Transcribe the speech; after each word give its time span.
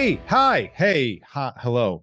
Hey, 0.00 0.18
hi, 0.28 0.72
hey, 0.74 1.20
hi, 1.28 1.52
hello. 1.58 2.02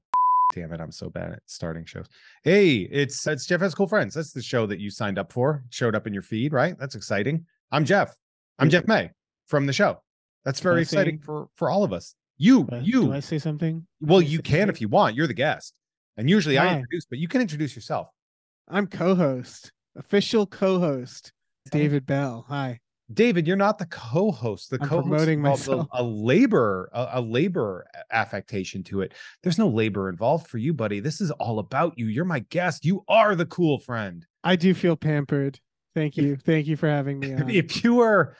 Damn 0.53 0.71
it, 0.71 0.79
I'm 0.79 0.91
so 0.91 1.09
bad 1.09 1.31
at 1.31 1.41
starting 1.47 1.83
shows. 1.83 2.05
Hey, 2.43 2.87
it's 2.91 3.25
uh, 3.25 3.31
it's 3.31 3.47
Jeff 3.47 3.59
has 3.61 3.73
cool 3.73 3.87
friends. 3.87 4.13
That's 4.13 4.33
the 4.33 4.41
show 4.43 4.67
that 4.67 4.79
you 4.79 4.91
signed 4.91 5.17
up 5.17 5.33
for. 5.33 5.63
Showed 5.71 5.95
up 5.95 6.05
in 6.05 6.13
your 6.13 6.21
feed, 6.21 6.53
right? 6.53 6.77
That's 6.77 6.93
exciting. 6.93 7.47
I'm 7.71 7.85
Jeff. 7.85 8.15
I'm 8.59 8.69
Jeff 8.69 8.85
May 8.87 9.09
from 9.47 9.65
the 9.65 9.73
show. 9.73 9.99
That's 10.45 10.59
very 10.59 10.83
exciting 10.83 11.17
say- 11.17 11.23
for 11.25 11.47
for 11.55 11.71
all 11.71 11.83
of 11.83 11.91
us. 11.91 12.13
You, 12.37 12.69
I- 12.71 12.81
you. 12.81 13.05
Do 13.05 13.13
I 13.13 13.19
say 13.19 13.39
something? 13.39 13.87
well, 13.99 14.21
you 14.21 14.43
can 14.43 14.69
if 14.69 14.79
you 14.79 14.89
want. 14.89 15.15
You're 15.15 15.25
the 15.25 15.33
guest, 15.33 15.73
and 16.17 16.29
usually 16.29 16.59
I 16.59 16.75
introduce, 16.75 17.07
but 17.07 17.17
you 17.17 17.27
can 17.27 17.41
introduce 17.41 17.75
yourself. 17.75 18.09
I'm 18.67 18.85
co-host, 18.85 19.71
official 19.95 20.45
co-host, 20.45 21.33
David 21.71 22.05
Bell. 22.05 22.45
Hi. 22.47 22.79
David, 23.13 23.47
you're 23.47 23.55
not 23.55 23.77
the 23.77 23.85
co-host. 23.85 24.69
The 24.69 24.77
I'm 24.81 24.87
co-host 24.89 25.07
promoting 25.07 25.39
involves 25.39 25.67
a, 25.67 25.71
myself. 25.71 25.87
a 25.93 26.03
labor, 26.03 26.89
a, 26.93 27.09
a 27.13 27.21
labor 27.21 27.87
affectation 28.11 28.83
to 28.85 29.01
it. 29.01 29.13
There's 29.43 29.57
no 29.57 29.69
labor 29.69 30.09
involved 30.09 30.47
for 30.47 30.57
you, 30.57 30.73
buddy. 30.73 30.99
This 30.99 31.21
is 31.21 31.31
all 31.31 31.59
about 31.59 31.97
you. 31.97 32.07
You're 32.07 32.25
my 32.25 32.39
guest. 32.39 32.83
You 32.83 33.03
are 33.07 33.33
the 33.35 33.45
cool 33.45 33.79
friend. 33.79 34.25
I 34.43 34.55
do 34.57 34.73
feel 34.73 34.95
pampered. 34.97 35.59
Thank 35.95 36.17
you. 36.17 36.35
Thank 36.35 36.67
you 36.67 36.75
for 36.75 36.89
having 36.89 37.19
me 37.19 37.33
on. 37.33 37.49
if 37.49 37.83
you 37.83 37.95
were 37.95 38.35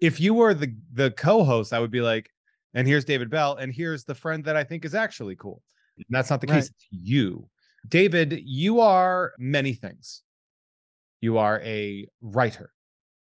if 0.00 0.20
you 0.20 0.34
were 0.34 0.52
the 0.54 0.72
the 0.92 1.10
co-host 1.12 1.72
i 1.72 1.78
would 1.80 1.90
be 1.90 2.00
like 2.00 2.30
and 2.74 2.86
here's 2.86 3.04
david 3.04 3.28
bell 3.30 3.56
and 3.56 3.72
here's 3.72 4.04
the 4.04 4.14
friend 4.14 4.44
that 4.44 4.54
i 4.54 4.62
think 4.62 4.84
is 4.84 4.94
actually 4.94 5.34
cool 5.34 5.60
and 5.96 6.04
that's 6.10 6.30
not 6.30 6.40
the 6.40 6.46
case 6.46 6.54
Right. 6.54 6.62
it's 6.70 6.86
you 6.92 7.48
david 7.88 8.40
you 8.44 8.78
are 8.78 9.32
many 9.38 9.72
things 9.72 10.22
you 11.20 11.38
are 11.38 11.60
a 11.64 12.06
writer 12.20 12.70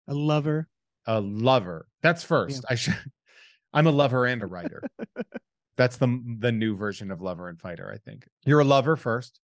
A 0.08 0.14
lover. 0.14 0.68
A 1.10 1.20
lover. 1.20 1.88
That's 2.04 2.24
first. 2.24 2.64
I 2.70 2.76
should 2.76 2.96
i'm 3.74 3.88
a 3.88 3.92
lover 3.92 4.26
and 4.26 4.42
a 4.44 4.46
writer. 4.46 4.84
That's 5.78 5.98
the 5.98 6.22
the 6.40 6.52
new 6.52 6.76
version 6.76 7.10
of 7.12 7.22
lover 7.22 7.50
and 7.50 7.60
fighter 7.60 7.92
i 7.94 7.98
think. 7.98 8.28
You're 8.46 8.60
a 8.60 8.66
lover 8.76 8.96
first. 8.96 9.40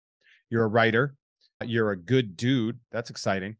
You're 0.49 0.63
a 0.63 0.67
writer. 0.67 1.16
You're 1.63 1.91
a 1.91 1.97
good 1.97 2.38
dude. 2.38 2.80
That's 2.91 3.09
exciting. 3.09 3.55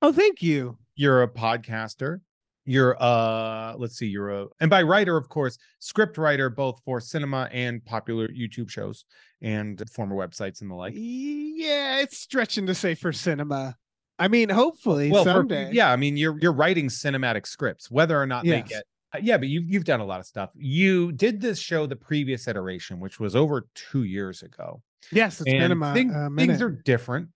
Oh, 0.00 0.12
thank 0.12 0.42
you. 0.42 0.78
you're 0.94 1.22
a 1.22 1.28
podcaster. 1.28 2.20
You're 2.66 2.96
uh 3.02 3.74
let's 3.76 3.96
see 3.98 4.06
you're 4.06 4.30
a 4.30 4.46
and 4.60 4.70
by 4.70 4.82
writer 4.82 5.16
of 5.18 5.28
course 5.28 5.58
script 5.80 6.16
writer 6.16 6.48
both 6.48 6.80
for 6.84 6.98
cinema 6.98 7.48
and 7.52 7.84
popular 7.84 8.28
youtube 8.28 8.70
shows 8.70 9.04
and 9.42 9.82
former 9.90 10.16
websites 10.16 10.62
and 10.62 10.70
the 10.70 10.74
like. 10.74 10.94
Yeah, 10.96 12.00
it's 12.00 12.16
stretching 12.18 12.66
to 12.66 12.74
say 12.74 12.94
for 12.94 13.12
cinema. 13.12 13.76
I 14.18 14.28
mean, 14.28 14.48
hopefully 14.48 15.10
well 15.10 15.24
for- 15.24 15.30
someday. 15.30 15.72
yeah 15.72 15.90
i 15.90 15.96
mean 15.96 16.16
you're 16.16 16.38
you're 16.40 16.52
writing 16.52 16.86
cinematic 16.88 17.46
scripts 17.46 17.90
whether 17.90 18.20
or 18.20 18.26
not 18.26 18.44
Yes. 18.44 18.62
they 18.62 18.68
get 18.74 18.84
uh, 19.14 19.18
yeah 19.22 19.36
but 19.38 19.48
you've, 19.48 19.64
you've 19.68 19.84
done 19.84 20.00
a 20.00 20.04
lot 20.04 20.20
of 20.20 20.26
stuff 20.26 20.50
you 20.54 21.10
did 21.12 21.40
this 21.40 21.58
show 21.58 21.86
the 21.86 21.96
previous 21.96 22.46
iteration 22.46 23.00
which 23.00 23.18
was 23.18 23.34
over 23.34 23.66
two 23.74 24.04
years 24.04 24.42
ago 24.42 24.82
Yes, 25.12 25.40
it's 25.40 25.50
been 25.50 25.60
a, 25.60 25.64
and 25.72 25.80
mi- 25.80 25.92
thing- 25.92 26.10
a 26.14 26.30
things 26.36 26.62
are 26.62 26.70
different 26.70 27.28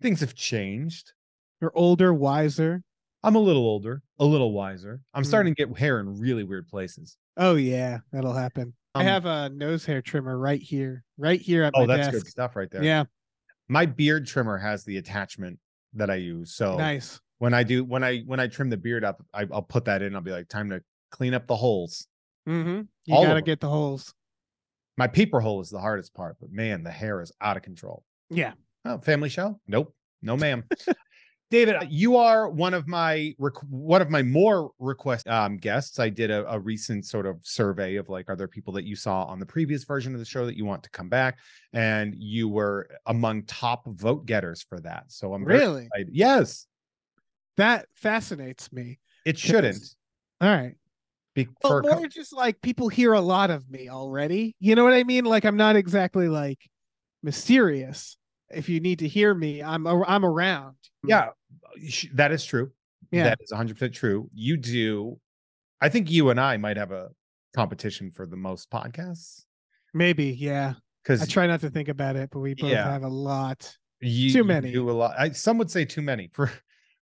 things 0.00 0.20
have 0.20 0.34
changed 0.34 1.12
You're 1.60 1.72
older, 1.74 2.12
wiser. 2.14 2.82
i'm 3.22 3.34
a 3.34 3.38
little 3.40 3.66
older 3.66 4.02
a 4.18 4.24
little 4.24 4.52
wiser 4.52 5.00
i'm 5.12 5.22
Hmm. 5.22 5.28
starting 5.28 5.54
to 5.54 5.66
get 5.66 5.78
hair 5.78 6.00
in 6.00 6.18
really 6.18 6.44
weird 6.44 6.66
places 6.68 7.16
Oh 7.36 7.56
yeah, 7.56 7.98
that'll 8.12 8.32
happen. 8.32 8.74
I 8.94 9.00
Um, 9.00 9.06
have 9.06 9.26
a 9.26 9.48
nose 9.48 9.84
hair 9.84 10.00
trimmer 10.00 10.38
right 10.38 10.60
here, 10.62 11.02
right 11.18 11.40
here 11.40 11.64
at 11.64 11.72
oh 11.74 11.84
my 11.84 11.96
that's 11.96 12.10
good 12.16 12.28
stuff 12.28 12.54
right 12.54 12.70
there 12.70 12.82
Yeah, 12.84 13.04
my 13.68 13.86
beard 13.86 14.24
trimmer 14.28 14.56
has 14.56 14.84
the 14.84 14.98
attachment 14.98 15.58
that 15.94 16.10
I 16.10 16.16
use. 16.16 16.54
So 16.54 16.76
nice. 16.76 17.20
when 17.38 17.54
I 17.54 17.62
do 17.62 17.84
when 17.84 18.04
I 18.04 18.20
when 18.20 18.40
I 18.40 18.46
trim 18.46 18.70
the 18.70 18.76
beard 18.76 19.04
up, 19.04 19.24
I, 19.32 19.46
I'll 19.52 19.62
put 19.62 19.86
that 19.86 20.02
in. 20.02 20.14
I'll 20.14 20.22
be 20.22 20.30
like, 20.30 20.48
time 20.48 20.70
to 20.70 20.82
clean 21.10 21.34
up 21.34 21.46
the 21.46 21.56
holes. 21.56 22.06
Mm-hmm. 22.48 22.82
You 23.06 23.14
All 23.14 23.24
gotta 23.24 23.42
get 23.42 23.60
the 23.60 23.68
holes. 23.68 24.14
My 24.96 25.06
peeper 25.06 25.40
hole 25.40 25.60
is 25.60 25.70
the 25.70 25.80
hardest 25.80 26.14
part, 26.14 26.36
but 26.40 26.52
man, 26.52 26.84
the 26.84 26.90
hair 26.90 27.20
is 27.20 27.32
out 27.40 27.56
of 27.56 27.62
control. 27.62 28.04
Yeah. 28.30 28.52
Oh, 28.84 28.98
family 28.98 29.28
show? 29.28 29.60
Nope, 29.66 29.94
no, 30.22 30.36
ma'am. 30.36 30.64
David, 31.54 31.76
you 31.88 32.16
are 32.16 32.50
one 32.50 32.74
of 32.74 32.88
my 32.88 33.32
one 33.70 34.02
of 34.02 34.10
my 34.10 34.22
more 34.24 34.72
request 34.80 35.28
um, 35.28 35.56
guests. 35.56 36.00
I 36.00 36.08
did 36.08 36.32
a, 36.32 36.44
a 36.52 36.58
recent 36.58 37.06
sort 37.06 37.26
of 37.26 37.36
survey 37.42 37.94
of 37.94 38.08
like, 38.08 38.28
are 38.28 38.34
there 38.34 38.48
people 38.48 38.72
that 38.72 38.82
you 38.84 38.96
saw 38.96 39.22
on 39.26 39.38
the 39.38 39.46
previous 39.46 39.84
version 39.84 40.14
of 40.14 40.18
the 40.18 40.24
show 40.24 40.46
that 40.46 40.56
you 40.56 40.64
want 40.64 40.82
to 40.82 40.90
come 40.90 41.08
back? 41.08 41.38
And 41.72 42.12
you 42.16 42.48
were 42.48 42.88
among 43.06 43.44
top 43.44 43.86
vote 43.86 44.26
getters 44.26 44.64
for 44.68 44.80
that. 44.80 45.04
So 45.12 45.32
I'm 45.32 45.44
Really? 45.44 45.88
Yes, 46.10 46.66
That 47.56 47.86
fascinates 47.94 48.72
me. 48.72 48.98
it 49.24 49.38
shouldn't. 49.38 49.94
All 50.40 50.48
right. 50.48 50.74
Be, 51.36 51.46
Well, 51.62 51.70
for 51.70 51.78
a 51.78 51.82
cou- 51.84 51.98
more 52.00 52.08
just 52.08 52.32
like 52.32 52.60
people 52.62 52.88
hear 52.88 53.12
a 53.12 53.20
lot 53.20 53.50
of 53.50 53.70
me 53.70 53.88
already. 53.88 54.56
You 54.58 54.74
know 54.74 54.82
what 54.82 54.92
I 54.94 55.04
mean? 55.04 55.24
Like 55.24 55.44
I'm 55.44 55.56
not 55.56 55.76
exactly 55.76 56.26
like 56.28 56.58
mysterious. 57.22 58.16
If 58.50 58.68
you 58.68 58.80
need 58.80 58.98
to 59.00 59.08
hear 59.08 59.34
me, 59.34 59.62
I'm 59.62 59.86
I'm 59.86 60.24
around. 60.24 60.76
yeah, 61.04 61.28
that 62.14 62.32
is 62.32 62.44
true. 62.44 62.70
Yeah. 63.10 63.24
That 63.24 63.38
is 63.42 63.52
100% 63.52 63.92
true. 63.92 64.28
You 64.34 64.56
do. 64.56 65.18
I 65.80 65.88
think 65.88 66.10
you 66.10 66.30
and 66.30 66.40
I 66.40 66.56
might 66.56 66.76
have 66.76 66.90
a 66.90 67.10
competition 67.54 68.10
for 68.10 68.26
the 68.26 68.36
most 68.36 68.70
podcasts 68.70 69.44
Maybe. 69.92 70.26
Yeah. 70.26 70.74
Because 71.02 71.22
I 71.22 71.26
try 71.26 71.46
not 71.46 71.60
to 71.60 71.70
think 71.70 71.88
about 71.88 72.16
it, 72.16 72.30
but 72.32 72.40
we 72.40 72.54
both 72.54 72.70
Yeah. 72.70 72.90
have 72.90 73.04
a 73.04 73.08
lot. 73.08 73.76
you 74.00 74.32
too 74.32 74.38
you 74.38 74.44
many. 74.44 74.72
do 74.72 74.90
a 74.90 74.92
lot. 74.92 75.14
I, 75.18 75.30
some 75.30 75.58
would 75.58 75.70
say 75.70 75.84
too 75.84 76.02
many 76.02 76.28
for 76.32 76.50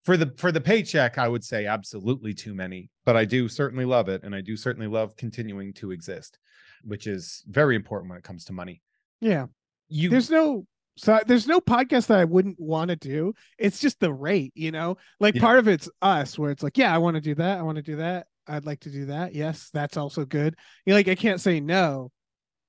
for 0.04 0.16
the 0.16 0.32
for 0.38 0.50
the 0.52 0.60
paycheck. 0.60 1.18
I 1.18 1.28
would 1.28 1.44
say 1.44 1.66
absolutely 1.66 2.32
too 2.32 2.54
many, 2.54 2.88
but 3.04 3.16
I 3.16 3.24
do 3.26 3.46
certainly 3.48 3.84
love 3.84 4.08
it, 4.08 4.22
and 4.22 4.34
I 4.34 4.40
do 4.40 4.56
certainly 4.56 4.86
love 4.88 5.16
continuing 5.16 5.74
to 5.74 5.90
exist, 5.90 6.38
which 6.82 7.06
is 7.06 7.42
very 7.48 7.76
important 7.76 8.08
when 8.08 8.18
it 8.18 8.24
comes 8.24 8.44
to 8.46 8.52
money. 8.54 8.80
Yeah. 9.20 9.46
You 9.88 10.08
There's 10.08 10.30
no 10.30 10.66
so 10.98 11.20
there's 11.26 11.46
no 11.46 11.60
podcast 11.60 12.08
that 12.08 12.18
I 12.18 12.24
wouldn't 12.24 12.58
want 12.60 12.88
to 12.90 12.96
do. 12.96 13.32
It's 13.58 13.80
just 13.80 14.00
the 14.00 14.12
rate, 14.12 14.52
you 14.54 14.70
know? 14.72 14.96
Like 15.20 15.34
Yeah. 15.36 15.40
part 15.42 15.58
of 15.58 15.68
it's 15.68 15.88
us 16.02 16.38
where 16.38 16.50
it's 16.50 16.62
like, 16.62 16.76
yeah, 16.76 16.94
I 16.94 16.98
want 16.98 17.14
to 17.14 17.20
do 17.20 17.34
that. 17.36 17.58
I 17.58 17.62
want 17.62 17.76
to 17.76 17.82
do 17.82 17.96
that. 17.96 18.26
I'd 18.46 18.66
like 18.66 18.80
to 18.80 18.90
do 18.90 19.06
that. 19.06 19.34
Yes, 19.34 19.70
that's 19.72 19.96
also 19.96 20.24
good. 20.24 20.56
You 20.84 20.92
know, 20.92 20.96
like 20.96 21.08
I 21.08 21.14
can't 21.14 21.40
say 21.40 21.60
no, 21.60 22.10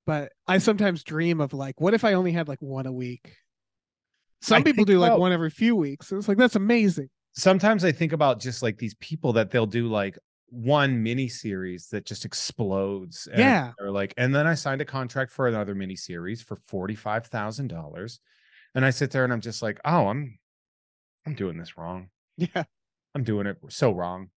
but 0.05 0.31
I 0.47 0.57
sometimes 0.59 1.03
dream 1.03 1.41
of 1.41 1.53
like, 1.53 1.79
what 1.81 1.93
if 1.93 2.03
I 2.03 2.13
only 2.13 2.31
had 2.31 2.47
like 2.47 2.61
one 2.61 2.85
a 2.85 2.91
week? 2.93 3.33
Some 4.41 4.61
I 4.61 4.63
people 4.63 4.85
do 4.85 4.99
like 4.99 5.09
about- 5.09 5.19
one 5.19 5.31
every 5.33 5.49
few 5.49 5.75
weeks. 5.75 6.11
It's 6.11 6.27
like 6.27 6.37
that's 6.37 6.55
amazing. 6.55 7.09
sometimes 7.33 7.85
I 7.85 7.91
think 7.91 8.11
about 8.11 8.39
just 8.41 8.61
like 8.63 8.77
these 8.77 8.95
people 8.95 9.33
that 9.33 9.51
they'll 9.51 9.65
do 9.65 9.87
like 9.87 10.17
one 10.51 11.01
mini 11.03 11.27
series 11.27 11.87
that 11.89 12.05
just 12.05 12.25
explodes. 12.25 13.27
And 13.27 13.39
Yeah. 13.39 13.71
They're 13.77 13.91
like, 13.91 14.13
and 14.17 14.33
then 14.33 14.47
I 14.47 14.55
signed 14.55 14.81
a 14.81 14.85
contract 14.85 15.31
for 15.31 15.47
another 15.47 15.75
mini 15.75 15.95
series 15.95 16.41
for 16.41 16.55
forty-five 16.55 17.27
thousand 17.27 17.67
dollars. 17.67 18.19
And 18.75 18.85
I 18.85 18.91
sit 18.91 19.11
there 19.11 19.23
and 19.23 19.33
I'm 19.33 19.41
just 19.41 19.61
like, 19.61 19.79
oh, 19.85 20.07
I'm 20.07 20.37
I'm 21.25 21.33
doing 21.33 21.57
this 21.57 21.77
wrong. 21.77 22.09
Yeah. 22.37 22.63
I'm 23.15 23.23
doing 23.23 23.47
it 23.47 23.57
so 23.69 23.91
wrong. 23.91 24.29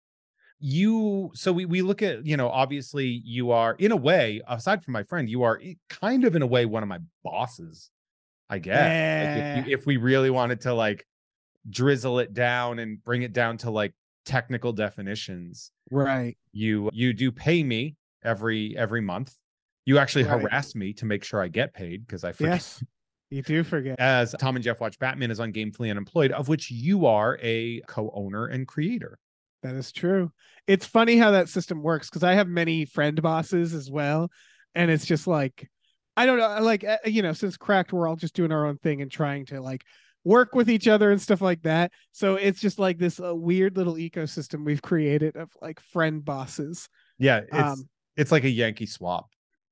You 0.59 1.31
so 1.33 1.51
we 1.51 1.65
we 1.65 1.81
look 1.81 2.01
at, 2.01 2.25
you 2.25 2.37
know, 2.37 2.49
obviously 2.49 3.07
you 3.07 3.51
are 3.51 3.75
in 3.79 3.91
a 3.91 3.97
way, 3.97 4.41
aside 4.47 4.83
from 4.83 4.93
my 4.93 5.03
friend, 5.03 5.29
you 5.29 5.43
are 5.43 5.59
kind 5.89 6.23
of 6.23 6.35
in 6.35 6.41
a 6.41 6.47
way 6.47 6.65
one 6.65 6.83
of 6.83 6.89
my 6.89 6.99
bosses, 7.23 7.89
I 8.49 8.59
guess. 8.59 8.77
Like 8.77 9.37
if, 9.37 9.67
you, 9.67 9.73
eh. 9.73 9.75
if 9.79 9.85
we 9.85 9.97
really 9.97 10.29
wanted 10.29 10.61
to 10.61 10.73
like 10.73 11.05
drizzle 11.69 12.19
it 12.19 12.33
down 12.33 12.79
and 12.79 13.03
bring 13.03 13.23
it 13.23 13.33
down 13.33 13.57
to 13.57 13.71
like 13.71 13.93
technical 14.25 14.73
definitions, 14.73 15.71
Right. 15.89 16.37
you 16.51 16.89
you 16.93 17.13
do 17.13 17.31
pay 17.31 17.63
me 17.63 17.95
every 18.23 18.77
every 18.77 19.01
month. 19.01 19.33
You 19.85 19.97
actually 19.97 20.25
Right. 20.25 20.41
harass 20.41 20.75
me 20.75 20.93
to 20.93 21.05
make 21.05 21.23
sure 21.23 21.41
I 21.41 21.47
get 21.47 21.73
paid 21.73 22.05
because 22.05 22.23
I 22.23 22.31
forget. 22.31 22.53
Yes. 22.53 22.83
You 23.29 23.41
do 23.41 23.63
forget. 23.63 23.97
As 23.99 24.35
Tom 24.37 24.57
and 24.57 24.63
Jeff 24.63 24.81
watch 24.81 24.99
Batman 24.99 25.31
is 25.31 25.39
on 25.39 25.53
Gamefully 25.53 25.89
Unemployed, 25.89 26.31
of 26.33 26.49
which 26.49 26.69
you 26.69 27.05
are 27.05 27.39
a 27.41 27.79
co-owner 27.87 28.47
and 28.47 28.67
creator. 28.67 29.17
That 29.63 29.75
is 29.75 29.91
true. 29.91 30.31
It's 30.67 30.85
funny 30.85 31.17
how 31.17 31.31
that 31.31 31.47
system 31.47 31.81
works 31.81 32.09
because 32.09 32.23
I 32.23 32.33
have 32.33 32.47
many 32.49 32.83
friend 32.83 33.21
bosses 33.21 33.73
as 33.73 33.89
well. 33.89 34.29
And 34.75 34.91
it's 34.91 35.05
just 35.05 35.27
like, 35.27 35.69
I 36.17 36.25
don't 36.25 36.39
know, 36.39 36.61
like, 36.61 36.83
uh, 36.83 36.97
you 37.05 37.21
know, 37.21 37.31
since 37.31 37.55
cracked, 37.55 37.93
we're 37.93 38.07
all 38.07 38.17
just 38.17 38.33
doing 38.35 38.51
our 38.51 38.65
own 38.67 38.77
thing 38.77 39.01
and 39.01 39.09
trying 39.09 39.45
to 39.47 39.61
like 39.61 39.83
work 40.23 40.53
with 40.55 40.69
each 40.69 40.87
other 40.87 41.11
and 41.11 41.21
stuff 41.21 41.41
like 41.41 41.61
that. 41.63 41.91
So 42.11 42.35
it's 42.35 42.59
just 42.59 42.79
like 42.79 42.97
this 42.97 43.19
uh, 43.19 43.35
weird 43.35 43.77
little 43.77 43.95
ecosystem 43.95 44.65
we've 44.65 44.81
created 44.81 45.35
of 45.35 45.49
like 45.61 45.79
friend 45.79 46.23
bosses. 46.23 46.87
Yeah, 47.17 47.41
it's 47.41 47.53
Um, 47.53 47.89
it's 48.17 48.31
like 48.31 48.43
a 48.43 48.49
Yankee 48.49 48.85
swap. 48.85 49.29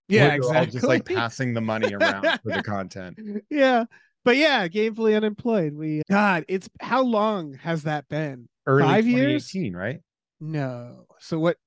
yeah, 0.07 0.33
exactly. 0.33 0.71
just 0.71 0.85
like 0.85 1.05
passing 1.05 1.53
the 1.53 1.61
money 1.61 1.93
around 1.93 2.23
for 2.43 2.51
the 2.51 2.63
content. 2.63 3.19
yeah. 3.49 3.85
But 4.25 4.37
yeah, 4.37 4.67
gamefully 4.67 5.15
unemployed. 5.15 5.73
We, 5.73 6.01
God, 6.09 6.45
it's 6.47 6.69
how 6.81 7.03
long 7.03 7.53
has 7.53 7.83
that 7.83 8.07
been? 8.09 8.49
Early 8.65 8.83
Five 8.83 9.07
years? 9.07 9.49
2018, 9.51 9.75
right? 9.75 9.99
No. 10.41 11.05
So 11.19 11.39
what, 11.39 11.57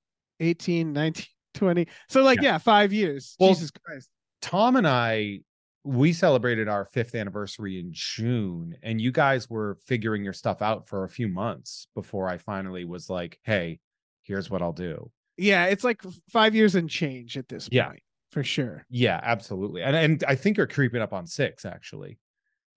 18, 0.41 0.93
19, 0.93 1.27
20? 1.55 1.87
So 2.09 2.23
like, 2.23 2.43
yeah, 2.43 2.59
five 2.59 2.93
years. 2.93 3.37
Well, 3.39 3.51
Jesus 3.51 3.71
Christ. 3.71 4.09
Tom 4.41 4.77
and 4.77 4.87
I, 4.87 5.41
we 5.85 6.13
celebrated 6.13 6.69
our 6.69 6.85
fifth 6.85 7.15
anniversary 7.15 7.79
in 7.81 7.89
June, 7.93 8.77
and 8.83 9.01
you 9.01 9.11
guys 9.13 9.51
were 9.51 9.79
figuring 9.85 10.23
your 10.25 10.33
stuff 10.33 10.63
out 10.63 10.87
for 10.87 11.05
a 11.05 11.09
few 11.09 11.29
months 11.29 11.87
before 11.95 12.29
I 12.29 12.39
finally 12.39 12.85
was 12.85 13.11
like, 13.11 13.39
hey, 13.43 13.81
here's 14.23 14.49
what 14.51 14.63
I'll 14.63 14.73
do. 14.73 15.11
Yeah, 15.37 15.67
it's 15.67 15.83
like 15.85 16.03
five 16.31 16.55
years 16.55 16.75
and 16.75 16.89
change 16.89 17.37
at 17.37 17.49
this 17.49 17.69
Yeah. 17.73 17.89
point, 17.89 18.03
for 18.31 18.45
sure. 18.45 18.85
Yeah, 18.91 19.19
absolutely. 19.23 19.83
And 19.83 19.97
and 19.97 20.25
I 20.29 20.35
think 20.37 20.57
you're 20.57 20.67
creeping 20.67 21.03
up 21.03 21.13
on 21.13 21.27
six, 21.27 21.65
actually. 21.65 22.19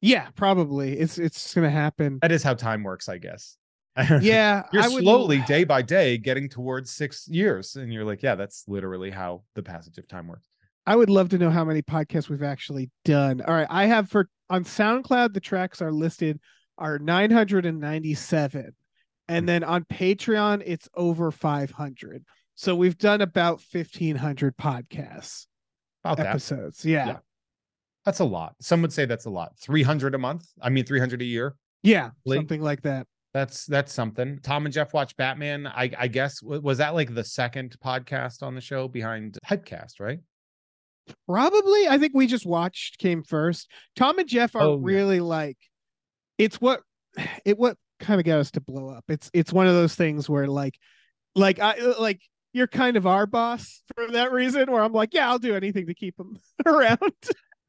Yeah, 0.02 0.30
probably. 0.36 0.98
It's 0.98 1.18
it's 1.18 1.54
gonna 1.54 1.69
happen. 1.69 2.19
That 2.22 2.31
is 2.31 2.44
how 2.44 2.54
time 2.56 2.84
works, 2.84 3.07
I 3.10 3.18
guess. 3.19 3.57
Yeah, 4.22 4.63
you're 4.74 4.84
I 4.84 4.88
would 4.90 5.04
slowly, 5.04 5.42
day 5.48 5.63
by 5.63 5.81
day, 5.81 6.18
getting 6.18 6.50
towards 6.50 6.92
six 6.92 7.28
years. 7.30 7.75
And 7.78 7.94
you're 7.94 8.04
like, 8.04 8.22
yeah, 8.24 8.36
that's 8.36 8.66
literally 8.68 9.10
how 9.12 9.44
the 9.54 9.63
passage 9.63 9.98
of 9.98 10.07
time 10.07 10.28
works. 10.28 10.48
I 10.87 10.95
would 10.95 11.09
love 11.09 11.29
to 11.29 11.37
know 11.37 11.49
how 11.49 11.65
many 11.65 11.81
podcasts 11.81 12.29
we've 12.29 12.43
actually 12.43 12.91
done. 13.03 13.41
All 13.41 13.53
right, 13.53 13.67
I 13.69 13.85
have 13.85 14.09
for 14.09 14.29
on 14.49 14.63
SoundCloud 14.63 15.33
the 15.33 15.39
tracks 15.39 15.81
are 15.81 15.91
listed 15.91 16.39
are 16.77 16.99
997. 16.99 18.75
And 19.27 19.49
then 19.49 19.63
on 19.63 19.85
Patreon 19.85 20.61
it's 20.65 20.87
over 20.93 21.31
500. 21.31 22.23
So 22.55 22.75
we've 22.75 22.97
done 22.97 23.21
about 23.21 23.61
1500 23.71 24.57
podcasts 24.57 25.47
About 26.03 26.25
episodes. 26.25 26.85
Yeah. 26.85 26.97
Yeah. 26.97 27.07
yeah. 27.07 27.17
That's 28.05 28.19
a 28.19 28.25
lot. 28.25 28.55
Some 28.61 28.81
would 28.83 28.93
say 28.93 29.05
that's 29.05 29.25
a 29.25 29.31
lot. 29.31 29.57
300 29.59 30.13
a 30.13 30.17
month. 30.17 30.45
I 30.61 30.69
mean, 30.69 30.85
300 30.85 31.21
a 31.21 31.25
year. 31.25 31.55
Lee? 32.25 32.37
something 32.37 32.61
like 32.61 32.81
that. 32.83 33.07
That's 33.33 33.65
that's 33.65 33.91
something. 33.91 34.39
Tom 34.43 34.65
and 34.65 34.73
Jeff 34.73 34.93
watch 34.93 35.17
Batman. 35.17 35.67
I 35.67 35.91
I 35.97 36.07
guess 36.07 36.41
was 36.41 36.77
that 36.77 36.93
like 36.93 37.13
the 37.13 37.23
second 37.23 37.75
podcast 37.83 38.41
on 38.41 38.55
the 38.55 38.61
show 38.61 38.87
behind 38.87 39.37
Hypecast, 39.45 39.99
right? 39.99 40.19
Probably. 41.28 41.88
I 41.88 41.98
think 41.98 42.13
we 42.16 42.28
just 42.28 42.46
watched 42.46 42.98
came 42.98 43.24
first. 43.24 43.69
Tom 43.96 44.19
and 44.19 44.28
Jeff 44.28 44.56
are 44.56 44.62
Oh, 44.62 44.75
yeah. 44.78 44.81
really 44.86 45.19
like 45.19 45.57
it's 46.38 46.60
what 46.62 46.81
it 47.46 47.57
what 47.57 47.78
kind 48.00 48.19
of 48.19 48.25
got 48.25 48.40
us 48.40 48.52
to 48.52 48.62
blow 48.62 48.90
up. 48.90 49.04
It's 49.07 49.30
it's 49.34 49.54
one 49.54 49.68
of 49.68 49.74
those 49.74 49.96
things 49.96 50.30
where 50.30 50.48
like 50.48 50.75
like 51.36 51.60
I 51.60 51.74
uh, 51.80 51.94
like 52.00 52.22
you're 52.54 52.68
kind 52.68 52.96
of 52.98 53.06
our 53.06 53.25
boss 53.28 53.81
for 53.96 54.07
that 54.12 54.31
reason 54.31 54.72
where 54.72 54.81
I'm 54.81 54.94
like, 54.94 55.13
yeah, 55.13 55.30
I'll 55.30 55.40
do 55.40 55.56
anything 55.56 55.88
to 55.88 55.94
keep 55.94 56.18
him 56.19 56.38
around. 56.66 57.00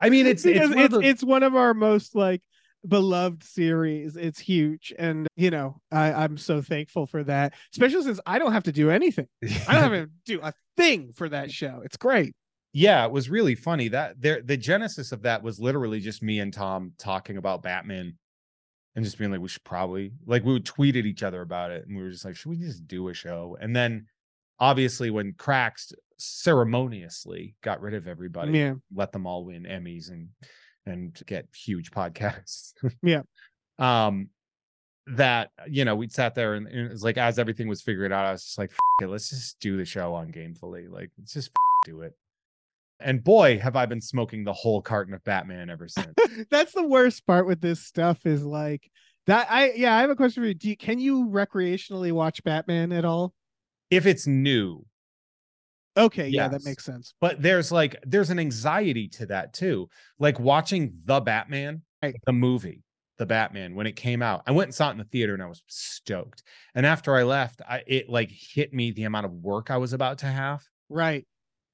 I 0.01 0.11
mean, 0.11 0.27
it's 0.27 0.45
it's 0.47 0.61
one 0.69 0.79
it's 0.79 0.95
those- 0.95 1.05
it's 1.05 1.25
one 1.25 1.43
of 1.43 1.55
our 1.57 1.75
most 1.75 2.15
like 2.15 2.43
beloved 2.87 3.43
series. 3.43 4.17
It's 4.17 4.39
huge. 4.39 4.93
And 4.99 5.27
you 5.37 5.51
know, 5.51 5.81
I, 5.91 6.13
I'm 6.13 6.37
so 6.39 6.63
thankful 6.63 7.07
for 7.07 7.25
that. 7.25 7.55
Especially 7.73 8.03
since 8.03 8.21
I 8.27 8.39
don't 8.39 8.53
have 8.53 8.65
to 8.65 8.73
do 8.73 8.91
anything. 8.91 9.27
I 9.43 9.81
don't 9.81 9.93
have 9.93 9.93
to 9.93 10.11
do 10.25 10.41
a 10.43 10.53
thing 10.77 11.13
for 11.15 11.29
that 11.29 11.51
show. 11.51 11.83
It's 11.85 11.97
great. 11.97 12.35
Yeah, 12.79 13.07
it 13.07 13.11
was 13.11 13.31
really 13.31 13.55
funny. 13.55 13.89
That 13.89 14.21
there 14.21 14.43
the 14.43 14.59
genesis 14.59 15.11
of 15.11 15.23
that 15.23 15.43
was 15.43 15.59
literally 15.59 15.99
just 15.99 16.23
me 16.23 16.41
and 16.41 16.53
Tom 16.53 16.93
talking 16.99 17.39
about 17.39 17.63
Batman 17.63 18.19
and 18.95 19.03
just 19.05 19.17
being 19.17 19.31
like, 19.31 19.41
we 19.41 19.49
should 19.49 19.65
probably 19.65 20.13
like 20.27 20.45
we 20.45 20.53
would 20.53 20.67
tweet 20.67 20.95
at 20.97 21.07
each 21.07 21.23
other 21.23 21.41
about 21.41 21.71
it, 21.71 21.87
and 21.87 21.97
we 21.97 22.03
were 22.03 22.11
just 22.11 22.27
like, 22.27 22.37
should 22.37 22.51
we 22.51 22.59
just 22.59 22.87
do 22.87 23.09
a 23.09 23.15
show? 23.15 23.57
And 23.61 23.75
then 23.75 24.07
obviously 24.61 25.09
when 25.11 25.33
Cracks 25.33 25.91
ceremoniously 26.19 27.55
got 27.63 27.81
rid 27.81 27.95
of 27.95 28.07
everybody, 28.07 28.59
Yeah. 28.59 28.75
let 28.95 29.11
them 29.13 29.27
all 29.27 29.45
win 29.47 29.65
Emmys 29.65 30.11
and 30.11 30.29
and 30.85 31.19
get 31.27 31.47
huge 31.55 31.91
podcasts. 31.93 32.73
Yeah. 33.03 33.23
Um 33.79 34.29
that 35.09 35.51
you 35.69 35.85
know 35.87 35.95
we'd 35.97 36.13
sat 36.13 36.35
there 36.35 36.55
and, 36.55 36.67
and 36.67 36.89
it 36.89 36.91
was 36.93 37.05
like 37.05 37.17
as 37.17 37.39
everything 37.39 37.69
was 37.69 37.81
figured 37.81 38.13
out, 38.13 38.27
I 38.27 38.33
was 38.33 38.45
just 38.45 38.59
like, 38.59 38.71
"F- 38.71 39.05
it, 39.05 39.09
let's 39.09 39.31
just 39.31 39.61
do 39.61 39.77
the 39.79 39.85
show 39.85 40.15
on 40.15 40.31
Gamefully. 40.33 40.91
Like 40.91 41.11
let's 41.19 41.33
just 41.33 41.53
do 41.85 42.01
it. 42.03 42.13
And 43.01 43.23
boy, 43.23 43.59
have 43.59 43.77
I 43.77 43.87
been 43.87 44.01
smoking 44.01 44.45
the 44.45 44.53
whole 44.53 44.81
carton 44.81 45.13
of 45.15 45.23
Batman 45.25 45.69
ever 45.71 45.87
since. 45.89 46.15
That's 46.51 46.73
the 46.73 46.87
worst 46.87 47.27
part 47.27 47.47
with 47.47 47.61
this 47.61 47.81
stuff 47.85 48.25
is 48.27 48.43
like 48.45 48.91
that. 49.27 49.47
I 49.51 49.73
yeah, 49.73 49.95
I 49.97 50.01
have 50.01 50.11
a 50.11 50.17
question 50.17 50.43
for 50.43 50.47
you. 50.49 50.55
Do 50.55 50.69
you 50.69 50.77
can 50.77 50.99
you 50.99 51.27
recreationally 51.27 52.13
watch 52.13 52.43
Batman 52.45 52.93
at 52.93 53.05
all? 53.05 53.35
if 53.91 54.05
it's 54.07 54.27
new, 54.27 54.85
Okay, 55.97 56.29
yeah, 56.29 56.49
that 56.49 56.65
makes 56.65 56.85
sense. 56.85 57.15
but 57.21 57.41
there's 57.41 57.73
like 57.73 57.97
there's 58.07 58.31
an 58.31 58.39
anxiety 58.39 59.09
to 59.09 59.27
that 59.27 59.53
too. 59.55 59.89
Like 60.19 60.39
watching 60.39 60.93
the 61.05 61.21
Batman, 61.21 61.83
Right. 62.03 62.17
the 62.27 62.33
movie, 62.33 62.83
the 63.17 63.25
Batman 63.27 63.75
when 63.75 63.87
it 63.87 63.97
came 63.97 64.21
out. 64.23 64.43
I 64.47 64.51
went 64.53 64.69
and 64.69 64.75
saw 64.75 64.89
it 64.89 64.93
in 64.93 64.99
the 64.99 65.05
theater 65.05 65.33
and 65.35 65.43
I 65.43 65.47
was 65.47 65.63
stoked. 65.69 66.43
And 66.75 66.85
after 66.85 67.17
I 67.17 67.23
left, 67.23 67.63
I 67.67 67.83
it 67.87 68.09
like 68.11 68.31
hit 68.31 68.75
me 68.75 68.91
the 68.91 69.05
amount 69.05 69.25
of 69.27 69.33
work 69.33 69.71
I 69.71 69.79
was 69.79 69.93
about 69.95 70.19
to 70.19 70.27
have. 70.27 70.63
Right. 70.91 71.27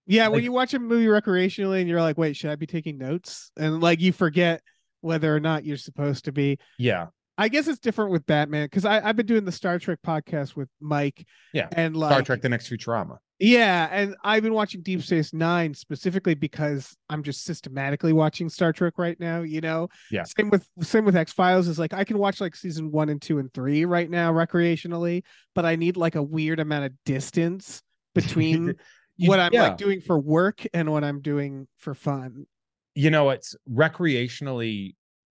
Yeah, 0.06 0.28
when 0.28 0.43
you 0.43 0.52
watch 0.52 0.75
a 0.75 0.78
movie 0.78 1.06
recreationally 1.06 1.81
and 1.81 1.88
you're 1.88 2.00
like, 2.00 2.19
wait, 2.19 2.37
should 2.37 2.50
I 2.50 2.56
be 2.56 2.66
taking 2.66 2.99
notes? 2.99 3.50
And 3.56 3.81
like 3.81 4.00
you 4.00 4.12
forget 4.12 4.62
whether 5.00 5.34
or 5.34 5.40
not 5.40 5.64
you're 5.64 5.76
supposed 5.76 6.25
to 6.26 6.32
be. 6.32 6.58
Yeah. 6.78 7.06
I 7.38 7.49
guess 7.49 7.66
it's 7.66 7.81
different 7.81 8.10
with 8.10 8.26
Batman 8.26 8.66
because 8.66 8.84
I've 8.84 9.16
been 9.16 9.26
doing 9.26 9.44
the 9.44 9.52
Star 9.52 9.78
Trek 9.78 10.00
podcast 10.06 10.54
with 10.54 10.69
Mike. 10.81 11.25
Yeah, 11.54 11.69
And 11.72 11.96
like 11.96 12.12
Star 12.12 12.22
Trek 12.22 12.43
The 12.43 12.49
Next 12.49 12.69
Futurama. 12.70 13.16
Yeah, 13.38 13.88
and 13.90 14.14
I've 14.22 14.43
been 14.44 14.52
watching 14.52 14.82
Deep 14.82 15.02
Space 15.02 15.32
Nine 15.32 15.75
specifically 15.75 16.34
because 16.34 16.94
I'm 17.08 17.25
just 17.25 17.43
systematically 17.43 18.12
watching 18.12 18.49
Star 18.49 18.72
Trek 18.72 18.94
right 18.99 19.19
now. 19.19 19.40
You 19.40 19.60
know, 19.62 19.88
Yeah. 20.10 20.25
Same 20.25 20.50
with 20.50 20.69
same 20.82 21.04
with 21.04 21.16
X 21.16 21.32
Files 21.32 21.66
is 21.66 21.78
like 21.78 21.93
I 21.93 22.04
can 22.04 22.19
watch 22.19 22.40
like 22.40 22.54
season 22.54 22.93
one 22.93 23.08
and 23.08 23.20
two 23.20 23.38
and 23.38 23.52
three 23.52 23.84
right 23.87 24.08
now 24.08 24.32
recreationally, 24.32 25.25
but 25.54 25.64
I 25.64 25.75
need 25.75 25.96
like 25.96 26.14
a 26.14 26.22
weird 26.22 26.60
amount 26.60 26.84
of 26.84 26.93
distance 27.04 27.82
between 28.14 28.75
You- 29.22 29.28
what 29.28 29.40
I'm 29.40 29.52
yeah. 29.52 29.62
like 29.69 29.76
doing 29.78 30.00
for 30.00 30.19
work 30.19 30.66
and 30.74 30.90
what 30.90 31.04
I'm 31.04 31.20
doing 31.20 31.66
for 31.78 31.94
fun. 31.94 32.46
you 32.94 33.10
know 33.10 33.30
it's 33.30 33.56
recreationally 33.70 34.94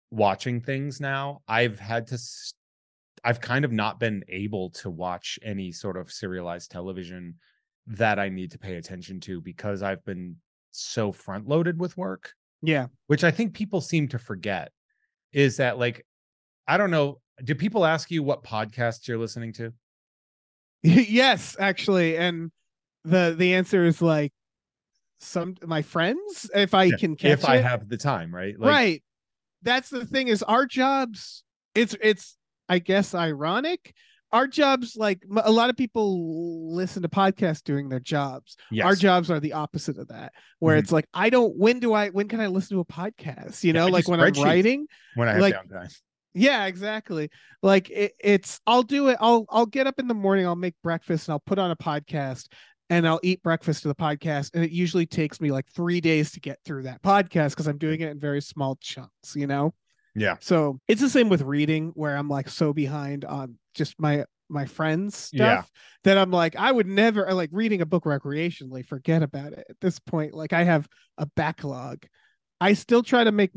watching 0.10 0.60
things 0.62 1.00
now 1.00 1.42
i've 1.48 1.80
had 1.80 2.08
to 2.08 2.18
I've 3.24 3.40
kind 3.42 3.64
of 3.64 3.72
not 3.72 4.00
been 4.00 4.24
able 4.28 4.70
to 4.72 4.90
watch 4.90 5.38
any 5.44 5.72
sort 5.72 5.98
of 5.98 6.12
serialized 6.12 6.72
television 6.72 7.36
that 7.88 8.18
i 8.20 8.30
need 8.30 8.52
to 8.52 8.58
pay 8.60 8.76
attention 8.76 9.20
to 9.22 9.40
because 9.42 9.84
i've 9.84 10.04
been 10.04 10.36
so 10.72 11.12
front 11.12 11.48
loaded 11.48 11.80
with 11.80 11.96
work 11.98 12.34
Yeah, 12.64 12.88
which 13.08 13.24
i 13.24 13.32
think 13.32 13.54
people 13.54 13.82
seem 13.82 14.08
to 14.10 14.18
forget 14.20 14.72
is 15.32 15.58
that 15.58 15.78
like 15.78 16.06
i 16.68 16.76
don't 16.78 16.92
know 16.92 17.20
do 17.44 17.54
people 17.56 17.86
ask 17.86 18.10
you 18.12 18.24
what 18.24 18.44
podcasts 18.44 19.08
you're 19.08 19.18
listening 19.20 19.54
to 19.54 19.74
yes, 20.86 21.56
actually, 21.60 22.18
and 22.18 22.52
the 23.04 23.36
the 23.38 23.54
answer 23.54 23.84
is 23.86 24.02
like 24.02 24.32
some 25.20 25.56
my 25.66 25.82
friends 25.82 26.50
if 26.54 26.74
I 26.74 26.84
Yeah, 26.86 26.98
can 26.98 27.16
catch 27.16 27.32
if 27.32 27.46
i 27.46 27.56
it. 27.58 27.64
have 27.64 27.88
the 27.88 27.98
time 27.98 28.34
right? 28.34 28.60
Like 28.60 28.70
right. 28.70 29.04
That's 29.62 29.90
the 29.90 30.06
thing 30.06 30.28
is 30.28 30.44
our 30.44 30.66
jobs 30.66 31.44
it's 31.76 31.96
it's 32.02 32.38
i 32.70 32.80
guess 32.80 33.16
ironic. 33.16 33.94
Our 34.32 34.48
jobs 34.48 34.96
like 34.98 35.22
a 35.44 35.52
lot 35.52 35.70
of 35.70 35.78
people 35.78 36.74
listen 36.76 37.04
to 37.04 37.08
podcasts 37.08 37.64
doing 37.64 37.88
their 37.88 38.00
jobs. 38.00 38.58
Yes. 38.72 38.86
our 38.86 38.96
jobs 38.96 39.30
are 39.32 39.40
the 39.40 39.54
opposite 39.54 39.98
of 40.00 40.08
that 40.10 40.34
where 40.60 40.76
Mhm. 40.76 40.80
it's 40.80 40.92
like 40.92 41.08
i 41.14 41.30
don't 41.30 41.56
when 41.58 41.80
do 41.80 41.94
i 41.94 42.10
when 42.10 42.28
can 42.28 42.40
i 42.42 42.48
listen 42.48 42.76
to 42.78 42.82
a 42.82 42.86
podcast? 42.86 43.64
You 43.64 43.74
know 43.74 43.88
like 43.88 44.08
when 44.08 44.20
i'm 44.20 44.34
writing 44.34 44.88
when 45.16 45.28
i 45.30 45.34
have 45.34 45.42
like- 45.42 45.56
downtime. 45.56 45.96
Yeah 46.36 46.66
exactly. 46.66 47.30
Like 47.62 47.90
it, 47.92 48.14
it's 48.20 48.60
i'll 48.66 48.82
do 48.84 49.08
it 49.10 49.18
i'll 49.22 49.46
i'll 49.50 49.68
get 49.68 49.86
up 49.88 50.00
in 50.00 50.08
the 50.08 50.16
morning 50.16 50.48
i'll 50.48 50.56
make 50.56 50.74
breakfast 50.84 51.28
and 51.28 51.34
i'll 51.34 51.40
put 51.46 51.60
on 51.60 51.70
a 51.72 51.76
podcast 51.78 52.48
and 52.94 53.08
i'll 53.08 53.20
eat 53.24 53.42
breakfast 53.44 53.82
to 53.82 53.88
the 53.88 53.96
podcast 53.96 54.52
and 54.54 54.64
it 54.64 54.72
usually 54.72 55.06
takes 55.06 55.42
me 55.42 55.52
like 55.52 55.68
three 55.72 56.00
days 56.00 56.32
to 56.32 56.40
get 56.40 56.60
through 56.66 56.84
that 56.84 57.02
podcast 57.02 57.50
because 57.52 57.68
i'm 57.68 57.78
doing 57.78 58.02
it 58.02 58.10
in 58.10 58.20
very 58.20 58.42
small 58.42 58.78
chunks 58.82 59.36
you 59.36 59.48
know 59.48 59.74
yeah 60.16 60.36
so 60.40 60.80
it's 60.88 61.02
the 61.02 61.10
same 61.10 61.30
with 61.30 61.42
reading 61.42 61.92
where 61.96 62.16
i'm 62.16 62.30
like 62.30 62.48
so 62.48 62.72
behind 62.74 63.26
on 63.26 63.58
just 63.74 64.00
my 64.00 64.24
my 64.50 64.66
friends 64.66 65.16
stuff 65.18 65.40
Yeah. 65.40 65.64
that 66.04 66.18
i'm 66.18 66.30
like 66.32 66.56
i 66.56 66.72
would 66.72 66.88
never 66.88 67.34
like 67.34 67.50
reading 67.52 67.82
a 67.82 67.86
book 67.86 68.04
recreationally 68.04 68.86
forget 68.86 69.24
about 69.24 69.54
it 69.54 69.66
at 69.70 69.80
this 69.82 70.00
point 70.00 70.34
like 70.34 70.54
i 70.54 70.64
have 70.64 70.88
a 71.18 71.26
backlog 71.36 72.06
i 72.62 72.74
still 72.74 73.02
try 73.02 73.24
to 73.24 73.32
make 73.32 73.52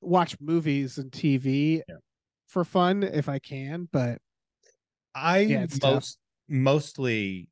watch 0.00 0.36
movies 0.40 0.96
and 0.98 1.10
tv 1.12 1.82
Yeah. 1.88 1.96
for 2.46 2.64
fun 2.64 3.02
if 3.02 3.28
i 3.28 3.38
can 3.38 3.88
but 3.92 4.18
I 5.14 5.38
Yeah, 5.40 5.66
tough. 5.66 5.82
most 5.94 6.18
mostly 6.48 7.48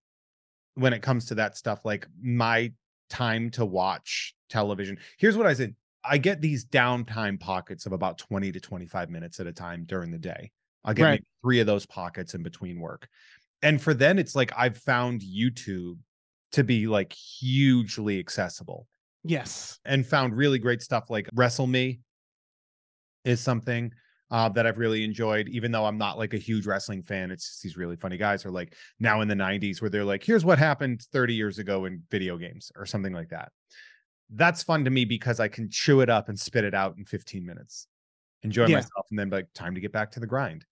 when 0.76 0.92
it 0.92 1.02
comes 1.02 1.26
to 1.26 1.34
that 1.34 1.56
stuff, 1.56 1.84
like 1.84 2.06
my 2.22 2.72
time 3.10 3.50
to 3.50 3.64
watch 3.66 4.34
television. 4.48 4.98
Here's 5.18 5.36
what 5.36 5.46
I 5.46 5.54
said. 5.54 5.74
I 6.04 6.18
get 6.18 6.40
these 6.40 6.64
downtime 6.64 7.40
pockets 7.40 7.84
of 7.86 7.92
about 7.92 8.18
20 8.18 8.52
to 8.52 8.60
25 8.60 9.10
minutes 9.10 9.40
at 9.40 9.46
a 9.48 9.52
time 9.52 9.84
during 9.86 10.10
the 10.12 10.18
day. 10.18 10.52
I'll 10.84 10.94
get 10.94 11.04
Right. 11.04 11.24
three 11.42 11.58
of 11.58 11.66
those 11.66 11.84
pockets 11.86 12.34
in 12.34 12.44
between 12.44 12.78
work. 12.78 13.08
And 13.62 13.82
for 13.82 13.92
then 13.92 14.18
it's 14.18 14.36
like 14.36 14.52
I've 14.56 14.78
found 14.78 15.22
YouTube 15.22 15.98
to 16.52 16.62
be 16.62 16.86
like 16.86 17.12
hugely 17.12 18.20
accessible 18.20 18.86
yes 19.24 19.80
and 19.84 20.06
found 20.06 20.36
really 20.36 20.58
great 20.60 20.80
stuff 20.80 21.10
like 21.10 21.28
Wrestle 21.34 21.66
Me 21.66 21.98
is 23.24 23.40
something 23.40 23.90
uh, 24.30 24.48
that 24.50 24.66
I've 24.66 24.78
really 24.78 25.04
enjoyed, 25.04 25.48
even 25.48 25.70
though 25.70 25.84
I'm 25.84 25.98
not 25.98 26.18
like 26.18 26.34
a 26.34 26.38
huge 26.38 26.66
wrestling 26.66 27.02
fan. 27.02 27.30
It's 27.30 27.46
just 27.48 27.62
these 27.62 27.76
really 27.76 27.96
funny 27.96 28.16
guys 28.16 28.44
are 28.44 28.50
like 28.50 28.74
now 28.98 29.20
in 29.20 29.28
the 29.28 29.34
90s 29.34 29.80
where 29.80 29.90
they're 29.90 30.04
like, 30.04 30.24
here's 30.24 30.44
what 30.44 30.58
happened 30.58 31.02
30 31.12 31.34
years 31.34 31.58
ago 31.58 31.84
in 31.84 32.02
video 32.10 32.36
games 32.36 32.72
or 32.76 32.86
something 32.86 33.12
like 33.12 33.28
that. 33.28 33.52
That's 34.30 34.62
fun 34.64 34.84
to 34.84 34.90
me 34.90 35.04
because 35.04 35.38
I 35.38 35.46
can 35.48 35.70
chew 35.70 36.00
it 36.00 36.10
up 36.10 36.28
and 36.28 36.38
spit 36.38 36.64
it 36.64 36.74
out 36.74 36.96
in 36.98 37.04
15 37.04 37.46
minutes, 37.46 37.86
enjoy 38.42 38.66
Yeah. 38.66 38.76
myself, 38.76 39.06
and 39.10 39.18
then 39.18 39.30
like, 39.30 39.46
time 39.54 39.74
to 39.76 39.80
get 39.80 39.92
back 39.92 40.10
to 40.12 40.20
the 40.20 40.26
grind. 40.26 40.64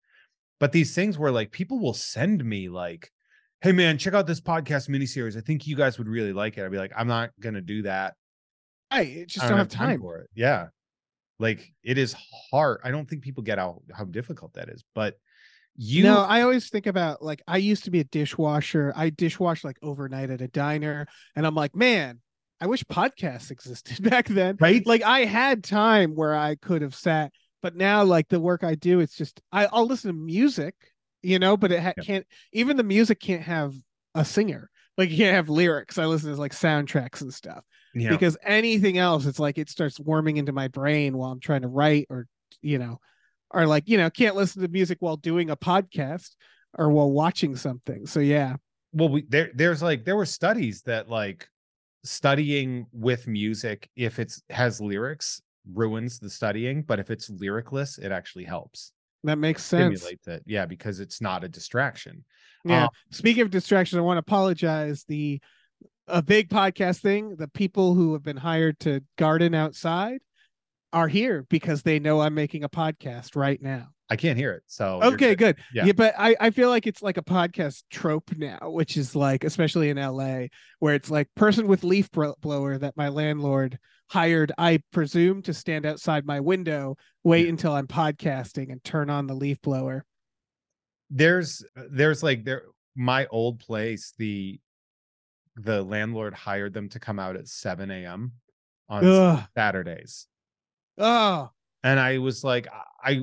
But 0.58 0.72
these 0.72 0.94
things 0.94 1.18
where 1.18 1.30
like 1.30 1.52
people 1.52 1.78
will 1.78 1.94
send 1.94 2.44
me 2.44 2.68
like, 2.68 3.12
hey 3.60 3.70
man, 3.72 3.98
check 3.98 4.14
out 4.14 4.26
this 4.26 4.40
podcast 4.40 4.88
miniseries. 4.88 5.36
I 5.36 5.40
think 5.40 5.66
you 5.66 5.76
guys 5.76 5.96
would 5.98 6.08
really 6.08 6.32
like 6.32 6.58
it. 6.58 6.64
I'd 6.64 6.70
be 6.72 6.78
like, 6.78 6.92
I'm 6.96 7.08
not 7.08 7.30
gonna 7.40 7.60
do 7.60 7.82
that. 7.82 8.14
I 8.90 9.24
just 9.28 9.44
I 9.44 9.48
don't, 9.48 9.50
don't, 9.50 9.58
have 9.58 9.68
time. 9.68 9.88
time 9.90 10.00
for 10.00 10.18
it. 10.18 10.30
Yeah. 10.34 10.66
Like 11.38 11.72
it 11.82 11.98
is 11.98 12.14
hard. 12.50 12.80
I 12.84 12.90
don't 12.90 13.08
think 13.08 13.22
people 13.22 13.42
get 13.42 13.58
how 13.58 13.82
how 13.92 14.04
difficult 14.04 14.54
that 14.54 14.68
is, 14.68 14.84
but 14.94 15.16
you 15.76 16.04
know, 16.04 16.20
I 16.20 16.42
always 16.42 16.68
think 16.68 16.86
about 16.86 17.22
like 17.22 17.42
I 17.48 17.56
used 17.56 17.84
to 17.84 17.90
be 17.90 18.00
a 18.00 18.04
dishwasher. 18.04 18.92
I 18.94 19.10
dishwash 19.10 19.64
like 19.64 19.76
overnight 19.82 20.30
at 20.30 20.40
a 20.40 20.46
diner, 20.46 21.06
and 21.34 21.44
I'm 21.44 21.56
like, 21.56 21.74
man, 21.74 22.20
I 22.60 22.66
wish 22.66 22.84
podcasts 22.84 23.50
existed 23.50 24.02
back 24.10 24.26
then. 24.28 24.56
Right? 24.60 24.86
Like 24.86 25.02
I 25.02 25.24
had 25.24 25.64
time 25.64 26.14
where 26.14 26.34
I 26.34 26.54
could 26.54 26.82
have 26.82 26.94
sat, 26.94 27.32
but 27.60 27.74
now 27.74 28.04
like 28.04 28.28
the 28.28 28.40
work 28.40 28.62
I 28.62 28.76
do, 28.76 29.00
it's 29.00 29.16
just 29.16 29.40
I, 29.50 29.66
will 29.72 29.86
listen 29.86 30.12
to 30.12 30.16
music, 30.16 30.74
you 31.22 31.40
know, 31.40 31.56
but 31.56 31.72
it 31.72 31.80
ha- 31.82 31.94
yeah. 31.96 32.04
can't 32.04 32.26
even 32.52 32.76
the 32.76 32.84
music 32.84 33.18
can't 33.18 33.42
have 33.42 33.74
a 34.14 34.24
singer. 34.24 34.70
Like 34.96 35.10
you 35.10 35.16
can't 35.16 35.34
have 35.34 35.48
lyrics. 35.48 35.98
I 35.98 36.06
listen 36.06 36.32
to 36.32 36.40
like 36.40 36.52
soundtracks 36.52 37.20
and 37.20 37.34
stuff. 37.34 37.64
Yeah. 37.94 38.10
Because 38.10 38.36
anything 38.42 38.98
else, 38.98 39.26
it's 39.26 39.38
like 39.38 39.58
it 39.58 39.70
starts 39.70 40.00
warming 40.00 40.36
into 40.36 40.52
my 40.52 40.68
brain 40.68 41.16
while 41.16 41.30
I'm 41.30 41.40
trying 41.40 41.62
to 41.62 41.68
write 41.68 42.06
or 42.10 42.26
you 42.60 42.78
know 42.78 42.98
or 43.50 43.66
like 43.66 43.84
you 43.86 43.96
know 43.96 44.10
can't 44.10 44.36
listen 44.36 44.62
to 44.62 44.68
music 44.68 44.98
while 45.00 45.16
doing 45.16 45.50
a 45.50 45.56
podcast 45.56 46.30
or 46.76 46.90
while 46.90 47.10
watching 47.10 47.56
something. 47.56 48.06
So 48.06 48.20
yeah. 48.20 48.56
Well 48.92 49.08
we 49.08 49.24
there 49.28 49.50
there's 49.54 49.82
like 49.82 50.04
there 50.04 50.16
were 50.16 50.26
studies 50.26 50.82
that 50.82 51.08
like 51.08 51.48
studying 52.02 52.86
with 52.92 53.26
music 53.26 53.88
if 53.96 54.18
it's 54.18 54.42
has 54.50 54.80
lyrics 54.80 55.40
ruins 55.72 56.18
the 56.18 56.28
studying 56.28 56.82
but 56.82 56.98
if 56.98 57.10
it's 57.10 57.30
lyricless 57.30 57.98
it 57.98 58.12
actually 58.12 58.44
helps. 58.44 58.92
That 59.22 59.38
makes 59.38 59.64
sense. 59.64 60.04
It. 60.26 60.42
Yeah 60.44 60.66
because 60.66 61.00
it's 61.00 61.20
not 61.20 61.44
a 61.44 61.48
distraction. 61.48 62.24
Yeah. 62.64 62.84
Um, 62.84 62.90
speaking 63.10 63.42
of 63.42 63.50
distraction 63.50 63.98
i 63.98 64.02
want 64.02 64.16
to 64.16 64.20
apologize. 64.20 65.04
The 65.08 65.40
a 66.06 66.22
big 66.22 66.48
podcast 66.48 67.00
thing 67.00 67.36
the 67.36 67.48
people 67.48 67.94
who 67.94 68.12
have 68.12 68.22
been 68.22 68.36
hired 68.36 68.78
to 68.80 69.02
garden 69.16 69.54
outside 69.54 70.20
are 70.92 71.08
here 71.08 71.44
because 71.48 71.82
they 71.82 71.98
know 71.98 72.20
I'm 72.20 72.34
making 72.34 72.64
a 72.64 72.68
podcast 72.68 73.36
right 73.36 73.60
now. 73.60 73.88
I 74.10 74.16
can't 74.16 74.38
hear 74.38 74.52
it. 74.52 74.62
So 74.66 75.00
okay, 75.02 75.34
good. 75.34 75.38
good. 75.38 75.56
Yeah. 75.72 75.86
yeah, 75.86 75.92
but 75.92 76.14
I, 76.18 76.36
I 76.38 76.50
feel 76.50 76.68
like 76.68 76.86
it's 76.86 77.02
like 77.02 77.16
a 77.16 77.22
podcast 77.22 77.82
trope 77.90 78.30
now, 78.36 78.58
which 78.62 78.96
is 78.96 79.16
like, 79.16 79.44
especially 79.44 79.88
in 79.88 79.96
LA, 79.96 80.46
where 80.78 80.94
it's 80.94 81.10
like 81.10 81.28
person 81.34 81.66
with 81.66 81.84
leaf 81.84 82.10
blower 82.12 82.78
that 82.78 82.96
my 82.96 83.08
landlord 83.08 83.78
hired, 84.10 84.52
I 84.58 84.80
presume, 84.92 85.42
to 85.42 85.54
stand 85.54 85.86
outside 85.86 86.26
my 86.26 86.40
window, 86.40 86.96
wait 87.24 87.44
yeah. 87.44 87.50
until 87.50 87.72
I'm 87.72 87.86
podcasting 87.86 88.70
and 88.70 88.84
turn 88.84 89.08
on 89.08 89.26
the 89.26 89.34
leaf 89.34 89.60
blower. 89.62 90.04
There's 91.10 91.64
there's 91.74 92.22
like 92.22 92.44
there 92.44 92.64
my 92.94 93.26
old 93.30 93.60
place, 93.60 94.12
the 94.18 94.60
the 95.56 95.82
landlord 95.82 96.34
hired 96.34 96.74
them 96.74 96.88
to 96.90 96.98
come 96.98 97.18
out 97.18 97.36
at 97.36 97.48
7 97.48 97.90
a.m. 97.90 98.32
on 98.88 99.04
Ugh. 99.06 99.44
Saturdays 99.56 100.26
Oh. 100.98 101.50
And 101.82 102.00
I 102.00 102.18
was 102.18 102.44
like, 102.44 102.68
I 103.02 103.22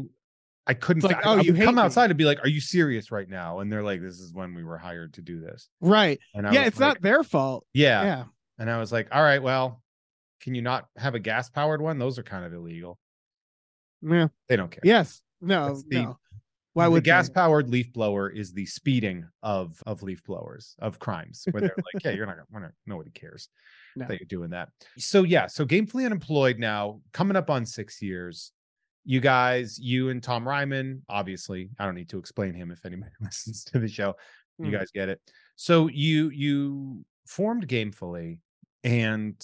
I 0.68 0.74
couldn't 0.76 1.04
like, 1.04 1.26
oh, 1.26 1.40
I, 1.40 1.42
you 1.42 1.54
come 1.54 1.80
outside 1.80 2.08
me. 2.08 2.12
and 2.12 2.18
be 2.18 2.26
like, 2.26 2.44
Are 2.44 2.48
you 2.48 2.62
serious 2.62 3.12
right 3.12 3.28
now? 3.28 3.60
And 3.60 3.72
they're 3.72 3.84
like, 3.84 4.02
This 4.02 4.20
is 4.20 4.34
when 4.34 4.54
we 4.54 4.64
were 4.64 4.78
hired 4.78 5.14
to 5.16 5.22
do 5.22 5.40
this. 5.40 5.70
Right. 5.82 6.20
And 6.36 6.48
I 6.48 6.54
yeah, 6.54 6.66
it's 6.66 6.80
like, 6.80 6.88
not 6.96 7.02
their 7.02 7.24
fault. 7.24 7.66
Yeah. 7.74 8.04
Yeah. 8.04 8.24
And 8.60 8.70
I 8.70 8.78
was 8.78 8.92
like, 8.92 9.08
All 9.12 9.24
right, 9.24 9.42
well, 9.42 9.82
can 10.42 10.54
you 10.54 10.62
not 10.62 10.88
have 10.98 11.16
a 11.16 11.20
gas 11.20 11.50
powered 11.50 11.82
one? 11.82 11.98
Those 11.98 12.20
are 12.20 12.24
kind 12.24 12.46
of 12.46 12.54
illegal. 12.54 13.00
Yeah. 14.02 14.28
They 14.48 14.56
don't 14.56 14.72
care. 14.72 14.82
Yes. 14.84 15.22
No, 15.42 15.82
the, 15.88 16.04
no. 16.04 16.18
Why 16.74 16.88
would 16.88 17.04
the 17.04 17.06
gas 17.06 17.30
powered 17.30 17.70
leaf 17.70 17.92
blower 17.92 18.30
is 18.30 18.54
the 18.54 18.66
speeding 18.66 19.28
of 19.44 19.82
of 19.86 20.04
leaf 20.04 20.24
blowers 20.24 20.76
of 20.80 21.00
crimes 21.00 21.46
where 21.52 21.62
they're 21.62 21.76
like, 21.78 22.04
yeah, 22.04 22.12
you're 22.12 22.26
not 22.26 22.38
gonna 22.52 22.72
nobody 22.86 23.12
cares 23.12 23.50
no. 23.96 24.08
that 24.08 24.20
you're 24.20 24.28
doing 24.28 24.52
that. 24.52 24.70
So 24.98 25.24
yeah, 25.24 25.48
so 25.48 25.66
gamefully 25.66 26.06
unemployed 26.06 26.60
now, 26.60 27.02
coming 27.12 27.36
up 27.36 27.50
on 27.50 27.66
six 27.66 28.02
years. 28.02 28.52
You 29.04 29.20
guys, 29.20 29.80
you 29.80 30.10
and 30.10 30.22
Tom 30.22 30.46
Reimann, 30.46 31.02
obviously, 31.10 31.72
I 31.80 31.86
don't 31.86 31.96
need 31.96 32.10
to 32.10 32.20
explain 32.20 32.54
him 32.54 32.70
if 32.70 32.86
anybody 32.86 33.12
listens 33.22 33.64
to 33.66 33.80
the 33.80 33.88
show. 33.88 34.14
You 34.60 34.68
mm. 34.68 34.72
guys 34.72 34.92
get 34.92 35.10
it. 35.10 35.20
So 35.56 35.88
you 35.88 36.30
you 36.30 37.04
formed 37.26 37.68
gamefully 37.68 38.38
and 38.84 39.36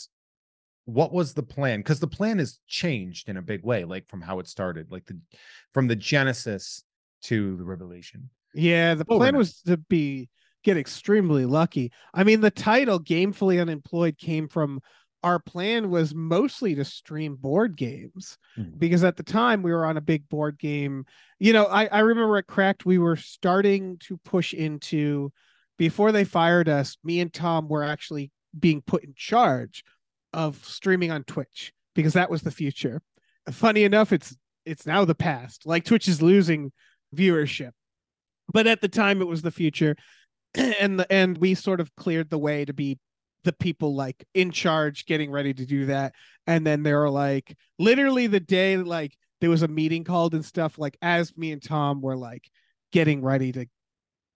what 0.86 1.12
was 1.12 1.34
the 1.34 1.44
plan 1.44 1.82
because 1.82 2.00
the 2.00 2.08
plan 2.08 2.40
has 2.40 2.60
changed 2.68 3.28
in 3.28 3.38
a 3.38 3.42
big 3.42 3.64
way 3.64 3.84
like 3.84 4.08
from 4.08 4.22
how 4.22 4.40
it 4.40 4.48
started 4.48 4.90
like 4.90 5.06
the 5.06 5.20
from 5.74 5.86
the 5.86 5.96
genesis 5.96 6.84
to 7.28 7.56
the 7.58 7.64
revelation. 7.64 8.30
Yeah, 8.54 8.96
the 8.96 9.06
plan 9.06 9.18
Overnight. 9.18 9.38
was 9.38 9.62
to 9.62 9.78
be 9.78 10.30
get 10.64 10.78
extremely 10.78 11.46
lucky. 11.46 11.92
I 12.14 12.24
mean, 12.24 12.42
the 12.42 12.52
title 12.52 13.00
"Gamefully 13.00 13.62
Unemployed" 13.62 14.18
came 14.18 14.48
from 14.48 14.82
our 15.24 15.40
plan 15.40 15.90
was 15.90 16.14
mostly 16.14 16.76
to 16.76 16.86
stream 16.86 17.36
board 17.36 17.76
games 17.76 18.38
mm-hmm. 18.58 18.78
because 18.78 19.04
at 19.04 19.18
the 19.18 19.24
time 19.24 19.62
we 19.62 19.72
were 19.72 19.86
on 19.86 19.98
a 19.98 20.02
big 20.02 20.30
board 20.30 20.58
game. 20.58 21.06
You 21.40 21.54
know, 21.54 21.66
I, 21.66 21.88
I 21.88 22.00
remember 22.00 22.38
at 22.38 22.48
Cracked 22.48 22.86
we 22.86 22.98
were 22.98 23.16
starting 23.16 23.98
to 24.02 24.18
push 24.18 24.54
into 24.54 25.32
before 25.78 26.12
they 26.12 26.24
fired 26.24 26.70
us. 26.70 26.98
Me 27.04 27.20
and 27.20 27.34
Tom 27.34 27.68
were 27.68 27.84
actually 27.84 28.32
being 28.58 28.82
put 28.82 29.04
in 29.04 29.14
charge 29.16 29.84
of 30.34 30.64
streaming 30.64 31.12
on 31.12 31.24
Twitch 31.24 31.74
because 31.96 32.14
that 32.14 32.30
was 32.30 32.44
the 32.44 32.52
future. 32.52 33.02
Funny 33.52 33.84
enough, 33.84 34.14
it's 34.14 34.36
it's 34.66 34.86
now 34.86 35.06
the 35.06 35.16
past. 35.16 35.66
Like 35.66 35.86
Twitch 35.86 36.08
is 36.08 36.22
losing 36.22 36.72
viewership. 37.16 37.72
But 38.52 38.68
at 38.68 38.82
the 38.82 38.88
time 38.88 39.22
it 39.22 39.28
was 39.28 39.42
the 39.42 39.52
future. 39.52 39.96
And 40.80 41.00
the 41.00 41.12
and 41.12 41.38
we 41.38 41.54
sort 41.54 41.80
of 41.80 41.94
cleared 41.96 42.30
the 42.32 42.38
way 42.38 42.66
to 42.66 42.74
be 42.74 42.98
the 43.44 43.54
people 43.54 43.96
like 43.96 44.26
in 44.34 44.50
charge 44.50 45.06
getting 45.06 45.30
ready 45.30 45.54
to 45.54 45.66
do 45.66 45.86
that. 45.88 46.14
And 46.48 46.66
then 46.66 46.84
they 46.84 46.94
were 46.94 47.10
like 47.10 47.56
literally 47.78 48.28
the 48.28 48.40
day 48.40 48.78
like 48.78 49.16
there 49.40 49.50
was 49.50 49.62
a 49.62 49.68
meeting 49.68 50.04
called 50.04 50.34
and 50.34 50.44
stuff, 50.44 50.80
like 50.80 50.98
as 51.02 51.36
me 51.38 51.52
and 51.52 51.62
Tom 51.62 52.02
were 52.02 52.18
like 52.18 52.50
getting 52.92 53.22
ready 53.22 53.52
to 53.52 53.66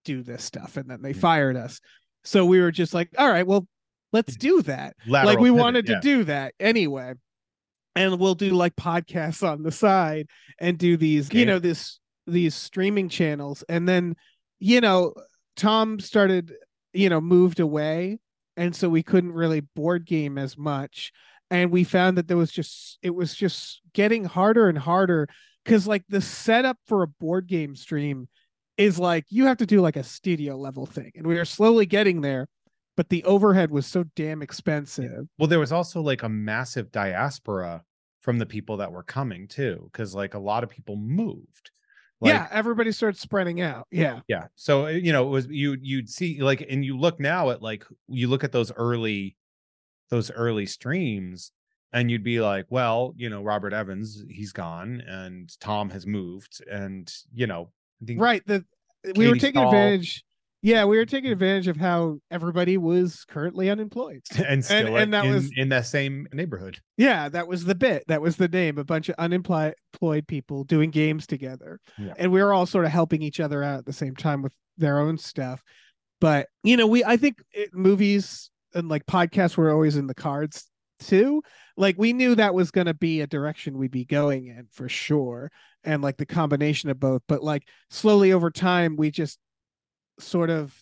do 0.06 0.24
this 0.24 0.44
stuff, 0.44 0.78
and 0.78 0.90
then 0.90 1.02
they 1.02 1.14
mm. 1.14 1.20
fired 1.20 1.58
us. 1.58 1.80
So 2.24 2.46
we 2.46 2.62
were 2.62 2.72
just 2.72 2.94
like, 2.94 3.10
all 3.18 3.30
right, 3.30 3.48
well, 3.48 3.68
let's 4.14 4.36
do 4.36 4.62
that. 4.64 4.96
Lateral 5.08 5.34
like 5.34 5.40
we 5.40 5.50
pivot, 5.50 5.62
wanted 5.62 5.86
to 5.88 5.94
yeah. 5.94 6.00
do 6.02 6.24
that 6.26 6.54
anyway. 6.60 7.14
And 7.96 8.20
we'll 8.20 8.36
do 8.36 8.52
like 8.52 8.76
podcasts 8.76 9.48
on 9.48 9.64
the 9.64 9.72
side 9.72 10.28
and 10.60 10.78
do 10.78 10.96
these, 10.96 11.30
okay. 11.30 11.40
you 11.40 11.46
know, 11.46 11.60
this 11.60 12.00
these 12.32 12.56
streaming 12.56 13.10
channels. 13.10 13.64
And 13.70 13.88
then 13.88 14.16
you 14.60 14.80
know 14.80 15.14
tom 15.56 16.00
started 16.00 16.54
you 16.94 17.10
know 17.10 17.22
moved 17.22 17.60
away. 17.60 18.20
And 18.58 18.76
so 18.76 18.90
we 18.90 19.04
couldn't 19.04 19.32
really 19.32 19.62
board 19.62 20.06
game 20.06 20.38
as 20.38 20.58
much. 20.58 21.12
And 21.50 21.72
we 21.72 21.84
found 21.84 22.18
that 22.18 22.28
there 22.28 22.38
was 22.38 22.52
just 22.52 22.98
it 23.02 23.12
was 23.12 23.36
just 23.36 23.82
getting 23.94 24.24
harder 24.24 24.70
and 24.70 24.78
harder. 24.78 25.28
Because 25.64 25.88
like 25.88 26.04
the 26.10 26.22
setup 26.22 26.78
for 26.88 27.04
a 27.04 27.08
board 27.08 27.48
game 27.48 27.76
stream 27.76 28.28
is 28.78 28.98
like 28.98 29.26
you 29.30 29.46
have 29.46 29.58
to 29.58 29.66
do 29.66 29.80
like 29.82 29.96
a 29.96 30.04
studio 30.04 30.58
level 30.58 30.86
thing. 30.86 31.12
And 31.16 31.28
we 31.28 31.38
are 31.38 31.46
slowly 31.46 31.86
getting 31.86 32.22
there 32.22 32.48
but 32.98 33.10
the 33.10 33.24
overhead 33.24 33.72
was 33.72 33.86
so 33.86 34.04
damn 34.16 34.42
expensive. 34.42 35.28
Well 35.38 35.48
there 35.48 35.60
was 35.60 35.72
also 35.72 36.02
like 36.02 36.24
a 36.24 36.30
massive 36.30 36.92
diaspora 36.92 37.84
from 38.22 38.38
the 38.38 38.46
people 38.46 38.78
that 38.78 38.92
were 38.92 39.04
coming 39.04 39.48
too 39.48 39.90
because 39.92 40.14
like 40.14 40.34
a 40.34 40.40
lot 40.40 40.64
of 40.64 40.70
people 40.70 40.96
moved 40.96 41.72
like, 42.22 42.34
yeah, 42.34 42.48
everybody 42.52 42.92
starts 42.92 43.20
spreading 43.20 43.62
out. 43.62 43.88
Yeah. 43.92 44.20
Yeah. 44.28 44.46
So 44.56 44.86
eh, 44.86 44.92
you 44.92 45.12
know, 45.12 45.28
it 45.28 45.32
was 45.32 45.48
you 45.48 45.76
you'd 45.82 46.10
see 46.10 46.40
like 46.42 46.66
and 46.70 46.86
you 46.86 46.98
look 46.98 47.20
now 47.20 47.50
at 47.50 47.62
like 47.62 47.84
you 48.08 48.28
look 48.28 48.44
at 48.44 48.52
those 48.52 48.72
early 48.74 49.36
those 50.10 50.30
early 50.32 50.68
streams 50.68 51.52
and 51.94 52.12
you'd 52.12 52.24
be 52.24 52.40
like, 52.40 52.68
well, 52.70 53.14
you 53.18 53.30
know, 53.30 53.42
Robert 53.42 53.74
Evans, 53.74 54.24
he's 54.30 54.52
gone 54.52 55.02
and 55.08 55.60
Tom 55.60 55.90
has 55.90 56.06
moved 56.06 56.64
and 56.72 57.12
you 57.34 57.48
know, 57.48 57.72
right. 58.16 58.46
The 58.46 58.64
we 59.16 59.28
were 59.28 59.36
taking 59.36 59.62
Stahl, 59.62 59.70
advantage 59.70 60.24
yeah, 60.64 60.86
we 60.86 60.98
were 60.98 61.06
taking 61.06 61.32
advantage 61.32 61.68
of 61.68 61.78
how 61.78 62.20
everybody 62.30 62.78
was 62.78 63.26
currently 63.28 63.70
unemployed, 63.70 64.22
and 64.48 64.64
still 64.64 64.88
and, 64.88 64.98
and 64.98 65.14
that 65.14 65.26
in, 65.26 65.34
was 65.34 65.50
in 65.56 65.70
that 65.70 65.88
same 65.88 66.28
neighborhood. 66.34 66.80
Yeah, 66.98 67.30
that 67.30 67.48
was 67.48 67.66
the 67.66 67.76
bit. 67.76 68.04
That 68.08 68.22
was 68.22 68.36
the 68.36 68.48
name. 68.48 68.78
A 68.78 68.84
bunch 68.84 69.10
of 69.10 69.16
unemployed 69.18 69.74
people 70.28 70.64
doing 70.64 70.92
games 70.92 71.26
together, 71.26 71.80
yeah. 71.98 72.14
and 72.18 72.32
we 72.32 72.42
were 72.44 72.54
all 72.54 72.68
sort 72.68 72.86
of 72.86 72.92
helping 72.92 73.24
each 73.24 73.40
other 73.40 73.64
out 73.64 73.80
at 73.80 73.86
the 73.86 73.94
same 73.94 74.16
time 74.16 74.44
with 74.44 74.54
their 74.78 75.00
own 75.00 75.18
stuff. 75.18 75.64
But 76.20 76.48
you 76.64 76.78
know, 76.78 76.88
we 76.88 77.04
I 77.04 77.18
think 77.18 77.38
it, 77.52 77.74
movies 77.74 78.52
and 78.76 78.88
like 78.88 79.06
podcasts 79.08 79.58
were 79.58 79.72
always 79.72 79.96
in 79.96 80.06
the 80.06 80.14
cards 80.14 80.70
too. 81.00 81.42
Like 81.76 81.96
we 81.98 82.14
knew 82.14 82.36
that 82.36 82.54
was 82.54 82.70
going 82.70 82.86
to 82.86 82.94
be 82.94 83.22
a 83.22 83.28
direction 83.28 83.80
we'd 83.80 83.90
be 83.90 84.06
going 84.06 84.46
in 84.46 84.68
for 84.72 84.88
sure, 84.88 85.52
and 85.84 86.04
like 86.04 86.18
the 86.18 86.28
combination 86.28 86.92
of 86.92 87.00
both. 87.00 87.24
But 87.28 87.44
like 87.44 87.64
slowly 87.90 88.32
over 88.32 88.52
time, 88.52 88.96
we 88.96 89.10
just 89.10 89.40
sort 90.22 90.50
of 90.50 90.74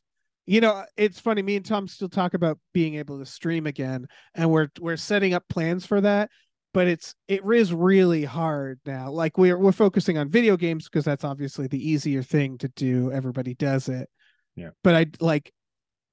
you 0.46 0.62
know 0.62 0.84
it's 0.98 1.19
funny 1.19 1.41
me 1.41 1.55
and 1.55 1.65
tom 1.65 1.88
still 1.88 2.10
talk 2.10 2.34
about 2.34 2.60
being 2.74 2.96
able 2.96 3.19
to 3.19 3.25
stream 3.25 3.67
again 3.67 4.08
and 4.36 4.50
we're 4.50 4.67
we're 4.79 4.98
setting 4.98 5.34
up 5.34 5.43
plans 5.50 5.86
for 5.86 6.01
that 6.01 6.29
but 6.74 6.88
it's 6.88 7.15
it 7.27 7.41
is 7.53 7.74
really 7.74 8.24
hard 8.24 8.79
now 8.86 9.10
like 9.10 9.38
we're 9.38 9.58
we're 9.58 9.72
focusing 9.72 10.17
on 10.17 10.29
video 10.29 10.58
games 10.58 10.86
because 10.86 11.05
that's 11.05 11.24
obviously 11.24 11.67
the 11.67 11.89
easier 11.89 12.24
thing 12.24 12.58
to 12.58 12.67
do 12.69 13.12
everybody 13.12 13.53
does 13.55 13.89
it 13.89 14.10
yeah 14.55 14.69
but 14.84 14.96
i 14.96 15.05
like 15.19 15.51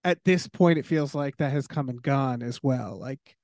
at 0.07 0.23
this 0.25 0.47
point 0.47 0.79
it 0.79 0.87
feels 0.87 1.17
like 1.17 1.37
that 1.39 1.51
has 1.51 1.67
come 1.67 1.89
and 1.89 2.01
gone 2.01 2.41
as 2.41 2.63
well. 2.63 2.97
Like 2.97 3.37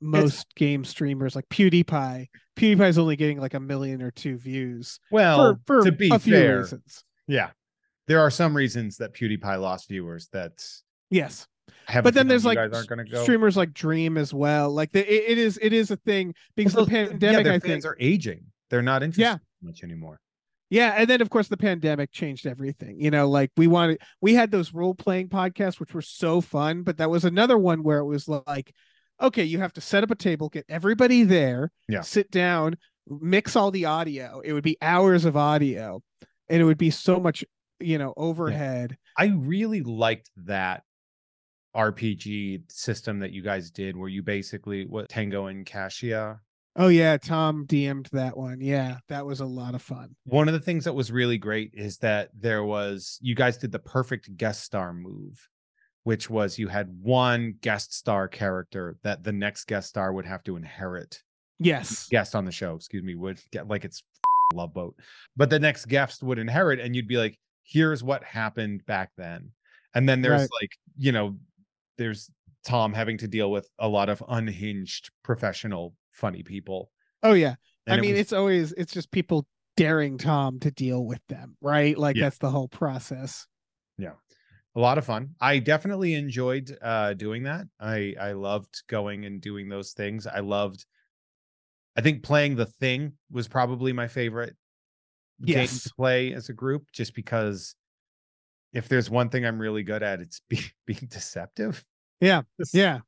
most 0.00 0.52
game 0.56 0.84
streamers 0.84 1.36
like 1.36 1.48
PewDiePie, 1.50 2.26
PewDiePie's 2.56 2.98
only 2.98 3.14
getting 3.14 3.38
like 3.38 3.54
a 3.54 3.60
million 3.60 4.02
or 4.02 4.10
two 4.10 4.36
views. 4.36 4.98
Well, 5.12 5.56
for, 5.66 5.82
for 5.82 5.84
to 5.84 5.92
be 5.92 6.10
a 6.12 6.18
few 6.18 6.32
fair, 6.32 6.58
reasons. 6.58 7.04
yeah, 7.28 7.50
there 8.08 8.20
are 8.20 8.30
some 8.30 8.56
reasons 8.56 8.96
that 8.96 9.14
PewDiePie 9.14 9.60
lost 9.60 9.88
viewers 9.88 10.28
that 10.32 10.64
Yes. 11.10 11.46
Have. 11.86 12.04
but 12.04 12.12
then 12.14 12.28
there's 12.28 12.44
like 12.44 12.56
guys 12.56 12.72
aren't 12.74 12.88
going 12.88 13.04
to 13.04 13.10
go. 13.10 13.22
streamers 13.22 13.56
like 13.56 13.72
Dream 13.72 14.18
as 14.18 14.34
well. 14.34 14.70
Like 14.70 14.92
the, 14.92 15.00
it, 15.00 15.32
it 15.32 15.38
is 15.38 15.58
it 15.62 15.72
is 15.72 15.90
a 15.90 15.96
thing 15.96 16.34
because 16.56 16.74
Well, 16.74 16.84
the 16.84 16.90
pandemic. 16.90 17.46
yeah, 17.46 17.52
I 17.52 17.58
fans 17.60 17.62
think 17.62 17.84
are 17.86 17.96
aging. 18.00 18.44
They're 18.70 18.82
not 18.82 19.02
interested 19.02 19.22
Yeah. 19.22 19.36
much 19.62 19.82
anymore. 19.82 20.20
Yeah, 20.70 20.94
and 20.98 21.08
then 21.08 21.22
of 21.22 21.30
course 21.30 21.48
the 21.48 21.56
pandemic 21.56 22.12
changed 22.12 22.46
everything. 22.46 23.00
You 23.00 23.10
know, 23.10 23.28
like 23.28 23.50
we 23.56 23.66
wanted 23.68 24.00
we 24.20 24.34
had 24.34 24.50
those 24.50 24.74
role 24.74 24.94
playing 24.94 25.28
podcasts 25.28 25.80
which 25.80 25.94
were 25.94 26.02
so 26.02 26.40
fun, 26.42 26.82
but 26.82 26.98
that 26.98 27.08
was 27.08 27.24
another 27.24 27.56
one 27.56 27.82
where 27.82 27.98
it 27.98 28.06
was 28.06 28.28
like 28.28 28.72
okay, 29.20 29.42
you 29.44 29.58
have 29.58 29.72
to 29.72 29.80
set 29.80 30.04
up 30.04 30.10
a 30.12 30.14
table, 30.14 30.48
get 30.48 30.64
everybody 30.68 31.24
there, 31.24 31.72
Yeah. 31.88 32.02
sit 32.02 32.30
down, 32.30 32.76
mix 33.08 33.56
all 33.56 33.70
the 33.72 33.86
audio. 33.86 34.40
It 34.44 34.52
would 34.52 34.62
be 34.62 34.76
hours 34.80 35.24
of 35.24 35.36
audio 35.36 36.02
and 36.48 36.60
it 36.60 36.64
would 36.64 36.78
be 36.78 36.90
so 36.90 37.18
much, 37.18 37.44
you 37.80 37.98
know, 37.98 38.14
overhead. 38.16 38.96
I 39.16 39.26
really 39.26 39.82
liked 39.82 40.30
that 40.36 40.82
RPG 41.76 42.70
system 42.70 43.20
that 43.20 43.32
you 43.32 43.42
guys 43.42 43.70
did, 43.70 43.96
where 43.96 44.08
you 44.08 44.22
basically 44.22 44.86
what 44.86 45.08
Tango 45.08 45.46
and 45.46 45.64
Cassia. 45.64 46.40
Oh 46.76 46.88
yeah, 46.88 47.16
Tom 47.16 47.66
DM'd 47.66 48.08
that 48.12 48.36
one. 48.36 48.60
Yeah, 48.60 48.98
that 49.08 49.26
was 49.26 49.40
a 49.40 49.46
lot 49.46 49.74
of 49.74 49.82
fun. 49.82 50.14
One 50.24 50.48
of 50.48 50.54
the 50.54 50.60
things 50.60 50.84
that 50.84 50.94
was 50.94 51.10
really 51.10 51.38
great 51.38 51.72
is 51.74 51.98
that 51.98 52.30
there 52.38 52.64
was 52.64 53.18
you 53.20 53.34
guys 53.34 53.58
did 53.58 53.72
the 53.72 53.78
perfect 53.78 54.36
guest 54.36 54.62
star 54.62 54.92
move, 54.92 55.48
which 56.04 56.30
was 56.30 56.58
you 56.58 56.68
had 56.68 56.88
one 57.02 57.56
guest 57.60 57.94
star 57.94 58.28
character 58.28 58.96
that 59.02 59.24
the 59.24 59.32
next 59.32 59.66
guest 59.66 59.88
star 59.88 60.12
would 60.12 60.26
have 60.26 60.44
to 60.44 60.56
inherit. 60.56 61.22
Yes. 61.58 62.06
Guest 62.08 62.34
on 62.34 62.44
the 62.44 62.52
show, 62.52 62.76
excuse 62.76 63.02
me, 63.02 63.14
would 63.16 63.40
get 63.50 63.66
like 63.66 63.84
it's 63.84 64.02
love 64.54 64.72
boat, 64.72 64.94
but 65.36 65.50
the 65.50 65.58
next 65.58 65.86
guest 65.86 66.22
would 66.22 66.38
inherit, 66.38 66.80
and 66.80 66.94
you'd 66.94 67.08
be 67.08 67.16
like, 67.18 67.38
"Here's 67.68 68.02
what 68.02 68.24
happened 68.24 68.84
back 68.86 69.10
then," 69.16 69.52
and 69.94 70.08
then 70.08 70.22
there's 70.22 70.42
Right. 70.42 70.50
like 70.62 70.70
you 70.96 71.12
know, 71.12 71.38
there's 71.98 72.30
Tom 72.64 72.92
having 72.92 73.18
to 73.18 73.28
deal 73.28 73.50
with 73.50 73.68
a 73.78 73.88
lot 73.88 74.08
of 74.08 74.22
unhinged 74.28 75.10
professional 75.22 75.94
funny 76.10 76.42
people. 76.42 76.90
Oh 77.22 77.34
yeah. 77.34 77.54
And 77.86 77.94
I 77.94 77.98
it 77.98 78.00
mean, 78.00 78.10
was- 78.12 78.20
it's 78.20 78.32
always 78.32 78.72
it's 78.72 78.92
just 78.92 79.10
people 79.12 79.46
daring 79.76 80.18
Tom 80.18 80.58
to 80.60 80.70
deal 80.72 81.04
with 81.06 81.20
them, 81.28 81.56
right? 81.60 81.96
Like 81.96 82.16
Yeah. 82.16 82.24
that's 82.24 82.38
the 82.38 82.50
whole 82.50 82.68
process. 82.68 83.46
Yeah. 83.96 84.14
A 84.74 84.80
lot 84.80 84.98
of 84.98 85.04
fun. 85.04 85.34
I 85.40 85.58
definitely 85.60 86.14
enjoyed 86.14 86.76
uh 86.82 87.14
doing 87.14 87.44
that. 87.44 87.66
I 87.80 88.14
I 88.20 88.32
loved 88.32 88.82
going 88.88 89.24
and 89.24 89.40
doing 89.40 89.68
those 89.68 89.92
things. 89.92 90.26
I 90.26 90.40
loved 90.40 90.84
I 91.96 92.00
think 92.00 92.22
playing 92.22 92.56
the 92.56 92.66
thing 92.66 93.14
was 93.30 93.48
probably 93.48 93.92
my 93.92 94.06
favorite 94.08 94.56
Yes. 95.40 95.84
to 95.84 95.94
play 95.94 96.32
as 96.32 96.48
a 96.48 96.52
group 96.52 96.84
just 96.92 97.14
because 97.14 97.74
if 98.72 98.88
there's 98.88 99.08
one 99.08 99.28
thing 99.28 99.46
I'm 99.46 99.58
really 99.58 99.82
good 99.82 100.02
at 100.02 100.20
it's 100.20 100.40
be, 100.48 100.60
being 100.86 101.08
deceptive. 101.10 101.84
Yeah, 102.20 102.42
Yeah. 102.72 103.00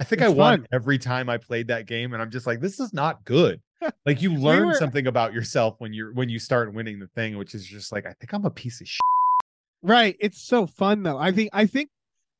I 0.00 0.04
think 0.04 0.22
I 0.22 0.28
won 0.30 0.60
fun. 0.60 0.66
every 0.72 0.96
time 0.98 1.28
I 1.28 1.36
played 1.36 1.68
that 1.68 1.86
game 1.86 2.14
and 2.14 2.22
I'm 2.22 2.30
just 2.30 2.46
like 2.46 2.60
this 2.60 2.80
is 2.80 2.92
not 2.94 3.24
good. 3.24 3.60
like 4.06 4.22
you 4.22 4.32
learn 4.34 4.68
were- 4.68 4.74
something 4.74 5.06
about 5.06 5.34
yourself 5.34 5.74
when 5.78 5.92
you're 5.92 6.12
when 6.14 6.28
you 6.30 6.38
start 6.38 6.72
winning 6.72 6.98
the 6.98 7.08
thing 7.08 7.36
which 7.36 7.54
is 7.54 7.66
just 7.66 7.92
like 7.92 8.06
I 8.06 8.14
think 8.14 8.32
I'm 8.32 8.46
a 8.46 8.50
piece 8.50 8.80
of 8.80 8.88
shit. 8.88 9.00
Right. 9.82 10.16
It's 10.18 10.42
so 10.42 10.66
fun 10.66 11.02
though. 11.02 11.18
I 11.18 11.30
think 11.30 11.50
I 11.52 11.66
think 11.66 11.90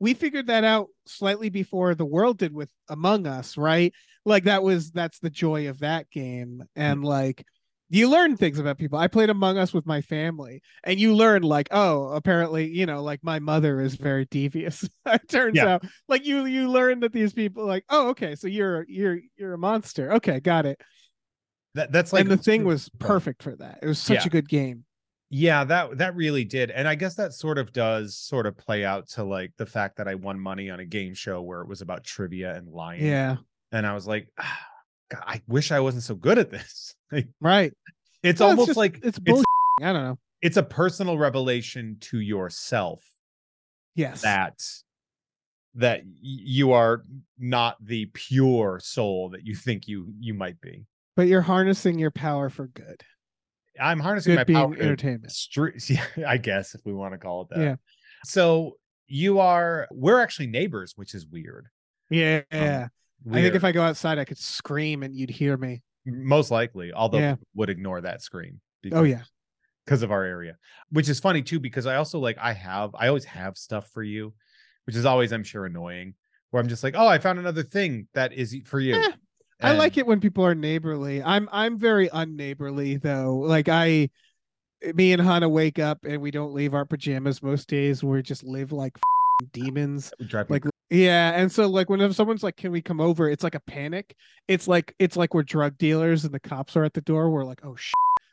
we 0.00 0.14
figured 0.14 0.46
that 0.48 0.64
out 0.64 0.88
slightly 1.06 1.48
before 1.50 1.94
the 1.94 2.04
world 2.06 2.38
did 2.38 2.52
with 2.52 2.70
Among 2.88 3.26
Us, 3.26 3.56
right? 3.56 3.92
Like 4.24 4.44
that 4.44 4.62
was 4.62 4.90
that's 4.90 5.18
the 5.18 5.30
joy 5.30 5.68
of 5.68 5.78
that 5.80 6.10
game. 6.10 6.62
Mm. 6.62 6.66
And 6.76 7.04
like 7.04 7.44
you 7.88 8.08
learn 8.10 8.36
things 8.36 8.58
about 8.58 8.78
people. 8.78 8.98
I 8.98 9.06
played 9.06 9.30
Among 9.30 9.58
Us 9.58 9.72
with 9.72 9.86
my 9.86 10.00
family 10.00 10.60
and 10.84 10.98
you 10.98 11.14
learn 11.14 11.42
like, 11.42 11.68
oh, 11.70 12.08
apparently, 12.08 12.66
you 12.68 12.84
know, 12.86 13.02
like 13.02 13.22
my 13.22 13.38
mother 13.38 13.80
is 13.80 13.94
very 13.94 14.24
devious. 14.26 14.88
it 15.06 15.28
turns 15.28 15.56
Yeah. 15.56 15.74
out. 15.74 15.84
Like 16.08 16.26
you 16.26 16.46
you 16.46 16.68
learn 16.70 17.00
that 17.00 17.12
these 17.12 17.32
people 17.32 17.64
like, 17.64 17.84
oh, 17.88 18.08
okay, 18.08 18.34
so 18.34 18.48
you're 18.48 18.84
you're 18.88 19.18
you're 19.36 19.54
a 19.54 19.58
monster. 19.58 20.14
Okay, 20.14 20.40
got 20.40 20.66
it. 20.66 20.80
That 21.74 21.92
that's 21.92 22.12
like 22.12 22.22
and 22.22 22.30
the 22.30 22.36
thing 22.36 22.64
was 22.64 22.88
perfect 22.98 23.42
for 23.42 23.54
that. 23.56 23.78
It 23.82 23.86
was 23.86 23.98
such 23.98 24.22
Yeah. 24.22 24.26
a 24.26 24.30
good 24.30 24.48
game. 24.48 24.84
Yeah, 25.28 25.64
that 25.64 25.98
that 25.98 26.14
really 26.16 26.44
did. 26.44 26.70
And 26.70 26.86
I 26.88 26.94
guess 26.94 27.16
that 27.16 27.34
sort 27.34 27.58
of 27.58 27.72
does 27.72 28.16
sort 28.16 28.46
of 28.46 28.56
play 28.56 28.84
out 28.84 29.08
to 29.10 29.24
like 29.24 29.52
the 29.58 29.66
fact 29.66 29.96
that 29.98 30.08
I 30.08 30.14
won 30.14 30.38
money 30.40 30.70
on 30.70 30.80
a 30.80 30.84
game 30.86 31.14
show 31.14 31.42
where 31.42 31.60
it 31.60 31.68
was 31.68 31.82
about 31.82 32.04
trivia 32.04 32.54
and 32.54 32.68
lying. 32.68 33.04
Yeah. 33.04 33.36
And 33.72 33.86
I 33.86 33.94
was 33.94 34.06
like, 34.06 34.28
ah, 34.38 34.58
God, 35.10 35.22
I 35.26 35.42
wish 35.46 35.70
I 35.72 35.80
wasn't 35.80 36.02
so 36.04 36.14
good 36.14 36.38
at 36.38 36.50
this. 36.50 36.94
Like, 37.12 37.28
Right. 37.40 37.72
it's 38.24 38.40
Well, 38.40 38.48
almost 38.50 38.66
just- 38.70 38.76
like 38.76 38.98
it's 39.04 39.18
it's. 39.24 39.44
I 39.80 39.92
don't 39.92 40.02
know. 40.02 40.18
it's 40.42 40.56
a 40.56 40.62
personal 40.64 41.16
revelation 41.18 41.98
to 42.00 42.18
yourself 42.18 43.04
Yes. 43.94 44.22
that 44.22 44.58
that 45.76 46.02
you 46.20 46.72
are 46.72 47.02
not 47.38 47.76
the 47.84 48.06
pure 48.06 48.80
soul 48.82 49.28
that 49.30 49.44
you 49.46 49.54
think 49.54 49.86
you 49.86 50.12
you 50.18 50.34
might 50.34 50.60
be. 50.60 50.86
but 51.14 51.28
you're 51.28 51.42
harnessing 51.42 51.98
your 51.98 52.10
power 52.10 52.50
for 52.50 52.66
good. 52.66 53.02
I'm 53.80 54.00
harnessing 54.00 54.32
Good 54.32 54.38
my 54.38 54.44
being 54.44 54.58
power 54.58 54.74
entertainment. 54.74 55.28
stre- 55.32 55.88
yeah, 56.16 56.28
I 56.28 56.38
guess 56.38 56.74
if 56.74 56.80
we 56.84 56.92
want 56.92 57.12
to 57.12 57.18
call 57.18 57.42
it 57.42 57.48
that. 57.50 57.60
Yeah. 57.60 57.76
So 58.24 58.78
you 59.06 59.38
are 59.38 59.86
we're 59.92 60.20
actually 60.20 60.48
neighbors, 60.48 60.94
which 60.96 61.14
is 61.14 61.24
weird. 61.26 61.68
Yeah. 62.10 62.42
Um, 62.50 62.90
I 63.32 63.42
think 63.42 63.54
if 63.54 63.64
I 63.64 63.72
go 63.72 63.82
outside, 63.82 64.18
I 64.18 64.24
could 64.24 64.38
scream 64.38 65.02
and 65.02 65.14
you'd 65.14 65.30
hear 65.30 65.56
me. 65.56 65.82
most 66.04 66.50
likely, 66.52 66.92
although 66.92 67.18
Yeah. 67.18 67.36
would 67.54 67.68
ignore 67.70 68.00
that 68.00 68.22
scream. 68.22 68.60
Oh 68.92 69.02
yeah. 69.02 69.22
because 69.84 70.02
of 70.02 70.12
our 70.12 70.22
area, 70.22 70.56
which 70.90 71.08
is 71.08 71.18
funny 71.18 71.42
too. 71.42 71.58
Because 71.58 71.86
I 71.86 71.96
also 71.96 72.18
like 72.20 72.38
I 72.38 72.52
have 72.52 72.94
I 72.94 73.08
always 73.08 73.24
have 73.24 73.56
stuff 73.56 73.88
for 73.90 74.02
you, 74.04 74.32
which 74.84 74.94
is 74.94 75.04
always 75.04 75.32
I'm 75.32 75.42
sure 75.44 75.66
annoying. 75.66 76.14
Where 76.50 76.62
I'm 76.62 76.68
just 76.68 76.84
like, 76.84 76.94
oh, 76.96 77.06
I 77.08 77.18
found 77.18 77.40
another 77.40 77.64
thing 77.64 78.06
that 78.14 78.32
is 78.32 78.56
for 78.66 78.78
you. 78.78 78.94
Eh, 78.94 79.12
I 79.60 79.72
like 79.72 79.96
it 79.98 80.06
when 80.06 80.20
people 80.20 80.44
are 80.46 80.54
neighborly. 80.54 81.20
I'm 81.22 81.48
I'm 81.50 81.78
very 81.78 82.08
unneighborly 82.10 83.00
though. 83.02 83.36
Like 83.38 83.68
I 83.68 84.08
me 84.94 85.12
and 85.12 85.20
Hannah 85.22 85.48
wake 85.48 85.80
up 85.80 86.04
and 86.04 86.22
we 86.22 86.30
don't 86.30 86.52
leave 86.54 86.74
our 86.74 86.84
pajamas 86.84 87.42
most 87.42 87.66
days. 87.68 88.04
We 88.04 88.22
just 88.22 88.44
live 88.44 88.70
like 88.70 88.92
f***ing 88.96 89.50
demons. 89.52 90.12
Drive 90.28 90.50
Like 90.50 90.64
yeah, 90.90 91.32
and 91.32 91.50
so 91.50 91.66
like 91.68 91.88
whenever 91.90 92.12
someone's 92.14 92.42
like, 92.42 92.56
"Can 92.56 92.72
we 92.72 92.80
come 92.82 93.00
over?" 93.00 93.28
It's 93.28 93.42
like 93.44 93.54
a 93.54 93.60
panic. 93.60 94.14
It's 94.48 94.68
like 94.68 94.94
it's 94.98 95.16
like 95.16 95.34
we're 95.34 95.42
drug 95.42 95.76
dealers 95.78 96.24
and 96.24 96.32
the 96.32 96.40
cops 96.40 96.76
are 96.76 96.84
at 96.84 96.94
the 96.94 97.00
door. 97.00 97.30
We're 97.30 97.44
like, 97.44 97.60
"Oh 97.64 97.74
shit, 97.76 97.92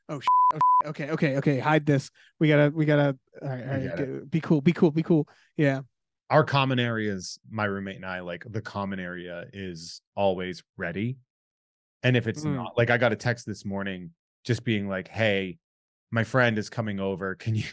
oh 0.09 0.19
shit, 0.19 0.27
oh 0.53 0.59
shit. 0.83 0.89
okay, 0.89 1.09
okay, 1.11 1.37
okay, 1.37 1.59
hide 1.59 1.85
this. 1.85 2.09
We 2.39 2.47
gotta, 2.49 2.69
we 2.69 2.85
gotta, 2.85 3.17
all 3.41 3.49
right, 3.49 3.67
all 3.67 3.77
We 3.79 3.83
get- 3.87 4.31
be 4.31 4.41
cool, 4.41 4.61
be 4.61 4.73
cool, 4.73 4.91
be 4.91 5.03
cool." 5.03 5.27
Yeah, 5.57 5.81
our 6.29 6.43
common 6.43 6.79
areas, 6.79 7.39
my 7.49 7.65
roommate 7.65 7.95
and 7.97 8.05
I, 8.05 8.19
like 8.21 8.43
the 8.47 8.61
common 8.61 8.99
area 8.99 9.45
is 9.53 10.01
always 10.15 10.63
ready. 10.77 11.17
And 12.03 12.17
if 12.17 12.27
it's 12.27 12.43
Mm. 12.43 12.55
not, 12.55 12.77
like 12.77 12.89
I 12.89 12.97
got 12.97 13.13
a 13.13 13.15
text 13.15 13.45
this 13.45 13.63
morning 13.65 14.11
just 14.43 14.63
being 14.65 14.89
like, 14.89 15.07
hey, 15.07 15.57
my 16.11 16.23
friend 16.25 16.57
is 16.57 16.69
coming 16.69 16.99
over. 16.99 17.33
Can 17.35 17.55
you 17.55 17.63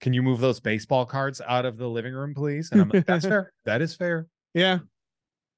can 0.00 0.12
you 0.12 0.22
move 0.22 0.40
those 0.40 0.60
baseball 0.60 1.04
cards 1.04 1.40
out 1.46 1.66
of 1.66 1.76
the 1.76 1.88
living 1.88 2.14
room, 2.14 2.34
please? 2.34 2.70
And 2.72 2.80
I'm 2.80 2.88
like, 2.88 3.06
that's 3.06 3.26
fair. 3.28 3.52
That 3.64 3.82
is 3.82 3.94
fair. 3.94 4.26
yeah, 4.54 4.78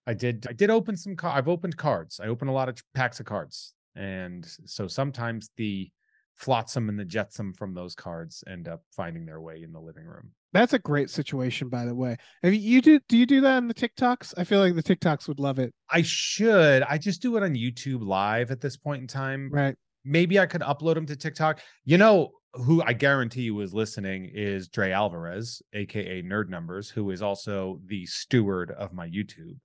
I 0.07 0.15
did 0.15 0.47
I 0.49 0.53
did 0.53 0.71
open 0.71 0.97
some 0.97 1.17
I've 1.23 1.49
opened 1.49 1.77
cards. 1.77 2.21
I 2.21 2.27
open 2.27 2.49
a 2.49 2.53
lot 2.53 2.69
of 2.69 2.83
packs 2.95 3.21
of 3.21 3.27
cards. 3.27 3.75
And 3.95 4.47
so 4.65 4.87
sometimes 4.89 5.51
the 5.57 5.91
flotsam 6.37 6.89
and 6.89 6.99
the 6.99 7.05
jetsam 7.05 7.53
from 7.53 7.75
those 7.75 7.95
cards 7.95 8.43
end 8.49 8.67
up 8.67 8.83
finding 8.97 9.27
their 9.27 9.41
way 9.41 9.63
in 9.63 9.71
the 9.71 9.79
living 9.79 10.05
room. 10.05 10.31
that's 10.53 10.73
a 10.73 10.79
great 10.79 11.11
situation, 11.11 11.69
by 11.69 11.85
the 11.85 11.95
way. 11.95 12.17
Have 12.43 12.55
you, 12.55 12.61
you 12.61 12.81
do? 12.81 12.99
Do 13.09 13.17
you 13.19 13.27
do 13.27 13.41
that 13.43 13.57
on 13.59 13.69
the 13.69 13.75
TikToks? 13.75 14.35
I 14.37 14.45
feel 14.45 14.59
like 14.61 14.75
the 14.75 14.83
TikToks 14.83 15.29
would 15.29 15.39
love 15.39 15.59
it. 15.59 15.73
I 15.91 16.03
should. 16.03 16.83
I 16.83 16.99
just 16.99 17.23
do 17.23 17.37
it 17.37 17.43
on 17.43 17.55
YouTube 17.55 18.05
live 18.05 18.51
at 18.51 18.61
this 18.61 18.77
point 18.77 19.03
in 19.03 19.07
time. 19.07 19.51
Right. 19.53 19.77
maybe 20.05 20.41
I 20.41 20.47
could 20.47 20.63
upload 20.63 20.95
them 20.95 21.07
to 21.07 21.17
TikTok. 21.17 21.61
You 21.85 21.99
know 21.99 22.33
who 22.55 22.83
I 22.83 22.93
guarantee 22.93 23.43
you 23.43 23.61
is 23.61 23.73
listening 23.75 24.31
is 24.33 24.69
Dre 24.69 24.91
Alvarez, 24.91 25.62
aka 25.73 26.23
Nerd 26.23 26.49
Numbers, 26.49 26.91
who 26.91 27.11
is 27.11 27.23
also 27.23 27.81
the 27.87 28.05
steward 28.07 28.71
of 28.73 28.93
my 28.93 29.09
YouTube. 29.09 29.57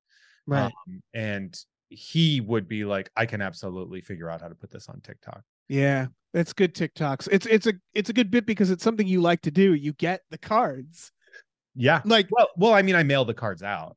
Right. 0.45 0.71
Um, 0.87 1.01
and 1.13 1.57
he 1.89 2.41
would 2.41 2.67
be 2.67 2.85
like, 2.85 3.09
I 3.15 3.25
can 3.25 3.41
absolutely 3.41 4.01
figure 4.01 4.29
out 4.29 4.41
how 4.41 4.47
to 4.47 4.55
put 4.55 4.71
this 4.71 4.87
on 4.89 5.01
TikTok. 5.01 5.41
yeah, 5.69 6.07
that's 6.33 6.53
good 6.53 6.75
TikToks. 6.75 7.27
It's 7.31 7.45
it's 7.45 7.67
a 7.67 7.73
it's 7.93 8.09
a 8.09 8.13
good 8.13 8.29
bit 8.31 8.45
because 8.45 8.69
it's 8.71 8.83
something 8.83 9.07
you 9.07 9.21
like 9.21 9.41
to 9.41 9.51
do. 9.51 9.73
You 9.73 9.93
get 9.93 10.21
the 10.29 10.37
cards. 10.37 11.11
Yeah. 11.75 12.01
Like 12.05 12.27
Well, 12.31 12.49
well, 12.57 12.73
I 12.73 12.81
mean, 12.81 12.95
I 12.95 13.03
mail 13.03 13.25
the 13.25 13.33
cards 13.33 13.63
out. 13.63 13.95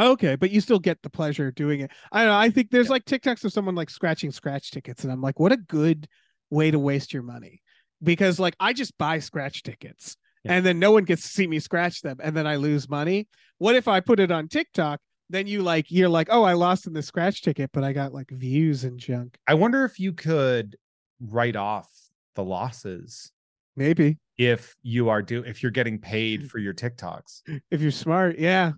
Okay, 0.00 0.36
but 0.36 0.50
you 0.50 0.60
still 0.60 0.78
get 0.78 1.00
the 1.02 1.10
pleasure 1.10 1.48
of 1.48 1.54
doing 1.54 1.80
it. 1.80 1.90
I 2.10 2.20
don't 2.24 2.32
know. 2.32 2.38
I 2.38 2.50
think 2.50 2.70
there's 2.70 2.86
Yeah. 2.86 2.92
like 2.92 3.04
TikToks 3.04 3.44
of 3.44 3.52
someone 3.52 3.74
like 3.74 3.90
scratching 3.90 4.30
scratch 4.32 4.70
tickets, 4.70 5.04
and 5.04 5.12
I'm 5.12 5.20
like, 5.20 5.38
what 5.38 5.52
a 5.52 5.56
good 5.56 6.08
way 6.50 6.70
to 6.70 6.78
waste 6.78 7.12
your 7.12 7.22
money. 7.22 7.61
Because 8.02 8.40
like 8.40 8.56
I 8.58 8.72
just 8.72 8.96
buy 8.98 9.18
scratch 9.18 9.62
tickets 9.62 10.16
Yeah. 10.44 10.54
and 10.54 10.66
then 10.66 10.78
no 10.78 10.92
one 10.92 11.04
gets 11.04 11.22
to 11.22 11.28
see 11.28 11.46
me 11.46 11.58
scratch 11.60 12.02
them 12.02 12.18
and 12.22 12.36
then 12.36 12.46
I 12.46 12.56
lose 12.56 12.88
money. 12.88 13.28
What 13.58 13.76
if 13.76 13.88
I 13.88 14.00
put 14.00 14.20
it 14.20 14.30
on 14.30 14.48
TikTok? 14.48 15.00
Then 15.30 15.46
you 15.46 15.62
like 15.62 15.86
you're 15.90 16.08
like, 16.08 16.28
oh, 16.30 16.42
I 16.42 16.52
lost 16.52 16.86
in 16.86 16.92
the 16.92 17.02
scratch 17.02 17.42
ticket, 17.42 17.70
but 17.72 17.84
I 17.84 17.92
got 17.92 18.12
like 18.12 18.30
views 18.30 18.84
and 18.84 18.98
junk. 18.98 19.38
I 19.46 19.54
wonder 19.54 19.84
if 19.84 19.98
you 19.98 20.12
could 20.12 20.76
write 21.20 21.56
off 21.56 21.88
the 22.34 22.44
losses 22.44 23.30
Maybe 23.76 24.18
if 24.36 24.76
you 24.82 25.08
are 25.08 25.22
do 25.22 25.42
if 25.42 25.62
you're 25.62 25.72
getting 25.72 25.98
paid 25.98 26.42
mm. 26.42 26.48
for 26.50 26.58
your 26.58 26.74
TikToks. 26.74 27.42
if 27.70 27.80
you're 27.80 27.90
smart, 27.90 28.38
yeah. 28.38 28.72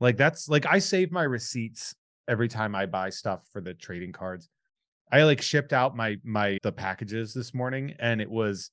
Like 0.00 0.16
that's 0.16 0.48
like 0.48 0.66
I 0.66 0.78
save 0.78 1.12
my 1.12 1.22
receipts 1.22 1.94
every 2.28 2.48
time 2.48 2.74
I 2.74 2.86
buy 2.86 3.10
stuff 3.10 3.40
for 3.52 3.60
the 3.60 3.74
trading 3.74 4.12
cards. 4.12 4.48
I 5.12 5.22
like 5.24 5.42
shipped 5.42 5.72
out 5.72 5.96
my 5.96 6.16
my 6.24 6.58
the 6.62 6.72
packages 6.72 7.32
this 7.34 7.54
morning 7.54 7.94
and 7.98 8.20
it 8.20 8.30
was 8.30 8.70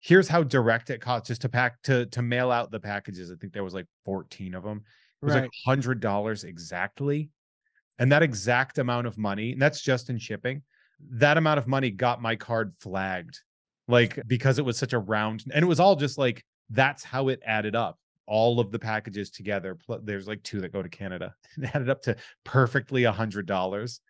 here's 0.00 0.28
how 0.28 0.42
direct 0.42 0.90
it 0.90 1.00
cost 1.00 1.26
just 1.26 1.42
to 1.42 1.48
pack 1.48 1.80
to 1.82 2.06
to 2.06 2.22
mail 2.22 2.50
out 2.50 2.70
the 2.70 2.80
packages. 2.80 3.30
I 3.30 3.36
think 3.36 3.52
there 3.52 3.64
was 3.64 3.74
like 3.74 3.86
14 4.04 4.54
of 4.54 4.62
them. 4.62 4.82
It 5.22 5.24
was 5.24 5.34
Right. 5.34 5.42
like 5.42 5.50
hundred 5.66 6.00
dollars 6.00 6.44
exactly. 6.44 7.30
And 7.98 8.12
that 8.12 8.22
exact 8.22 8.76
amount 8.78 9.06
of 9.06 9.16
money, 9.16 9.52
and 9.52 9.62
that's 9.62 9.80
just 9.80 10.10
in 10.10 10.18
shipping, 10.18 10.62
that 11.12 11.38
amount 11.38 11.58
of 11.58 11.66
money 11.66 11.90
got 11.90 12.20
my 12.20 12.36
card 12.36 12.74
flagged. 12.78 13.38
Like 13.88 14.18
because 14.26 14.58
it 14.58 14.64
was 14.64 14.76
such 14.76 14.92
a 14.92 14.98
round 14.98 15.44
and 15.54 15.62
it 15.62 15.66
was 15.68 15.78
all 15.80 15.96
just 15.96 16.18
like 16.18 16.44
that's 16.70 17.04
how 17.04 17.28
it 17.28 17.40
added 17.46 17.74
up. 17.76 17.98
All 18.26 18.58
of 18.58 18.72
the 18.72 18.78
packages 18.78 19.30
together. 19.30 19.78
There's 20.02 20.26
like 20.26 20.42
two 20.42 20.60
that 20.60 20.72
go 20.72 20.82
to 20.82 20.88
Canada. 20.88 21.34
It 21.56 21.74
added 21.74 21.88
up 21.88 22.02
to 22.02 22.16
perfectly 22.44 23.04
a 23.04 23.12
hundred 23.12 23.46
dollars. 23.46 24.00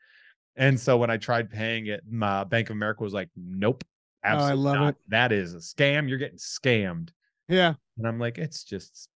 And 0.56 0.78
so 0.80 0.96
when 0.96 1.10
I 1.10 1.16
tried 1.18 1.50
paying 1.50 1.86
it, 1.86 2.02
my 2.10 2.44
Bank 2.44 2.70
of 2.70 2.76
America 2.76 3.02
was 3.02 3.12
like, 3.12 3.28
nope. 3.36 3.84
Oh, 4.24 4.28
I 4.28 4.32
Absolutely 4.32 4.64
love 4.64 4.74
not. 4.76 4.88
it. 4.88 4.96
That 5.08 5.32
is 5.32 5.54
a 5.54 5.58
scam. 5.58 6.08
You're 6.08 6.18
getting 6.18 6.38
scammed. 6.38 7.10
Yeah. 7.48 7.74
And 7.98 8.06
I'm 8.06 8.18
like, 8.18 8.38
it's 8.38 8.64
just 8.64 9.08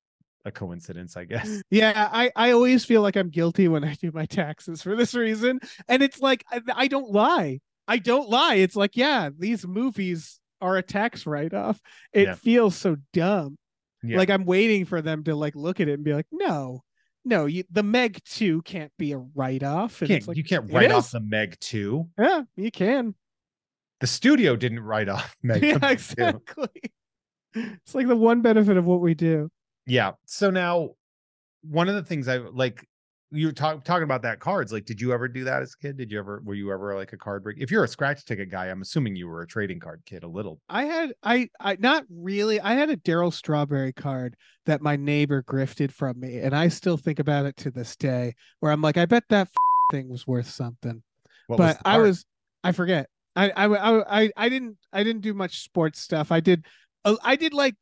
a 0.45 0.51
coincidence, 0.53 1.17
I 1.17 1.25
guess. 1.25 1.63
Yeah, 1.71 2.09
I, 2.13 2.31
I 2.37 2.53
always 2.53 2.85
feel 2.85 3.03
like 3.03 3.17
I'm 3.17 3.29
guilty 3.31 3.69
when 3.69 3.85
I 3.85 3.95
do 3.95 4.11
my 4.13 4.27
taxes 4.27 4.83
for 4.83 4.95
this 4.97 5.15
reason. 5.15 5.61
And 5.89 6.03
it's 6.03 6.21
like, 6.21 6.45
I, 6.51 6.61
I 6.75 6.89
don't 6.89 7.11
lie. 7.11 7.61
I 7.89 7.99
don't 7.99 8.29
lie. 8.29 8.55
It's 8.57 8.77
like, 8.77 8.97
yeah, 8.97 9.31
these 9.37 9.67
movies 9.67 10.39
are 10.61 10.77
a 10.77 10.83
tax 10.83 11.27
write 11.27 11.55
off. 11.55 11.81
It 12.13 12.29
Yeah. 12.29 12.35
feels 12.35 12.77
so 12.77 12.97
dumb. 13.13 13.57
Yeah. 14.03 14.19
Like 14.19 14.31
I'm 14.31 14.45
waiting 14.45 14.85
for 14.85 15.03
them 15.03 15.25
to 15.25 15.35
like 15.35 15.57
look 15.57 15.81
at 15.81 15.89
it 15.89 15.95
and 15.95 16.05
be 16.05 16.15
like, 16.15 16.27
no, 16.31 16.83
no, 17.31 17.47
you, 17.47 17.65
the 17.71 17.83
Meg 17.85 18.23
2 18.25 18.63
can't 18.63 18.93
be 18.99 19.13
a 19.13 19.19
write 19.19 19.63
off. 19.63 20.01
You 20.03 20.09
can't, 20.09 20.19
it's 20.19 20.29
like, 20.29 20.37
you 20.37 20.45
can't 20.45 20.71
write 20.71 20.91
off 20.91 21.07
is." 21.07 21.11
the 21.13 21.21
Meg 21.21 21.57
2. 21.61 22.09
yeah, 22.19 22.43
you 22.57 22.71
can. 22.71 23.15
The 24.01 24.07
studio 24.07 24.57
didn't 24.57 24.81
write 24.81 25.09
off 25.09 25.37
Meg. 25.43 25.63
yeah, 25.63 25.75
the 25.75 25.79
Meg 25.79 25.99
2. 25.99 26.13
exactly. 26.13 26.83
It's 27.55 27.95
like 27.95 28.09
the 28.09 28.17
one 28.17 28.43
benefit 28.43 28.77
of 28.77 28.85
what 28.85 29.01
we 29.01 29.15
do. 29.15 29.51
Yeah. 29.87 30.13
So 30.27 30.51
now, 30.51 30.91
one 31.63 31.89
of 31.89 31.95
the 31.95 32.03
things 32.03 32.29
I 32.29 32.39
like, 32.39 32.87
you 33.33 33.47
were 33.47 33.53
talk, 33.53 33.85
talking 33.85 34.03
about 34.03 34.23
that 34.23 34.41
cards. 34.41 34.73
Like, 34.73 34.85
did 34.85 35.01
you 35.01 35.13
ever 35.13 35.29
do 35.29 35.45
that 35.45 35.63
as 35.63 35.75
a 35.75 35.87
kid? 35.87 35.97
Did 35.97 36.11
you 36.11 36.19
ever, 36.19 36.43
were 36.45 36.55
you 36.55 36.73
ever 36.73 36.97
like 36.97 37.13
a 37.13 37.17
card 37.17 37.45
break? 37.45 37.59
If 37.61 37.71
you're 37.71 37.85
a 37.85 37.89
scratch 37.89 38.25
ticket 38.25 38.51
guy, 38.51 38.67
I'm 38.67 38.83
assuming 38.83 39.15
you 39.15 39.29
were 39.29 39.43
a 39.43 39.47
trading 39.47 39.79
card 39.79 40.03
kid 40.05 40.25
a 40.25 40.29
little. 40.29 40.61
I 40.69 40.85
had 40.85 41.13
I 41.23 41.49
I 41.61 41.77
not 41.79 42.05
really. 42.11 42.61
I 42.61 42.75
had 42.75 42.91
a 42.91 42.97
Darryl 42.97 43.33
Strawberry 43.33 43.93
card 43.93 44.37
that 44.67 44.83
my 44.83 44.97
neighbor 44.97 45.43
grifted 45.43 45.93
from 45.93 46.19
me, 46.19 46.39
and 46.39 46.55
I 46.55 46.69
still 46.69 46.97
think 46.97 47.19
about 47.19 47.47
it 47.47 47.57
to 47.59 47.71
this 47.71 47.97
day. 47.97 48.35
Where 48.59 48.73
I'm 48.73 48.83
like, 48.83 48.97
I 48.97 49.07
bet 49.07 49.25
that 49.29 49.49
thing 49.93 50.09
was 50.09 50.27
worth 50.27 50.49
something. 50.49 51.03
What 51.47 51.57
but 51.59 51.79
the 51.79 51.89
I 51.89 51.99
was 51.99 52.25
I 52.65 52.73
forget. 52.73 53.09
I, 53.37 53.51
I 53.51 53.65
I 53.67 54.23
I 54.23 54.31
I 54.37 54.49
didn't 54.49 54.77
I 54.93 55.05
didn't 55.05 55.23
do 55.23 55.35
much 55.35 55.63
sports 55.63 56.01
stuff. 56.01 56.33
I 56.33 56.41
did 56.41 56.67
uh, 57.05 57.17
I 57.23 57.37
did 57.37 57.55
like 57.55 57.77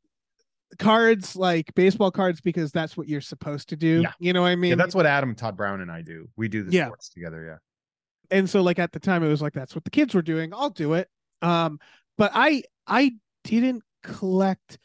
cards 0.79 1.35
like 1.37 1.75
baseball 1.75 2.11
cards 2.11 2.41
because 2.41 2.71
that's 2.73 2.97
what 2.97 3.09
you're 3.09 3.21
supposed 3.21 3.69
to 3.71 3.77
do. 3.77 4.03
Yeah. 4.03 4.13
You 4.21 4.33
know 4.33 4.43
what 4.43 4.49
I 4.49 4.57
mean? 4.57 4.71
yeah, 4.71 4.77
that's 4.77 4.95
what 4.95 5.07
Adam, 5.07 5.35
Todd 5.35 5.57
Brown, 5.57 5.81
and 5.81 5.91
I 5.91 6.03
do. 6.03 6.29
We 6.37 6.49
do 6.49 6.63
the 6.63 6.73
Yeah. 6.73 6.87
sports 6.87 7.09
together. 7.09 7.45
Yeah. 7.45 8.37
and 8.37 8.49
so 8.51 8.61
like 8.63 8.79
at 8.79 8.93
the 8.93 9.01
time 9.01 9.23
it 9.25 9.29
was 9.29 9.41
like 9.41 9.55
that's 9.55 9.75
what 9.75 9.85
the 9.85 9.91
kids 9.91 10.15
were 10.15 10.21
doing 10.21 10.53
i'll 10.53 10.69
do 10.69 10.93
it 10.93 11.09
um 11.41 11.79
but 12.19 12.31
i 12.35 12.63
i 12.87 13.11
didn't 13.45 13.83
collect 14.03 14.77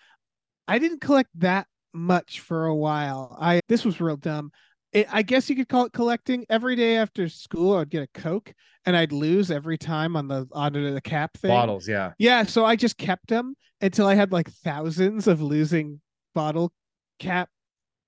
i 0.70 0.80
didn't 0.80 1.02
collect 1.02 1.30
that 1.36 1.68
much 1.94 2.40
for 2.40 2.68
a 2.68 2.74
while 2.76 3.36
i 3.42 3.60
this 3.68 3.84
was 3.84 4.00
real 4.00 4.16
dumb 4.16 4.50
it, 4.94 5.08
i 5.12 5.22
guess 5.22 5.50
you 5.50 5.56
could 5.56 5.70
call 5.70 5.86
it 5.86 5.94
collecting 5.94 6.46
every 6.50 6.76
day 6.76 6.96
after 6.98 7.28
school 7.28 7.78
i'd 7.78 7.90
get 7.90 8.04
a 8.04 8.20
coke 8.20 8.54
and 8.86 8.96
i'd 8.96 9.12
lose 9.12 9.52
every 9.52 9.78
time 9.78 10.16
on 10.16 10.28
the 10.28 10.48
under 10.54 10.92
the 10.92 11.02
cap 11.02 11.38
thing 11.38 11.50
Bottles. 11.50 11.88
Yeah. 11.88 12.14
yeah 12.18 12.44
so 12.44 12.66
i 12.66 12.76
just 12.76 12.98
kept 12.98 13.28
them 13.28 13.56
until 13.82 14.08
i 14.08 14.16
had 14.16 14.32
like 14.32 14.50
thousands 14.50 15.28
of 15.28 15.42
losing 15.42 16.00
bottle 16.34 16.72
cap 17.20 17.50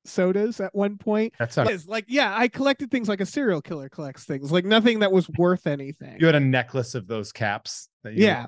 sodas 0.06 0.60
at 0.60 0.74
one 0.74 0.98
point 0.98 1.34
That's 1.40 1.58
not, 1.58 1.68
like 1.88 2.06
yeah, 2.08 2.36
I 2.38 2.48
collected 2.48 2.92
things 2.92 3.10
like 3.10 3.22
a 3.22 3.26
serial 3.26 3.62
killer 3.62 3.90
collects 3.90 4.24
things, 4.24 4.52
like 4.52 4.66
nothing 4.66 5.00
that 5.00 5.12
was 5.12 5.30
worth 5.38 5.68
anything. 5.68 6.18
you 6.20 6.26
had 6.26 6.36
a 6.36 6.40
necklace 6.40 6.96
of 6.96 7.08
those 7.08 7.32
caps. 7.32 7.90
That 8.04 8.14
you 8.14 8.26
Yeah, 8.26 8.48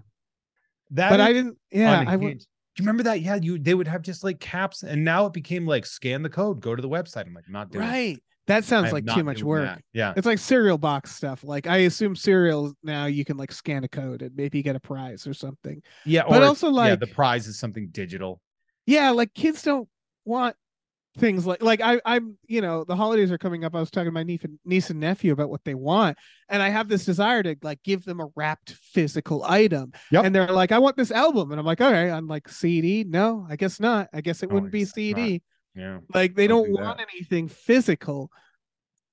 That 0.91 1.09
but 1.09 1.19
I 1.19 1.33
didn't. 1.33 1.57
Yeah, 1.71 2.03
I 2.07 2.15
would. 2.15 2.43
You 2.83 2.85
remember 2.87 3.03
that? 3.03 3.21
Yeah, 3.21 3.35
you 3.41 3.57
they 3.59 3.73
would 3.73 3.87
have 3.87 4.01
just 4.01 4.23
like 4.23 4.39
caps, 4.39 4.83
and 4.83 5.03
now 5.03 5.25
it 5.25 5.33
became 5.33 5.65
like 5.65 5.85
scan 5.85 6.21
the 6.21 6.29
code, 6.29 6.61
go 6.61 6.75
to 6.75 6.81
the 6.81 6.89
website. 6.89 7.25
I'm 7.25 7.33
like, 7.33 7.45
I'm 7.47 7.53
not 7.53 7.71
doing 7.71 7.85
it. 7.85 7.87
Right. 7.87 8.23
That 8.47 8.63
sounds 8.63 8.93
like 8.93 9.05
too 9.05 9.25
much 9.25 9.43
work. 9.43 9.65
that. 9.65 9.81
Yeah. 9.91 10.13
It's 10.15 10.25
like 10.25 10.39
cereal 10.39 10.77
box 10.77 11.13
stuff. 11.13 11.43
Like 11.43 11.67
I 11.67 11.77
assume 11.79 12.15
cereal 12.15 12.71
now 12.81 13.05
you 13.05 13.25
can 13.25 13.35
like 13.35 13.51
scan 13.51 13.83
a 13.83 13.89
code 13.89 14.21
and 14.21 14.33
maybe 14.37 14.61
get 14.63 14.73
a 14.75 14.79
prize 14.79 15.27
or 15.27 15.33
something. 15.33 15.81
Yeah. 16.05 16.23
But 16.29 16.41
or- 16.43 16.45
also, 16.45 16.67
yeah, 16.67 16.73
like- 16.73 16.99
the 17.01 17.07
prize 17.07 17.47
is 17.47 17.59
something 17.59 17.89
digital. 17.91 18.39
Yeah, 18.85 19.09
like 19.09 19.33
kids 19.33 19.63
don't 19.63 19.89
want 20.23 20.55
things 21.17 21.45
like 21.45 21.61
like 21.63 21.81
I 21.81 21.99
I'm 22.05 22.37
you 22.47 22.61
know 22.61 22.83
the 22.83 22.95
holidays 22.95 23.31
are 23.31 23.37
coming 23.37 23.63
up. 23.65 23.75
I 23.75 23.79
was 23.79 23.89
talking 23.91 24.07
to 24.07 24.11
my 24.11 24.23
niece 24.23 24.43
and 24.43 24.59
niece 24.65 24.89
and 24.89 24.99
nephew 24.99 25.33
about 25.33 25.49
what 25.49 25.63
they 25.63 25.75
want, 25.75 26.17
and 26.49 26.61
I 26.61 26.69
have 26.69 26.87
this 26.87 27.05
desire 27.05 27.43
to 27.43 27.55
like 27.61 27.81
give 27.83 28.05
them 28.05 28.19
a 28.19 28.27
wrapped 28.35 28.71
physical 28.71 29.43
item. 29.43 29.91
Yep. 30.11 30.25
And 30.25 30.35
they're 30.35 30.47
like, 30.47 30.71
I 30.71 30.79
want 30.79 30.95
this 30.97 31.11
album, 31.11 31.51
and 31.51 31.59
I'm 31.59 31.65
like, 31.65 31.81
okay, 31.81 32.09
I'm 32.11 32.27
like 32.27 32.47
CD. 32.49 33.03
No, 33.03 33.45
I 33.49 33.55
guess 33.55 33.79
not. 33.79 34.09
I 34.13 34.21
guess 34.21 34.43
it 34.43 34.49
No, 34.49 34.55
wouldn't 34.55 34.71
be 34.71 34.79
guess 34.79 34.89
not. 34.89 34.95
CD. 34.95 35.43
Yeah. 35.75 35.99
Like 36.13 36.35
they 36.35 36.47
Don't 36.47 36.65
don't, 36.65 36.75
do 36.75 36.81
want 36.83 36.97
that. 36.97 37.07
anything 37.13 37.47
physical, 37.47 38.31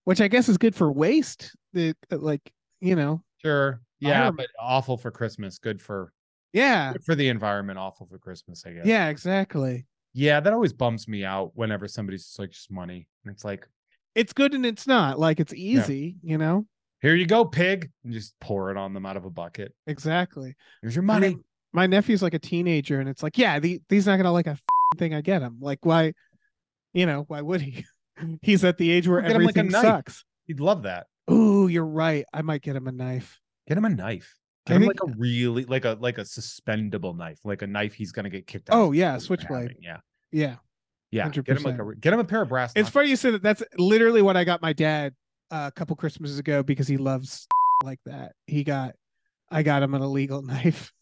which 0.05 0.21
I 0.21 0.29
guess 0.29 0.49
is 0.49 0.59
good 0.59 0.75
for 0.75 0.91
waste. 0.93 1.55
The 1.73 1.95
uh, 2.13 2.19
like 2.19 2.53
you 2.81 2.97
know, 2.97 3.23
Sure. 3.43 3.81
Yeah, 4.01 4.31
but 4.31 4.49
awful 4.61 4.99
for 4.99 5.11
Christmas. 5.11 5.59
Good 5.59 5.81
for 5.81 6.13
yeah, 6.53 6.93
good 6.93 7.05
for 7.05 7.15
the 7.15 7.29
environment. 7.29 7.79
Awful 7.79 8.07
for 8.07 8.19
Christmas. 8.19 8.65
I 8.67 8.73
guess. 8.73 8.87
yeah, 8.87 9.09
exactly. 9.09 9.87
Yeah, 10.15 10.41
that 10.41 10.53
always 10.53 10.73
bums 10.73 11.09
me 11.09 11.25
out 11.25 11.53
whenever 11.55 11.89
somebody's 11.89 12.25
just 12.25 12.39
like 12.39 12.51
just 12.51 12.71
money, 12.71 13.09
and 13.25 13.35
it's 13.35 13.45
like, 13.45 13.69
It's 14.15 14.33
good 14.33 14.55
and 14.55 14.65
it's 14.65 14.87
not. 14.87 15.19
Like 15.19 15.41
it's 15.41 15.53
easy, 15.53 16.17
you 16.23 16.39
know. 16.39 16.67
here 17.03 17.15
you 17.17 17.27
go, 17.27 17.45
pig, 17.45 17.91
and 18.05 18.13
just 18.13 18.35
pour 18.41 18.71
it 18.71 18.77
on 18.77 18.95
them 18.95 19.05
out 19.07 19.17
of 19.17 19.25
a 19.25 19.31
bucket. 19.31 19.75
Exactly. 19.89 20.55
Here's 20.83 20.95
your 20.95 21.03
I 21.05 21.07
money. 21.07 21.29
mean, 21.31 21.45
my 21.73 21.87
nephew's 21.89 22.23
like 22.23 22.35
a 22.35 22.39
teenager, 22.39 23.01
and 23.01 23.09
it's 23.09 23.23
like, 23.23 23.37
yeah, 23.37 23.59
the, 23.59 23.81
he's 23.89 24.07
not 24.07 24.17
gonna 24.17 24.31
like 24.33 24.47
a 24.47 24.57
thing 24.97 25.13
I 25.15 25.21
get 25.21 25.43
him. 25.43 25.59
Like, 25.61 25.85
why, 25.85 26.13
you 26.93 27.07
know, 27.07 27.25
why 27.27 27.41
would 27.43 27.61
he? 27.61 27.85
he's 28.43 28.63
at 28.65 28.79
the 28.79 28.91
age 28.93 29.09
where 29.09 29.21
like 29.21 29.33
everything 29.33 29.69
knife. 29.69 29.83
sucks. 29.83 30.25
He'd 30.47 30.61
love 30.61 30.83
that. 30.85 31.07
Ooh, 31.31 31.67
you're 31.67 31.85
right. 31.85 32.25
I 32.33 32.43
might 32.43 32.63
get 32.63 32.77
him 32.77 32.87
a 32.87 32.93
knife. 32.93 33.41
Get 33.67 33.77
him 33.79 33.85
a 33.85 33.89
knife. 33.89 34.37
I 34.67 34.73
Get 34.73 34.77
him 34.77 34.89
think- 34.89 35.01
like 35.03 35.11
a 35.15 35.19
really 35.19 35.65
like 35.65 35.85
a 35.85 35.97
like 36.01 36.19
a 36.19 36.23
suspendable 36.23 37.15
knife, 37.17 37.39
like 37.45 37.63
a 37.63 37.67
knife 37.67 37.95
he's 37.95 38.13
gonna 38.13 38.31
get 38.31 38.47
kicked 38.47 38.71
out. 38.71 38.77
Oh 38.77 38.93
yeah, 38.93 39.19
switchblade. 39.19 39.77
Yeah, 39.81 39.99
Yeah, 40.33 40.57
yeah. 41.11 41.29
Get 41.29 41.49
him 41.59 41.63
like 41.65 41.79
a 41.79 41.95
get 41.97 42.13
him 42.13 42.21
a 42.21 42.25
pair 42.25 42.43
of 42.43 42.49
brass. 42.49 42.71
it's 42.71 42.77
knuckles. 42.77 42.91
funny 42.93 43.09
you 43.11 43.17
say 43.17 43.31
that. 43.33 43.43
That's 43.43 43.63
literally 43.77 44.23
what 44.23 44.37
I 44.37 44.45
got 44.45 44.63
my 44.63 44.73
dad 44.73 45.15
uh, 45.51 45.71
a 45.71 45.73
couple 45.79 45.95
Christmases 45.97 46.39
ago 46.39 46.63
because 46.63 46.89
he 46.89 46.97
loves 46.97 47.47
like 47.85 48.01
that. 48.07 48.33
He 48.47 48.65
got, 48.65 48.95
I 49.51 49.63
got 49.63 49.83
him 49.83 49.93
an 49.95 50.01
illegal 50.03 50.41
knife. 50.53 50.93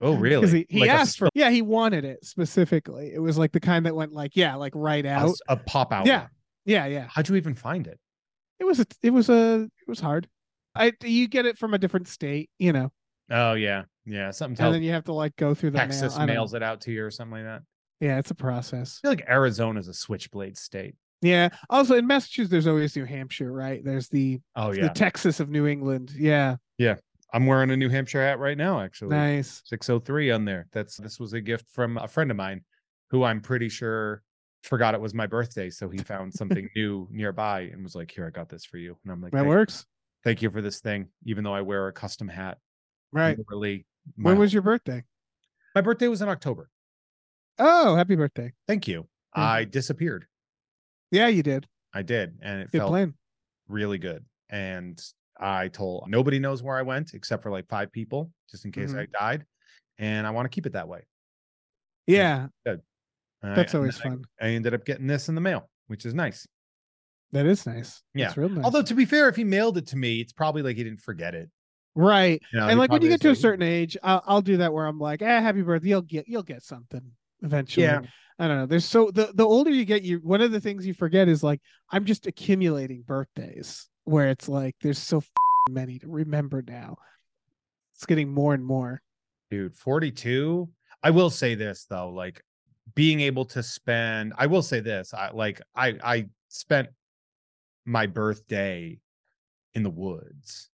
Oh 0.00 0.14
really? 0.16 0.40
Because 0.40 0.52
he, 0.52 0.66
he 0.70 0.80
Like 0.80 0.88
a 0.90 0.92
asked 0.94 1.18
for, 1.18 1.28
yeah, 1.34 1.50
he 1.50 1.60
wanted 1.62 2.04
it 2.04 2.24
specifically. 2.24 3.12
It 3.14 3.20
was 3.20 3.36
like 3.38 3.52
the 3.52 3.60
kind 3.60 3.84
that 3.86 3.94
went 3.94 4.12
like, 4.12 4.34
yeah, 4.34 4.54
like 4.56 4.72
right 4.74 5.04
a, 5.04 5.10
out. 5.10 5.28
s- 5.30 5.40
a 5.48 5.56
pop 5.56 5.92
out. 5.92 6.06
Yeah. 6.06 6.20
one. 6.22 6.30
Yeah, 6.64 6.86
yeah. 6.86 7.06
How'd 7.10 7.28
you 7.28 7.36
even 7.36 7.54
find 7.54 7.86
it? 7.86 7.98
It 8.58 8.64
was 8.64 8.80
a, 8.80 8.86
it 9.02 9.10
was 9.10 9.28
a, 9.28 9.62
it 9.64 9.88
was 9.88 10.00
hard. 10.00 10.26
I 10.74 10.92
you 11.02 11.28
get 11.28 11.46
it 11.46 11.58
from 11.58 11.74
a 11.74 11.78
different 11.78 12.08
state, 12.08 12.50
you 12.58 12.72
know, 12.72 12.90
Oh 13.30 13.54
yeah, 13.54 13.84
yeah. 14.04 14.30
Something 14.30 14.64
and 14.64 14.74
then 14.74 14.82
you 14.82 14.90
have 14.92 15.04
to 15.04 15.12
like 15.12 15.36
go 15.36 15.54
through 15.54 15.70
the 15.70 15.78
Texas 15.78 16.16
mail. 16.18 16.26
Mails 16.26 16.54
it 16.54 16.62
out 16.62 16.80
to 16.82 16.92
you 16.92 17.04
or 17.04 17.10
something 17.10 17.38
like 17.38 17.44
that. 17.44 17.62
Yeah, 18.00 18.18
it's 18.18 18.30
a 18.30 18.34
process. 18.34 19.00
I 19.02 19.08
feel 19.08 19.12
like 19.12 19.28
Arizona's 19.28 19.88
a 19.88 19.94
switchblade 19.94 20.58
state. 20.58 20.94
Yeah. 21.22 21.48
Also 21.70 21.94
in 21.96 22.06
Massachusetts, 22.06 22.50
there's 22.50 22.66
always 22.66 22.94
New 22.96 23.06
Hampshire, 23.06 23.50
right? 23.52 23.82
There's 23.82 24.08
the 24.08 24.40
Oh 24.56 24.72
yeah 24.72 24.88
the 24.88 24.88
Texas 24.90 25.40
of 25.40 25.48
New 25.48 25.66
England. 25.66 26.12
Yeah. 26.16 26.56
Yeah. 26.76 26.96
I'm 27.32 27.46
wearing 27.46 27.70
a 27.70 27.76
New 27.76 27.88
Hampshire 27.88 28.20
hat 28.22 28.38
right 28.38 28.56
now. 28.58 28.80
Actually, 28.80 29.10
Nice. 29.16 29.62
603 29.64 30.30
on 30.32 30.44
there. 30.44 30.66
That's 30.72 30.98
this 30.98 31.18
was 31.18 31.32
a 31.32 31.40
gift 31.40 31.66
from 31.70 31.96
a 31.98 32.06
friend 32.06 32.30
of 32.30 32.36
mine 32.36 32.62
who 33.10 33.24
I'm 33.24 33.40
pretty 33.40 33.68
sure 33.68 34.22
forgot 34.62 34.94
it 34.94 35.00
was 35.00 35.14
my 35.14 35.26
birthday. 35.26 35.70
So 35.70 35.88
he 35.88 35.98
found 35.98 36.32
something 36.32 36.68
new 36.76 37.08
nearby 37.10 37.62
and 37.72 37.82
was 37.82 37.94
like, 37.94 38.10
Here, 38.10 38.26
I 38.26 38.30
got 38.30 38.48
this 38.50 38.64
for 38.66 38.76
you. 38.76 38.96
And 39.04 39.12
I'm 39.12 39.20
like, 39.22 39.32
That 39.32 39.38
"Thank- 39.38 39.48
works. 39.48 39.86
Thank 40.24 40.40
you 40.42 40.50
for 40.50 40.62
this 40.62 40.80
thing, 40.80 41.08
even 41.24 41.44
though 41.44 41.54
I 41.54 41.60
wear 41.60 41.86
a 41.88 41.92
custom 41.92 42.28
hat. 42.28 42.58
Right. 43.12 43.36
Literally, 43.38 43.86
When 44.16 44.38
was 44.38 44.52
your 44.52 44.62
birthday? 44.62 45.04
my 45.74 45.80
birthday 45.80 46.08
was 46.08 46.22
in 46.22 46.28
October. 46.28 46.70
Oh, 47.58 47.94
happy 47.96 48.16
birthday. 48.16 48.52
Thank 48.66 48.88
you. 48.88 49.02
Mhm. 49.36 49.42
I 49.42 49.64
disappeared. 49.64 50.26
Yeah, 51.10 51.28
you 51.28 51.42
did. 51.42 51.68
I 51.92 52.02
did, 52.02 52.38
and 52.42 52.62
it 52.62 52.70
Good 52.72 52.78
felt 52.78 52.90
plan. 52.90 53.14
really 53.68 53.98
good. 53.98 54.24
And 54.48 55.00
I 55.38 55.68
told 55.68 56.08
nobody 56.08 56.38
knows 56.38 56.62
where 56.62 56.76
I 56.76 56.82
went 56.82 57.14
except 57.14 57.42
for 57.42 57.50
like 57.50 57.68
five 57.68 57.92
people, 57.92 58.32
just 58.50 58.64
in 58.64 58.72
case 58.72 58.92
Mhm. 58.92 59.00
I 59.00 59.06
died. 59.06 59.46
And 59.98 60.26
I 60.26 60.30
want 60.30 60.46
to 60.46 60.48
keep 60.54 60.66
it 60.66 60.72
that 60.72 60.88
way. 60.88 61.06
Yeah, 62.06 62.48
I- 62.66 62.78
that's 63.42 63.74
and 63.74 63.80
always 63.80 63.98
then 63.98 64.06
I- 64.06 64.10
fun. 64.16 64.24
I 64.40 64.48
ended 64.50 64.74
up 64.74 64.84
getting 64.84 65.06
this 65.06 65.28
in 65.28 65.34
the 65.34 65.40
mail, 65.40 65.70
which 65.86 66.04
is 66.06 66.14
nice. 66.14 66.46
That 67.34 67.46
is 67.46 67.66
nice. 67.66 68.02
Yeah. 68.14 68.26
That's 68.26 68.36
real 68.38 68.48
nice. 68.48 68.64
Although 68.64 68.82
to 68.82 68.94
be 68.94 69.04
fair, 69.04 69.28
if 69.28 69.36
he 69.36 69.44
mailed 69.44 69.76
it 69.76 69.86
to 69.88 69.96
me, 69.96 70.20
it's 70.20 70.32
probably 70.32 70.62
like 70.62 70.76
he 70.76 70.84
didn't 70.84 71.00
forget 71.00 71.34
it. 71.34 71.50
right. 71.94 72.40
You 72.52 72.60
know, 72.60 72.68
and 72.68 72.78
like 72.78 72.90
when 72.90 73.02
you 73.02 73.08
get 73.08 73.20
to 73.20 73.30
a 73.30 73.36
certain 73.36 73.62
age, 73.62 73.96
I'll, 74.02 74.22
I'll 74.26 74.42
do 74.42 74.56
that 74.58 74.72
where 74.72 74.86
I'm 74.86 74.98
like, 74.98 75.20
eh, 75.20 75.40
happy 75.40 75.62
birthday. 75.62 75.90
You'll 75.90 76.02
get 76.02 76.26
you'll 76.28 76.42
get 76.42 76.62
something 76.62 77.02
eventually. 77.42 77.86
Yeah. 77.86 78.00
I 78.38 78.48
don't 78.48 78.56
know. 78.58 78.66
There's 78.66 78.84
so 78.84 79.10
the 79.12 79.30
the 79.34 79.44
older 79.44 79.70
you 79.70 79.84
get, 79.84 80.02
you 80.02 80.18
one 80.18 80.40
of 80.40 80.50
the 80.50 80.60
things 80.60 80.86
you 80.86 80.94
forget 80.94 81.28
is 81.28 81.42
like 81.42 81.60
I'm 81.90 82.04
just 82.04 82.26
accumulating 82.26 83.02
birthdays 83.02 83.88
where 84.04 84.28
it's 84.28 84.48
like 84.48 84.76
there's 84.80 84.98
so 84.98 85.22
many 85.70 85.98
to 86.00 86.08
remember 86.08 86.62
now. 86.66 86.96
It's 87.94 88.06
getting 88.06 88.32
more 88.32 88.54
and 88.54 88.64
more. 88.64 89.00
dude 89.50 89.74
42 89.76 90.68
i 91.02 91.10
will 91.10 91.30
say 91.30 91.54
this 91.54 91.86
though 91.88 92.10
like 92.10 92.42
being 92.94 93.20
able 93.20 93.44
to 93.44 93.62
spend 93.62 94.32
i 94.36 94.46
will 94.46 94.62
say 94.62 94.80
this 94.80 95.14
i 95.14 95.30
like 95.30 95.60
i 95.76 95.94
i 96.02 96.26
spent 96.48 96.88
my 97.86 98.06
birthday 98.06 98.98
in 99.74 99.82
the 99.82 99.90
woods 99.90 100.70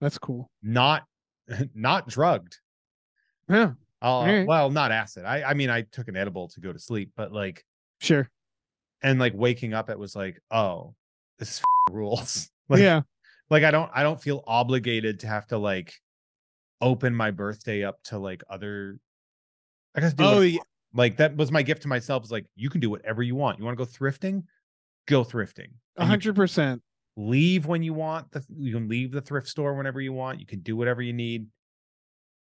That's 0.00 0.18
cool. 0.18 0.50
not 0.62 1.04
not 1.74 2.08
drugged 2.08 2.58
Yeah, 3.48 3.72
uh, 4.02 4.04
Alright. 4.06 4.46
well 4.46 4.70
not 4.70 4.92
acid 4.92 5.24
i 5.24 5.42
i 5.42 5.54
mean 5.54 5.70
i 5.70 5.82
took 5.82 6.08
an 6.08 6.16
edible 6.16 6.48
to 6.48 6.60
go 6.60 6.72
to 6.72 6.78
sleep 6.78 7.12
but 7.16 7.32
like 7.32 7.64
sure. 8.00 8.28
and 9.02 9.18
like 9.18 9.32
waking 9.34 9.74
up 9.74 9.90
it 9.90 9.98
was 9.98 10.14
like 10.16 10.40
oh 10.50 10.94
this 11.38 11.50
is 11.58 11.62
rules 11.90 12.50
like 12.68 12.80
yeah. 12.80 13.00
like 13.50 13.64
i 13.64 13.70
don't 13.70 13.90
i 13.94 14.02
don't 14.02 14.20
feel 14.20 14.42
obligated 14.46 15.20
to 15.20 15.26
have 15.26 15.46
to 15.46 15.58
like 15.58 15.94
open 16.80 17.14
my 17.14 17.30
birthday 17.30 17.84
up 17.84 18.02
to 18.02 18.18
like 18.18 18.42
other 18.50 18.98
i 19.94 20.00
guess 20.00 20.14
Oh, 20.18 20.40
yeah. 20.40 20.58
like 20.94 21.16
that 21.18 21.36
was 21.36 21.52
my 21.52 21.62
gift 21.62 21.82
to 21.82 21.88
myself 21.88 22.24
is 22.24 22.30
like 22.32 22.46
you 22.56 22.68
can 22.70 22.80
do 22.80 22.90
whatever 22.90 23.22
you 23.22 23.34
want 23.36 23.58
you 23.58 23.64
want 23.64 23.78
to 23.78 23.84
go 23.84 23.88
thrifting 23.90 24.42
go 25.06 25.24
thrifting 25.24 25.68
A 25.96 26.04
hundred 26.06 26.36
percent. 26.36 26.82
leave 27.16 27.66
when 27.66 27.82
you 27.82 27.92
want 27.94 28.30
the 28.32 28.44
you 28.56 28.72
can 28.74 28.88
leave 28.88 29.12
the 29.12 29.20
thrift 29.20 29.48
store 29.48 29.74
whenever 29.74 30.00
you 30.00 30.12
want 30.12 30.40
you 30.40 30.46
can 30.46 30.60
do 30.60 30.76
whatever 30.76 31.02
you 31.02 31.12
need 31.12 31.46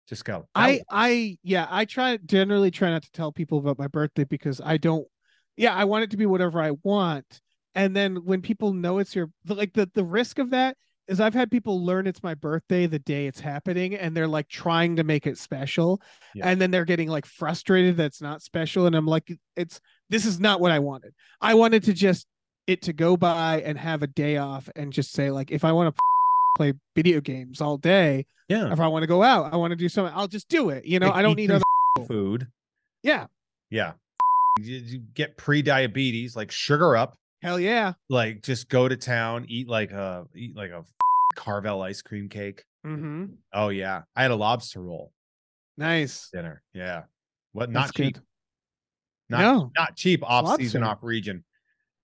just 0.08 0.26
go 0.26 0.48
I 0.56 0.82
I 0.90 1.38
yeah, 1.44 1.68
I 1.70 1.86
try 1.86 2.18
generally 2.26 2.72
try 2.72 2.90
not 2.90 3.04
to 3.04 3.12
tell 3.12 3.32
people 3.32 3.60
about 3.60 3.78
my 3.78 3.88
birthday 3.88 4.24
because 4.24 4.60
I 4.64 4.78
don't 4.78 5.08
yeah, 5.56 5.76
I 5.76 5.84
want 5.84 6.04
it 6.06 6.12
to 6.12 6.18
be 6.18 6.26
whatever 6.26 6.62
I 6.62 6.72
want. 6.84 7.42
And 7.76 7.96
then 7.96 8.16
when 8.26 8.42
people 8.42 8.74
know 8.74 8.98
it's 9.00 9.16
your 9.16 9.30
like 9.48 9.74
the 9.74 9.88
the 9.94 10.04
risk 10.04 10.40
of 10.40 10.50
that 10.50 10.78
is 11.08 11.20
I've 11.20 11.36
had 11.36 11.52
people 11.52 11.86
learn 11.86 12.08
it's 12.08 12.24
my 12.24 12.34
birthday 12.34 12.88
the 12.88 12.98
day 13.00 13.28
it's 13.28 13.40
happening 13.40 13.94
and 13.96 14.16
they're 14.18 14.28
like 14.28 14.48
trying 14.48 14.96
to 14.96 15.04
make 15.04 15.28
it 15.28 15.38
special 15.38 16.02
Yeah. 16.34 16.48
and 16.50 16.60
then 16.60 16.72
they're 16.72 16.86
getting 16.86 17.10
like 17.10 17.26
frustrated 17.28 17.98
that 17.98 18.06
it's 18.06 18.22
not 18.22 18.42
special 18.42 18.88
and 18.88 18.96
I'm 18.96 19.06
like 19.06 19.32
it's 19.56 19.80
this 20.10 20.26
is 20.26 20.40
not 20.40 20.60
what 20.60 20.72
I 20.72 20.80
wanted. 20.80 21.14
I 21.40 21.54
wanted 21.54 21.84
to 21.84 21.94
just 21.94 22.26
it 22.70 22.82
to 22.84 22.94
go 22.94 23.18
by 23.18 23.62
and 23.62 23.78
have 23.78 24.04
a 24.04 24.08
day 24.08 24.38
off 24.38 24.70
and 24.76 24.94
just 24.94 25.12
say 25.12 25.32
like 25.32 25.52
if 25.52 25.64
I 25.66 25.72
want 25.72 25.96
to 25.96 26.02
play 26.58 26.74
video 26.96 27.20
games 27.22 27.62
all 27.62 27.78
day 27.78 28.26
yeah 28.48 28.72
if 28.72 28.80
I 28.80 28.88
want 28.88 29.04
to 29.04 29.08
go 29.08 29.24
out, 29.24 29.54
I 29.54 29.56
want 29.58 29.72
to 29.72 29.76
do 29.76 29.88
something, 29.90 30.14
I'll 30.16 30.28
just 30.28 30.50
do 30.50 30.70
it. 30.70 30.86
You 30.86 31.00
know, 31.00 31.08
Like, 31.08 31.16
I 31.18 31.22
don't 31.22 31.36
need 31.36 31.52
other. 31.52 31.64
food 32.08 32.48
Yeah, 33.04 33.26
yeah 33.70 33.94
you, 34.60 35.02
get 35.14 35.36
pre-diabetes 35.38 36.36
like 36.36 36.52
sugar 36.52 36.96
up 36.96 37.16
hell 37.42 37.60
yeah. 37.60 37.94
like 38.10 38.42
just 38.44 38.70
go 38.70 38.88
to 38.88 38.96
town 38.98 39.46
eat 39.50 39.68
like 39.68 39.92
a 39.92 40.26
eat 40.36 40.56
like 40.56 40.72
a 40.72 40.84
carvel 41.36 41.82
ice 41.82 42.02
cream 42.02 42.30
cake 42.30 42.64
Mm-hmm. 42.88 43.26
oh 43.54 43.68
yeah 43.70 44.04
i 44.16 44.22
had 44.22 44.32
a 44.32 44.36
lobster 44.36 44.82
roll 44.82 45.12
Nice. 45.78 46.30
dinner 46.32 46.62
yeah 46.74 47.04
what 47.52 47.72
That's 47.74 47.88
not 47.88 47.94
cheap 47.96 48.14
good. 48.16 48.24
not 49.30 49.40
no. 49.42 49.72
not 49.78 49.96
cheap 49.98 50.24
off 50.24 50.56
season 50.58 50.84
off 50.84 51.00
region 51.02 51.44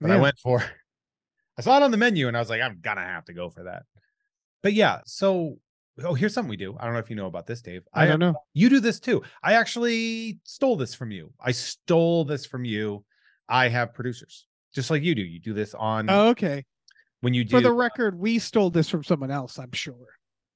but 0.02 0.12
I 0.12 0.18
went 0.18 0.38
for 0.40 0.64
I 1.58 1.62
saw 1.62 1.78
it 1.78 1.84
on 1.84 1.92
the 1.92 1.98
menu 1.98 2.28
and 2.28 2.36
I 2.36 2.40
was 2.40 2.50
like, 2.50 2.62
I'm 2.62 2.80
gonna 2.82 3.02
have 3.02 3.26
to 3.26 3.34
go 3.34 3.50
for 3.50 3.64
that. 3.64 3.84
But 4.62 4.74
yeah, 4.74 5.00
so 5.06 5.58
oh, 6.04 6.14
here's 6.14 6.34
something 6.34 6.50
we 6.50 6.58
do. 6.58 6.76
I 6.80 6.86
don't 6.86 6.94
know 6.94 7.00
if 7.00 7.10
you 7.10 7.16
know 7.16 7.28
about 7.28 7.48
this, 7.48 7.62
Dave. 7.62 7.84
I 7.94 8.06
don't 8.06 8.20
know. 8.20 8.36
You 8.54 8.70
do 8.70 8.80
this 8.80 9.00
too. 9.00 9.24
I 9.44 9.54
actually 9.54 10.40
stole 10.44 10.76
this 10.76 10.94
from 10.94 11.12
you. 11.12 11.32
I 11.40 11.52
stole 11.52 12.26
this 12.26 12.46
from 12.46 12.66
you. 12.66 13.06
I 13.48 13.70
have 13.70 13.94
producers, 13.94 14.48
just 14.74 14.90
like 14.90 15.04
you 15.04 15.16
do. 15.16 15.22
You 15.22 15.40
do 15.40 15.54
this 15.54 15.74
on 15.76 16.10
Oh, 16.10 16.30
okay. 16.30 16.66
when 17.22 17.34
you 17.34 17.44
do 17.44 17.52
For 17.52 17.62
the 17.62 17.72
record, 17.72 18.18
we 18.18 18.40
stole 18.40 18.70
this 18.70 18.90
from 18.90 19.04
someone 19.04 19.32
else, 19.32 19.60
I'm 19.60 19.72
sure. 19.72 19.96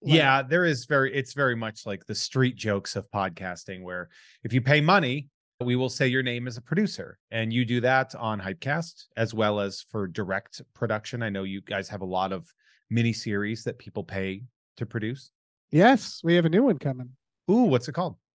Like, 0.02 0.16
yeah, 0.16 0.42
there 0.42 0.66
is 0.66 0.86
very 0.86 1.14
it's 1.14 1.34
very 1.34 1.56
much 1.56 1.86
like 1.86 2.06
the 2.06 2.16
street 2.16 2.56
jokes 2.56 2.96
of 2.96 3.06
podcasting 3.14 3.84
where 3.84 4.10
if 4.44 4.54
you 4.54 4.62
pay 4.62 4.80
money, 4.82 5.28
we 5.66 5.76
will 5.76 5.90
say 5.90 6.08
your 6.08 6.24
name 6.24 6.48
as 6.48 6.58
a 6.58 6.62
producer. 6.62 7.18
And 7.32 7.52
you 7.52 7.66
do 7.66 7.82
that 7.82 8.16
on 8.16 8.40
Hypecast 8.40 9.08
as 9.18 9.34
well 9.34 9.60
as 9.60 9.82
for 9.82 10.08
direct 10.08 10.62
production. 10.74 11.22
I 11.22 11.30
know 11.30 11.44
you 11.44 11.62
guys 11.62 11.90
have 11.90 12.02
a 12.02 12.06
lot 12.06 12.32
of 12.32 12.54
mini 12.90 13.12
series 13.12 13.64
that 13.66 13.78
people 13.78 14.04
pay 14.04 14.44
to 14.78 14.86
produce. 14.86 15.32
Yes, 15.72 16.22
we 16.24 16.36
have 16.36 16.46
a 16.46 16.50
new 16.50 16.64
one 16.64 16.80
coming. 16.80 17.10
Ooh, 17.52 17.64
what's 17.64 17.88
it 17.88 17.94
called? 17.94 18.16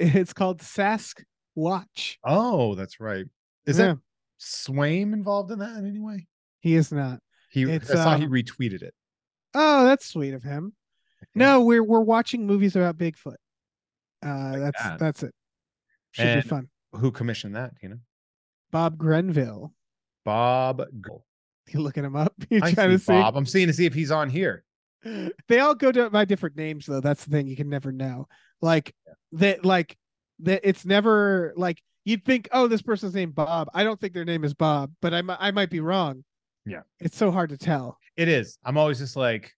It's 0.00 0.32
called 0.32 0.58
Sask 0.60 1.22
Watch. 1.54 2.18
Oh, 2.24 2.74
that's 2.74 2.98
right. 2.98 3.26
Is 3.64 3.78
Yeah, 3.78 3.86
that 3.86 3.98
Swaim 4.40 5.12
involved 5.12 5.52
in 5.52 5.60
that 5.60 5.76
in 5.76 5.86
any 5.86 6.00
way? 6.00 6.26
he 6.60 6.74
is 6.74 6.90
not. 6.90 7.20
He 7.50 7.62
It's, 7.62 7.90
I 7.90 7.94
saw 7.94 8.16
he 8.16 8.24
um, 8.24 8.30
retweeted 8.30 8.82
it. 8.82 8.92
Oh, 9.54 9.84
that's 9.84 10.06
sweet 10.06 10.34
of 10.34 10.42
him. 10.42 10.72
No, 11.36 11.60
we're 11.60 11.84
we're 11.84 12.00
watching 12.00 12.46
movies 12.46 12.74
about 12.74 12.98
Bigfoot. 12.98 13.36
Uh 14.22 14.58
that's 14.58 14.82
that. 14.82 14.98
that's 14.98 15.22
it. 15.22 15.34
Should 16.14 16.26
And- 16.26 16.42
be 16.42 16.48
fun. 16.48 16.68
Who 16.94 17.10
commissioned 17.10 17.54
that? 17.56 17.72
You 17.82 17.88
know, 17.90 17.98
Bob 18.70 18.96
Grenville. 18.98 19.72
Bob. 20.24 20.82
You 21.72 21.80
looking 21.80 22.04
him 22.04 22.14
up? 22.14 22.34
You 22.50 22.60
trying 22.60 22.74
see 22.74 22.82
to 22.82 22.98
see? 22.98 23.12
Bob. 23.12 23.36
I'm 23.38 23.46
seeing 23.46 23.68
to 23.68 23.72
see 23.72 23.86
if 23.86 23.94
he's 23.94 24.10
on 24.10 24.28
here. 24.28 24.64
they 25.48 25.60
all 25.60 25.74
go 25.74 25.90
to 25.90 26.10
by 26.10 26.24
different 26.26 26.56
names 26.56 26.84
though 26.86 27.00
that's 27.00 27.24
the 27.24 27.30
thing 27.30 27.46
you 27.46 27.56
can 27.56 27.68
never 27.68 27.90
know 27.92 28.26
like 28.62 28.94
that 29.32 29.62
like 29.64 29.96
that 30.38 30.60
it's 30.64 30.86
never 30.86 31.52
like 31.56 31.82
you'd 32.06 32.24
think 32.24 32.48
oh 32.52 32.66
this 32.68 32.80
person's 32.80 33.14
named 33.14 33.34
bob 33.34 33.68
i 33.74 33.84
don't 33.84 34.00
think 34.00 34.14
their 34.14 34.24
name 34.24 34.44
is 34.44 34.54
bob 34.54 34.90
but 35.02 35.12
i, 35.12 35.20
I 35.38 35.50
might 35.50 35.68
be 35.68 35.80
wrong 35.80 36.24
Yeah. 36.64 36.80
it's 37.00 37.18
so 37.18 37.30
hard 37.30 37.50
to 37.50 37.58
tell 37.58 37.98
It 38.16 38.28
is. 38.28 38.56
I'm 38.64 38.78
always 38.78 38.98
just 38.98 39.14
like, 39.14 39.52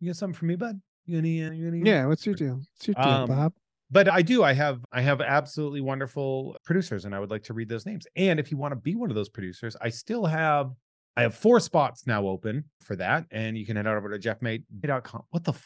you 0.00 0.08
got 0.08 0.16
something 0.16 0.32
for 0.38 0.46
me, 0.46 0.56
bud? 0.56 0.80
You 1.04 1.18
any? 1.18 1.42
uh, 1.44 1.50
You 1.50 1.68
any? 1.68 1.80
yeah 1.80 2.06
what's 2.06 2.24
your 2.24 2.34
deal 2.34 2.54
what's 2.56 2.86
your 2.88 2.94
deal 2.94 3.04
Um, 3.04 3.28
bob 3.28 3.52
But 3.90 4.08
I 4.08 4.22
do. 4.22 4.42
I 4.42 4.52
have. 4.52 4.84
I 4.92 5.00
have 5.00 5.20
absolutely 5.20 5.80
wonderful 5.80 6.56
producers, 6.64 7.04
and 7.04 7.14
I 7.14 7.20
would 7.20 7.30
like 7.30 7.44
to 7.44 7.54
read 7.54 7.68
those 7.68 7.86
names. 7.86 8.06
And 8.16 8.40
if 8.40 8.50
you 8.50 8.56
want 8.56 8.72
to 8.72 8.76
be 8.76 8.96
one 8.96 9.10
of 9.10 9.14
those 9.16 9.28
producers, 9.28 9.76
I 9.80 9.90
still 9.90 10.26
have. 10.26 10.72
I 11.16 11.22
have 11.22 11.34
four 11.34 11.60
spots 11.60 12.06
now 12.06 12.26
open 12.26 12.64
for 12.82 12.94
that, 12.96 13.24
and 13.30 13.56
you 13.56 13.64
can 13.64 13.76
head 13.76 13.86
over 13.86 14.10
to 14.10 14.18
jeffmate.com. 14.18 15.22
What 15.30 15.44
the 15.44 15.52
f- 15.52 15.64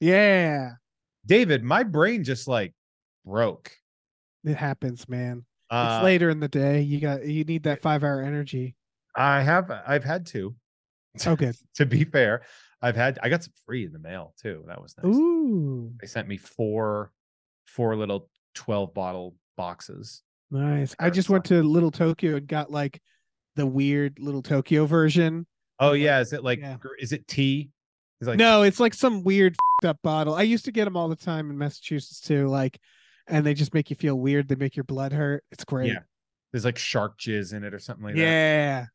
yeah 0.00 0.70
David? 1.26 1.62
My 1.62 1.82
brain 1.84 2.24
just 2.24 2.48
like 2.48 2.72
broke. 3.24 3.70
it 4.44 4.56
happens 4.56 5.08
man 5.08 5.44
Uh, 5.70 5.98
it's 5.98 6.04
later 6.04 6.28
in 6.30 6.40
the 6.40 6.48
day 6.48 6.80
you 6.82 7.00
got 7.00 7.24
you 7.24 7.44
need 7.44 7.62
that 7.62 7.82
five 7.82 8.02
hour 8.04 8.20
energy 8.22 8.74
I 9.16 9.42
have. 9.42 9.70
I've 9.86 10.02
had 10.04 10.26
two. 10.26 10.56
oh 11.26 11.36
good 11.36 11.54
to 11.76 11.86
be 11.86 12.02
fair, 12.04 12.42
I've 12.82 12.96
had. 12.96 13.20
I 13.22 13.28
got 13.28 13.44
some 13.44 13.52
free 13.64 13.84
in 13.86 13.92
the 13.92 14.00
mail 14.00 14.34
too. 14.42 14.64
That 14.66 14.82
was 14.82 14.96
nice. 15.00 15.14
ooh 15.14 15.92
They 16.00 16.08
sent 16.08 16.26
me 16.26 16.36
four, 16.36 17.12
four 17.66 17.96
little 17.96 18.28
twelve 18.54 18.94
bottle 18.94 19.34
boxes. 19.56 20.22
nice 20.50 20.94
i 20.98 21.10
just 21.10 21.28
went 21.30 21.44
to 21.44 21.62
little 21.62 21.90
tokyo 21.90 22.36
and 22.36 22.46
got 22.46 22.70
like 22.70 23.00
the 23.56 23.66
weird 23.66 24.18
little 24.18 24.42
tokyo 24.42 24.84
version 24.86 25.46
Oh 25.80 25.92
yeah, 25.92 26.20
is 26.20 26.32
it 26.32 26.44
like? 26.44 26.60
yeah. 26.60 26.76
Is 27.00 27.10
it 27.12 27.26
tea? 27.26 27.68
Is 28.20 28.28
it 28.28 28.30
like 28.30 28.38
no, 28.38 28.62
it's 28.62 28.78
like 28.78 28.94
some 28.94 29.24
weird 29.24 29.56
fed 29.82 29.90
up 29.90 29.98
bottle. 30.04 30.32
I 30.34 30.42
used 30.42 30.64
to 30.66 30.72
get 30.72 30.84
them 30.84 30.96
all 30.96 31.08
the 31.08 31.16
time 31.16 31.50
in 31.50 31.58
Massachusetts 31.58 32.20
too, 32.20 32.46
like, 32.46 32.78
and 33.26 33.44
they 33.44 33.54
just 33.54 33.74
make 33.74 33.90
you 33.90 33.96
feel 33.96 34.14
weird. 34.14 34.46
They 34.46 34.54
make 34.54 34.76
your 34.76 34.84
blood 34.84 35.12
hurt. 35.12 35.42
It's 35.50 35.64
great. 35.64 35.88
Yeah, 35.88 35.98
there's 36.52 36.64
like 36.64 36.78
shark 36.78 37.18
jizz 37.18 37.54
in 37.54 37.64
it 37.64 37.74
or 37.74 37.80
something 37.80 38.04
like 38.04 38.14
that. 38.14 38.20
yeah. 38.20 38.86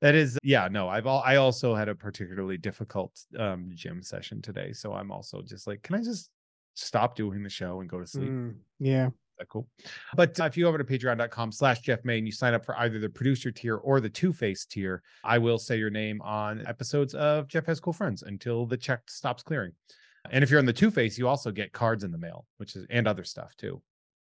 That 0.00 0.14
is, 0.14 0.38
yeah, 0.44 0.68
no, 0.70 0.88
I've 0.88 1.08
all, 1.08 1.24
I 1.26 1.36
also 1.36 1.74
had 1.74 1.88
a 1.88 1.94
particularly 1.96 2.56
difficult 2.56 3.18
um 3.36 3.72
gym 3.74 4.00
session 4.00 4.40
today. 4.40 4.72
So 4.72 4.92
I'm 4.92 5.10
also 5.10 5.42
just 5.42 5.66
like, 5.66 5.82
can 5.82 5.96
I 5.96 6.04
just 6.04 6.30
stop 6.78 7.16
doing 7.16 7.42
the 7.42 7.50
show 7.50 7.80
and 7.80 7.88
go 7.88 8.00
to 8.00 8.06
sleep? 8.06 8.30
Mm, 8.30 8.54
yeah. 8.78 9.10
that 9.38 9.48
cool. 9.48 9.68
But 10.14 10.38
uh, 10.40 10.44
if 10.44 10.56
you 10.56 10.64
go 10.64 10.68
over 10.68 10.78
to 10.78 10.84
patreon.com 10.84 11.52
slash 11.52 11.80
Jeff 11.80 12.04
May 12.04 12.18
and 12.18 12.26
you 12.26 12.32
sign 12.32 12.54
up 12.54 12.64
for 12.64 12.78
either 12.78 12.98
the 12.98 13.08
producer 13.08 13.50
tier 13.50 13.76
or 13.76 14.00
the 14.00 14.08
two 14.08 14.32
face 14.32 14.64
tier, 14.64 15.02
I 15.24 15.38
will 15.38 15.58
say 15.58 15.76
your 15.78 15.90
name 15.90 16.20
on 16.22 16.66
episodes 16.66 17.14
of 17.14 17.48
Jeff 17.48 17.66
Has 17.66 17.80
Cool 17.80 17.92
Friends 17.92 18.22
until 18.22 18.66
the 18.66 18.76
check 18.76 19.02
stops 19.08 19.42
clearing. 19.42 19.72
And 20.30 20.42
if 20.44 20.50
you're 20.50 20.58
on 20.58 20.66
the 20.66 20.72
two 20.72 20.90
face, 20.90 21.16
you 21.16 21.28
also 21.28 21.50
get 21.50 21.72
cards 21.72 22.04
in 22.04 22.10
the 22.10 22.18
mail, 22.18 22.46
which 22.58 22.76
is 22.76 22.86
and 22.90 23.06
other 23.08 23.24
stuff 23.24 23.56
too. 23.56 23.82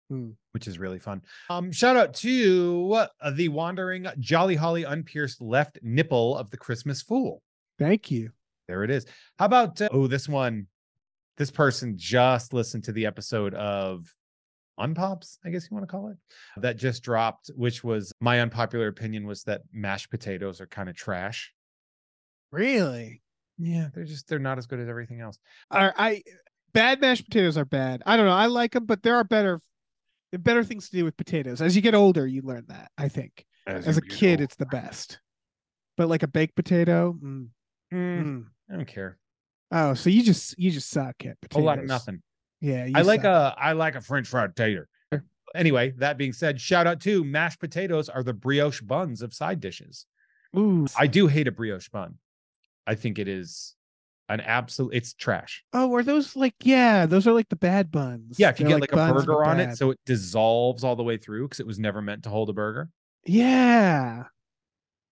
Hmm. 0.09 0.31
which 0.51 0.69
is 0.69 0.79
really 0.79 0.99
fun. 0.99 1.23
Um, 1.49 1.73
shout 1.73 1.97
out 1.97 2.13
to 2.17 3.07
uh, 3.23 3.31
the 3.31 3.49
wandering 3.49 4.07
Jolly 4.19 4.57
Holly 4.57 4.83
unpierced 4.83 5.41
left 5.41 5.79
nipple 5.81 6.37
of 6.37 6.51
the 6.51 6.59
Christmas 6.59 7.01
Fool. 7.01 7.41
Thank 7.79 8.11
you. 8.11 8.31
There 8.69 8.85
it 8.85 8.91
is. 8.91 9.07
How 9.39 9.47
about 9.47 9.81
uh, 9.81 9.89
oh 9.91 10.07
this 10.07 10.29
one? 10.29 10.67
This 11.37 11.51
person 11.51 11.95
just 11.97 12.53
listened 12.53 12.85
to 12.85 12.93
the 12.93 13.07
episode 13.07 13.55
of 13.55 14.07
Unpops, 14.79 15.39
I 15.45 15.51
guess 15.51 15.69
you 15.71 15.75
want 15.75 15.87
to 15.89 15.91
call 15.91 16.09
it, 16.09 16.17
that 16.61 16.77
just 16.77 17.03
dropped, 17.03 17.51
which 17.55 17.85
was 17.85 18.13
my 18.21 18.41
unpopular 18.41 18.89
opinion 18.89 19.27
was 19.27 19.43
that 19.45 19.63
mashed 19.73 20.11
potatoes 20.11 20.61
are 20.61 20.67
kind 20.67 20.89
of 20.89 20.97
trash. 20.97 21.53
Really? 22.51 23.23
Yeah, 23.59 23.89
they're 23.95 24.05
just 24.05 24.29
they're 24.29 24.39
not 24.39 24.59
as 24.59 24.67
good 24.67 24.81
as 24.81 24.89
everything 24.89 25.21
else. 25.21 25.39
Are 25.71 25.95
I 25.97 26.23
bad 26.73 27.01
mashed 27.01 27.25
potatoes 27.25 27.57
are 27.57 27.65
bad. 27.65 28.03
I 28.07 28.17
don't 28.17 28.27
know. 28.27 28.33
I 28.33 28.47
like 28.47 28.73
them, 28.73 28.87
but 28.87 29.03
there 29.03 29.17
are 29.17 29.25
better 29.25 29.61
there 30.31 30.39
are 30.39 30.43
better 30.43 30.65
things 30.65 30.89
to 30.89 30.97
do 30.97 31.05
with 31.05 31.17
potatoes. 31.17 31.61
As 31.63 31.77
you 31.77 31.83
get 31.83 31.95
older, 31.95 32.27
you 32.27 32.43
learn 32.43 32.65
that. 32.69 32.91
I 32.97 33.09
think. 33.09 33.45
As, 33.67 33.87
you 33.87 33.93
a 33.93 34.01
kid, 34.01 34.31
older. 34.33 34.45
it's 34.45 34.57
the 34.57 34.67
best. 34.67 35.21
But 35.97 36.09
like 36.09 36.23
a 36.23 36.29
baked 36.29 36.57
potato, 36.57 37.17
mm, 37.23 37.49
Mm, 37.93 38.25
mm. 38.25 38.45
I 38.71 38.77
don't 38.77 38.87
care. 38.87 39.19
Oh, 39.73 39.95
so 39.95 40.11
you 40.11 40.23
just 40.23 40.59
you 40.59 40.71
just 40.71 40.89
suck 40.91 41.17
at 41.25 41.33
A 41.33 41.37
potatoes. 41.41 41.55
whole 41.55 41.65
lot 41.65 41.79
of 41.79 41.87
nothing. 41.87 42.23
Yeah, 42.61 42.89
I 42.95 43.03
like 43.03 43.23
suck. 43.23 43.57
a 43.57 43.61
I 43.61 43.73
like 43.73 43.97
a 43.97 44.01
French 44.01 44.29
fried 44.29 44.55
tater. 44.55 44.89
Anyway, 45.55 45.93
that 45.99 46.17
being 46.17 46.33
said, 46.33 46.59
shout 46.61 46.87
out 46.87 47.01
to 47.01 47.23
mashed 47.25 47.61
potatoes 47.61 48.09
are 48.09 48.23
the 48.23 48.33
brioche 48.33 48.81
buns 48.81 49.21
of 49.21 49.35
side 49.35 49.61
dishes. 49.61 50.07
Ooh. 50.57 50.87
I 50.97 51.07
do 51.07 51.27
hate 51.27 51.47
a 51.47 51.53
brioche 51.53 51.91
bun. 51.91 52.19
I 52.87 52.95
think 52.95 53.19
it 53.19 53.29
is 53.29 53.75
an 54.31 54.41
absolute 54.41 54.95
it's 54.95 55.13
trash. 55.13 55.63
oh, 55.75 55.93
are 55.95 56.03
those 56.03 56.37
like 56.37 56.55
yeah? 56.63 57.05
Those 57.05 57.27
are 57.27 57.33
like 57.33 57.51
the 57.51 57.57
bad 57.57 57.91
buns. 57.91 58.39
Yeah, 58.39 58.49
if 58.49 58.61
you 58.61 58.67
They're 58.67 58.79
get 58.79 58.93
like, 58.93 59.11
a 59.11 59.13
burger 59.13 59.45
on 59.45 59.61
it 59.61 59.77
so 59.77 59.91
it 59.91 59.99
dissolves 60.07 60.85
all 60.85 60.97
the 60.97 61.03
way 61.03 61.19
through 61.19 61.49
because 61.49 61.61
it 61.61 61.67
was 61.67 61.79
never 61.79 62.01
meant 62.01 62.23
to 62.23 62.31
hold 62.31 62.49
a 62.49 62.55
burger. 62.55 62.89
yeah, 63.27 64.25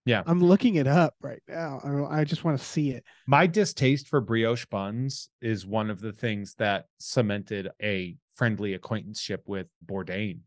Yeah. 0.07 0.23
I'm 0.27 0.41
looking 0.43 0.77
it 0.77 0.87
up 0.87 1.15
right 1.21 1.43
now. 1.49 1.81
I, 2.11 2.21
I 2.21 2.25
just 2.25 2.43
want 2.45 2.59
to 2.59 2.65
see 2.65 2.91
it. 2.91 3.05
My 3.27 3.47
distaste 3.47 4.09
for 4.09 4.21
brioche 4.21 4.65
buns 4.67 5.29
is 5.43 5.67
one 5.67 5.91
of 5.91 6.01
the 6.01 6.13
things 6.13 6.55
that 6.59 6.87
cemented 6.99 7.69
a 7.83 8.17
friendly 8.35 8.75
acquaintanceship 8.75 9.43
with 9.47 9.67
Bourdain. 9.85 10.41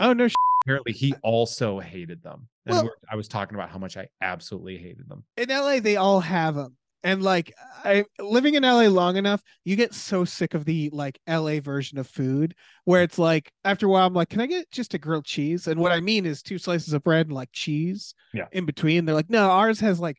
Oh 0.00 0.12
no, 0.12 0.28
sh- 0.28 0.34
Apparently, 0.64 0.92
he 0.92 1.12
also 1.22 1.80
hated 1.80 2.22
them. 2.22 2.48
And 2.66 2.76
Well- 2.76 2.90
I 3.10 3.16
was 3.16 3.28
talking 3.28 3.54
about 3.56 3.70
how 3.70 3.78
much 3.78 3.96
I 3.96 4.08
absolutely 4.20 4.78
hated 4.78 5.08
them. 5.08 5.24
in 5.36 5.48
LA 5.48 5.80
they 5.80 5.96
all 5.96 6.20
have 6.20 6.54
them. 6.54 6.76
And 7.04 7.22
like 7.22 7.52
I 7.84 8.04
living 8.20 8.54
in 8.54 8.62
LA 8.62 8.82
long 8.86 9.16
enough, 9.16 9.42
you 9.64 9.74
get 9.76 9.92
so 9.92 10.24
sick 10.24 10.54
of 10.54 10.64
the 10.64 10.88
like 10.92 11.18
LA 11.28 11.58
version 11.60 11.98
of 11.98 12.06
food 12.06 12.54
where 12.84 13.02
it's 13.02 13.18
like 13.18 13.50
after 13.64 13.86
a 13.86 13.88
while 13.88 14.06
I'm 14.06 14.14
like, 14.14 14.28
can 14.28 14.40
I 14.40 14.46
get 14.46 14.70
just 14.70 14.94
a 14.94 14.98
grilled 14.98 15.24
cheese? 15.24 15.66
And 15.66 15.80
what 15.80 15.90
I 15.92 16.00
mean 16.00 16.26
is 16.26 16.42
two 16.42 16.58
slices 16.58 16.92
of 16.92 17.02
bread 17.02 17.26
and 17.26 17.34
like 17.34 17.50
cheese 17.52 18.14
Yeah. 18.32 18.46
in 18.52 18.64
between. 18.66 19.04
They're 19.04 19.14
like, 19.16 19.30
no, 19.30 19.50
ours 19.50 19.80
has 19.80 19.98
like 19.98 20.18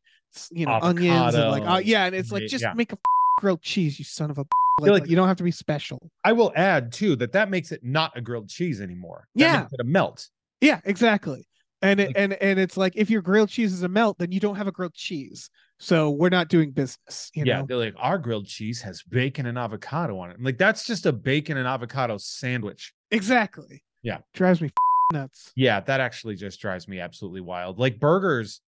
you 0.52 0.65
know 0.65 0.80
onions 0.82 1.36
and 1.36 1.52
like 1.52 1.63
uh, 1.65 1.82
yeah, 1.84 2.06
and 2.06 2.15
it's 2.15 2.32
like 2.32 2.48
just 2.48 2.63
yeah. 2.63 2.74
make 2.74 2.91
a 2.91 2.98
grilled 3.39 3.62
cheese, 3.62 3.98
you 4.00 4.06
son 4.06 4.30
of 4.32 4.38
a 4.38 4.41
like, 4.41 4.89
like- 4.91 5.02
like, 5.02 5.10
you 5.10 5.15
don't 5.15 5.28
have 5.28 5.38
to 5.38 5.43
be 5.43 5.52
special. 5.52 6.10
I 6.24 6.34
will 6.34 6.52
add 6.56 6.91
too 6.91 7.15
that 7.17 7.32
that 7.34 7.50
makes 7.50 7.72
it 7.72 7.84
not 7.84 8.17
a 8.17 8.22
grilled 8.22 8.50
cheese 8.50 8.82
anymore. 8.82 9.28
That 9.36 9.41
Yeah. 9.41 9.67
it 9.72 9.80
a 9.80 9.84
melt. 9.84 10.28
Yeah, 10.62 10.82
exactly. 10.84 11.46
And 11.84 12.00
it, 12.00 12.08
Like- 12.08 12.15
and 12.17 12.34
and 12.34 12.60
it's 12.60 12.76
like 12.78 12.93
if 12.96 13.10
your 13.10 13.22
grilled 13.22 13.50
cheese 13.50 13.72
is 13.74 13.84
a 13.84 13.88
melt, 13.89 14.17
then 14.17 14.32
you 14.32 14.39
don't 14.39 14.56
have 14.56 14.67
a 14.67 14.72
grilled 14.72 14.93
cheese. 14.96 15.50
So 15.79 16.12
we're 16.12 16.29
not 16.29 16.47
doing 16.47 16.71
business. 16.71 17.29
You 17.33 17.43
yeah, 17.45 17.59
know? 17.59 17.65
they're 17.67 17.77
like 17.77 17.95
our 17.97 18.17
grilled 18.17 18.47
cheese 18.47 18.81
has 18.81 19.03
bacon 19.03 19.45
and 19.45 19.57
avocado 19.57 20.17
on 20.19 20.31
it. 20.31 20.38
I'm 20.38 20.43
like 20.43 20.57
that's 20.57 20.86
just 20.86 21.05
a 21.05 21.12
bacon 21.12 21.57
and 21.57 21.67
avocado 21.67 22.17
sandwich. 22.17 22.93
Exactly. 23.12 23.83
Yeah. 24.01 24.19
Drives 24.33 24.62
me 24.62 24.69
nuts. 25.12 25.51
Yeah, 25.55 25.79
that 25.81 25.99
actually 25.99 26.36
just 26.36 26.59
drives 26.59 26.88
me 26.88 26.99
absolutely 26.99 27.41
wild. 27.41 27.79
Like 27.79 27.99
burgers, 27.99 28.62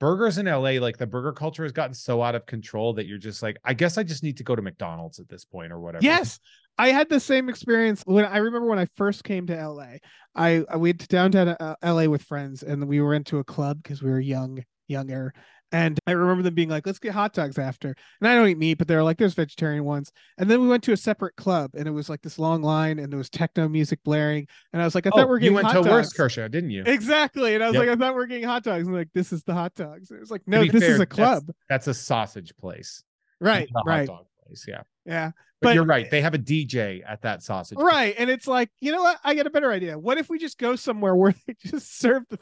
burgers 0.00 0.38
in 0.38 0.46
LA, 0.46 0.80
like 0.80 0.98
the 0.98 1.06
burger 1.06 1.32
culture 1.32 1.62
has 1.62 1.72
gotten 1.72 1.94
so 1.94 2.22
out 2.22 2.34
of 2.34 2.46
control 2.46 2.94
that 2.94 3.06
you're 3.06 3.18
just 3.18 3.42
like, 3.42 3.56
I 3.64 3.74
guess 3.74 3.96
I 3.96 4.02
just 4.02 4.22
need 4.22 4.36
to 4.38 4.44
go 4.44 4.56
to 4.56 4.62
McDonald's 4.62 5.20
at 5.20 5.28
this 5.28 5.44
point 5.44 5.72
or 5.72 5.80
whatever. 5.80 6.04
Yes. 6.04 6.40
I 6.76 6.88
had 6.88 7.08
the 7.08 7.20
same 7.20 7.48
experience 7.48 8.02
when 8.04 8.24
I 8.24 8.38
remember 8.38 8.68
when 8.68 8.80
I 8.80 8.86
first 8.96 9.22
came 9.22 9.46
to 9.46 9.68
LA. 9.68 9.98
I, 10.34 10.64
I 10.68 10.76
went 10.76 11.00
to 11.00 11.06
downtown 11.06 11.48
uh, 11.48 11.76
LA 11.84 12.06
with 12.06 12.22
friends 12.22 12.64
and 12.64 12.88
we 12.88 13.00
were 13.00 13.14
into 13.14 13.38
a 13.38 13.44
club 13.44 13.80
because 13.82 14.02
we 14.02 14.10
were 14.10 14.18
young, 14.18 14.64
younger. 14.88 15.32
And 15.74 15.98
I 16.06 16.12
remember 16.12 16.44
them 16.44 16.54
being 16.54 16.68
like, 16.68 16.86
let's 16.86 17.00
get 17.00 17.12
hot 17.12 17.32
dogs 17.32 17.58
after. 17.58 17.96
And 18.20 18.28
I 18.28 18.36
don't 18.36 18.46
eat 18.48 18.58
meat, 18.58 18.78
but 18.78 18.86
they're 18.86 19.02
like, 19.02 19.18
there's 19.18 19.34
vegetarian 19.34 19.82
ones. 19.84 20.12
And 20.38 20.48
then 20.48 20.60
we 20.60 20.68
went 20.68 20.84
to 20.84 20.92
a 20.92 20.96
separate 20.96 21.34
club 21.34 21.72
and 21.74 21.88
it 21.88 21.90
was 21.90 22.08
like 22.08 22.22
this 22.22 22.38
long 22.38 22.62
line 22.62 23.00
and 23.00 23.10
there 23.10 23.18
was 23.18 23.28
techno 23.28 23.68
music 23.68 23.98
blaring. 24.04 24.46
And 24.72 24.80
I 24.80 24.84
was 24.84 24.94
like, 24.94 25.04
I 25.06 25.10
Oh, 25.12 25.16
thought 25.18 25.26
we 25.26 25.30
we're 25.30 25.36
you 25.38 25.40
getting 25.50 25.54
went 25.56 25.66
hot 25.66 25.82
to 25.82 25.88
dogs. 25.88 26.14
Wurstküche, 26.14 26.48
didn't 26.52 26.70
you? 26.70 26.84
Exactly. 26.86 27.56
And 27.56 27.64
I 27.64 27.66
was 27.66 27.74
Yep. 27.74 27.80
like, 27.80 27.88
I 27.88 27.96
thought 27.98 28.14
we 28.14 28.20
we're 28.20 28.26
getting 28.26 28.44
hot 28.44 28.62
dogs. 28.62 28.86
And 28.86 28.94
like, 28.96 29.08
this 29.14 29.32
is 29.32 29.42
the 29.42 29.52
hot 29.54 29.74
dogs. 29.74 30.12
It 30.12 30.20
was 30.20 30.30
like, 30.30 30.42
no, 30.46 30.64
this 30.64 30.80
fair, 30.80 30.92
is 30.92 31.00
a 31.00 31.06
club. 31.06 31.50
That's 31.68 31.88
a 31.88 31.94
sausage 31.94 32.52
place. 32.56 33.02
Right. 33.40 33.68
a 33.76 33.82
Right. 33.84 34.08
Hot 34.08 34.18
dog 34.18 34.26
place. 34.46 34.64
Yeah. 34.68 34.82
Yeah. 35.04 35.32
But, 35.60 35.68
But- 35.70 35.74
you're 35.74 35.84
right. 35.86 36.08
They 36.08 36.20
have 36.20 36.34
a 36.34 36.38
DJ 36.38 37.02
at 37.04 37.22
that 37.22 37.42
sausage. 37.42 37.76
place. 37.78 37.84
Right. 37.92 38.14
And 38.16 38.30
it's 38.30 38.46
like, 38.46 38.70
you 38.80 38.92
know 38.92 39.02
what? 39.02 39.18
I 39.24 39.34
get 39.34 39.46
a 39.48 39.50
better 39.50 39.72
idea. 39.72 39.98
What 39.98 40.18
if 40.18 40.28
we 40.30 40.38
just 40.38 40.56
go 40.58 40.76
somewhere 40.76 41.16
where 41.16 41.34
they 41.48 41.56
just 41.64 41.98
serve 41.98 42.22
the 42.30 42.38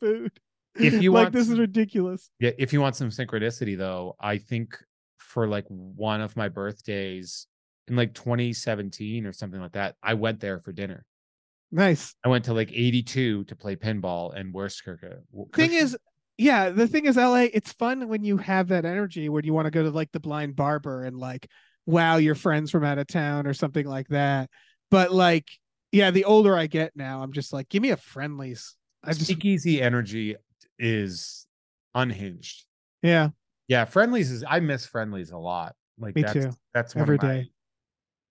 food? 0.00 0.30
If 0.78 0.94
you 1.02 1.12
like 1.12 1.24
want 1.24 1.34
this 1.34 1.48
is 1.48 1.58
ridiculous. 1.58 2.30
Yeah, 2.40 2.52
if 2.58 2.72
you 2.72 2.80
want 2.80 2.96
some 2.96 3.10
synchronicity 3.10 3.76
though, 3.76 4.16
I 4.20 4.38
think 4.38 4.78
for 5.18 5.46
like 5.46 5.64
one 5.68 6.20
of 6.20 6.36
my 6.36 6.48
birthdays 6.48 7.46
in 7.86 7.96
like 7.96 8.14
2017 8.14 9.26
or 9.26 9.32
something 9.32 9.60
like 9.60 9.72
that, 9.72 9.96
I 10.02 10.14
went 10.14 10.40
there 10.40 10.60
for 10.60 10.72
dinner. 10.72 11.04
Nice. 11.70 12.14
I 12.24 12.28
went 12.28 12.46
to 12.46 12.54
like 12.54 12.70
82 12.72 13.44
to 13.44 13.56
play 13.56 13.76
pinball 13.76 14.34
and 14.34 14.54
Wurstküche. 14.54 15.18
Thing 15.54 15.72
is, 15.72 15.96
yeah, 16.38 16.70
the 16.70 16.86
thing 16.86 17.04
is, 17.04 17.16
LA, 17.16 17.46
it's 17.52 17.72
fun 17.72 18.08
when 18.08 18.24
you 18.24 18.38
have 18.38 18.68
that 18.68 18.84
energy 18.84 19.28
when 19.28 19.44
you 19.44 19.52
want 19.52 19.66
to 19.66 19.70
go 19.70 19.82
to 19.82 19.90
like 19.90 20.10
the 20.12 20.20
blind 20.20 20.56
barber 20.56 21.04
and 21.04 21.16
like 21.16 21.48
wow 21.84 22.16
your 22.16 22.34
friends 22.34 22.70
from 22.70 22.84
out 22.84 22.98
of 22.98 23.06
town 23.06 23.46
or 23.46 23.54
something 23.54 23.86
like 23.86 24.08
that. 24.08 24.50
But 24.90 25.12
like, 25.12 25.46
yeah, 25.92 26.10
the 26.10 26.24
older 26.24 26.56
I 26.56 26.66
get 26.66 26.92
now, 26.94 27.22
I'm 27.22 27.32
just 27.32 27.52
like, 27.52 27.68
give 27.68 27.82
me 27.82 27.90
a 27.90 27.96
Friendly's. 27.96 28.74
I 29.04 29.12
just 29.12 29.26
speakeasy 29.26 29.80
energy 29.80 30.36
is 30.78 31.46
unhinged. 31.94 32.64
yeah, 33.02 33.30
Yeah, 33.68 33.84
Friendly's 33.84 34.30
is 34.30 34.44
I 34.48 34.60
miss 34.60 34.86
Friendly's 34.86 35.30
a 35.30 35.38
lot. 35.38 35.74
Like 35.98 36.14
Me 36.14 36.22
that's 36.22 36.32
too. 36.32 36.50
that's 36.74 36.94
one 36.94 37.02
Every 37.02 37.18
my, 37.20 37.28
day. 37.28 37.50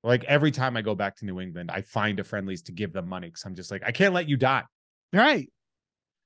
Like 0.04 0.24
every 0.26 0.52
time 0.52 0.78
I 0.78 0.82
go 0.82 0.96
back 0.96 1.18
to 1.18 1.26
New 1.26 1.40
England, 1.42 1.70
I 1.72 1.82
find 1.82 2.20
a 2.20 2.24
Friendly's 2.24 2.62
to 2.64 2.72
give 2.72 2.94
them 2.94 3.08
money 3.08 3.28
because 3.28 3.46
I'm 3.46 3.56
just 3.56 3.72
like, 3.72 3.84
I 3.86 3.92
can't 3.92 4.14
let 4.14 4.30
you 4.30 4.38
die. 4.38 4.64
right. 5.14 5.52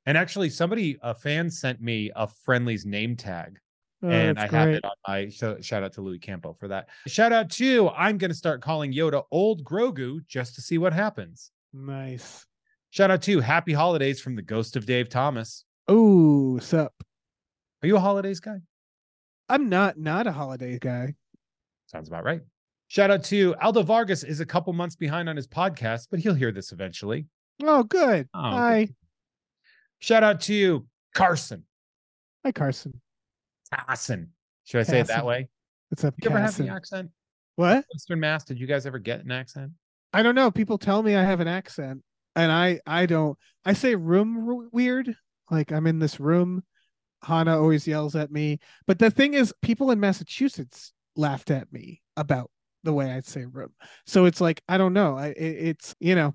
And 0.08 0.18
actually, 0.18 0.50
somebody, 0.50 0.98
a 1.04 1.14
fan 1.14 1.52
sent 1.52 1.80
me 1.80 2.12
a 2.16 2.28
Friendly's 2.28 2.88
name 2.88 3.16
tag 3.16 3.60
Oh, 4.04 4.10
and 4.10 4.40
I 4.40 4.44
that's 4.44 4.54
have 4.54 4.70
it 4.70 4.84
on 4.84 4.92
my 5.08 5.30
so, 5.30 5.58
shout 5.62 5.84
out 5.84 5.94
to 5.94 6.02
Louis 6.02 6.18
Campo 6.18 6.54
for 6.54 6.68
that. 6.70 6.90
Shout 7.06 7.32
out 7.32 7.52
to 7.52 7.90
I'm 7.90 8.18
gonna 8.18 8.34
start 8.34 8.62
calling 8.62 8.92
Yoda 8.92 9.24
old 9.30 9.64
Grogu 9.64 10.26
just 10.28 10.56
to 10.56 10.62
see 10.62 10.80
what 10.80 10.92
happens. 10.92 11.52
Nice. 11.72 12.46
Shout 12.90 13.12
out 13.12 13.22
to 13.24 13.40
Happy 13.40 13.74
Holidays 13.74 14.20
from 14.20 14.36
the 14.36 14.42
Ghost 14.42 14.76
of 14.76 14.86
Dave 14.86 15.08
Thomas. 15.08 15.66
Oh, 15.88 16.60
sup? 16.60 16.94
Are 17.84 17.88
you 17.88 17.98
a 17.98 18.00
holidays 18.00 18.40
guy? 18.40 18.60
I'm 19.50 19.70
not 19.70 19.98
not 19.98 20.28
a 20.28 20.32
holiday 20.32 20.78
guy. 20.80 21.16
Sounds 21.88 22.08
about 22.08 22.24
right. 22.24 22.42
Shout 22.88 23.10
out 23.12 23.24
to 23.26 23.56
Aldo 23.62 23.84
Vargas 23.84 24.24
is 24.24 24.40
a 24.40 24.46
couple 24.46 24.72
months 24.74 24.96
behind 24.96 25.30
on 25.30 25.36
his 25.36 25.48
podcast, 25.48 26.08
but 26.12 26.20
he'll 26.20 26.34
hear 26.34 26.52
this 26.52 26.72
eventually. 26.72 27.26
Oh, 27.64 27.84
good. 27.84 28.28
Oh, 28.34 28.40
Hi, 28.42 28.90
Shout 30.00 30.24
out 30.24 30.42
to 30.42 30.86
Carson. 31.14 31.64
hi, 32.44 32.52
Carson. 32.52 33.00
Carson. 33.74 34.30
Should 34.66 34.80
I 34.82 34.84
say 34.84 35.00
it 35.00 35.08
that 35.08 35.26
way? 35.26 35.48
What's 35.90 36.04
up, 36.04 36.16
You 36.22 36.30
ever 36.30 36.40
have 36.40 36.48
Carson? 36.50 36.66
the 36.68 36.72
accent? 36.74 37.10
What? 37.56 37.86
Western 37.94 38.20
Mass, 38.20 38.44
did 38.46 38.60
you 38.60 38.68
guys 38.68 38.86
ever 38.86 39.00
get 39.00 39.24
an 39.24 39.32
accent? 39.32 39.72
I 40.14 40.24
don't 40.24 40.36
know. 40.36 40.50
People 40.52 40.78
tell 40.78 41.04
me 41.04 41.16
I 41.16 41.24
have 41.24 41.40
an 41.40 41.48
accent, 41.48 42.02
and 42.36 42.52
I 42.52 42.80
I 42.86 43.06
don't. 43.06 43.38
I 43.66 43.74
say 43.74 43.96
room 43.96 44.70
weird. 44.72 45.16
Like 45.52 45.72
I'm 45.72 45.86
in 45.86 46.00
this 46.00 46.20
room. 46.20 46.64
Hana 47.24 47.60
always 47.60 47.86
yells 47.86 48.16
at 48.16 48.32
me. 48.32 48.60
But 48.88 48.98
the 48.98 49.12
thing 49.12 49.36
is, 49.36 49.54
people 49.62 49.92
in 49.92 50.00
Massachusetts 50.00 50.94
laughed 51.16 51.52
at 51.52 51.72
me 51.72 52.02
about 52.18 52.50
the 52.84 52.94
way 52.94 53.12
I'd 53.12 53.26
say 53.26 53.46
room. 53.46 53.74
So 54.08 54.26
it's 54.26 54.42
like 54.42 54.62
I 54.68 54.78
don't 54.78 54.94
know. 54.94 55.18
I 55.18 55.28
it, 55.28 55.38
it's 55.38 55.96
you 56.00 56.16
know, 56.16 56.34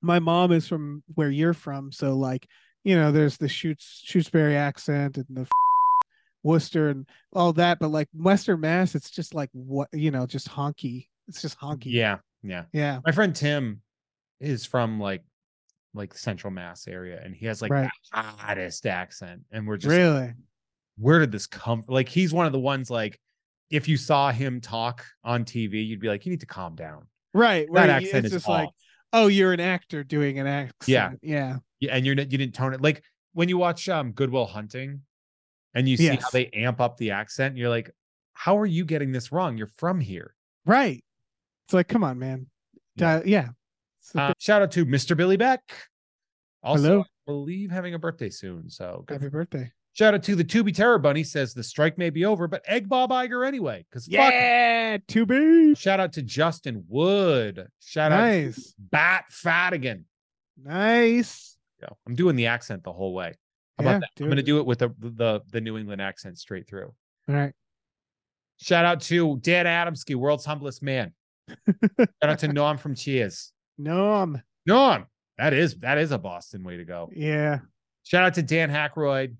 my 0.00 0.18
mom 0.20 0.52
is 0.52 0.68
from 0.68 1.02
where 1.14 1.30
you're 1.30 1.54
from, 1.54 1.90
so 1.90 2.16
like 2.16 2.46
you 2.84 2.96
know, 2.96 3.12
there's 3.12 3.36
the 3.36 3.48
Shoots 3.48 4.02
Shutesbury 4.06 4.54
accent 4.54 5.16
and 5.16 5.26
the 5.30 5.48
Worcester 6.42 6.88
and 6.88 7.08
all 7.32 7.52
that. 7.54 7.78
But 7.78 7.88
like 7.88 8.08
Western 8.12 8.60
Mass, 8.60 8.94
it's 8.94 9.10
just 9.10 9.34
like 9.34 9.50
what 9.52 9.88
you 9.92 10.10
know, 10.10 10.26
just 10.26 10.48
honky. 10.48 11.06
It's 11.28 11.42
just 11.42 11.58
honky. 11.58 11.86
Yeah, 11.86 12.18
yeah. 12.42 12.64
Yeah. 12.72 12.98
My 13.04 13.12
friend 13.12 13.34
Tim 13.34 13.82
is 14.40 14.66
from 14.66 15.00
like 15.00 15.22
like 15.94 16.14
Central 16.14 16.50
Mass 16.50 16.88
area, 16.88 17.20
and 17.22 17.34
he 17.34 17.46
has 17.46 17.60
like 17.62 17.70
Right. 17.70 17.90
the 18.12 18.18
hottest 18.18 18.86
accent. 18.86 19.42
And 19.50 19.66
we're 19.66 19.76
just 19.76 19.88
like, 19.90 19.98
Really? 19.98 20.32
where 20.98 21.18
did 21.18 21.32
this 21.32 21.46
come? 21.46 21.82
Like 21.88 22.08
he's 22.08 22.32
one 22.32 22.46
of 22.46 22.52
the 22.52 22.60
ones 22.60 22.90
like 22.90 23.18
if 23.70 23.88
you 23.88 23.96
saw 23.96 24.30
him 24.30 24.60
talk 24.60 25.04
on 25.24 25.44
TV, 25.44 25.86
you'd 25.86 26.00
be 26.00 26.08
like, 26.08 26.26
you 26.26 26.30
need 26.30 26.40
to 26.40 26.46
calm 26.46 26.74
down. 26.74 27.06
Right. 27.34 27.66
That 27.72 27.86
you- 27.86 28.08
accent 28.08 28.26
it's 28.26 28.34
is 28.34 28.42
just 28.42 28.48
like. 28.48 28.68
Oh, 29.14 29.26
you're 29.26 29.52
an 29.52 29.60
actor 29.60 30.02
doing 30.04 30.38
an 30.38 30.46
accent. 30.46 30.88
Yeah. 30.88 31.10
Yeah, 31.22 31.56
yeah 31.80 31.94
and 31.94 32.06
you're 32.06 32.14
not- 32.14 32.32
you 32.32 32.38
didn't 32.38 32.54
tone 32.54 32.72
it 32.72 32.80
like 32.80 33.02
when 33.34 33.48
you 33.50 33.58
watch 33.58 33.88
um 33.88 34.12
Goodwill 34.12 34.46
Hunting, 34.46 35.02
and 35.74 35.88
you 35.88 35.96
see 35.98 36.16
how 36.16 36.30
they 36.30 36.46
amp 36.54 36.80
up 36.80 36.96
the 36.96 37.10
accent. 37.12 37.56
You're 37.56 37.68
like, 37.70 37.90
how 38.34 38.58
are 38.58 38.66
you 38.66 38.84
getting 38.86 39.12
this 39.12 39.30
wrong? 39.32 39.56
You're 39.58 39.70
from 39.76 40.00
here. 40.00 40.34
Right. 40.64 41.04
It's 41.66 41.74
like, 41.74 41.88
come 41.88 42.04
on, 42.04 42.18
man. 42.18 42.46
Yeah. 42.96 43.22
Yeah. 43.24 43.48
Uh, 44.14 44.32
shout 44.38 44.62
out 44.62 44.70
to 44.72 44.84
Mr. 44.86 45.16
Billy 45.16 45.36
Beck. 45.36 45.62
Also, 46.62 46.82
Hello. 46.82 47.00
I 47.00 47.04
believe 47.26 47.70
having 47.70 47.94
a 47.94 47.98
birthday 47.98 48.30
soon. 48.30 48.68
So 48.70 49.04
happy 49.08 49.28
birthday. 49.28 49.70
Shout 49.94 50.14
out 50.14 50.22
to 50.24 50.34
the 50.34 50.44
Tubi 50.44 50.74
Terror 50.74 50.98
Bunny 50.98 51.22
says 51.22 51.52
the 51.52 51.62
strike 51.62 51.98
may 51.98 52.08
be 52.08 52.24
over, 52.24 52.48
but 52.48 52.62
egg 52.66 52.88
Bob 52.88 53.10
Iger 53.10 53.46
anyway. 53.46 53.84
Because 53.90 54.08
Yeah, 54.08 54.96
to 55.08 55.26
be 55.26 55.74
Shout 55.74 56.00
out 56.00 56.14
to 56.14 56.22
Justin 56.22 56.84
Wood. 56.88 57.66
Shout 57.80 58.10
out 58.10 58.16
to 58.16 58.22
nice, 58.46 58.74
Bat 58.78 59.24
Fadigan. 59.30 60.04
nice. 60.62 61.56
Yeah, 61.80 61.88
I'm 62.06 62.14
doing 62.14 62.36
the 62.36 62.46
accent 62.46 62.84
the 62.84 62.92
whole 62.92 63.12
way. 63.12 63.34
How 63.78 63.84
Yeah, 63.84 63.90
about 63.96 64.00
that? 64.16 64.22
I'm 64.24 64.28
gonna 64.30 64.42
do 64.42 64.58
it 64.58 64.66
with 64.66 64.78
the, 64.78 64.90
the 64.98 65.40
the 65.50 65.60
New 65.60 65.76
England 65.76 66.00
accent 66.00 66.38
straight 66.38 66.66
through. 66.68 66.94
All 67.28 67.34
right. 67.34 67.52
Shout 68.58 68.84
out 68.84 69.00
to 69.02 69.36
Dan 69.42 69.66
Adamski, 69.66 70.14
world's 70.14 70.44
humblest 70.44 70.82
man. 70.82 71.12
Shout 71.98 72.08
out 72.22 72.38
to 72.40 72.48
Norm 72.48 72.78
from 72.78 72.94
Cheers. 72.94 73.52
Nom. 73.82 74.42
Norm, 74.66 75.06
that 75.38 75.52
is 75.52 75.76
that 75.76 75.98
is 75.98 76.12
a 76.12 76.18
Boston 76.18 76.62
way 76.62 76.76
to 76.76 76.84
go. 76.84 77.10
Yeah. 77.14 77.60
Shout 78.04 78.24
out 78.24 78.34
to 78.34 78.42
Dan 78.42 78.70
Hackroyd. 78.70 79.36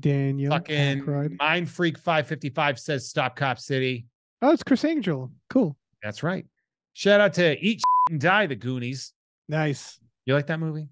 Daniel. 0.00 0.50
Fucking 0.50 1.02
Aykroyd. 1.02 1.38
Mind 1.38 1.70
Freak 1.70 1.98
555 1.98 2.78
says 2.78 3.08
Stop 3.08 3.36
Cop 3.36 3.58
City. 3.58 4.06
Oh, 4.42 4.52
it's 4.52 4.62
Criss 4.62 4.84
Angel. 4.84 5.30
Cool. 5.50 5.76
That's 6.02 6.22
right. 6.22 6.46
Shout 6.94 7.20
out 7.20 7.34
to 7.34 7.58
Eat 7.58 7.82
and 8.10 8.20
Die, 8.20 8.46
the 8.46 8.56
Goonies. 8.56 9.12
Nice. 9.48 9.98
You 10.24 10.34
like 10.34 10.46
that 10.46 10.60
movie? 10.60 10.88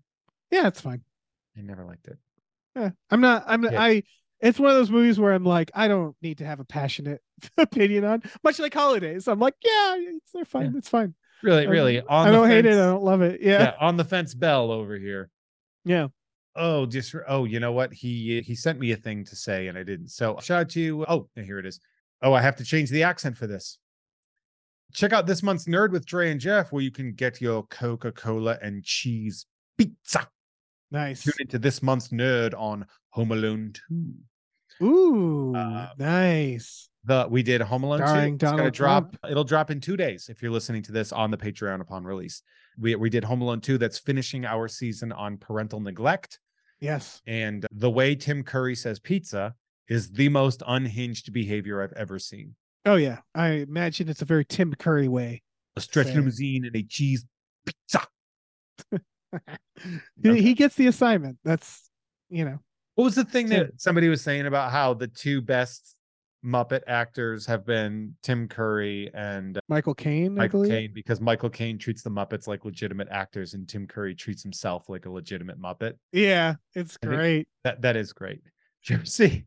Yeah, 0.51 0.69
it's 0.69 0.81
fine. 0.81 1.03
I 1.57 1.63
never 1.63 1.85
liked 1.85 2.07
it. 2.09 2.19
Yeah. 2.77 2.91
I'm 3.11 3.21
not. 3.21 3.45
I'm. 3.47 3.65
Yeah. 3.65 3.83
I. 3.83 4.03
It's 4.41 4.59
one 4.59 4.71
of 4.71 4.77
those 4.77 4.91
movies 4.91 5.19
where 5.19 5.33
I'm 5.33 5.45
like, 5.45 5.71
I 5.75 5.89
don't 5.89 6.15
need 6.21 6.39
to 6.39 6.45
have 6.45 6.61
a 6.61 6.65
passionate 6.65 7.23
opinion 7.57 8.05
on. 8.05 8.23
Much 8.43 8.59
like 8.59 8.75
holidays, 8.75 9.27
I'm 9.27 9.39
like, 9.41 9.55
yeah, 9.65 9.97
it's 9.97 10.33
they're 10.33 10.45
fine. 10.45 10.75
It's 10.77 10.89
fine. 10.89 11.15
Really, 11.45 11.67
really. 11.67 12.01
On 12.01 12.29
I 12.29 12.31
don't 12.31 12.49
hate 12.49 12.67
it. 12.67 12.73
I 12.73 12.77
don't 12.87 13.03
love 13.05 13.23
it. 13.23 13.41
yeah. 13.41 13.63
Yeah. 13.63 13.75
on 13.81 13.97
the 13.97 14.05
fence 14.05 14.35
bell 14.35 14.71
over 14.71 14.97
here. 14.97 15.31
Yeah. 15.85 16.09
Oh, 16.57 16.87
just 16.87 17.15
oh, 17.29 17.45
you 17.45 17.61
know 17.61 17.73
what? 17.73 17.93
He 17.93 18.41
he 18.43 18.55
sent 18.55 18.79
me 18.79 18.93
a 18.93 18.97
thing 18.97 19.25
to 19.27 19.37
say 19.37 19.69
and 19.69 19.77
I 19.77 19.83
didn't. 19.83 20.09
So 20.09 20.39
shout 20.41 20.61
out 20.63 20.69
to 20.71 21.05
oh, 21.09 21.29
here 21.35 21.59
it 21.59 21.67
is. 21.67 21.81
Oh, 22.23 22.33
I 22.33 22.41
have 22.41 22.57
to 22.57 22.65
change 22.65 22.91
the 22.91 23.03
accent 23.03 23.37
for 23.37 23.47
this. 23.47 23.79
Check 24.93 25.13
out 25.13 25.27
this 25.27 25.43
month's 25.43 25.65
Nerd 25.67 25.91
with 25.91 26.07
Dre 26.07 26.31
and 26.31 26.41
Jeff, 26.41 26.73
where 26.73 26.83
you 26.83 26.93
can 26.93 27.13
get 27.13 27.41
your 27.41 27.65
Coca-Cola 27.65 28.59
and 28.63 28.85
cheese 28.85 29.47
pizza. 29.77 30.29
Nice. 30.93 31.25
Tune 31.25 31.35
into 31.41 31.59
this 31.59 31.83
month's 31.83 32.09
Nerd 32.09 32.55
on 32.57 32.87
Home 33.11 33.33
Alone 33.33 33.73
2. 33.89 34.87
Ooh, 34.87 35.55
Uh, 35.57 35.89
nice. 35.99 36.89
The 37.07 37.27
we 37.31 37.43
did 37.43 37.61
Home 37.61 37.85
Alone 37.85 38.01
2. 38.01 38.07
Starring 38.07 38.35
It's 38.35 38.43
gonna 38.45 38.71
drop. 38.71 39.11
Trump. 39.11 39.19
It'll 39.31 39.45
drop 39.45 39.71
in 39.71 39.81
two 39.81 39.97
days 39.97 40.29
if 40.29 40.43
you're 40.43 40.51
listening 40.53 40.83
to 40.85 40.93
this 40.93 41.13
on 41.13 41.31
the 41.31 41.37
Patreon 41.37 41.81
upon 41.81 42.05
release. 42.05 42.43
We 42.79 42.95
we 42.97 43.11
did 43.11 43.25
Home 43.25 43.43
Alone 43.43 43.61
2 43.61 43.79
that's 43.79 43.99
finishing 43.99 44.45
our 44.45 44.69
season 44.69 45.13
on 45.13 45.37
parental 45.37 45.81
neglect. 45.81 46.39
Yes. 46.81 47.21
And 47.27 47.67
the 47.71 47.91
way 47.91 48.15
Tim 48.15 48.43
Curry 48.43 48.75
says 48.75 48.99
pizza 48.99 49.55
is 49.89 50.11
the 50.13 50.29
most 50.29 50.63
unhinged 50.67 51.33
behavior 51.33 51.83
I've 51.83 51.93
ever 51.93 52.19
seen. 52.19 52.55
Oh 52.87 52.97
yeah. 52.97 53.19
I 53.35 53.49
imagine 53.69 54.09
it's 54.09 54.23
a 54.23 54.27
very 54.27 54.45
Tim 54.45 54.75
Curry 54.75 55.09
way. 55.09 55.43
A 55.77 55.81
stretch 55.81 56.09
limousine 56.15 56.65
and 56.65 56.75
a 56.77 56.83
cheese 56.83 57.25
pizza. 57.67 58.07
he, 58.91 60.31
Okay. 60.31 60.41
he 60.41 60.55
gets 60.55 60.75
the 60.77 60.87
assignment. 60.87 61.39
That's 61.45 61.91
you 62.31 62.45
know. 62.45 62.59
What 62.95 63.05
was 63.05 63.15
the 63.17 63.25
thing 63.25 63.49
that 63.49 63.73
somebody 63.81 64.09
was 64.09 64.23
saying 64.23 64.47
about 64.47 64.71
how 64.71 64.95
the 64.95 65.09
two 65.09 65.43
best 65.43 65.97
Muppet 66.45 66.83
actors 66.87 67.47
have 67.47 67.65
been 67.65 68.15
Tim 68.23 68.47
Curry 68.49 69.11
and 69.15 69.59
Michael 69.69 69.95
Caine, 69.95 70.35
Michael. 70.35 70.65
Caine 70.67 70.93
because 70.93 71.21
Michael 71.21 71.49
Caine 71.51 71.79
treats 71.79 72.03
the 72.03 72.11
Muppets 72.11 72.47
like 72.47 72.65
legitimate 72.65 73.09
actors 73.11 73.55
and 73.55 73.67
Tim 73.69 73.87
Curry 73.87 74.15
treats 74.15 74.43
himself 74.43 74.89
like 74.89 75.07
a 75.07 75.11
legitimate 75.11 75.61
Muppet. 75.61 75.95
Yeah, 76.13 76.55
it's 76.75 76.99
I 77.03 77.07
great. 77.07 77.49
That 77.65 77.81
that 77.83 77.97
is 77.97 78.13
great. 78.13 78.43
Did 78.83 78.91
you 78.91 78.97
ever 78.97 79.07
see? 79.07 79.47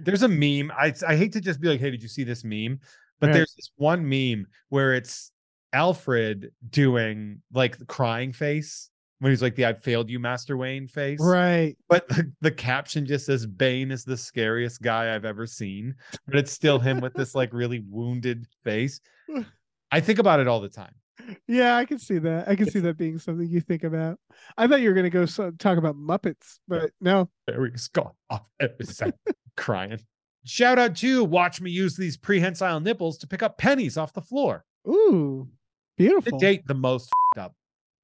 There's 0.00 0.22
a 0.22 0.28
meme. 0.28 0.70
I 0.76 0.92
I 1.08 1.16
hate 1.16 1.32
to 1.32 1.40
just 1.40 1.60
be 1.60 1.68
like, 1.68 1.80
hey, 1.80 1.90
did 1.90 2.02
you 2.02 2.08
see 2.08 2.24
this 2.24 2.44
meme? 2.44 2.80
But 3.18 3.28
Yeah. 3.28 3.32
there's 3.34 3.54
this 3.56 3.70
one 3.76 4.06
meme 4.06 4.46
where 4.68 4.92
it's 4.94 5.32
Alfred 5.72 6.52
doing 6.68 7.40
like 7.52 7.78
the 7.78 7.86
crying 7.86 8.32
face 8.32 8.90
when 9.18 9.32
he's 9.32 9.42
like 9.42 9.54
the 9.54 9.66
I 9.66 9.74
failed 9.74 10.10
you, 10.10 10.18
Master 10.18 10.56
Wayne 10.56 10.86
face. 10.88 11.18
Right. 11.20 11.76
But 11.88 12.08
the, 12.08 12.32
the 12.40 12.50
caption 12.50 13.06
just 13.06 13.26
says 13.26 13.46
Bane 13.46 13.90
is 13.90 14.04
the 14.04 14.16
scariest 14.16 14.82
guy 14.82 15.14
I've 15.14 15.24
ever 15.24 15.46
seen. 15.46 15.94
But 16.26 16.36
it's 16.36 16.52
still 16.52 16.78
him 16.78 17.00
with 17.00 17.14
this 17.14 17.34
like 17.34 17.52
really 17.52 17.84
wounded 17.88 18.46
face. 18.64 19.00
I 19.90 20.00
think 20.00 20.18
about 20.18 20.40
it 20.40 20.48
all 20.48 20.60
the 20.60 20.68
time. 20.68 20.94
Yeah, 21.48 21.76
I 21.76 21.86
can 21.86 21.98
see 21.98 22.18
that. 22.18 22.46
I 22.48 22.54
can 22.54 22.70
see 22.70 22.78
that 22.80 22.98
being 22.98 23.18
something 23.18 23.48
you 23.48 23.60
think 23.60 23.84
about. 23.84 24.18
I 24.58 24.66
thought 24.66 24.80
you 24.80 24.88
were 24.90 24.94
gonna 24.94 25.10
go 25.10 25.26
so, 25.26 25.50
talk 25.52 25.78
about 25.78 25.96
Muppets, 25.96 26.58
but 26.68 26.90
no. 27.00 27.30
Barry's 27.46 27.88
gone 27.88 28.12
off 28.30 28.42
crying. 29.56 30.00
Shout 30.44 30.78
out 30.78 30.94
to 30.96 31.24
watch 31.24 31.60
me 31.60 31.70
use 31.70 31.96
these 31.96 32.16
prehensile 32.16 32.80
nipples 32.80 33.18
to 33.18 33.26
pick 33.26 33.42
up 33.42 33.58
pennies 33.58 33.96
off 33.96 34.12
the 34.12 34.20
floor. 34.20 34.64
Ooh, 34.86 35.48
To 35.48 35.50
beautiful. 35.96 36.38
date, 36.38 36.66
the 36.66 36.74
most 36.74 37.10
fed 37.34 37.44
up 37.46 37.54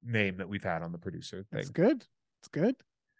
name 0.05 0.37
that 0.37 0.47
we've 0.49 0.63
had 0.63 0.81
on 0.81 0.91
the 0.91 0.97
producer 0.97 1.37
thing. 1.37 1.45
That's 1.59 1.69
good. 1.69 2.05
It's 2.41 2.47
good. 2.51 2.75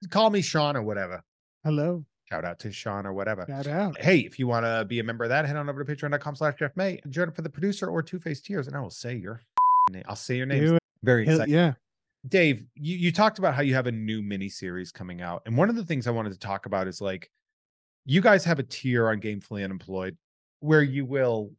Call 0.09 0.29
me 0.29 0.41
Sean 0.41 0.75
or 0.75 0.81
whatever. 0.83 1.23
Hello. 1.63 2.05
Shout 2.29 2.45
out 2.45 2.59
to 2.59 2.71
Sean 2.71 3.05
or 3.05 3.13
whatever. 3.13 3.45
Shout 3.47 3.67
out. 3.67 3.99
Hey, 3.99 4.19
if 4.19 4.39
you 4.39 4.47
want 4.47 4.65
to 4.65 4.85
be 4.85 4.99
a 4.99 5.03
member 5.03 5.23
of 5.23 5.29
that, 5.29 5.45
head 5.45 5.55
on 5.55 5.69
over 5.69 5.83
to 5.83 5.95
patreon.com 5.95 6.35
slash 6.35 6.55
Jeff 6.57 6.75
May 6.75 6.99
and 7.03 7.11
join 7.13 7.27
up 7.29 7.35
for 7.35 7.41
the 7.41 7.49
producer 7.49 7.87
or 7.89 8.01
two 8.01 8.19
face 8.19 8.41
Tears, 8.41 8.67
and 8.67 8.75
I 8.75 8.79
will 8.79 8.89
say 8.89 9.15
your 9.15 9.41
name. 9.91 10.03
I'll 10.07 10.15
say 10.15 10.37
your 10.37 10.45
name. 10.45 10.77
Very 11.03 11.25
Hell, 11.25 11.35
excited. 11.35 11.51
yeah. 11.53 11.73
Dave, 12.27 12.65
you, 12.75 12.97
you 12.97 13.11
talked 13.11 13.39
about 13.39 13.53
how 13.53 13.61
you 13.61 13.73
have 13.75 13.87
a 13.87 13.91
new 13.91 14.21
mini 14.21 14.47
series 14.47 14.91
coming 14.91 15.21
out. 15.21 15.41
And 15.45 15.57
one 15.57 15.69
of 15.69 15.75
the 15.75 15.83
things 15.85 16.07
I 16.07 16.11
wanted 16.11 16.31
to 16.31 16.39
talk 16.39 16.65
about 16.65 16.87
is 16.87 17.01
like 17.01 17.29
you 18.05 18.21
guys 18.21 18.45
have 18.45 18.59
a 18.59 18.63
tier 18.63 19.09
on 19.09 19.19
Gamefully 19.19 19.63
Unemployed 19.63 20.15
where 20.61 20.81
you 20.81 21.05
will 21.05 21.51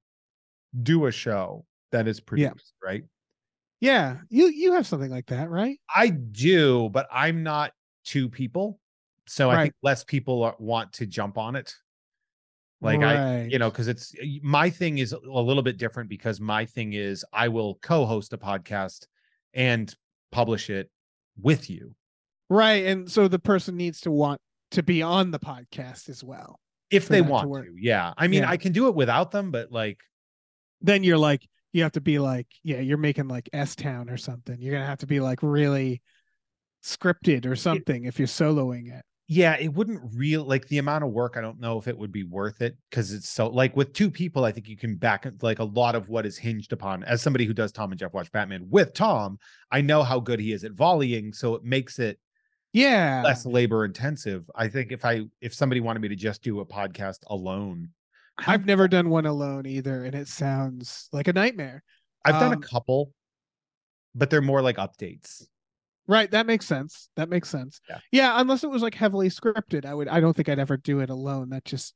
do 0.82 1.04
a 1.06 1.12
show 1.12 1.66
that 1.92 2.08
is 2.08 2.18
Yeah. 2.34 2.48
produced, 2.48 2.72
right? 2.82 3.04
Yeah. 3.80 4.18
You 4.30 4.46
you 4.46 4.72
have 4.72 4.86
something 4.86 5.10
like 5.10 5.26
that, 5.26 5.50
right? 5.50 5.78
I 5.94 6.08
do, 6.08 6.88
but 6.90 7.06
I'm 7.12 7.42
not 7.42 7.72
two 8.04 8.28
people. 8.28 8.78
So 9.26 9.50
I 9.50 9.62
think 9.62 9.74
less 9.82 10.04
people 10.04 10.42
are, 10.42 10.54
want 10.58 10.92
to 10.94 11.06
jump 11.06 11.38
on 11.38 11.56
it. 11.56 11.74
Like 12.80 13.00
I, 13.02 13.44
you 13.44 13.58
know, 13.58 13.70
because 13.70 13.88
it's 13.88 14.14
my 14.42 14.68
thing 14.68 14.98
is 14.98 15.12
a 15.12 15.18
little 15.18 15.62
bit 15.62 15.78
different 15.78 16.10
because 16.10 16.40
my 16.40 16.66
thing 16.66 16.92
is 16.92 17.24
I 17.32 17.48
will 17.48 17.76
co-host 17.82 18.32
a 18.34 18.38
podcast 18.38 19.06
and 19.54 19.94
publish 20.32 20.68
it 20.68 20.90
with 21.40 21.70
you. 21.70 21.94
Right. 22.50 22.84
And 22.84 23.10
so 23.10 23.26
the 23.26 23.38
person 23.38 23.76
needs 23.76 24.02
to 24.02 24.10
want 24.10 24.40
to 24.72 24.82
be 24.82 25.00
on 25.02 25.30
the 25.30 25.38
podcast 25.38 26.10
as 26.10 26.22
well. 26.22 26.60
if 26.90 27.08
they 27.08 27.20
that 27.22 27.26
to 27.40 27.48
want 27.48 27.64
to, 27.66 27.74
yeah 27.78 28.12
i 28.18 28.28
mean 28.28 28.42
Yeah. 28.42 28.50
i 28.50 28.56
can 28.58 28.72
do 28.72 28.88
it 28.88 28.94
without 28.94 29.30
them 29.30 29.50
but 29.50 29.72
like 29.72 29.98
Then 30.82 31.02
you're 31.04 31.16
like, 31.18 31.48
you 31.74 31.82
have 31.82 31.92
to 31.92 32.00
be 32.00 32.18
like, 32.18 32.46
yeah, 32.62 32.80
you're 32.80 32.96
making 32.96 33.28
like 33.28 33.50
S 33.52 33.74
Town 33.76 34.08
or 34.08 34.16
something. 34.16 34.56
You're 34.60 34.72
gonna 34.72 34.86
have 34.86 34.98
to 35.00 35.06
be 35.06 35.20
like 35.20 35.40
really 35.42 36.00
scripted 36.82 37.46
or 37.46 37.56
something 37.56 38.04
if 38.04 38.18
you're 38.18 38.28
soloing 38.28 38.92
it. 38.92 39.02
yeah 39.26 39.56
it 39.58 39.72
wouldn't 39.72 40.02
real 40.14 40.44
like 40.44 40.68
the 40.68 40.76
amount 40.76 41.02
of 41.02 41.08
work 41.10 41.38
i 41.38 41.40
don't 41.40 41.58
know 41.58 41.78
if 41.78 41.88
it 41.88 41.96
would 41.96 42.12
be 42.12 42.24
worth 42.24 42.60
it 42.60 42.76
because 42.90 43.10
it's 43.10 43.26
so 43.30 43.48
like 43.48 43.74
with 43.74 43.94
two 43.94 44.10
people 44.10 44.44
i 44.44 44.52
think 44.52 44.68
you 44.68 44.76
can 44.76 44.94
back 44.94 45.26
like 45.40 45.60
a 45.60 45.64
lot 45.64 45.94
of 45.94 46.10
what 46.10 46.26
is 46.26 46.36
hinged 46.36 46.74
upon 46.74 47.02
as 47.04 47.22
somebody 47.22 47.46
who 47.46 47.54
does 47.54 47.72
tom 47.72 47.90
and 47.90 47.98
jeff 47.98 48.12
watch 48.12 48.30
batman 48.32 48.66
with 48.68 48.92
tom 48.92 49.38
i 49.70 49.80
know 49.80 50.02
how 50.02 50.20
good 50.20 50.38
he 50.38 50.52
is 50.52 50.62
at 50.62 50.72
volleying 50.72 51.32
so 51.34 51.54
it 51.54 51.64
makes 51.64 51.98
it 51.98 52.18
Yeah. 52.74 53.22
less 53.24 53.46
labor 53.46 53.86
intensive 53.86 54.44
i 54.54 54.68
think 54.68 54.92
if 54.92 55.06
i 55.06 55.22
if 55.40 55.54
somebody 55.54 55.80
wanted 55.80 56.00
me 56.00 56.08
to 56.08 56.16
just 56.16 56.42
do 56.42 56.60
a 56.60 56.66
podcast 56.66 57.20
alone 57.28 57.88
I've 58.38 58.66
never 58.66 58.88
done 58.88 59.10
one 59.10 59.26
alone 59.26 59.66
either, 59.66 60.04
and 60.04 60.14
it 60.14 60.28
sounds 60.28 61.08
like 61.12 61.28
a 61.28 61.32
nightmare. 61.32 61.82
i've 62.24 62.40
done 62.40 62.52
a 62.52 62.56
um, 62.56 62.62
couple 62.62 63.12
but 64.14 64.30
they're 64.30 64.40
more 64.42 64.62
like 64.62 64.76
updates 64.76 65.44
Right, 66.06 66.30
that 66.32 66.44
makes 66.44 66.66
sense. 66.66 67.08
That 67.16 67.30
makes 67.30 67.48
sense. 67.48 67.80
Yeah. 67.88 67.98
Yeah, 68.12 68.34
unless 68.38 68.62
it 68.62 68.68
was 68.68 68.82
like 68.82 68.94
heavily 68.94 69.30
scripted, 69.30 69.86
I 69.86 69.94
would. 69.94 70.06
I 70.06 70.20
don't 70.20 70.36
think 70.36 70.50
I'd 70.50 70.58
ever 70.58 70.76
do 70.76 71.00
it 71.00 71.08
alone. 71.08 71.48
That 71.48 71.64
just, 71.64 71.94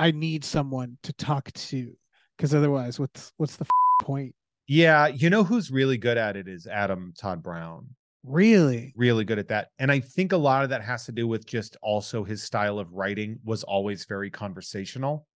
I 0.00 0.10
need 0.10 0.44
someone 0.44 0.98
to 1.04 1.12
talk 1.12 1.52
to, 1.52 1.96
because 2.36 2.56
otherwise, 2.56 2.98
what's 2.98 3.32
what's 3.36 3.54
the 3.54 3.66
f- 3.66 4.04
point? 4.04 4.34
yeah 4.66 5.06
you 5.06 5.30
know 5.30 5.44
who's 5.44 5.70
really 5.70 5.96
good 5.96 6.16
at 6.18 6.36
it 6.36 6.48
is 6.48 6.66
adam 6.66 7.12
todd 7.16 7.42
brown 7.42 7.86
Really? 8.24 8.92
really 8.96 9.24
good 9.24 9.38
at 9.38 9.48
that. 9.48 9.68
And 9.78 9.90
I 9.90 10.00
think 10.00 10.32
a 10.32 10.36
lot 10.36 10.62
of 10.64 10.70
that 10.70 10.82
has 10.82 11.06
to 11.06 11.12
do 11.12 11.26
with 11.26 11.46
just 11.46 11.76
also 11.82 12.22
his 12.24 12.42
style 12.42 12.78
of 12.78 12.92
writing 12.92 13.38
was 13.44 13.62
always 13.64 14.04
very 14.04 14.30
conversational. 14.30 15.26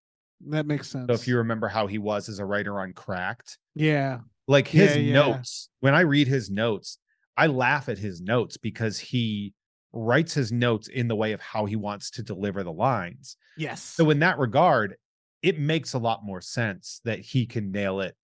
That 0.49 0.66
makes 0.66 0.89
sense. 0.91 1.07
So 1.09 1.14
if 1.14 1.26
you 1.28 1.39
remember 1.39 1.68
how 1.68 1.87
he 1.87 1.99
was 1.99 2.28
as 2.28 2.39
a 2.39 2.45
writer 2.45 2.78
on 2.80 2.93
Cracked, 2.93 3.59
yeah, 3.74 4.20
Like 4.47 4.68
his 4.68 4.97
Yeah, 4.97 5.03
yeah. 5.03 5.12
notes, 5.12 5.70
when 5.80 5.95
I 5.95 6.01
read 6.01 6.28
his 6.28 6.51
notes, 6.51 6.99
I 7.37 7.47
laugh 7.47 7.89
at 7.89 7.99
his 7.99 8.20
notes 8.20 8.57
because 8.57 8.99
he 8.99 9.55
writes 9.93 10.35
his 10.35 10.53
notes 10.53 10.89
in 10.89 11.09
the 11.09 11.16
way 11.16 11.32
of 11.32 11.41
how 11.41 11.64
he 11.66 11.76
wants 11.76 12.11
to 12.12 12.22
deliver 12.22 12.62
the 12.62 12.72
lines. 12.72 13.37
Yes. 13.57 13.80
So 13.82 14.11
in 14.11 14.18
that 14.20 14.39
regard, 14.39 14.97
it 15.43 15.59
makes 15.59 15.95
a 15.95 15.99
lot 15.99 16.24
more 16.24 16.41
sense 16.41 17.01
that 17.05 17.20
he 17.20 17.47
can 17.47 17.70
nail 17.70 18.01
it 18.01 18.16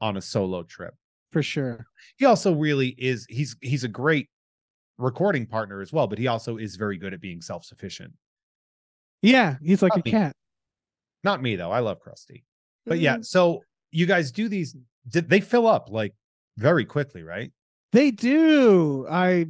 on 0.00 0.16
a 0.16 0.20
solo 0.22 0.62
trip. 0.62 0.94
for 1.30 1.42
sure. 1.42 1.86
He 2.16 2.24
also 2.24 2.54
really 2.54 2.88
is 2.98 3.26
he's 3.28 3.54
he's 3.60 3.84
a 3.84 3.88
great 3.88 4.28
recording 4.98 5.46
partner 5.46 5.80
as 5.80 5.92
well, 5.92 6.06
but 6.06 6.18
he 6.18 6.26
also 6.26 6.56
is 6.56 6.76
very 6.76 6.96
good 6.98 7.12
at 7.14 7.20
being 7.20 7.40
self-sufficient. 7.42 8.12
Yeah, 9.22 9.56
he's 9.62 9.82
like 9.82 9.90
Not 9.92 10.00
a 10.00 10.02
me. 10.06 10.10
cat. 10.10 10.36
Not 11.24 11.42
me 11.42 11.56
though. 11.56 11.70
I 11.70 11.80
love 11.80 11.98
Krusty. 12.00 12.44
But 12.86 12.98
yeah, 12.98 13.18
Mm, 13.18 13.24
so 13.24 13.60
you 13.90 14.06
guys 14.06 14.32
do 14.32 14.48
these 14.48 14.76
did 15.08 15.28
they 15.28 15.40
fill 15.40 15.66
up 15.66 15.88
like 15.90 16.14
very 16.56 16.84
quickly, 16.84 17.22
right? 17.22 17.52
They 17.92 18.10
do. 18.10 19.06
I 19.10 19.46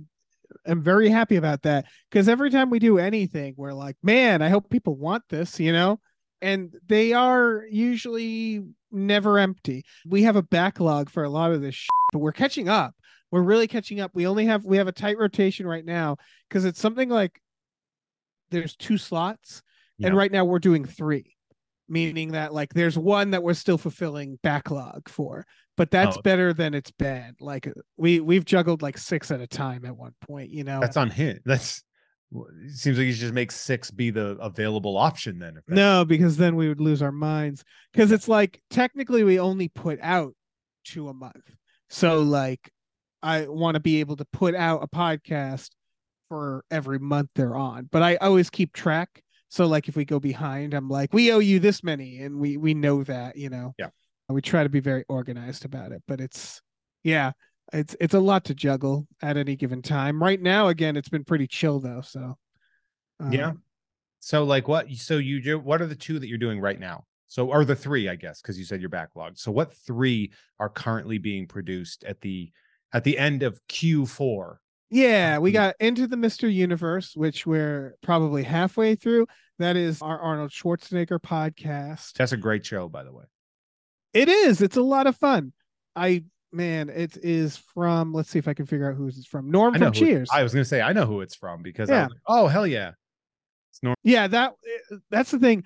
am 0.67 0.83
very 0.83 1.09
happy 1.09 1.37
about 1.37 1.63
that 1.63 1.87
because 2.11 2.29
every 2.29 2.51
time 2.51 2.71
we 2.71 2.79
do 2.79 2.99
anything, 2.99 3.55
we're 3.57 3.73
like, 3.73 3.97
man, 4.03 4.43
I 4.43 4.49
hope 4.49 4.71
people 4.71 4.97
want 4.97 5.25
this, 5.29 5.61
you 5.61 5.73
know? 5.73 6.01
And 6.41 6.75
they 6.87 7.13
are 7.13 7.65
usually 7.71 8.63
never 8.91 9.39
empty. 9.39 9.85
We 10.07 10.23
have 10.23 10.37
a 10.37 10.43
backlog 10.43 11.11
for 11.11 11.23
a 11.25 11.29
lot 11.29 11.53
of 11.53 11.61
this, 11.61 11.75
shit, 11.75 11.89
but 12.13 12.21
we're 12.21 12.33
catching 12.33 12.69
up. 12.69 12.95
We're 13.31 13.43
really 13.43 13.69
catching 13.69 14.01
up. 14.01 14.13
We 14.15 14.27
only 14.27 14.47
have 14.47 14.65
we 14.65 14.79
have 14.79 14.89
a 14.89 14.93
tight 14.93 15.19
rotation 15.19 15.67
right 15.67 15.85
now 15.85 16.17
because 16.49 16.65
it's 16.65 16.81
something 16.81 17.09
like 17.09 17.41
there's 18.51 18.75
two 18.75 18.99
slots, 18.99 19.63
and 20.03 20.17
right 20.17 20.33
now 20.33 20.45
we're 20.45 20.59
doing 20.59 20.85
three, 20.85 21.37
meaning 21.91 22.33
that 22.33 22.55
like 22.55 22.73
there's 22.73 22.97
one 22.97 23.33
that 23.33 23.43
we're 23.43 23.55
still 23.55 23.77
fulfilling 23.79 24.39
backlog 24.43 25.09
for, 25.09 25.45
but 25.77 25.91
that's 25.91 26.17
Oh. 26.17 26.23
better 26.23 26.53
than 26.55 26.73
it's 26.73 26.91
been. 26.93 27.35
Like 27.41 27.71
we 27.97 28.21
we've 28.21 28.45
juggled 28.45 28.81
like 28.83 28.97
six 28.97 29.31
at 29.31 29.41
a 29.41 29.47
time 29.47 29.85
at 29.85 29.97
one 29.97 30.15
point, 30.27 30.51
you 30.51 30.65
know. 30.65 30.81
That's 30.81 30.97
on 30.97 31.11
him. 31.11 31.41
That's 31.45 31.83
it 32.33 32.77
seems 32.77 32.97
like 32.97 33.07
you 33.07 33.13
should 33.13 33.23
just 33.23 33.35
make 33.35 33.51
six 33.51 33.91
be 33.91 34.11
the 34.11 34.37
available 34.41 34.97
option 34.97 35.41
then. 35.41 35.57
If 35.57 35.65
no, 35.69 36.05
because 36.05 36.37
then 36.37 36.55
we 36.55 36.69
would 36.69 36.81
lose 36.81 37.03
our 37.03 37.11
minds. 37.13 37.65
Because 37.93 38.13
it's 38.13 38.29
like 38.29 38.63
technically 38.71 39.25
we 39.25 39.41
only 39.41 39.69
put 39.69 39.99
out 40.01 40.35
two 40.85 41.09
a 41.09 41.15
month. 41.15 41.43
So 41.89 42.21
like 42.23 42.71
I 43.23 43.47
want 43.49 43.75
to 43.75 43.81
be 43.81 43.99
able 44.01 44.17
to 44.17 44.25
put 44.33 44.55
out 44.55 44.85
a 44.85 44.87
podcast 44.87 45.71
for 46.29 46.65
every 46.71 47.01
month 47.01 47.31
they're 47.35 47.57
on. 47.57 47.89
But 47.91 48.03
I 48.05 48.15
always 48.17 48.49
keep 48.49 48.73
track. 48.73 49.23
So 49.51 49.67
like 49.67 49.89
if 49.89 49.97
we 49.97 50.05
go 50.05 50.21
behind, 50.21 50.75
I'm 50.75 50.89
like, 50.89 51.13
we 51.13 51.33
owe 51.33 51.41
you 51.41 51.59
this 51.59 51.83
many, 51.85 52.23
and 52.23 52.39
we 52.39 52.57
we 52.57 52.73
know 52.75 53.05
that, 53.05 53.37
you 53.37 53.51
know. 53.51 53.75
Yeah. 53.79 53.89
We 54.29 54.41
try 54.41 54.63
to 54.63 54.69
be 54.69 54.79
very 54.81 55.05
organized 55.09 55.65
about 55.65 55.91
it, 55.91 56.03
but 56.07 56.21
it's 56.21 56.63
yeah, 57.03 57.33
it's 57.73 57.97
it's 58.01 58.15
a 58.15 58.21
lot 58.21 58.45
to 58.45 58.55
juggle 58.55 59.09
at 59.23 59.37
any 59.37 59.57
given 59.57 59.83
time. 59.83 60.23
Right 60.23 60.41
now, 60.41 60.69
again, 60.69 60.97
it's 60.97 61.09
been 61.09 61.25
pretty 61.25 61.49
chill 61.49 61.81
though. 61.81 62.01
So 62.03 62.37
Yeah. 63.31 63.49
um, 63.49 63.63
So 64.21 64.45
like 64.45 64.69
what 64.69 64.89
so 64.93 65.19
you 65.19 65.43
do 65.43 65.59
what 65.59 65.83
are 65.83 65.87
the 65.87 65.97
two 65.97 66.21
that 66.21 66.29
you're 66.29 66.39
doing 66.39 66.61
right 66.61 66.79
now? 66.79 67.07
So 67.27 67.51
are 67.51 67.65
the 67.65 67.77
three, 67.77 68.09
I 68.09 68.17
guess, 68.17 68.41
because 68.41 68.59
you 68.59 68.65
said 68.65 68.81
you're 68.81 68.91
backlogged. 68.91 69.39
So 69.39 69.51
what 69.51 69.73
three 69.73 70.33
are 70.59 70.69
currently 70.69 71.19
being 71.19 71.47
produced 71.47 72.05
at 72.05 72.21
the 72.21 72.53
at 72.93 73.03
the 73.05 73.19
end 73.19 73.43
of 73.43 73.61
Q4? 73.69 74.57
Yeah, 74.91 75.39
we 75.39 75.51
Mhm. 75.51 75.55
got 75.55 75.77
Into 75.81 76.07
the 76.07 76.17
Mr. 76.17 76.53
Universe, 76.53 77.15
which 77.15 77.47
we're 77.47 77.95
probably 78.03 78.43
halfway 78.43 78.95
through. 78.97 79.27
That 79.59 79.77
is 79.77 80.03
our 80.03 80.19
Arnold 80.19 80.51
Schwarzenegger 80.51 81.21
podcast. 81.21 82.15
That's 82.15 82.33
a 82.33 82.37
great 82.37 82.65
show, 82.67 82.89
by 82.89 83.05
the 83.05 83.13
way. 83.13 83.25
It 84.13 84.29
is. 84.29 84.61
It's 84.63 84.77
a 84.77 84.83
lot 84.83 85.07
of 85.07 85.17
fun. 85.17 85.53
I 85.95 86.25
man, 86.53 86.89
it 86.89 87.17
is 87.19 87.57
from. 87.57 88.13
Let's 88.13 88.29
see 88.31 88.41
if 88.41 88.49
I 88.49 88.55
can 88.55 88.67
figure 88.67 88.91
out 88.91 88.97
who 88.97 89.07
it's 89.07 89.25
from. 89.27 89.51
Norm 89.51 89.75
from 89.75 89.83
who 89.83 89.89
it- 89.89 89.95
Cheers. 89.95 90.29
I 90.33 90.43
was 90.43 90.53
gonna 90.53 90.65
say 90.65 90.81
I 90.81 90.93
know 90.93 91.07
who 91.07 91.21
it's 91.21 91.35
from 91.37 91.63
because 91.63 91.89
Yeah. 91.89 92.05
was 92.05 92.11
like, 92.13 92.21
oh 92.27 92.49
hell 92.49 92.67
yeah. 92.67 92.93
It's 93.71 93.83
Norm. 93.83 93.95
yeah, 94.03 94.27
that 94.27 94.55
eh, 94.91 94.97
that's 95.11 95.31
the 95.31 95.39
thing. 95.39 95.63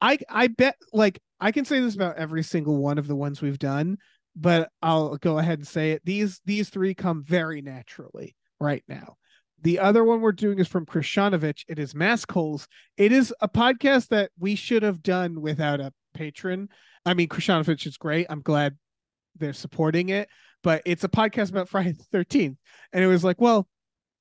I 0.00 0.18
I 0.30 0.46
bet 0.46 0.76
like 0.94 1.20
I 1.38 1.52
can 1.52 1.66
say 1.66 1.80
this 1.80 1.94
about 1.94 2.16
every 2.16 2.42
single 2.42 2.78
one 2.78 2.96
of 2.98 3.06
the 3.08 3.16
ones 3.16 3.42
we've 3.42 3.58
done, 3.58 3.98
but 4.34 4.70
I'll 4.80 5.16
go 5.18 5.38
ahead 5.38 5.58
and 5.58 5.68
say 5.68 5.92
it. 5.92 6.02
These 6.06 6.40
these 6.46 6.70
three 6.70 6.94
come 6.94 7.22
very 7.24 7.60
naturally 7.60 8.34
right 8.62 8.84
now. 8.88 9.16
The 9.62 9.78
other 9.78 10.02
one 10.02 10.20
we're 10.20 10.32
doing 10.32 10.58
is 10.58 10.66
from 10.68 10.86
Krishanovich. 10.86 11.64
It 11.68 11.78
is 11.78 11.94
Mask 11.94 12.30
Holes. 12.32 12.66
It 12.96 13.12
is 13.12 13.34
a 13.40 13.48
podcast 13.48 14.08
that 14.08 14.30
we 14.38 14.54
should 14.54 14.82
have 14.82 15.02
done 15.02 15.40
without 15.40 15.80
a 15.80 15.92
patron. 16.14 16.68
I 17.04 17.14
mean, 17.14 17.28
Krishanovich 17.28 17.86
is 17.86 17.96
great. 17.96 18.26
I'm 18.30 18.40
glad 18.40 18.76
they're 19.38 19.52
supporting 19.52 20.08
it, 20.08 20.28
but 20.62 20.82
it's 20.84 21.04
a 21.04 21.08
podcast 21.08 21.50
about 21.50 21.68
Friday 21.68 21.92
the 21.92 22.18
13th. 22.18 22.56
And 22.92 23.04
it 23.04 23.06
was 23.06 23.22
like, 23.24 23.40
well, 23.40 23.68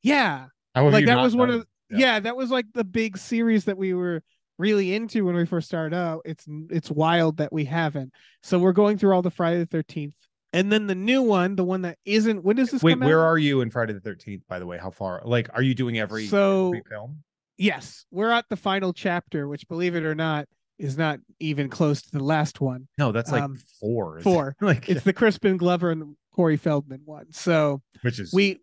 yeah, 0.04 0.48
like 0.76 1.06
that 1.06 1.22
was 1.22 1.36
one 1.36 1.50
of 1.50 1.66
Yeah. 1.90 1.98
yeah. 1.98 2.20
that 2.22 2.36
was 2.38 2.50
like 2.52 2.66
the 2.74 2.84
big 2.84 3.18
series 3.18 3.66
that 3.66 3.78
we 3.78 3.94
were 3.94 4.24
really 4.58 4.94
into 4.94 5.26
when 5.26 5.36
we 5.36 5.46
first 5.46 5.68
started 5.68 5.96
out 5.96 6.22
it's 6.24 6.46
it's 6.70 6.92
wild 6.92 7.38
that 7.38 7.52
we 7.52 7.66
haven't 7.66 8.14
so 8.44 8.60
we're 8.60 8.72
going 8.74 8.96
through 8.96 9.12
all 9.12 9.24
the 9.24 9.32
friday 9.32 9.58
the 9.64 9.66
13th 9.84 10.14
and 10.54 10.72
then 10.72 10.88
the 10.88 10.96
new 10.96 11.22
one 11.22 11.56
the 11.56 11.64
one 11.64 11.82
that 11.84 11.98
isn't 12.06 12.44
when 12.44 12.56
does 12.56 12.72
this 12.72 12.84
Wait, 12.84 13.00
where 13.00 13.22
out? 13.22 13.30
are 13.30 13.38
you 13.38 13.62
in 13.62 13.70
Friday 13.70 13.94
the 13.94 14.00
Thirteenth? 14.00 14.44
By 14.48 14.60
the 14.60 14.66
way, 14.66 14.78
how 14.78 14.90
far? 14.92 15.22
Like, 15.26 15.50
are 15.54 15.62
you 15.62 15.74
doing 15.76 15.98
every 16.00 16.26
So- 16.28 16.68
every 16.70 16.84
film? 16.90 17.24
yes 17.58 18.06
we're 18.10 18.32
at 18.32 18.46
the 18.50 18.56
final 18.56 18.92
chapter 18.92 19.48
which 19.48 19.68
believe 19.68 19.96
it 19.96 20.04
or 20.04 20.16
not 20.16 20.48
is 20.80 20.98
not 20.98 21.20
even 21.40 21.70
close 21.70 22.02
to 22.02 22.10
the 22.12 22.24
last 22.24 22.60
one 22.60 22.88
No, 22.98 23.12
that's 23.12 23.32
like 23.32 23.44
um, 23.44 23.60
four. 23.80 24.18
isn't 24.18 24.32
it? 24.32 24.34
four. 24.34 24.56
like, 24.62 24.90
it's 24.90 25.04
the 25.04 25.14
crispin 25.14 25.58
glover 25.58 25.92
and 25.92 26.16
corey 26.34 26.58
feldman 26.58 27.02
one 27.06 27.32
so 27.32 27.82
which 28.02 28.20
is 28.20 28.34
we 28.34 28.60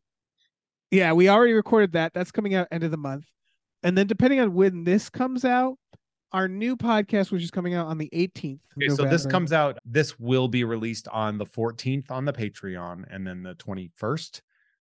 yeah 0.91 1.12
we 1.12 1.28
already 1.28 1.53
recorded 1.53 1.93
that 1.93 2.12
that's 2.14 2.32
coming 2.32 2.55
out 2.55 2.66
end 2.72 2.82
of 2.82 2.91
the 2.91 2.97
month 2.97 3.26
and 3.84 3.97
then 3.97 4.07
depending 4.09 4.41
on 4.41 4.53
when 4.55 4.82
this 4.84 5.09
comes 5.11 5.45
out 5.45 5.76
our 6.33 6.47
new 6.49 6.76
podcast 6.76 7.31
which 7.31 7.43
is 7.43 7.51
coming 7.51 7.74
out 7.74 7.87
on 7.87 7.97
the 7.99 8.11
18th 8.12 8.55
of 8.55 8.83
Okay, 8.83 8.95
so 8.95 9.05
this 9.05 9.24
comes 9.26 9.53
out. 9.53 9.79
This 9.85 10.18
will 10.18 10.49
be 10.49 10.64
released 10.64 11.09
on 11.09 11.39
the 11.39 11.47
14th 11.47 12.11
on 12.11 12.24
the 12.24 12.33
Patreon, 12.33 13.05
and 13.11 13.26
then 13.26 13.43
the 13.43 13.55
21st 13.55 14.41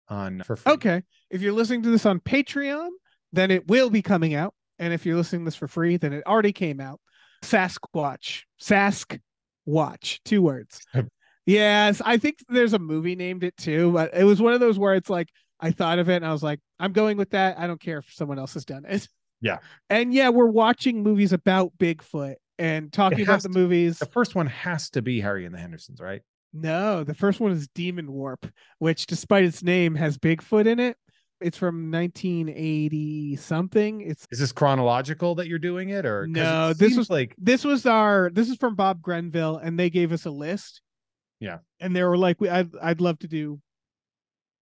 on 0.09 0.43
for 0.43 0.57
free. 0.57 0.73
okay 0.73 1.03
if 1.31 1.41
you're 1.41 1.53
listening 1.53 1.83
to 1.85 1.89
this 1.89 2.05
on 2.05 2.19
patreon 2.19 2.89
then 3.33 3.51
it 3.53 3.69
will 3.69 3.91
be 3.91 4.03
coming 4.03 4.35
out 4.35 4.53
and 4.81 4.93
if 4.93 5.07
you're 5.07 5.15
listening 5.17 5.43
to 5.43 5.45
this 5.45 5.55
for 5.55 5.69
free 5.69 5.97
then 5.97 6.13
it 6.13 6.27
already 6.27 6.53
came 6.53 6.81
out. 6.81 7.01
Sasquatch. 7.43 8.43
Sask 8.61 9.19
watch 9.67 10.21
two 10.25 10.43
words. 10.43 10.81
Yes 11.47 12.01
i 12.05 12.17
think 12.17 12.37
there's 12.49 12.75
a 12.75 12.79
movie 12.79 13.17
named 13.17 13.43
it 13.45 13.57
too 13.57 13.93
but 13.93 14.15
it 14.15 14.23
was 14.25 14.41
one 14.41 14.53
of 14.53 14.61
those 14.61 14.79
where 14.79 14.95
it's 14.95 15.11
like 15.11 15.29
i 15.59 15.71
thought 15.73 15.99
of 15.99 16.09
it 16.09 16.17
and 16.17 16.27
i 16.27 16.31
was 16.33 16.43
like 16.45 16.61
i'm 16.79 16.93
going 16.93 17.17
with 17.17 17.31
that. 17.31 17.59
I 17.59 17.67
don't 17.67 17.81
care 17.81 17.99
if 17.99 18.13
someone 18.13 18.39
else 18.39 18.55
has 18.55 18.65
done 18.65 18.85
it 18.85 19.09
Yeah. 19.41 19.59
and 19.89 20.13
yeah 20.13 20.29
we're 20.29 20.47
watching 20.47 21.03
movies 21.03 21.33
about 21.33 21.73
bigfoot 21.79 22.35
and 22.59 22.93
talking 22.93 23.23
about 23.23 23.43
the 23.43 23.49
to- 23.49 23.59
movies 23.59 23.99
The 23.99 24.07
first 24.07 24.35
one 24.35 24.47
has 24.47 24.91
to 24.91 25.03
be 25.03 25.21
Harry 25.21 25.47
and 25.47 25.55
the 25.55 25.59
Hendersons, 25.59 26.01
right? 26.01 26.23
no, 26.53 27.05
the 27.05 27.15
first 27.15 27.39
one 27.41 27.53
is 27.53 27.69
Demon 27.69 28.11
Warp, 28.13 28.45
which, 28.81 29.07
despite 29.07 29.45
its 29.45 29.63
name, 29.63 29.95
has 29.95 30.19
Bigfoot 30.19 30.67
in 30.67 30.81
it. 30.81 30.97
It's 31.41 31.57
from 31.57 31.91
1980 31.93 33.37
something. 33.37 34.01
It's 34.01 34.27
Is 34.31 34.41
this 34.41 34.53
chronological 34.53 35.37
that 35.37 35.47
you're 35.49 35.59
doing 35.59 35.91
it, 35.91 36.05
or 36.05 36.27
No, 36.27 36.71
it 36.71 36.79
this 36.79 36.97
was- 36.97 37.09
like 37.09 37.35
this 37.39 37.65
was 37.65 37.87
our 37.87 38.31
this 38.33 38.49
is 38.51 38.57
from 38.57 38.75
Bob 38.75 39.01
Grenville, 39.01 39.57
and 39.59 39.79
they 39.79 39.91
gave 39.91 40.13
us 40.13 40.27
a 40.27 40.31
list. 40.31 40.83
Yeah. 41.39 41.59
and 41.81 41.97
they 41.97 42.03
were 42.05 42.19
like, 42.19 42.39
"We, 42.41 42.51
I'd 42.51 42.71
I'd 42.83 43.01
love 43.01 43.19
to 43.21 43.29
do." 43.29 43.61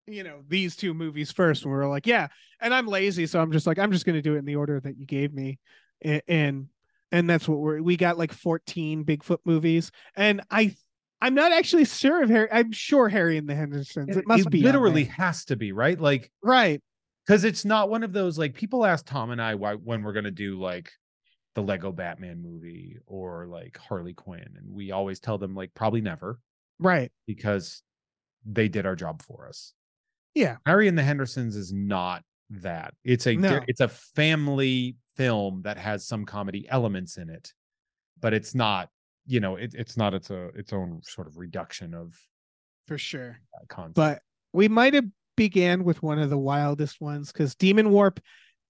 You 0.07 0.23
know 0.23 0.41
these 0.47 0.75
two 0.75 0.93
movies 0.93 1.31
first. 1.31 1.63
And 1.63 1.71
we 1.71 1.77
were 1.77 1.87
like, 1.87 2.07
yeah, 2.07 2.27
and 2.61 2.73
I'm 2.73 2.87
lazy, 2.87 3.27
so 3.27 3.41
I'm 3.41 3.51
just 3.51 3.67
like, 3.67 3.77
I'm 3.77 3.91
just 3.91 4.05
gonna 4.05 4.21
do 4.21 4.35
it 4.35 4.39
in 4.39 4.45
the 4.45 4.55
order 4.55 4.79
that 4.79 4.97
you 4.97 5.05
gave 5.05 5.33
me, 5.33 5.59
and 6.01 6.67
and 7.11 7.29
that's 7.29 7.47
what 7.47 7.59
we're 7.59 7.81
we 7.81 7.97
got 7.97 8.17
like 8.17 8.33
14 8.33 9.05
Bigfoot 9.05 9.39
movies, 9.45 9.91
and 10.15 10.41
I 10.49 10.75
I'm 11.21 11.33
not 11.33 11.51
actually 11.51 11.85
sure 11.85 12.21
of 12.23 12.29
Harry. 12.29 12.47
I'm 12.51 12.71
sure 12.71 13.09
Harry 13.09 13.37
and 13.37 13.49
the 13.49 13.55
Hendersons. 13.55 14.15
It, 14.15 14.27
must 14.27 14.49
be 14.49 14.61
literally 14.61 15.05
has 15.05 15.45
to 15.45 15.55
be 15.55 15.71
right, 15.71 15.99
like 15.99 16.31
right. 16.43 16.81
because 17.25 17.43
it's 17.43 17.65
not 17.65 17.89
one 17.89 18.03
of 18.03 18.13
those 18.13 18.37
like 18.37 18.53
people 18.53 18.85
ask 18.85 19.05
Tom 19.05 19.31
and 19.31 19.41
I 19.41 19.55
why 19.55 19.73
when 19.73 20.03
we're 20.03 20.13
gonna 20.13 20.31
do 20.31 20.59
like 20.59 20.91
the 21.55 21.63
Lego 21.63 21.91
Batman 21.91 22.41
movie 22.41 22.97
or 23.07 23.47
like 23.47 23.77
Harley 23.77 24.13
Quinn, 24.13 24.47
and 24.57 24.71
we 24.71 24.91
always 24.91 25.19
tell 25.19 25.37
them 25.37 25.55
like 25.55 25.73
probably 25.73 26.01
never 26.01 26.39
Right. 26.79 27.11
because 27.25 27.81
they 28.45 28.67
did 28.67 28.85
our 28.85 28.95
job 28.95 29.23
for 29.23 29.47
us. 29.47 29.73
Yeah. 30.37 30.57
Harry 30.65 30.87
and 30.87 30.97
the 30.97 31.03
Hendersons 31.03 31.55
is 31.55 31.73
not 31.73 32.23
that. 32.51 32.93
It's 33.03 33.25
a 33.27 33.35
No. 33.35 33.59
it's 33.67 33.81
a 33.81 33.87
family 33.87 34.95
film 35.15 35.63
that 35.63 35.77
has 35.77 36.07
some 36.07 36.25
comedy 36.25 36.67
elements 36.69 37.17
in 37.17 37.29
it, 37.29 37.51
but 38.19 38.33
it's 38.33 38.53
not, 38.53 38.89
you 39.25 39.39
know, 39.39 39.55
it, 39.55 39.73
it's 39.73 39.97
not 39.97 40.13
its 40.13 40.29
a 40.29 40.49
its 40.49 40.71
own 40.73 41.01
sort 41.03 41.27
of 41.27 41.37
reduction 41.37 41.93
of 41.93 42.15
For 42.87 42.97
sure. 42.97 43.39
uh. 43.75 43.87
But 43.89 44.21
we 44.53 44.67
might 44.67 44.93
have 44.93 45.05
began 45.35 45.83
with 45.83 46.01
one 46.03 46.19
of 46.19 46.29
the 46.29 46.37
wildest 46.37 47.01
ones 47.01 47.31
because 47.31 47.55
Demon 47.55 47.89
Warp 47.89 48.19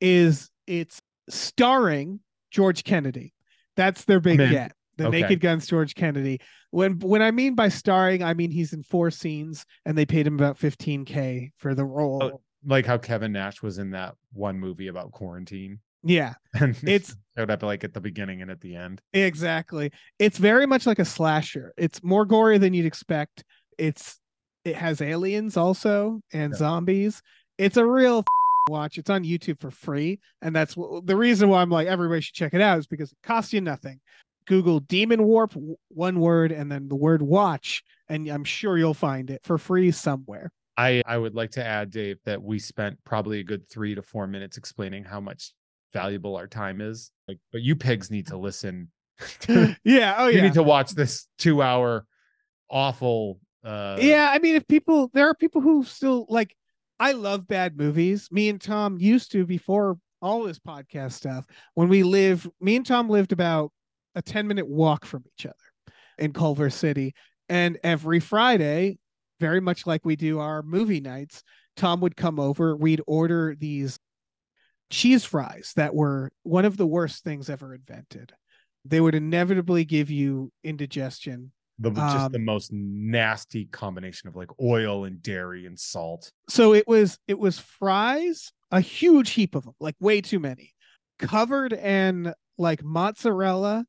is 0.02 0.50
it's 0.66 1.02
starring 1.30 2.20
George 2.52 2.84
Kennedy. 2.84 3.34
That's 3.76 4.06
their 4.06 4.20
big 4.20 4.38
get. 4.40 4.72
The 4.98 5.08
Okay. 5.08 5.22
Naked 5.22 5.40
Gun's 5.40 5.68
George 5.68 5.96
Kennedy. 5.96 6.40
When 6.72 7.00
when 7.00 7.22
I 7.22 7.32
mean 7.32 7.56
by 7.56 7.70
starring, 7.70 8.24
I 8.24 8.34
mean 8.34 8.52
he's 8.52 8.74
in 8.74 8.84
four 8.84 9.12
scenes 9.12 9.66
and 9.86 9.98
they 9.98 10.06
paid 10.06 10.26
him 10.28 10.36
about 10.36 10.58
15k 10.60 11.52
for 11.58 11.74
the 11.76 11.86
role. 11.86 12.22
Oh. 12.24 12.42
like 12.66 12.86
how 12.86 12.98
Kevin 12.98 13.32
Nash 13.32 13.62
was 13.62 13.78
in 13.78 13.92
that 13.92 14.16
one 14.34 14.60
movie 14.60 14.88
about 14.88 15.12
quarantine. 15.12 15.80
Yeah, 16.04 16.34
And 16.60 16.76
It's- 16.84 17.16
showed 17.38 17.52
up 17.52 17.64
like 17.64 17.84
at 17.84 17.94
the 17.94 18.02
beginning 18.02 18.42
and 18.42 18.50
at 18.52 18.62
the 18.62 18.76
end. 18.76 19.02
exactly. 19.14 19.92
It's 20.20 20.38
very 20.38 20.66
much 20.66 20.86
like 20.88 21.00
a 21.00 21.06
slasher. 21.06 21.74
It's 21.78 22.04
more 22.04 22.26
gory 22.26 22.58
than 22.58 22.74
you'd 22.74 22.86
expect. 22.86 23.44
It's 23.78 24.20
it 24.66 24.76
has 24.76 25.02
aliens 25.02 25.56
also 25.58 26.20
and 26.34 26.52
Yeah. 26.54 26.58
zombies. 26.58 27.22
It's 27.58 27.78
a 27.78 27.86
real 27.86 28.26
watch. 28.70 28.98
It's 28.98 29.10
on 29.10 29.24
YouTube 29.24 29.62
for 29.62 29.72
free, 29.72 30.20
and 30.42 30.54
that's 30.56 30.76
the 30.76 31.16
reason 31.16 31.48
why 31.50 31.62
I'm 31.62 31.70
like 31.70 31.88
everybody 31.88 32.22
should 32.22 32.36
check 32.36 32.54
it 32.54 32.62
out 32.62 32.80
is 32.80 32.88
because 32.88 33.12
it 33.12 33.18
costs 33.24 33.54
you 33.54 33.62
nothing. 33.62 34.00
Google 34.48 34.80
Demon 34.80 35.24
Warp, 35.24 35.54
one 35.90 36.20
word, 36.20 36.52
and 36.52 36.72
then 36.72 36.88
the 36.88 36.96
word 36.96 37.22
watch, 37.22 37.84
and 38.10 38.28
I'm 38.28 38.44
sure 38.44 38.78
you'll 38.78 38.94
find 38.94 39.30
it 39.30 39.42
for 39.44 39.58
free 39.58 39.92
somewhere. 39.92 40.52
I 40.78 41.02
I 41.06 41.18
would 41.18 41.36
like 41.36 41.52
to 41.52 41.66
add, 41.66 41.92
Dave, 41.92 42.18
that 42.26 42.42
we 42.42 42.60
spent 42.60 42.98
probably 43.04 43.40
a 43.40 43.44
good 43.44 43.70
three 43.70 43.96
to 43.96 44.02
four 44.02 44.28
minutes 44.28 44.58
explaining 44.58 45.04
how 45.04 45.20
much 45.20 45.54
valuable 45.94 46.36
our 46.36 46.48
time 46.48 46.82
is. 46.82 47.12
Like, 47.28 47.40
but 47.52 47.62
you 47.62 47.76
pigs 47.76 48.10
need 48.10 48.28
to 48.28 48.38
listen. 48.38 48.92
yeah. 49.50 49.76
Oh 50.18 50.28
yeah. 50.28 50.36
You 50.36 50.42
need 50.42 50.54
to 50.54 50.64
watch 50.64 50.92
this 50.92 51.28
two 51.38 51.62
hour 51.62 52.06
awful 52.70 53.40
uh 53.64 53.98
yeah. 54.00 54.30
I 54.32 54.40
mean, 54.40 54.56
if 54.56 54.68
people, 54.68 55.10
there 55.14 55.28
are 55.30 55.36
people 55.36 55.62
who 55.62 55.84
still 55.84 56.26
like. 56.30 56.56
I 57.00 57.12
love 57.12 57.48
bad 57.48 57.78
movies. 57.78 58.28
Me 58.32 58.50
and 58.50 58.60
Tom 58.60 58.98
used 59.00 59.32
to 59.34 59.46
before 59.46 60.00
all 60.20 60.44
this 60.44 60.58
podcast 60.58 61.12
stuff. 61.12 61.46
When 61.76 61.90
we 61.90 62.02
live, 62.02 62.50
me 62.60 62.76
and 62.76 62.84
Tom 62.84 63.08
lived 63.08 63.32
about 63.32 63.72
a 64.18 64.22
10 64.22 64.48
minute 64.48 64.68
walk 64.68 65.06
from 65.06 65.24
each 65.34 65.46
other 65.46 65.56
in 66.18 66.34
Culver 66.34 66.70
City. 66.70 67.14
And 67.48 67.78
every 67.84 68.20
Friday, 68.20 68.98
very 69.40 69.62
much 69.62 69.86
like 69.86 70.04
we 70.04 70.16
do 70.16 70.40
our 70.40 70.64
movie 70.64 71.00
nights, 71.00 71.44
Tom 71.78 72.02
would 72.02 72.18
come 72.18 72.40
over. 72.40 72.76
We'd 72.76 73.02
order 73.06 73.56
these 73.58 74.00
cheese 74.90 75.24
fries 75.24 75.72
that 75.76 75.94
were 75.94 76.32
one 76.44 76.66
of 76.66 76.78
the 76.78 76.88
worst 76.88 77.24
things 77.24 77.50
ever 77.50 77.76
invented. 77.76 78.34
They 78.84 79.00
would 79.00 79.16
inevitably 79.16 79.86
give 79.86 80.10
you 80.10 80.52
indigestion. 80.64 81.52
the 81.78 81.92
just 81.92 82.18
um, 82.18 82.32
the 82.32 82.40
most 82.40 82.72
nasty 82.74 83.66
combination 83.66 84.30
of 84.30 84.36
like 84.36 84.50
oil 84.60 85.06
and 85.06 85.22
dairy 85.22 85.68
and 85.68 85.78
salt. 85.78 86.32
So 86.50 86.74
it 86.74 86.88
was 86.88 87.20
it 87.28 87.38
was 87.38 87.60
fries, 87.60 88.52
a 88.72 88.82
huge 88.82 89.32
heap 89.32 89.54
of 89.54 89.66
them, 89.66 89.76
like 89.80 89.96
way 90.00 90.22
too 90.22 90.40
many, 90.40 90.74
covered 91.20 91.74
in 91.74 92.34
like 92.58 92.84
mozzarella, 92.84 93.86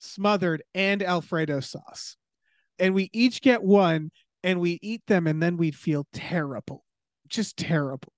smothered 0.00 0.62
and 0.74 1.02
Alfredo 1.02 1.60
sauce. 1.60 2.16
And 2.78 2.94
we 2.94 3.10
each 3.12 3.42
get 3.42 3.62
one 3.62 4.10
and 4.42 4.60
we 4.60 4.78
eat 4.82 5.02
them 5.06 5.26
and 5.26 5.42
then 5.42 5.56
we'd 5.56 5.76
feel 5.76 6.06
terrible. 6.12 6.84
Just 7.28 7.56
terrible. 7.56 8.12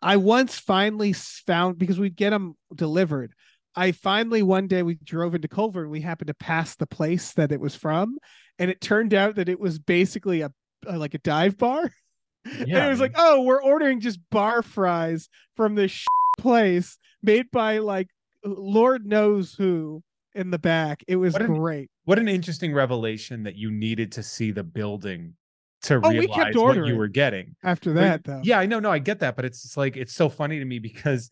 I 0.00 0.16
once 0.16 0.58
finally 0.58 1.12
found 1.12 1.78
because 1.78 1.98
we'd 1.98 2.16
get 2.16 2.30
them 2.30 2.54
delivered. 2.74 3.32
I 3.74 3.92
finally 3.92 4.42
one 4.42 4.66
day 4.66 4.82
we 4.82 4.94
drove 5.02 5.34
into 5.34 5.48
Culver 5.48 5.82
and 5.82 5.90
we 5.90 6.00
happened 6.00 6.28
to 6.28 6.34
pass 6.34 6.76
the 6.76 6.86
place 6.86 7.32
that 7.34 7.52
it 7.52 7.60
was 7.60 7.74
from, 7.74 8.18
and 8.58 8.70
it 8.70 8.80
turned 8.80 9.14
out 9.14 9.36
that 9.36 9.48
it 9.48 9.60
was 9.60 9.78
basically 9.78 10.40
a, 10.40 10.50
a 10.86 10.98
like 10.98 11.14
a 11.14 11.18
dive 11.18 11.58
bar. 11.58 11.90
and 12.44 12.70
it 12.70 12.88
was 12.88 13.00
like, 13.00 13.14
oh, 13.16 13.42
we're 13.42 13.62
ordering 13.62 14.00
just 14.00 14.20
bar 14.30 14.62
fries 14.62 15.28
from 15.56 15.74
this 15.74 16.04
place 16.38 16.98
made 17.22 17.50
by 17.50 17.78
like 17.78 18.08
Lord 18.44 19.04
knows 19.04 19.54
who 19.54 20.02
in 20.38 20.50
the 20.50 20.58
back. 20.58 21.02
It 21.08 21.16
was 21.16 21.32
What 21.34 21.42
an- 21.42 21.54
great. 21.54 21.90
what 22.04 22.18
an 22.18 22.28
interesting 22.28 22.72
revelation 22.72 23.42
that 23.42 23.56
you 23.56 23.70
needed 23.70 24.12
to 24.12 24.22
see 24.22 24.52
the 24.52 24.62
building 24.64 25.34
to 25.82 26.00
Oh, 26.02 26.08
realize 26.10 26.54
what 26.54 26.76
you 26.86 26.96
were 26.96 27.08
getting. 27.08 27.54
After 27.62 27.92
that, 27.94 28.24
though, 28.24 28.40
Yeah, 28.44 28.58
I 28.58 28.66
know, 28.66 28.80
no, 28.80 28.90
I 28.90 28.98
get 29.00 29.20
that, 29.20 29.36
but 29.36 29.44
it's 29.44 29.62
just 29.62 29.76
like 29.76 29.96
it's 29.96 30.14
so 30.14 30.28
funny 30.28 30.58
to 30.58 30.64
me 30.64 30.78
because 30.78 31.30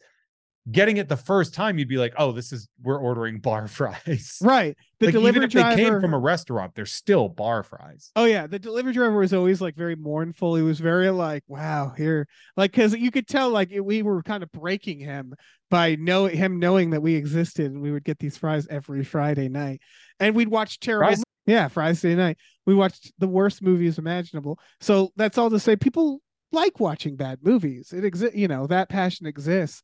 getting 0.70 0.96
it 0.96 1.08
the 1.08 1.16
first 1.16 1.54
time, 1.54 1.78
you'd 1.78 1.88
be 1.88 1.96
like, 1.98 2.14
"Oh, 2.18 2.32
this 2.32 2.52
is 2.52 2.68
we're 2.82 2.98
ordering 2.98 3.38
bar 3.38 3.68
fries." 3.68 4.38
right. 4.42 4.76
The 4.98 5.06
like 5.06 5.14
even 5.14 5.32
delivery 5.34 5.44
if 5.44 5.52
they 5.52 5.76
came 5.76 5.92
from 6.00 6.14
a 6.14 6.18
restaurant, 6.18 6.74
they're 6.74 6.86
still 6.86 7.28
bar 7.28 7.62
fries. 7.62 8.10
Oh 8.16 8.24
yeah, 8.24 8.46
the 8.46 8.58
delivery 8.58 8.92
driver 8.92 9.16
was 9.18 9.32
always 9.34 9.60
like 9.60 9.76
very 9.76 9.96
mournful. 9.96 10.56
He 10.56 10.62
was 10.62 10.80
very 10.80 11.10
like, 11.10 11.44
"Wow, 11.48 11.92
here," 11.96 12.26
like 12.56 12.72
because 12.72 12.94
you 12.94 13.10
could 13.10 13.28
tell 13.28 13.50
like 13.50 13.70
it- 13.70 13.80
we 13.84 14.02
were 14.02 14.22
kind 14.22 14.42
of 14.42 14.50
breaking 14.52 15.00
him 15.00 15.34
by 15.70 15.96
know 15.96 16.26
him 16.26 16.58
knowing 16.58 16.90
that 16.90 17.02
we 17.02 17.14
existed, 17.14 17.72
and 17.72 17.80
we 17.82 17.90
would 17.92 18.04
get 18.04 18.18
these 18.18 18.36
fries 18.36 18.66
every 18.70 19.04
Friday 19.04 19.48
night, 19.48 19.80
and 20.20 20.34
we'd 20.34 20.48
watch 20.48 20.80
terrible. 20.80 21.08
Fries- 21.08 21.22
Yeah, 21.46 21.68
Friday 21.68 22.14
night 22.16 22.38
we 22.66 22.74
watched 22.74 23.12
the 23.18 23.28
worst 23.28 23.62
movies 23.62 23.98
imaginable. 23.98 24.58
So 24.80 25.12
that's 25.16 25.38
all 25.38 25.50
to 25.50 25.60
say, 25.60 25.76
people 25.76 26.20
like 26.52 26.80
watching 26.80 27.16
bad 27.16 27.38
movies. 27.42 27.92
It 27.92 28.04
exists, 28.04 28.36
you 28.36 28.48
know, 28.48 28.66
that 28.66 28.88
passion 28.88 29.26
exists. 29.26 29.82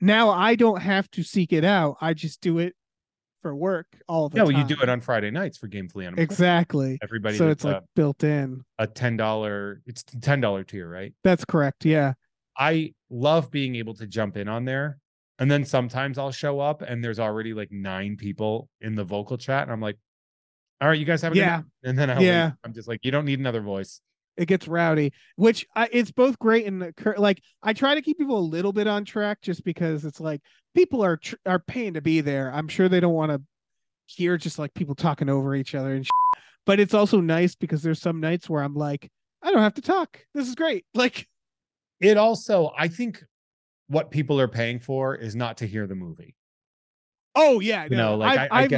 Now 0.00 0.30
I 0.30 0.54
don't 0.54 0.80
have 0.82 1.10
to 1.12 1.22
seek 1.22 1.52
it 1.52 1.64
out. 1.64 1.96
I 2.00 2.14
just 2.14 2.40
do 2.40 2.58
it 2.58 2.74
for 3.42 3.54
work 3.54 3.86
all 4.08 4.28
the 4.28 4.36
Yeah, 4.38 4.44
time. 4.44 4.54
well, 4.54 4.62
you 4.62 4.76
do 4.76 4.82
it 4.82 4.88
on 4.88 5.00
Friday 5.00 5.30
nights 5.30 5.56
for 5.58 5.68
Gamefully 5.68 6.06
Unemployed. 6.06 6.18
exactly. 6.30 6.98
Everybody, 7.02 7.38
so 7.38 7.48
it's 7.48 7.64
like 7.64 7.82
built 7.94 8.22
in. 8.24 8.64
a, 8.78 8.86
ten 8.86 9.16
dollar, 9.16 9.82
it's 9.86 10.02
ten 10.02 10.40
dollar 10.40 10.64
tier, 10.64 10.88
right? 10.88 11.14
That's 11.24 11.44
correct. 11.44 11.84
Yeah. 11.84 12.14
I 12.58 12.94
love 13.10 13.50
being 13.50 13.76
able 13.76 13.94
to 13.94 14.06
jump 14.06 14.36
in 14.36 14.48
on 14.48 14.64
there. 14.64 14.98
And 15.38 15.50
then 15.50 15.64
sometimes 15.64 16.16
I'll 16.16 16.32
show 16.32 16.60
up 16.60 16.80
and 16.80 17.04
there's 17.04 17.18
already 17.18 17.52
like 17.52 17.70
nine 17.70 18.16
people 18.16 18.70
in 18.80 18.94
the 18.94 19.04
vocal 19.04 19.36
chat. 19.36 19.62
And 19.64 19.70
I'm 19.72 19.82
like, 19.82 19.98
all 20.80 20.88
right, 20.88 20.98
you 20.98 21.04
guys 21.04 21.20
have 21.22 21.32
a 21.32 21.36
Yeah. 21.36 21.56
night." 21.56 21.64
And 21.84 21.98
then 21.98 22.10
I'll 22.10 22.22
Yeah. 22.22 22.44
leave. 22.46 22.52
I'm 22.64 22.72
just 22.72 22.88
like, 22.88 23.00
you 23.02 23.10
don't 23.10 23.26
need 23.26 23.38
another 23.38 23.60
voice. 23.60 24.00
It 24.36 24.46
gets 24.46 24.68
rowdy 24.68 25.12
which 25.36 25.66
I, 25.74 25.88
it's 25.92 26.10
both 26.10 26.38
great 26.38 26.66
and 26.66 26.92
like 27.16 27.42
i 27.62 27.72
try 27.72 27.94
to 27.94 28.02
keep 28.02 28.18
people 28.18 28.38
a 28.38 28.40
little 28.40 28.72
bit 28.72 28.86
on 28.86 29.04
track 29.04 29.40
just 29.42 29.64
because 29.64 30.04
it's 30.04 30.20
like 30.20 30.40
people 30.74 31.02
are 31.02 31.16
tr- 31.16 31.36
are 31.46 31.58
paying 31.58 31.94
to 31.94 32.00
be 32.00 32.20
there 32.20 32.52
i'm 32.52 32.68
sure 32.68 32.88
they 32.88 33.00
don't 33.00 33.14
want 33.14 33.32
to 33.32 33.40
hear 34.06 34.36
just 34.36 34.58
like 34.58 34.72
people 34.74 34.94
talking 34.94 35.28
over 35.28 35.54
each 35.54 35.74
other 35.74 35.94
and 35.94 36.06
sh- 36.06 36.10
but 36.64 36.78
it's 36.80 36.94
also 36.94 37.20
nice 37.20 37.54
because 37.54 37.82
there's 37.82 38.00
some 38.00 38.20
nights 38.20 38.48
where 38.48 38.62
i'm 38.62 38.74
like 38.74 39.10
i 39.42 39.50
don't 39.50 39.62
have 39.62 39.74
to 39.74 39.82
talk 39.82 40.20
this 40.34 40.46
is 40.48 40.54
great 40.54 40.84
like 40.94 41.26
It 42.00 42.16
also, 42.18 42.72
I 42.76 42.88
think 42.88 43.24
what 43.88 44.10
people 44.10 44.38
are 44.40 44.48
paying 44.48 44.80
for 44.80 45.14
is 45.14 45.34
not 45.34 45.56
to 45.58 45.66
hear 45.66 45.86
the 45.86 45.94
movie. 45.94 46.34
oh 47.34 47.60
yeah 47.60 47.84
You 47.84 47.96
know, 47.96 48.10
no, 48.12 48.16
like, 48.18 48.38
I've, 48.38 48.52
I- 48.52 48.54
I 48.54 48.62
I've 48.64 48.70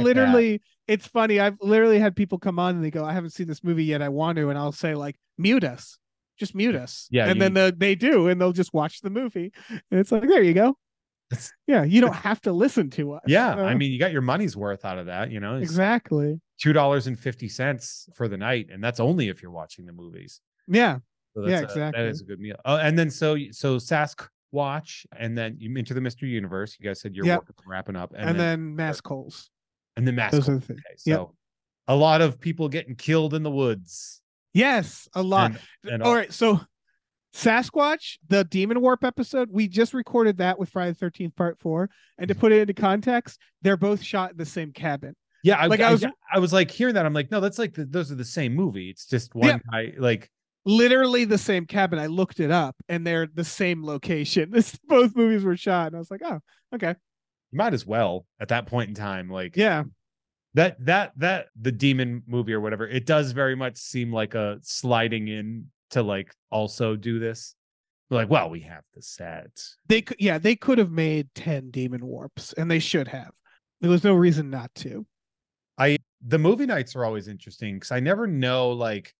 that. 0.53 0.61
It's 0.89 1.07
funny 1.07 1.39
i've 1.39 1.57
literally 1.61 1.99
had 1.99 2.15
people 2.15 2.37
come 2.37 2.59
on 2.59 2.75
and 2.75 2.83
they 2.83 2.91
go 2.91 3.05
i 3.05 3.13
haven't 3.13 3.29
seen 3.31 3.47
this 3.47 3.63
movie 3.63 3.85
yet 3.85 4.01
i 4.01 4.09
want 4.09 4.37
to 4.37 4.49
and 4.49 4.57
i'll 4.57 4.71
say 4.71 4.95
like 4.95 5.15
mute 5.37 5.63
us 5.63 5.97
just 6.37 6.55
mute 6.55 6.75
us 6.75 7.07
Yeah, 7.11 7.27
and 7.27 7.35
you- 7.35 7.39
then 7.41 7.53
the, 7.53 7.75
they 7.77 7.95
do 7.95 8.27
and 8.27 8.39
they'll 8.41 8.51
just 8.53 8.73
watch 8.73 9.01
the 9.01 9.09
movie 9.09 9.51
and 9.69 9.81
it's 9.99 10.11
like 10.11 10.27
there 10.27 10.41
you 10.43 10.53
go 10.53 10.75
yeah 11.67 11.83
you 11.83 12.01
don't 12.01 12.15
have 12.15 12.41
to 12.41 12.51
listen 12.51 12.89
to 12.91 13.13
us 13.13 13.21
Yeah. 13.27 13.51
Uh, 13.55 13.63
I 13.65 13.75
mean, 13.75 13.91
you 13.91 13.99
got 13.99 14.11
your 14.11 14.21
money's 14.23 14.57
worth 14.57 14.83
out 14.83 14.97
of 14.97 15.05
that, 15.05 15.29
you 15.31 15.39
know, 15.39 15.57
exactly 15.57 16.41
two 16.59 16.73
dollars 16.73 17.05
and 17.05 17.19
fifty 17.19 17.47
cents 17.47 18.09
for 18.15 18.27
the 18.27 18.35
night. 18.37 18.67
And 18.71 18.83
that's 18.83 18.99
only 18.99 19.29
if 19.29 19.41
you're 19.43 19.51
watching 19.51 19.85
the 19.85 19.93
movies. 19.93 20.41
yeah 20.67 20.97
So 21.35 21.47
Yeah, 21.47 21.59
a- 21.59 21.63
exactly. 21.65 22.01
that 22.01 22.09
is 22.09 22.21
a 22.21 22.23
good 22.25 22.39
meal. 22.39 22.55
Oh, 22.65 22.77
and 22.77 22.97
then 22.97 23.11
so 23.11 23.37
so 23.51 23.77
Sask 23.77 24.27
watch 24.51 25.05
and 25.15 25.37
then 25.37 25.55
you 25.59 25.69
into 25.77 25.93
the 25.93 26.01
Mr. 26.01 26.23
Universe. 26.23 26.75
You 26.79 26.85
guys 26.87 26.99
said 26.99 27.15
you're 27.15 27.27
Yep. 27.27 27.43
wrapping 27.67 27.95
up, 27.95 28.11
and, 28.17 28.39
then, 28.39 28.75
Mask 28.75 29.05
Holes 29.07 29.51
and 29.99 30.07
then 30.07 30.15
Mask. 30.15 30.31
those 30.31 30.49
are 30.49 30.55
the 30.55 30.61
things 30.61 30.79
Okay, 30.85 30.95
so 30.97 31.09
Yep. 31.11 31.27
a 31.89 31.95
lot 31.95 32.21
of 32.21 32.39
people 32.39 32.67
getting 32.69 32.95
killed 32.95 33.33
in 33.35 33.43
the 33.43 33.51
woods. 33.51 34.21
yes 34.53 35.07
a 35.13 35.21
lot 35.21 35.51
And, 35.83 35.93
and 35.93 36.03
all 36.03 36.15
right 36.15 36.33
so 36.33 36.59
sasquatch 37.35 38.17
the 38.27 38.43
demon 38.45 38.81
warp 38.81 39.03
episode 39.03 39.49
we 39.51 39.67
just 39.67 39.93
recorded 39.93 40.37
that 40.37 40.57
with 40.57 40.69
friday 40.69 40.95
the 40.99 41.05
13th 41.05 41.35
part 41.35 41.59
four 41.59 41.89
and 42.17 42.27
to 42.27 42.33
mm-hmm. 42.33 42.41
put 42.41 42.51
it 42.51 42.61
into 42.61 42.73
context 42.73 43.39
they're 43.61 43.77
both 43.77 44.01
shot 44.01 44.31
in 44.31 44.37
the 44.37 44.45
same 44.45 44.71
cabin 44.71 45.15
Yeah, 45.43 45.57
I, 45.59 45.67
Like, 45.67 45.79
I 45.79 45.89
I 45.89 45.91
was- 45.91 46.01
was 46.01 46.11
I 46.33 46.39
was 46.39 46.51
like 46.53 46.69
hearing 46.71 46.95
that. 46.95 47.05
I'm 47.05 47.13
like, 47.13 47.31
no, 47.31 47.39
that's 47.39 47.57
like 47.59 47.73
the, 47.73 47.85
those 47.85 48.11
are 48.11 48.15
the 48.15 48.25
same 48.25 48.53
movie. 48.55 48.89
It's 48.89 49.05
just 49.05 49.33
one 49.35 49.47
Yeah. 49.47 49.57
guy. 49.71 49.93
Like, 49.97 50.29
literally 50.65 51.23
the 51.25 51.37
same 51.37 51.65
cabin. 51.65 51.97
I 51.97 52.07
looked 52.07 52.39
it 52.41 52.51
up 52.51 52.75
and 52.89 53.07
they're 53.07 53.25
the 53.33 53.45
same 53.45 53.83
location. 53.85 54.51
This 54.53 54.77
both 54.87 55.15
movies 55.15 55.43
were 55.45 55.55
shot, 55.57 55.87
and 55.87 55.95
I 55.95 55.99
was 55.99 56.11
like, 56.11 56.21
oh, 56.25 56.39
okay, 56.75 56.95
you 57.51 57.57
might 57.57 57.73
as 57.73 57.85
well 57.85 58.25
at 58.39 58.49
that 58.49 58.65
point 58.65 58.89
in 58.89 58.95
time. 58.95 59.29
Like, 59.29 59.55
yeah, 59.57 59.83
that 60.53 60.83
that 60.85 61.13
that 61.17 61.47
the 61.59 61.71
demon 61.71 62.23
movie 62.27 62.53
or 62.53 62.59
whatever. 62.59 62.87
It 62.87 63.05
does 63.05 63.31
very 63.31 63.55
much 63.55 63.77
seem 63.77 64.11
like 64.11 64.35
a 64.35 64.59
sliding 64.61 65.27
in 65.27 65.67
to 65.91 66.03
like 66.03 66.33
also 66.51 66.95
do 66.95 67.19
this. 67.19 67.55
Like, 68.11 68.29
well, 68.29 68.49
we 68.49 68.61
have 68.61 68.83
the 68.95 69.03
set. 69.03 69.51
they 69.87 70.01
could, 70.01 70.17
yeah, 70.19 70.39
they 70.39 70.55
could 70.55 70.79
have 70.79 70.91
made 70.91 71.29
ten 71.35 71.69
demon 71.69 72.05
warps, 72.05 72.53
and 72.53 72.69
they 72.69 72.79
should 72.79 73.07
have. 73.07 73.31
There 73.81 73.91
was 73.91 74.03
no 74.03 74.15
reason 74.15 74.49
not 74.49 74.73
to. 74.75 75.05
I 75.77 75.97
the 76.25 76.39
movie 76.39 76.65
nights 76.65 76.95
are 76.95 77.05
always 77.05 77.27
interesting 77.27 77.75
because 77.75 77.91
I 77.91 77.99
never 77.99 78.27
know 78.27 78.71
like 78.71 79.13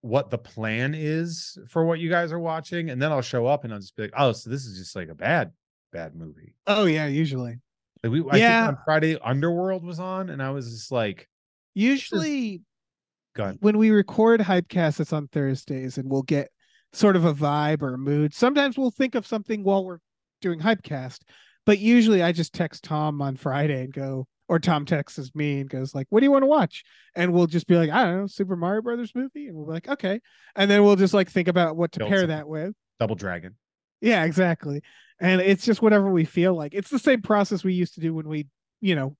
what 0.00 0.30
the 0.30 0.38
plan 0.38 0.94
is 0.96 1.58
for 1.68 1.84
what 1.84 1.98
you 1.98 2.08
guys 2.08 2.32
are 2.32 2.38
watching, 2.38 2.90
and 2.90 3.00
then 3.00 3.12
I'll 3.12 3.22
show 3.22 3.46
up 3.46 3.64
and 3.64 3.72
I'll 3.72 3.80
just 3.80 3.96
be 3.96 4.04
like, 4.04 4.14
oh, 4.16 4.32
so 4.32 4.50
this 4.50 4.64
is 4.64 4.78
just 4.78 4.96
like 4.96 5.08
a 5.08 5.14
bad, 5.14 5.52
bad 5.96 6.14
movie. 6.14 6.54
Oh 6.66 6.84
yeah, 6.84 7.06
usually. 7.06 7.60
Like 8.02 8.12
we, 8.12 8.24
I 8.30 8.36
Yeah. 8.36 8.66
think 8.66 8.78
on 8.78 8.84
Friday 8.84 9.18
Underworld 9.22 9.84
was 9.84 9.98
on, 9.98 10.30
and 10.30 10.42
I 10.42 10.50
was 10.50 10.70
just 10.70 10.92
like, 10.92 11.28
Usually 11.74 12.62
when 13.60 13.76
we 13.76 13.90
record 13.90 14.40
Hypecast, 14.40 14.98
it's 15.00 15.12
on 15.12 15.28
Thursdays, 15.28 15.98
and 15.98 16.10
we'll 16.10 16.22
get 16.22 16.48
sort 16.94 17.16
of 17.16 17.24
a 17.26 17.34
vibe 17.34 17.82
or 17.82 17.94
a 17.94 17.98
mood. 17.98 18.32
Sometimes 18.32 18.78
we'll 18.78 18.90
think 18.90 19.14
of 19.14 19.26
something 19.26 19.62
while 19.62 19.84
we're 19.84 19.98
doing 20.40 20.58
Hypecast, 20.58 21.18
but 21.66 21.78
usually 21.78 22.22
I 22.22 22.32
just 22.32 22.54
text 22.54 22.84
Tom 22.84 23.20
on 23.20 23.36
Friday 23.36 23.84
and 23.84 23.92
go, 23.92 24.26
or 24.48 24.58
Tom 24.58 24.86
texts 24.86 25.30
me 25.34 25.60
and 25.60 25.68
goes 25.68 25.94
like, 25.94 26.06
"What 26.10 26.20
do 26.20 26.24
you 26.24 26.30
want 26.30 26.44
to 26.44 26.46
watch?" 26.48 26.82
And 27.14 27.32
we'll 27.34 27.46
just 27.46 27.66
be 27.66 27.76
like, 27.76 27.90
"I 27.90 28.04
don't 28.04 28.16
know, 28.22 28.26
Super 28.26 28.56
Mario 28.56 28.80
Brothers 28.82 29.12
movie," 29.14 29.48
and 29.48 29.56
we'll 29.56 29.66
be 29.66 29.72
like, 29.72 29.88
"Okay," 29.88 30.20
and 30.54 30.70
then 30.70 30.82
we'll 30.84 30.96
just 30.96 31.12
like 31.14 31.28
think 31.30 31.48
about 31.48 31.76
what 31.76 31.92
to 31.92 31.98
Build 31.98 32.08
pair 32.10 32.18
something. 32.20 32.36
that 32.36 32.48
with. 32.48 32.74
Double 33.00 33.16
Dragon. 33.16 33.56
Yeah, 34.00 34.24
exactly. 34.24 34.82
And 35.20 35.40
it's 35.40 35.64
just 35.64 35.82
whatever 35.82 36.10
we 36.10 36.24
feel 36.24 36.54
like. 36.54 36.74
It's 36.74 36.90
the 36.90 36.98
same 36.98 37.22
process 37.22 37.64
we 37.64 37.72
used 37.72 37.94
to 37.94 38.00
do 38.00 38.14
when 38.14 38.28
we, 38.28 38.46
you 38.80 38.94
know, 38.94 39.16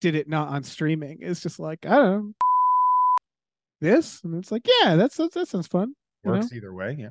did 0.00 0.14
it 0.14 0.28
not 0.28 0.48
on 0.48 0.64
streaming. 0.64 1.18
It's 1.20 1.40
just 1.40 1.60
like, 1.60 1.86
I 1.86 1.96
don't 1.96 2.26
know. 2.26 2.32
This 3.80 4.20
and 4.24 4.34
it's 4.34 4.52
like, 4.52 4.66
yeah, 4.66 4.96
that's, 4.96 5.16
that's 5.16 5.34
that 5.34 5.48
sounds 5.48 5.66
fun. 5.66 5.94
Works 6.24 6.52
either 6.52 6.74
way. 6.74 6.96
Yeah. 6.98 7.08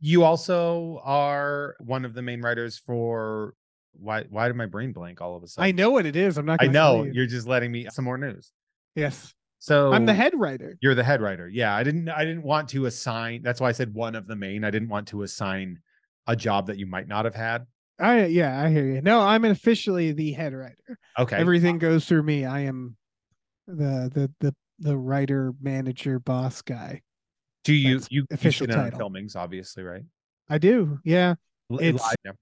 You 0.00 0.24
also 0.24 1.00
are 1.04 1.76
one 1.80 2.04
of 2.04 2.14
the 2.14 2.22
main 2.22 2.40
writers 2.40 2.78
for 2.78 3.54
why 3.92 4.24
why 4.30 4.46
did 4.46 4.56
my 4.56 4.66
brain 4.66 4.92
blank 4.92 5.20
all 5.20 5.36
of 5.36 5.42
a 5.42 5.48
sudden? 5.48 5.68
I 5.68 5.72
know 5.72 5.90
what 5.90 6.06
it 6.06 6.16
is. 6.16 6.38
I'm 6.38 6.46
not 6.46 6.62
I 6.62 6.66
know. 6.66 7.04
you. 7.04 7.12
You're 7.12 7.26
just 7.26 7.46
letting 7.46 7.70
me 7.70 7.88
some 7.90 8.04
more 8.04 8.16
news. 8.16 8.52
Yes. 8.94 9.34
So 9.58 9.92
I'm 9.92 10.06
the 10.06 10.14
head 10.14 10.32
writer. 10.34 10.78
You're 10.80 10.94
the 10.94 11.04
head 11.04 11.20
writer. 11.20 11.48
Yeah. 11.48 11.74
I 11.74 11.82
didn't 11.82 12.08
I 12.08 12.24
didn't 12.24 12.42
want 12.42 12.70
to 12.70 12.86
assign 12.86 13.42
that's 13.42 13.60
why 13.60 13.68
I 13.68 13.72
said 13.72 13.92
one 13.92 14.14
of 14.14 14.26
the 14.26 14.36
main. 14.36 14.64
I 14.64 14.70
didn't 14.70 14.88
want 14.88 15.08
to 15.08 15.24
assign 15.24 15.80
a 16.28 16.36
job 16.36 16.66
that 16.68 16.78
you 16.78 16.86
might 16.86 17.08
not 17.08 17.24
have 17.24 17.34
had. 17.34 17.66
I 17.98 18.26
yeah, 18.26 18.62
I 18.62 18.70
hear 18.70 18.86
you. 18.86 19.00
No, 19.02 19.20
I'm 19.20 19.44
officially 19.44 20.12
the 20.12 20.32
head 20.32 20.54
writer. 20.54 20.98
Okay. 21.18 21.36
Everything 21.36 21.78
goes 21.78 22.04
through 22.04 22.22
me. 22.22 22.44
I 22.44 22.60
am 22.60 22.96
the 23.66 24.08
the 24.14 24.30
the 24.38 24.54
the 24.78 24.96
writer, 24.96 25.52
manager, 25.60 26.20
boss 26.20 26.62
guy. 26.62 27.02
Do 27.64 27.74
you 27.74 27.98
that's 27.98 28.08
you, 28.12 28.20
you 28.20 28.26
official 28.30 28.70
on 28.70 28.76
title. 28.76 29.00
filmings, 29.00 29.34
obviously, 29.34 29.82
right? 29.82 30.04
I 30.48 30.58
do. 30.58 31.00
Yeah. 31.04 31.34
It's- 31.80 32.14
yeah. 32.24 32.32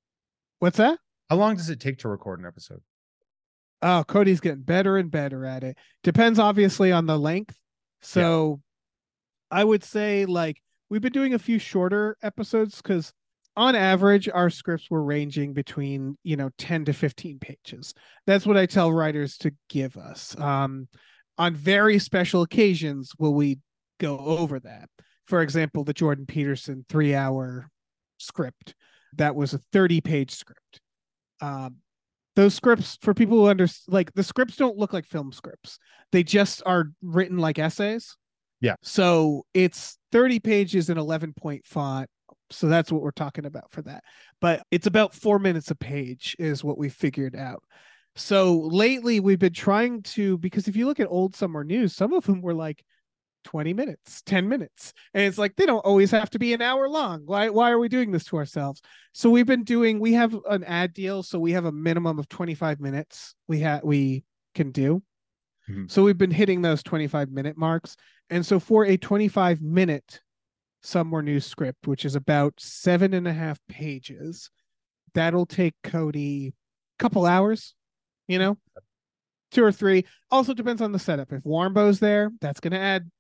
What's 0.59 0.77
that? 0.77 0.99
How 1.31 1.37
long 1.37 1.57
does 1.57 1.71
it 1.71 1.81
take 1.81 1.99
to 1.99 2.09
record 2.09 2.39
an 2.41 2.47
episode? 2.47 2.81
Oh, 3.83 4.05
Cody's 4.07 4.41
getting 4.41 4.63
better 4.63 4.97
and 4.97 5.11
better 5.11 5.45
at 5.45 5.65
it. 5.65 5.77
Depends 6.03 6.39
obviously 6.39 6.93
on 6.93 7.07
the 7.07 7.19
length. 7.19 7.59
So 8.01 8.61
I 9.51 9.65
would 9.65 9.83
say 9.85 10.27
like 10.27 10.63
we've 10.89 11.03
been 11.03 11.13
doing 11.13 11.35
a 11.35 11.39
few 11.39 11.59
shorter 11.59 12.17
episodes 12.23 12.81
because 12.81 13.13
on 13.57 13.75
average 13.75 14.29
our 14.29 14.51
scripts 14.51 14.91
were 14.91 15.03
ranging 15.03 15.53
between, 15.53 16.17
you 16.23 16.37
know, 16.37 16.51
10 16.59 16.85
to 16.87 16.93
15 16.93 17.39
pages. 17.39 17.95
That's 18.27 18.47
what 18.47 18.57
I 18.57 18.67
tell 18.67 18.93
writers 18.93 19.39
to 19.39 19.53
give 19.69 19.97
us. 19.97 20.39
Um 20.39 20.89
on 21.39 21.55
very 21.55 21.99
special 21.99 22.43
occasions 22.43 23.13
will 23.19 23.35
we 23.35 23.59
go 24.01 24.19
over 24.19 24.59
that. 24.61 24.89
For 25.27 25.43
example, 25.43 25.85
the 25.85 25.93
Jordan 25.93 26.25
Peterson 26.27 26.87
3-hour 26.89 27.69
script. 28.19 28.75
That 29.17 29.35
was 29.35 29.53
a 29.55 29.59
30-page 29.73 30.33
script. 30.35 30.81
Um 31.41 31.77
those 32.37 32.55
scripts 32.55 32.99
for 33.01 33.15
people 33.15 33.39
who 33.39 33.49
understand 33.49 33.93
like 33.95 34.13
the 34.13 34.23
scripts 34.23 34.57
don't 34.57 34.77
look 34.77 34.93
like 34.93 35.07
film 35.07 35.33
scripts 35.33 35.79
they 36.13 36.23
just 36.23 36.63
are 36.67 36.91
written 37.03 37.39
like 37.39 37.59
essays 37.59 38.15
Yeah. 38.61 38.75
so 38.83 39.47
it's 39.55 39.97
30 40.13 40.41
pages 40.41 40.91
in 40.91 40.99
11 40.99 41.33
point 41.33 41.65
font 41.65 42.09
so 42.51 42.69
that's 42.69 42.93
what 42.93 43.03
we're 43.03 43.11
talking 43.11 43.47
about 43.47 43.71
for 43.71 43.83
that. 43.83 44.05
But 44.41 44.63
it's 44.71 44.87
about 44.87 45.15
four 45.15 45.39
minutes 45.39 45.71
a 45.71 45.75
page 45.75 46.37
is 46.39 46.63
what 46.63 46.79
we 46.79 46.89
figured 46.89 47.35
out. 47.37 47.63
So 48.15 48.61
lately 48.61 49.21
we've 49.21 49.39
been 49.39 49.53
trying 49.53 50.03
to 50.03 50.39
because 50.39 50.69
if 50.69 50.77
you 50.77 50.87
look 50.87 51.01
at 51.01 51.09
old 51.11 51.35
Some 51.35 51.53
More 51.53 51.65
News 51.65 51.95
some 51.95 52.13
of 52.13 52.25
them 52.25 52.41
were 52.41 52.55
like 52.55 52.83
20 53.45 53.75
minutes 53.75 54.23
10 54.23 54.49
minutes. 54.49 54.93
And 55.15 55.23
it's 55.25 55.39
like 55.39 55.55
they 55.57 55.67
don't 55.67 55.85
always 55.85 56.11
have 56.11 56.31
to 56.31 56.39
be 56.39 56.53
an 56.53 56.63
hour 56.63 56.89
long. 56.89 57.23
Why 57.27 57.49
why 57.51 57.71
are 57.71 57.79
we 57.79 57.89
doing 57.89 58.11
this 58.11 58.25
to 58.27 58.37
ourselves? 58.37 58.81
So 59.13 59.31
we've 59.31 59.47
been 59.47 59.65
doing 59.65 60.01
we 60.01 60.15
have 60.15 60.37
an 60.49 60.65
ad 60.65 60.95
deal 60.95 61.23
so 61.23 61.39
we 61.39 61.53
have 61.53 61.67
a 61.67 61.73
minimum 61.73 62.19
of 62.19 62.29
25 62.29 62.81
minutes 62.81 63.35
we 63.49 63.61
have 63.61 63.83
we 63.85 64.25
can 64.55 64.71
do. 64.73 65.03
Mhm. 65.69 65.91
so 65.91 66.03
we've 66.05 66.19
been 66.19 66.31
hitting 66.31 66.63
those 66.63 66.83
25 66.83 67.31
minute 67.31 67.57
marks. 67.57 67.97
And 68.31 68.45
so 68.47 68.59
for 68.59 68.85
a 68.87 68.97
25 68.97 69.61
minute 69.61 70.21
Some 70.87 71.09
More 71.09 71.23
News 71.23 71.45
script 71.45 71.87
which 71.89 72.05
is 72.05 72.15
about 72.15 72.55
seven 72.59 73.13
and 73.13 73.27
a 73.27 73.33
half 73.33 73.59
pages 73.69 74.51
that'll 75.15 75.47
take 75.47 75.75
cody 75.83 76.55
a 76.99 77.03
couple 77.03 77.27
hours 77.27 77.75
you 78.29 78.39
know 78.39 78.57
two 79.51 79.65
or 79.65 79.73
three 79.73 80.05
also 80.31 80.55
depends 80.55 80.81
on 80.81 80.93
the 80.93 80.99
setup 80.99 81.33
if 81.33 81.43
warmbo's 81.45 81.99
there 81.99 82.31
that's 82.41 82.61
going 82.61 82.73
to 82.73 82.79
add 82.79 83.11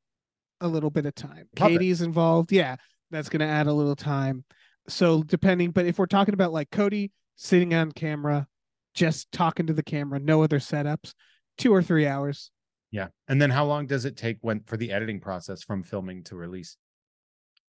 a 0.61 0.69
little 0.69 0.91
bit 0.91 1.07
of 1.07 1.15
time 1.15 1.49
Love 1.59 1.71
it. 1.71 1.75
katie's 1.75 2.03
involved 2.03 2.53
yeah 2.53 2.77
that's 3.11 3.29
going 3.29 3.41
to 3.41 3.47
add 3.47 3.67
a 3.67 3.73
little 3.73 3.97
time 3.97 4.45
so 4.89 5.23
depending 5.23 5.71
but 5.73 5.87
if 5.87 5.99
we're 5.99 6.07
talking 6.07 6.35
about 6.35 6.53
like 6.53 6.71
cody 6.71 7.11
sitting 7.35 7.75
on 7.75 7.91
camera 7.93 8.47
just 8.95 9.31
talking 9.33 9.67
to 9.67 9.73
the 9.73 9.83
camera 9.83 10.19
no 10.19 10.43
other 10.43 10.59
setups 10.59 11.15
two 11.59 11.73
or 11.75 11.83
three 11.83 12.07
hours 12.07 12.51
Yeah. 12.93 13.09
And 13.29 13.43
then 13.43 13.51
how 13.51 13.65
long 13.65 13.87
does 13.87 14.05
it 14.05 14.17
take 14.17 14.39
when 14.43 14.61
for 14.67 14.77
the 14.77 14.93
editing 14.93 15.21
process 15.21 15.63
from 15.63 15.83
filming 15.83 16.23
to 16.25 16.37
release? 16.37 16.77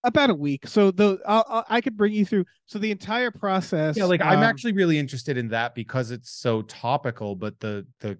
About 0.03 0.29
a 0.29 0.33
week 0.33 0.67
so 0.67 0.91
the 0.91 1.19
I'll, 1.25 1.43
I'll, 1.47 1.65
i 1.69 1.81
could 1.81 1.97
bring 1.97 2.13
you 2.13 2.25
through 2.25 2.45
so 2.65 2.79
the 2.79 2.91
entire 2.91 3.31
process 3.31 3.97
Yeah, 3.97 4.05
like 4.05 4.21
I'm 4.21 4.39
um, 4.39 4.43
actually 4.43 4.73
really 4.73 4.99
interested 4.99 5.37
in 5.37 5.49
that 5.49 5.73
because 5.75 6.11
it's 6.11 6.29
so 6.29 6.61
topical, 6.63 7.35
but 7.35 7.59
the 7.59 7.85
the 7.99 8.17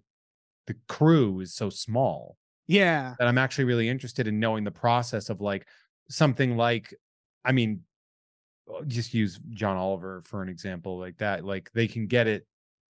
the 0.66 0.76
crew 0.88 1.40
is 1.40 1.54
so 1.54 1.70
small 1.70 2.38
yeah 2.68 3.16
that 3.20 3.28
I'm 3.28 3.38
actually 3.38 3.66
really 3.66 3.88
interested 3.88 4.28
in 4.28 4.40
knowing 4.40 4.64
the 4.64 4.72
process 4.72 5.30
of 5.30 5.40
like 5.40 5.68
something 6.10 6.58
like, 6.58 6.94
I 7.46 7.52
mean, 7.52 7.82
uh, 8.70 8.84
just 8.86 9.14
use 9.14 9.40
John 9.52 9.78
Oliver 9.78 10.22
for 10.22 10.42
an 10.42 10.50
example 10.50 11.00
like 11.00 11.18
that. 11.18 11.46
Like 11.46 11.70
they 11.74 11.88
can 11.88 12.08
get 12.08 12.28
it 12.28 12.46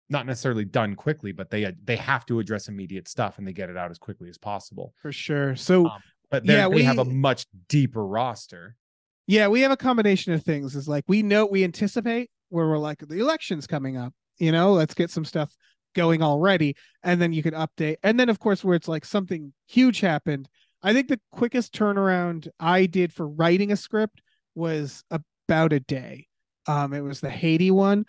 not 0.10 0.26
necessarily 0.26 0.66
done 0.66 0.96
quickly, 0.96 1.32
but 1.32 1.50
they 1.50 1.74
they 1.84 1.96
have 1.96 2.26
to 2.28 2.40
address 2.40 2.68
immediate 2.68 3.08
stuff 3.08 3.38
and 3.38 3.48
they 3.48 3.54
get 3.54 3.70
it 3.70 3.78
out 3.78 3.92
as 3.92 3.98
quickly 3.98 4.30
as 4.30 4.38
possible. 4.38 4.94
for 5.02 5.12
sure 5.12 5.56
so 5.56 5.88
Um, 5.88 6.02
But 6.34 6.48
Yeah, 6.48 6.68
they 6.68 6.82
have 6.82 6.98
a 6.98 7.06
much 7.06 7.46
deeper 7.70 8.04
roster. 8.04 8.76
Yeah, 9.28 9.50
we 9.50 9.62
have 9.62 9.70
a 9.70 9.78
combination 9.78 10.34
of 10.34 10.42
things. 10.42 10.76
Is 10.76 10.88
like 10.88 11.04
we 11.08 11.22
know 11.22 11.46
we 11.46 11.64
anticipate 11.64 12.32
where 12.50 12.68
we're 12.68 12.80
like 12.80 13.08
the 13.08 13.20
election's 13.20 13.68
coming 13.68 13.98
up. 13.98 14.16
You 14.40 14.52
know, 14.52 14.74
let's 14.74 14.96
get 14.96 15.12
some 15.12 15.26
stuff 15.26 15.56
going 15.94 16.24
already, 16.24 16.76
and 17.04 17.22
then 17.22 17.34
you 17.34 17.44
can 17.44 17.54
update. 17.54 17.98
And 18.02 18.20
then 18.20 18.30
of 18.30 18.40
course 18.40 18.64
where 18.64 18.76
it's 18.76 18.88
like 18.88 19.06
something 19.06 19.54
huge 19.68 20.00
happened. 20.00 20.50
I 20.82 20.92
think 20.92 21.08
the 21.08 21.22
quickest 21.32 21.72
turnaround 21.72 22.48
I 22.60 22.88
did 22.88 23.14
for 23.14 23.28
writing 23.28 23.72
a 23.72 23.76
script 23.76 24.20
was 24.56 25.04
about 25.12 25.72
a 25.72 25.82
day. 25.82 26.26
Um, 26.68 26.94
it 26.94 27.02
was 27.02 27.20
the 27.20 27.30
Haiti 27.30 27.70
one, 27.70 28.06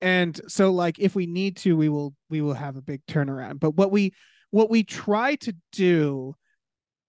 and 0.00 0.40
so 0.48 0.72
like 0.72 0.98
if 0.98 1.14
we 1.14 1.26
need 1.28 1.56
to, 1.58 1.76
we 1.76 1.88
will 1.88 2.16
we 2.30 2.40
will 2.40 2.54
have 2.54 2.76
a 2.76 2.82
big 2.82 3.06
turnaround. 3.06 3.60
But 3.60 3.76
what 3.76 3.92
we 3.92 4.12
what 4.50 4.70
we 4.70 4.82
try 4.82 5.36
to 5.36 5.54
do 5.70 6.34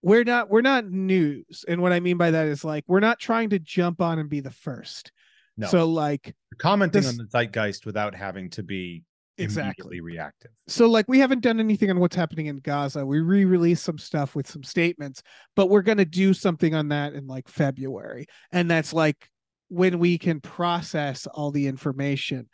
we're 0.02 0.24
not 0.24 0.50
we're 0.50 0.60
not 0.62 0.90
news. 0.90 1.64
And 1.66 1.80
what 1.80 1.92
i 1.92 2.00
mean 2.00 2.16
by 2.16 2.30
that 2.32 2.46
is 2.46 2.64
like 2.64 2.84
we're 2.86 3.00
not 3.00 3.18
trying 3.18 3.50
to 3.50 3.58
jump 3.58 4.00
on 4.00 4.18
and 4.18 4.28
be 4.28 4.40
the 4.40 4.50
first. 4.50 5.12
No. 5.56 5.68
so 5.68 5.86
like 5.86 6.26
You're 6.26 6.56
commenting 6.58 7.02
this- 7.02 7.10
on 7.10 7.16
the 7.18 7.26
zeitgeist 7.26 7.86
without 7.86 8.14
having 8.14 8.50
to 8.50 8.62
be 8.62 9.04
exactly. 9.38 10.00
reactive. 10.00 10.50
so 10.66 10.88
like 10.88 11.06
we 11.08 11.18
haven't 11.18 11.40
done 11.40 11.60
anything 11.60 11.90
on 11.90 11.98
what's 12.00 12.16
happening 12.16 12.46
in 12.46 12.58
gaza. 12.58 13.04
We 13.04 13.20
re-released 13.20 13.84
some 13.84 13.98
stuff 13.98 14.34
with 14.34 14.48
some 14.48 14.62
statements 14.62 15.22
but 15.56 15.66
we're 15.66 15.82
going 15.82 15.98
to 15.98 16.04
do 16.04 16.32
something 16.34 16.74
on 16.74 16.88
that 16.88 17.14
in 17.14 17.26
like 17.26 17.48
february. 17.48 18.26
And 18.50 18.70
that's 18.70 18.92
like 18.92 19.28
when 19.68 19.98
we 19.98 20.18
can 20.18 20.40
process 20.40 21.26
all 21.26 21.50
the 21.50 21.66
information. 21.66 22.48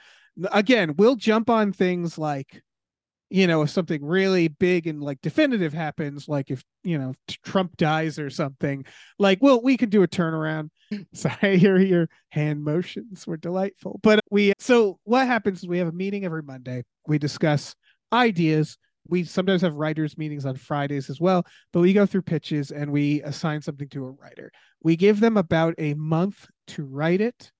Again 0.52 0.94
we'll 0.96 1.16
jump 1.16 1.50
on 1.50 1.72
things 1.72 2.18
like 2.18 2.62
you 3.30 3.46
know 3.46 3.62
if 3.62 3.70
something 3.70 4.04
really 4.04 4.48
big 4.48 4.86
and 4.86 5.02
like 5.02 5.20
definitive 5.20 5.72
happens 5.72 6.28
like 6.28 6.50
if 6.50 6.62
you 6.82 6.98
know 6.98 7.12
trump 7.44 7.76
dies 7.76 8.18
or 8.18 8.30
something 8.30 8.84
like 9.18 9.38
well 9.42 9.60
we 9.62 9.76
could 9.76 9.90
do 9.90 10.02
a 10.02 10.08
turnaround. 10.08 10.70
Sorry 11.12 11.56
your 11.58 11.78
your 11.78 12.08
hand 12.30 12.64
motions 12.64 13.26
were 13.26 13.36
delightful. 13.36 14.00
But 14.02 14.20
we 14.30 14.52
so 14.58 14.98
what 15.04 15.26
happens 15.26 15.58
is 15.58 15.68
we 15.68 15.78
have 15.78 15.88
a 15.88 15.92
meeting 15.92 16.24
every 16.24 16.42
monday. 16.42 16.84
We 17.06 17.18
discuss 17.18 17.74
ideas. 18.12 18.78
We 19.06 19.24
sometimes 19.24 19.62
have 19.62 19.74
writers 19.74 20.18
meetings 20.18 20.44
on 20.44 20.56
fridays 20.56 21.08
as 21.08 21.20
well 21.20 21.44
but 21.72 21.80
we 21.80 21.92
go 21.92 22.06
through 22.06 22.22
pitches 22.22 22.70
and 22.70 22.90
we 22.90 23.22
assign 23.22 23.62
something 23.62 23.88
to 23.90 24.06
a 24.06 24.10
writer. 24.10 24.50
We 24.82 24.96
give 24.96 25.20
them 25.20 25.36
about 25.36 25.74
a 25.78 25.94
month 25.94 26.46
to 26.68 26.84
write 26.84 27.20
it. 27.20 27.50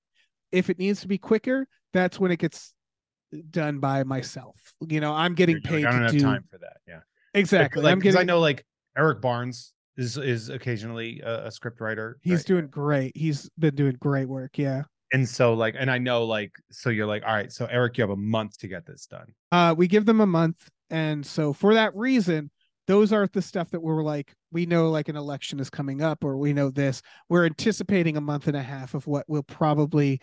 If 0.52 0.70
it 0.70 0.78
needs 0.78 1.00
to 1.02 1.08
be 1.08 1.18
quicker 1.18 1.66
that's 1.92 2.20
when 2.20 2.30
it 2.30 2.38
gets 2.38 2.74
done 3.50 3.78
by 3.78 4.04
myself 4.04 4.72
you 4.88 5.00
know 5.00 5.12
i'm 5.12 5.34
getting 5.34 5.56
like, 5.56 5.64
paid 5.64 5.84
I 5.84 5.90
don't 5.90 6.00
to 6.00 6.06
have 6.06 6.12
do 6.12 6.20
time 6.20 6.44
for 6.50 6.58
that. 6.58 6.78
Yeah. 6.86 7.00
exactly 7.34 7.82
Like, 7.82 7.92
i'm 7.92 7.98
getting 7.98 8.20
I 8.20 8.24
know 8.24 8.40
like 8.40 8.64
Eric 8.96 9.20
Barnes 9.20 9.74
is 9.96 10.16
is 10.16 10.48
occasionally 10.48 11.20
a, 11.24 11.46
a 11.46 11.50
script 11.50 11.80
writer. 11.80 12.18
he's 12.22 12.38
right? 12.40 12.46
doing 12.46 12.66
great 12.68 13.16
he's 13.16 13.50
been 13.58 13.74
doing 13.74 13.96
great 14.00 14.28
work 14.28 14.58
yeah 14.58 14.82
And 15.12 15.26
so 15.26 15.54
like, 15.54 15.74
and 15.78 15.90
I 15.90 15.98
know 15.98 16.24
like, 16.24 16.52
so 16.70 16.90
you're 16.90 17.06
like, 17.06 17.22
all 17.24 17.32
right, 17.34 17.50
so 17.50 17.66
Eric, 17.70 17.96
you 17.96 18.02
have 18.02 18.10
a 18.10 18.16
month 18.16 18.58
to 18.58 18.68
get 18.68 18.84
this 18.84 19.06
done. 19.06 19.32
Uh, 19.52 19.74
we 19.76 19.88
give 19.88 20.04
them 20.04 20.20
a 20.20 20.26
month, 20.26 20.68
and 20.90 21.24
so 21.24 21.54
for 21.54 21.72
that 21.74 21.96
reason, 21.96 22.50
those 22.86 23.12
are 23.12 23.26
the 23.26 23.40
stuff 23.40 23.70
that 23.70 23.80
we're 23.80 24.02
like, 24.02 24.34
we 24.52 24.66
know 24.66 24.90
like 24.90 25.08
an 25.08 25.16
election 25.16 25.60
is 25.60 25.70
coming 25.70 26.02
up, 26.02 26.24
or 26.24 26.36
we 26.36 26.52
know 26.52 26.70
this. 26.70 27.00
We're 27.28 27.46
anticipating 27.46 28.16
a 28.16 28.20
month 28.20 28.48
and 28.48 28.56
a 28.56 28.62
half 28.62 28.94
of 28.94 29.06
what 29.06 29.24
we'll 29.28 29.42
probably 29.42 30.20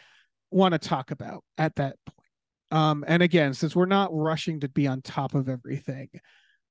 want 0.51 0.74
to 0.74 0.80
talk 0.80 1.12
about 1.12 1.43
at 1.58 1.76
that 1.78 1.95
point. 2.06 2.24
Um, 2.72 3.05
and 3.07 3.22
again, 3.22 3.53
since 3.53 3.76
we're 3.76 3.86
not 3.86 4.09
rushing 4.13 4.61
to 4.61 4.70
be 4.70 4.88
on 4.88 5.01
top 5.01 5.36
of 5.36 5.49
everything, 5.49 6.09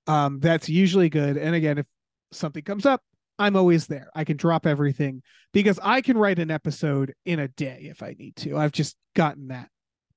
um, 0.06 0.40
that's 0.40 0.68
usually 0.68 1.08
good. 1.08 1.36
And 1.36 1.54
again, 1.54 1.78
if 1.78 1.86
something 2.32 2.62
comes 2.62 2.86
up, 2.86 3.02
I'm 3.38 3.56
always 3.56 3.86
there. 3.86 4.10
I 4.14 4.24
can 4.24 4.36
drop 4.36 4.66
everything 4.66 5.22
because 5.52 5.80
I 5.82 6.00
can 6.00 6.16
write 6.16 6.38
an 6.38 6.50
episode 6.50 7.14
in 7.24 7.40
a 7.40 7.48
day 7.48 7.88
if 7.90 8.02
I 8.02 8.14
need 8.18 8.36
to. 8.36 8.56
I've 8.56 8.72
just 8.72 8.96
gotten 9.14 9.48
that. 9.48 9.68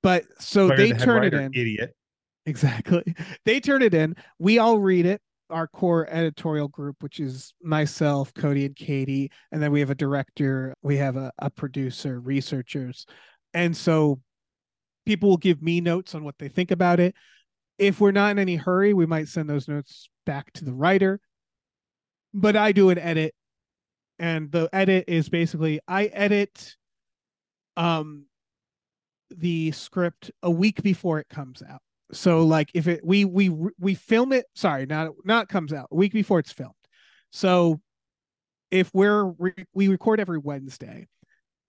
But 0.04 0.26
so 0.40 0.68
they 0.68 0.92
turn 0.92 1.24
it 1.24 1.34
in. 1.34 1.52
Idiot. 1.54 1.96
Exactly. 2.46 3.04
They 3.46 3.60
turn 3.60 3.82
it 3.82 3.94
in. 3.94 4.16
We 4.40 4.60
all 4.60 4.80
read 4.80 5.06
it. 5.06 5.22
Our 5.50 5.68
core 5.68 6.08
editorial 6.10 6.68
group, 6.68 6.98
which 7.00 7.20
is 7.20 7.54
myself, 7.62 8.34
Cody, 8.34 8.66
and 8.66 8.76
Katie. 8.76 9.32
And 9.52 9.62
then 9.62 9.72
we 9.72 9.80
have 9.80 9.90
a 9.90 9.96
director, 9.96 10.74
we 10.82 10.98
have 10.98 11.16
a, 11.16 11.32
a 11.40 11.50
producer, 11.50 12.20
researchers. 12.20 13.06
And 13.54 13.76
so 13.76 14.20
people 15.08 15.30
will 15.30 15.38
give 15.38 15.62
me 15.62 15.82
notes 15.82 16.14
on 16.14 16.24
what 16.24 16.38
they 16.38 16.50
think 16.50 16.70
about 16.70 17.00
it. 17.00 17.16
If 17.80 18.00
we're 18.00 18.12
not 18.12 18.32
in 18.32 18.40
any 18.40 18.56
hurry, 18.56 18.94
we 18.94 19.06
might 19.06 19.28
send 19.28 19.50
those 19.50 19.68
notes 19.68 20.10
back 20.26 20.52
to 20.54 20.66
the 20.66 20.74
writer. 20.74 21.20
But 22.34 22.56
I 22.56 22.72
do 22.72 22.90
an 22.90 22.98
edit. 22.98 23.34
And 24.20 24.52
the 24.52 24.70
edit 24.74 25.06
is 25.08 25.30
basically 25.30 25.80
I 25.88 26.06
edit 26.06 26.76
um 27.78 28.26
the 29.30 29.72
script 29.72 30.32
a 30.42 30.50
week 30.50 30.82
before 30.82 31.20
it 31.20 31.28
comes 31.30 31.62
out 31.62 31.82
so 32.12 32.44
like 32.46 32.72
if 32.74 32.88
it 32.88 33.02
we 33.04 33.26
we 33.26 33.52
we 33.78 33.94
film 33.94 34.32
it 34.32 34.46
sorry 34.56 34.86
not 34.86 35.12
not 35.26 35.50
comes 35.50 35.74
out 35.74 35.88
a 35.92 35.96
week 35.96 36.14
before 36.14 36.40
it's 36.40 36.52
filmed 36.52 36.74
so 37.30 37.80
if 38.72 38.90
we're 38.94 39.26
re- 39.38 39.66
we 39.74 39.90
record 39.90 40.20
every 40.22 40.38
wednesday 40.38 41.06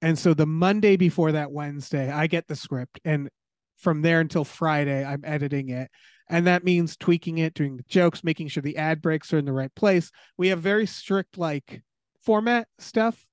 and 0.03 0.19
so 0.19 0.35
the 0.35 0.47
monday 0.47 0.97
before 0.97 1.33
that 1.33 1.51
wednesday 1.51 2.11
i 2.11 2.27
get 2.27 2.47
the 2.47 2.57
script 2.57 3.01
and 3.05 3.29
from 3.77 4.03
there 4.03 4.21
until 4.21 4.45
friday 4.45 5.05
i'm 5.05 5.23
editing 5.25 5.69
it. 5.71 5.91
And 6.31 6.47
that 6.47 6.65
means 6.65 6.97
tweaking 6.97 7.39
it 7.39 7.55
doing 7.55 7.77
the 7.77 7.85
jokes 7.89 8.23
making 8.23 8.49
sure 8.49 8.63
the 8.63 8.77
ad 8.77 9.01
breaks 9.01 9.33
are 9.33 9.39
in 9.39 9.45
the 9.45 9.53
right 9.53 9.75
place. 9.75 10.11
We 10.37 10.49
have 10.49 10.61
very 10.61 10.87
strict 10.87 11.39
like 11.39 11.83
format 12.23 12.69
stuff. 12.79 13.25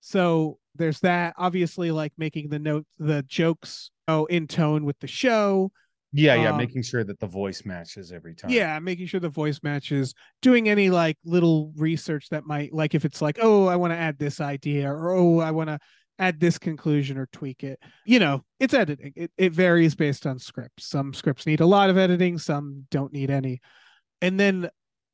So 0.00 0.58
there's 0.74 1.00
that. 1.00 1.34
Obviously 1.38 1.90
like 1.90 2.12
making 2.18 2.48
the 2.48 2.58
note 2.58 2.86
the 2.98 3.22
jokes 3.22 3.90
oh 4.08 4.24
in 4.26 4.46
tone 4.48 4.84
with 4.84 4.98
the 4.98 5.06
show. 5.06 5.70
Yeah, 6.12 6.34
yeah. 6.34 6.50
Um, 6.50 6.56
making 6.56 6.82
sure 6.82 7.04
that 7.04 7.20
the 7.20 7.28
voice 7.28 7.64
matches 7.64 8.10
every 8.10 8.34
time. 8.34 8.50
yeah 8.50 8.76
making 8.80 9.06
sure 9.06 9.20
the 9.20 9.28
voice 9.28 9.60
matches. 9.62 10.12
Doing 10.42 10.68
any 10.68 10.90
like 10.90 11.18
little 11.24 11.72
research 11.76 12.30
that 12.30 12.46
might 12.46 12.72
like 12.72 12.96
if 12.96 13.04
it's 13.04 13.22
like 13.22 13.38
oh 13.40 13.66
i 13.66 13.76
want 13.76 13.92
to 13.92 13.96
add 13.96 14.18
this 14.18 14.40
idea 14.40 14.90
or 14.90 15.14
oh 15.14 15.38
i 15.38 15.52
want 15.52 15.68
to 15.68 15.78
add 16.20 16.38
this 16.38 16.58
conclusion 16.58 17.18
or 17.18 17.26
tweak 17.32 17.64
it. 17.64 17.80
You 18.04 18.20
know 18.20 18.44
it's 18.60 18.74
editing. 18.74 19.12
It, 19.16 19.32
it 19.36 19.52
varies 19.52 19.94
based 19.94 20.26
on 20.26 20.38
scripts. 20.38 20.86
Some 20.86 21.14
scripts 21.14 21.46
need 21.46 21.60
a 21.60 21.66
lot 21.66 21.90
of 21.90 21.98
editing 21.98 22.38
some 22.38 22.86
don't 22.90 23.12
need 23.12 23.30
any. 23.30 23.60
And 24.22 24.38
then 24.38 24.70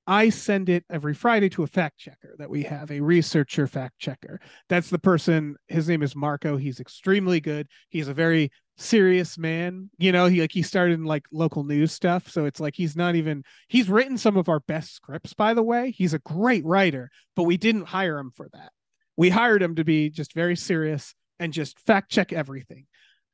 i 0.09 0.29
send 0.29 0.69
it 0.69 0.85
every 0.89 1.15
friday 1.15 1.49
to 1.49 1.65
a 1.65 1.67
fact 1.67 1.99
checker 1.99 2.37
that 2.39 2.49
we 2.49 2.63
have 2.63 2.93
a 2.93 3.01
researcher 3.01 3.67
fact 3.67 3.99
checker. 3.99 4.41
That's 4.69 4.91
the 4.91 4.99
person 4.99 5.57
his 5.69 5.89
name 5.89 6.03
is 6.03 6.17
marco. 6.17 6.57
He's 6.57 6.81
extremely 6.81 7.41
good. 7.41 7.69
He's 7.89 8.09
a 8.09 8.15
very 8.15 8.51
serious 8.77 9.39
man. 9.39 9.91
You 9.99 10.13
know 10.13 10.27
he 10.27 10.41
like 10.41 10.53
he 10.53 10.63
started 10.63 10.95
in 10.95 11.05
like 11.05 11.25
local 11.33 11.65
news 11.65 11.93
stuff. 11.93 12.29
So 12.31 12.45
it's 12.45 12.61
like 12.61 12.75
he's 12.77 12.97
not 12.97 13.15
even 13.15 13.43
he's 13.69 13.89
written 13.89 14.19
some 14.19 14.37
of 14.37 14.49
our 14.49 14.61
best 14.61 14.95
scripts 14.95 15.35
by 15.35 15.55
the 15.55 15.63
way. 15.63 15.93
He's 15.93 16.15
a 16.15 16.19
great 16.21 16.65
writer 16.65 17.11
but 17.37 17.45
we 17.45 17.57
didn't 17.57 17.87
hire 17.87 18.19
him 18.19 18.33
for 18.35 18.49
that 18.53 18.73
we 19.17 19.31
hired 19.31 19.62
him 19.62 19.75
to 19.77 19.85
be 19.85 20.11
just 20.11 20.33
very 20.35 20.57
serious 20.57 21.14
and 21.39 21.53
just 21.53 21.79
fact 21.81 22.11
check 22.11 22.33
everything 22.33 22.87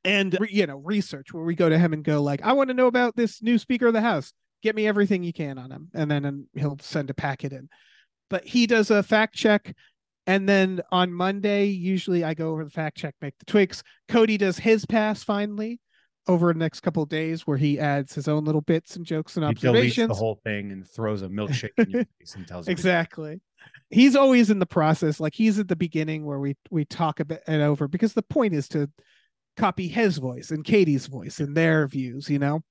and 0.05 0.37
you 0.49 0.65
know 0.67 0.77
research 0.77 1.33
where 1.33 1.43
we 1.43 1.55
go 1.55 1.69
to 1.69 1.77
him 1.77 1.93
and 1.93 2.03
go 2.03 2.21
like 2.21 2.41
i 2.43 2.51
want 2.53 2.67
to 2.69 2.73
know 2.73 2.87
about 2.87 3.15
this 3.15 3.41
new 3.41 3.57
speaker 3.57 3.87
of 3.87 3.93
the 3.93 4.01
house. 4.01 4.33
Get 4.61 4.75
me 4.75 4.87
everything 4.87 5.23
you 5.23 5.33
can 5.33 5.57
on 5.57 5.71
him. 5.71 5.89
And 5.93 6.09
then 6.09 6.23
and 6.23 6.45
he'll 6.55 6.77
send 6.79 7.09
a 7.09 7.13
packet 7.13 7.51
in. 7.51 7.67
But 8.29 8.45
he 8.45 8.65
does 8.65 8.91
a 8.91 9.03
fact 9.03 9.35
check. 9.35 9.75
And 10.25 10.47
then 10.47 10.81
on 10.89 11.11
monday 11.11 11.65
usually 11.65 12.23
i 12.23 12.33
go 12.33 12.51
over 12.51 12.63
the 12.63 12.69
fact 12.69 12.97
check 12.97 13.13
make 13.21 13.37
the 13.39 13.45
tweaks. 13.45 13.83
Cody 14.07 14.37
does 14.37 14.57
his 14.57 14.85
pass 14.85 15.21
finally 15.21 15.81
over 16.29 16.53
the 16.53 16.59
next 16.59 16.79
couple 16.79 17.03
of 17.03 17.09
days 17.09 17.45
where 17.45 17.57
he 17.57 17.77
adds 17.77 18.15
his 18.15 18.29
own 18.29 18.45
little 18.45 18.61
bits 18.61 18.95
and 18.95 19.05
jokes 19.05 19.35
and 19.35 19.45
He 19.45 19.51
deletes 19.53 19.57
observations. 19.67 20.07
the 20.07 20.13
whole 20.13 20.39
thing 20.45 20.71
and 20.71 20.87
throws 20.89 21.21
a 21.23 21.27
milkshake 21.27 21.71
in 21.77 21.89
your 21.89 22.05
face 22.19 22.35
and 22.35 22.47
tells 22.47 22.67
you 22.67 22.71
exactly 22.71 23.41
he's 23.89 24.15
always 24.15 24.49
in 24.49 24.59
the 24.59 24.65
process 24.65 25.19
like 25.19 25.33
he's 25.33 25.59
at 25.59 25.67
the 25.67 25.75
beginning 25.75 26.25
where 26.25 26.39
we 26.39 26.55
we 26.71 26.85
talk 26.85 27.19
a 27.19 27.25
bit 27.25 27.43
it 27.47 27.61
over 27.61 27.87
because 27.87 28.13
the 28.13 28.21
point 28.21 28.53
is 28.53 28.67
to 28.67 28.89
copy 29.57 29.87
his 29.87 30.17
voice 30.17 30.51
and 30.51 30.63
katie's 30.63 31.07
voice 31.07 31.39
and 31.39 31.55
their 31.55 31.87
views 31.87 32.29
you 32.29 32.39
know? 32.39 32.61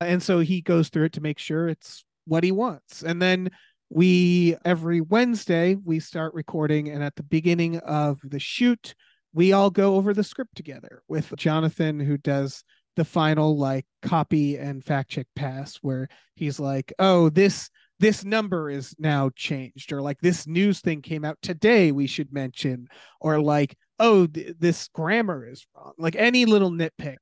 And 0.00 0.22
so 0.22 0.40
he 0.40 0.60
goes 0.60 0.88
through 0.88 1.04
it 1.04 1.12
to 1.12 1.20
make 1.20 1.38
sure 1.38 1.68
it's 1.68 2.04
what 2.26 2.42
he 2.42 2.50
wants. 2.50 3.02
And 3.02 3.22
then 3.22 3.50
we 3.94 4.56
every 4.64 5.02
wednesday 5.02 5.74
we 5.84 6.00
start 6.00 6.32
recording 6.32 6.88
and 6.88 7.02
at 7.04 7.14
the 7.14 7.22
beginning 7.22 7.76
of 7.80 8.18
the 8.24 8.38
shoot 8.38 8.94
we 9.34 9.52
all 9.52 9.68
go 9.68 9.96
over 9.96 10.14
the 10.14 10.24
script 10.24 10.56
together 10.56 11.02
with 11.08 11.34
jonathan 11.36 12.00
who 12.00 12.16
does 12.16 12.64
the 12.96 13.04
final 13.04 13.58
like 13.58 13.84
copy 14.00 14.56
and 14.56 14.82
fact 14.82 15.10
check 15.10 15.26
pass 15.36 15.76
where 15.82 16.08
he's 16.36 16.58
like 16.58 16.90
oh 16.98 17.28
this 17.28 17.68
this 18.02 18.24
number 18.24 18.68
is 18.68 18.96
now 18.98 19.30
changed 19.36 19.92
or 19.92 20.02
like 20.02 20.18
this 20.20 20.44
news 20.44 20.80
thing 20.80 21.00
came 21.00 21.24
out 21.24 21.38
today 21.40 21.92
we 21.92 22.08
should 22.08 22.32
mention 22.32 22.88
or 23.20 23.40
like 23.40 23.76
oh 24.00 24.26
th- 24.26 24.56
this 24.58 24.88
grammar 24.88 25.48
is 25.48 25.64
wrong. 25.76 25.92
Like 25.98 26.16
any 26.16 26.44
little 26.44 26.72
nitpick 26.72 27.18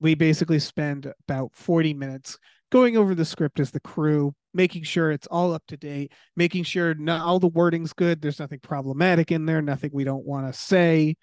we 0.00 0.16
basically 0.16 0.58
spend 0.58 1.10
about 1.28 1.54
40 1.54 1.94
minutes 1.94 2.36
going 2.72 2.96
over 2.96 3.14
the 3.14 3.24
script 3.24 3.60
as 3.60 3.70
the 3.70 3.78
crew 3.78 4.34
making 4.52 4.82
sure 4.82 5.12
it's 5.12 5.28
all 5.28 5.54
up 5.54 5.62
to 5.68 5.76
date 5.76 6.10
making 6.34 6.64
sure 6.64 6.94
not 6.94 7.20
all 7.20 7.38
the 7.38 7.46
wording's 7.46 7.92
good 7.92 8.20
there's 8.20 8.40
nothing 8.40 8.58
problematic 8.60 9.30
in 9.30 9.46
there 9.46 9.62
nothing 9.62 9.90
we 9.92 10.02
don't 10.02 10.26
want 10.26 10.52
to 10.52 10.58
say 10.58 11.14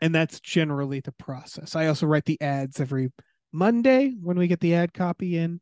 and 0.00 0.14
that's 0.14 0.40
generally 0.40 1.00
the 1.00 1.12
process. 1.12 1.74
I 1.74 1.86
also 1.86 2.06
write 2.06 2.26
the 2.26 2.40
ads 2.40 2.78
every 2.78 3.10
monday 3.50 4.14
when 4.22 4.38
we 4.38 4.46
get 4.46 4.60
the 4.60 4.76
ad 4.76 4.94
copy 4.94 5.36
in 5.36 5.60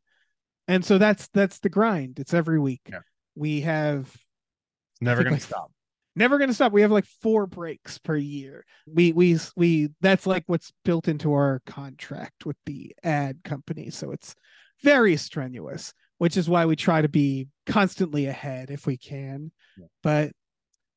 and 0.71 0.85
so 0.85 0.97
that's 0.97 1.27
that's 1.33 1.59
the 1.59 1.69
grind. 1.69 2.19
It's 2.19 2.33
every 2.33 2.59
week. 2.59 2.81
Yeah. 2.89 2.99
we 3.35 3.61
have 3.61 4.01
It's 4.07 5.01
never 5.01 5.23
gonna 5.23 5.35
like- 5.35 5.41
stop. 5.43 5.71
never 6.15 6.37
going 6.37 6.49
to 6.49 6.53
stop. 6.53 6.71
We 6.73 6.81
have 6.81 6.91
like 6.91 7.05
four 7.21 7.47
breaks 7.47 7.97
per 7.97 8.15
year. 8.15 8.65
We 8.87 9.11
we 9.13 9.37
we 9.55 9.89
that's 10.01 10.25
like 10.27 10.43
what's 10.47 10.71
built 10.83 11.07
into 11.07 11.31
our 11.33 11.61
contract 11.65 12.45
with 12.45 12.57
the 12.65 12.93
ad 13.03 13.39
company. 13.43 13.89
So 13.89 14.11
it's 14.11 14.35
very 14.83 15.15
strenuous 15.17 15.93
which 16.17 16.37
is 16.37 16.47
why 16.47 16.67
we 16.67 16.75
try 16.75 17.01
to 17.01 17.09
be 17.09 17.47
constantly 17.65 18.27
ahead 18.27 18.69
if 18.69 18.85
we 18.85 18.95
can. 18.95 19.51
Yeah. 19.77 19.87
but 20.03 20.31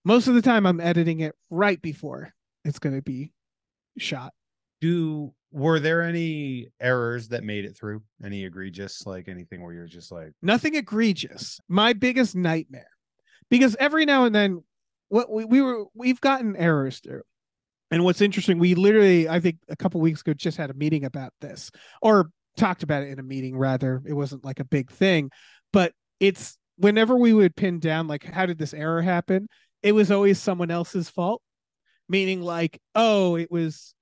most 0.04 0.26
of 0.28 0.34
the 0.34 0.42
time 0.42 0.66
i'm 0.66 0.80
editing 0.80 1.20
it 1.20 1.34
right 1.48 1.80
before 1.80 2.30
it's 2.66 2.78
going 2.78 2.94
to 2.94 3.00
be 3.02 3.32
shot 3.96 4.32
Do 4.80 5.32
were 5.50 5.78
there 5.78 6.02
any 6.02 6.68
errors 6.80 7.28
that 7.28 7.44
made 7.44 7.64
it 7.64 7.76
through? 7.76 8.02
Any 8.24 8.44
egregious, 8.44 9.06
like 9.06 9.28
anything 9.28 9.62
where 9.62 9.72
you're 9.72 9.86
just 9.86 10.10
like, 10.10 10.32
hmm. 10.40 10.46
nothing 10.46 10.74
egregious. 10.74 11.60
My 11.68 11.92
biggest 11.92 12.34
nightmare 12.34 12.88
because 13.50 13.76
every 13.78 14.04
now 14.04 14.24
and 14.24 14.34
then 14.34 14.62
what 15.08 15.30
we, 15.30 15.44
we 15.44 15.60
were 15.60 15.84
we've 15.94 16.20
gotten 16.20 16.56
errors 16.56 17.00
through. 17.00 17.22
And 17.90 18.02
what's 18.02 18.20
interesting 18.20 18.58
we 18.58 18.74
literally 18.74 19.28
i 19.28 19.38
think 19.38 19.58
a 19.68 19.76
couple 19.76 20.00
weeks 20.00 20.22
ago 20.22 20.34
just 20.34 20.56
had 20.56 20.70
a 20.70 20.74
meeting 20.74 21.04
about 21.04 21.32
this 21.40 21.70
or 22.02 22.30
talked 22.56 22.82
about 22.82 23.02
it 23.02 23.10
in 23.10 23.18
a 23.18 23.22
meeting 23.22 23.56
rather. 23.56 24.02
It 24.06 24.14
wasn't 24.14 24.44
like 24.44 24.58
a 24.58 24.64
big 24.64 24.90
thing 24.90 25.30
but 25.72 25.92
it's 26.18 26.56
whenever 26.76 27.16
we 27.16 27.32
would 27.32 27.54
pin 27.54 27.78
down 27.78 28.08
like 28.08 28.24
how 28.24 28.46
did 28.46 28.58
this 28.58 28.74
error 28.74 29.02
happen? 29.02 29.48
it 29.84 29.92
was 29.92 30.10
always 30.10 30.40
someone 30.40 30.70
else's 30.72 31.08
fault 31.08 31.40
meaning 32.08 32.40
like 32.40 32.80
oh 32.96 33.36
it 33.36 33.50
was 33.52 33.94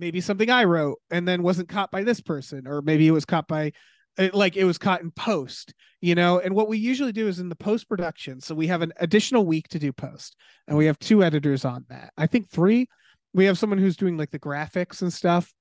maybe 0.00 0.20
something 0.20 0.50
i 0.50 0.64
wrote 0.64 0.98
and 1.10 1.28
then 1.28 1.42
wasn't 1.42 1.68
caught 1.68 1.90
by 1.90 2.02
this 2.02 2.20
person 2.20 2.66
or 2.66 2.82
maybe 2.82 3.06
it 3.06 3.12
was 3.12 3.24
caught 3.24 3.46
by 3.46 3.70
eh, 4.18 4.30
like 4.32 4.56
it 4.56 4.64
was 4.64 4.78
caught 4.78 5.02
in 5.02 5.10
post 5.12 5.74
you 6.02 6.14
know? 6.14 6.38
And 6.40 6.54
what 6.54 6.68
we 6.68 6.78
usually 6.78 7.12
do 7.12 7.28
is 7.28 7.40
in 7.40 7.50
the 7.50 7.54
post 7.54 7.86
production 7.86 8.40
so 8.40 8.54
we 8.54 8.68
have 8.68 8.80
an 8.80 8.92
additional 8.96 9.44
week 9.44 9.68
to 9.68 9.78
do 9.78 9.92
post 9.92 10.34
and 10.66 10.76
we 10.78 10.86
have 10.86 10.98
two 10.98 11.22
editors 11.22 11.66
on 11.66 11.84
that. 11.90 12.12
I 12.16 12.26
think 12.26 12.48
three 12.48 12.86
we 13.34 13.44
have 13.44 13.58
someone 13.58 13.78
who's 13.78 13.98
doing 13.98 14.16
like 14.16 14.30
the 14.30 14.38
graphics 14.38 15.02
and 15.02 15.12
stuff 15.12 15.52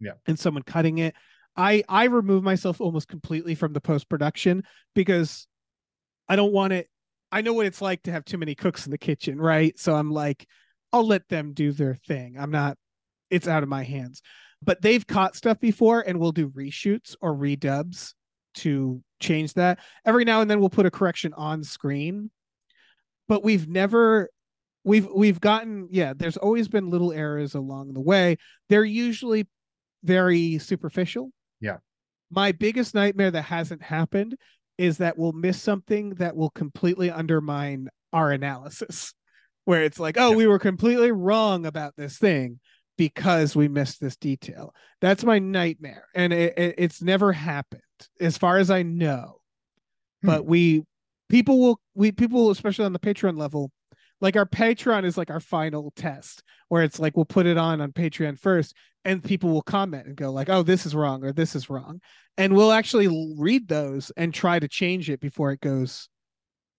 Yeah. 0.00 0.12
and 0.28 0.38
someone 0.38 0.62
cutting 0.62 0.98
it. 0.98 1.14
I 1.56 1.82
i 1.88 2.04
remove 2.04 2.44
myself 2.44 2.80
almost 2.80 3.08
completely 3.08 3.56
from 3.56 3.72
the 3.72 3.80
post 3.80 4.08
production 4.08 4.62
because 4.94 5.48
i 6.28 6.36
don't 6.36 6.52
want 6.52 6.72
it 6.72 6.86
i 7.32 7.40
know 7.40 7.52
what 7.52 7.66
it's 7.66 7.82
like 7.82 8.02
to 8.04 8.12
have 8.12 8.24
too 8.24 8.38
many 8.38 8.54
cooks 8.54 8.86
in 8.86 8.92
the 8.92 8.98
kitchen 8.98 9.40
right? 9.40 9.76
So 9.78 9.96
i'm 9.96 10.12
like 10.12 10.46
i'll 10.92 11.06
let 11.06 11.28
them 11.28 11.52
do 11.54 11.72
their 11.72 11.96
thing. 12.06 12.36
I'm 12.38 12.52
not 12.52 12.78
it's 13.30 13.48
out 13.48 13.62
of 13.62 13.68
my 13.68 13.82
hands. 13.82 14.22
But 14.62 14.82
they've 14.82 15.06
caught 15.06 15.36
stuff 15.36 15.60
before 15.60 16.00
and 16.00 16.18
we'll 16.18 16.32
do 16.32 16.50
reshoots 16.50 17.14
or 17.20 17.34
redubs 17.34 18.14
to 18.56 19.02
change 19.20 19.54
that. 19.54 19.78
Every 20.04 20.24
now 20.24 20.40
and 20.40 20.50
then 20.50 20.60
we'll 20.60 20.70
put 20.70 20.86
a 20.86 20.90
correction 20.90 21.32
on 21.34 21.62
screen. 21.62 22.30
But 23.28 23.44
we've 23.44 23.68
never 23.68 24.30
we've 24.84 25.06
we've 25.14 25.40
gotten 25.40 25.88
yeah, 25.90 26.12
there's 26.16 26.36
always 26.36 26.66
been 26.68 26.90
little 26.90 27.12
errors 27.12 27.54
along 27.54 27.92
the 27.92 28.00
way. 28.00 28.36
They're 28.68 28.84
usually 28.84 29.46
very 30.02 30.58
superficial. 30.58 31.30
Yeah. 31.60 31.78
My 32.30 32.52
biggest 32.52 32.94
nightmare 32.94 33.30
that 33.30 33.42
hasn't 33.42 33.82
happened 33.82 34.36
is 34.76 34.98
that 34.98 35.18
we'll 35.18 35.32
miss 35.32 35.60
something 35.60 36.10
that 36.14 36.36
will 36.36 36.50
completely 36.50 37.10
undermine 37.10 37.88
our 38.12 38.30
analysis 38.30 39.12
where 39.64 39.82
it's 39.82 40.00
like, 40.00 40.16
oh, 40.18 40.30
Yeah. 40.30 40.36
we 40.36 40.46
were 40.46 40.58
completely 40.58 41.12
wrong 41.12 41.66
about 41.66 41.94
this 41.96 42.16
thing 42.16 42.58
because 42.98 43.56
we 43.56 43.68
missed 43.68 44.00
this 44.00 44.16
detail. 44.16 44.74
That's 45.00 45.24
my 45.24 45.38
nightmare, 45.38 46.04
and 46.14 46.32
it, 46.34 46.58
it- 46.58 46.74
it's 46.76 47.00
never 47.00 47.32
happened 47.32 47.80
as 48.20 48.36
far 48.36 48.58
as 48.58 48.70
I 48.70 48.82
know. 48.82 49.40
Hmm. 50.22 50.26
But 50.26 50.44
we 50.44 50.84
people 51.30 51.58
will 51.60 51.80
we 51.94 52.12
people 52.12 52.50
especially 52.50 52.84
on 52.84 52.92
the 52.92 52.98
Patreon 52.98 53.38
level, 53.38 53.70
like 54.20 54.36
our 54.36 54.44
Patreon 54.46 55.04
is 55.04 55.16
like 55.16 55.30
our 55.30 55.40
final 55.40 55.92
test 55.96 56.42
where 56.68 56.82
it's 56.82 56.98
like 57.00 57.16
we'll 57.16 57.24
put 57.24 57.46
it 57.46 57.56
on 57.56 57.80
on 57.80 57.92
Patreon 57.92 58.38
first, 58.38 58.74
and 59.06 59.24
people 59.24 59.48
will 59.50 59.62
comment 59.62 60.06
and 60.06 60.16
go 60.16 60.30
like, 60.30 60.50
oh, 60.50 60.62
this 60.62 60.84
is 60.84 60.94
wrong 60.94 61.24
or 61.24 61.32
this 61.32 61.54
is 61.54 61.70
wrong, 61.70 62.00
and 62.36 62.54
we'll 62.54 62.72
actually 62.72 63.34
read 63.38 63.66
those 63.68 64.10
and 64.18 64.34
try 64.34 64.58
to 64.58 64.68
change 64.68 65.08
it 65.08 65.20
before 65.20 65.52
it 65.52 65.60
goes 65.60 66.08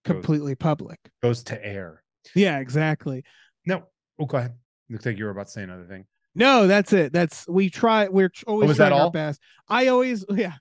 Goes- 0.06 0.14
completely 0.16 0.56
public. 0.56 1.00
Goes 1.24 1.44
to 1.46 1.66
air. 1.66 2.04
Yeah, 2.36 2.60
exactly. 2.60 3.24
No. 3.66 3.84
Oh, 4.20 4.26
go 4.26 4.38
ahead. 4.38 4.54
Looks 4.90 5.06
like 5.06 5.18
you 5.18 5.26
were 5.26 5.32
about 5.32 5.48
to 5.48 5.52
say 5.52 5.64
another 5.64 5.86
thing. 5.86 6.06
No, 6.36 6.68
that's 6.68 6.94
it. 6.94 7.12
That's 7.12 7.48
we 7.48 7.70
try. 7.70 8.08
We're 8.08 8.32
always 8.48 8.72
oh, 8.72 8.74
that 8.74 8.90
trying 8.90 9.02
our 9.02 9.12
best. 9.12 9.42
I 9.68 9.88
always, 9.88 10.26
yeah, 10.34 10.54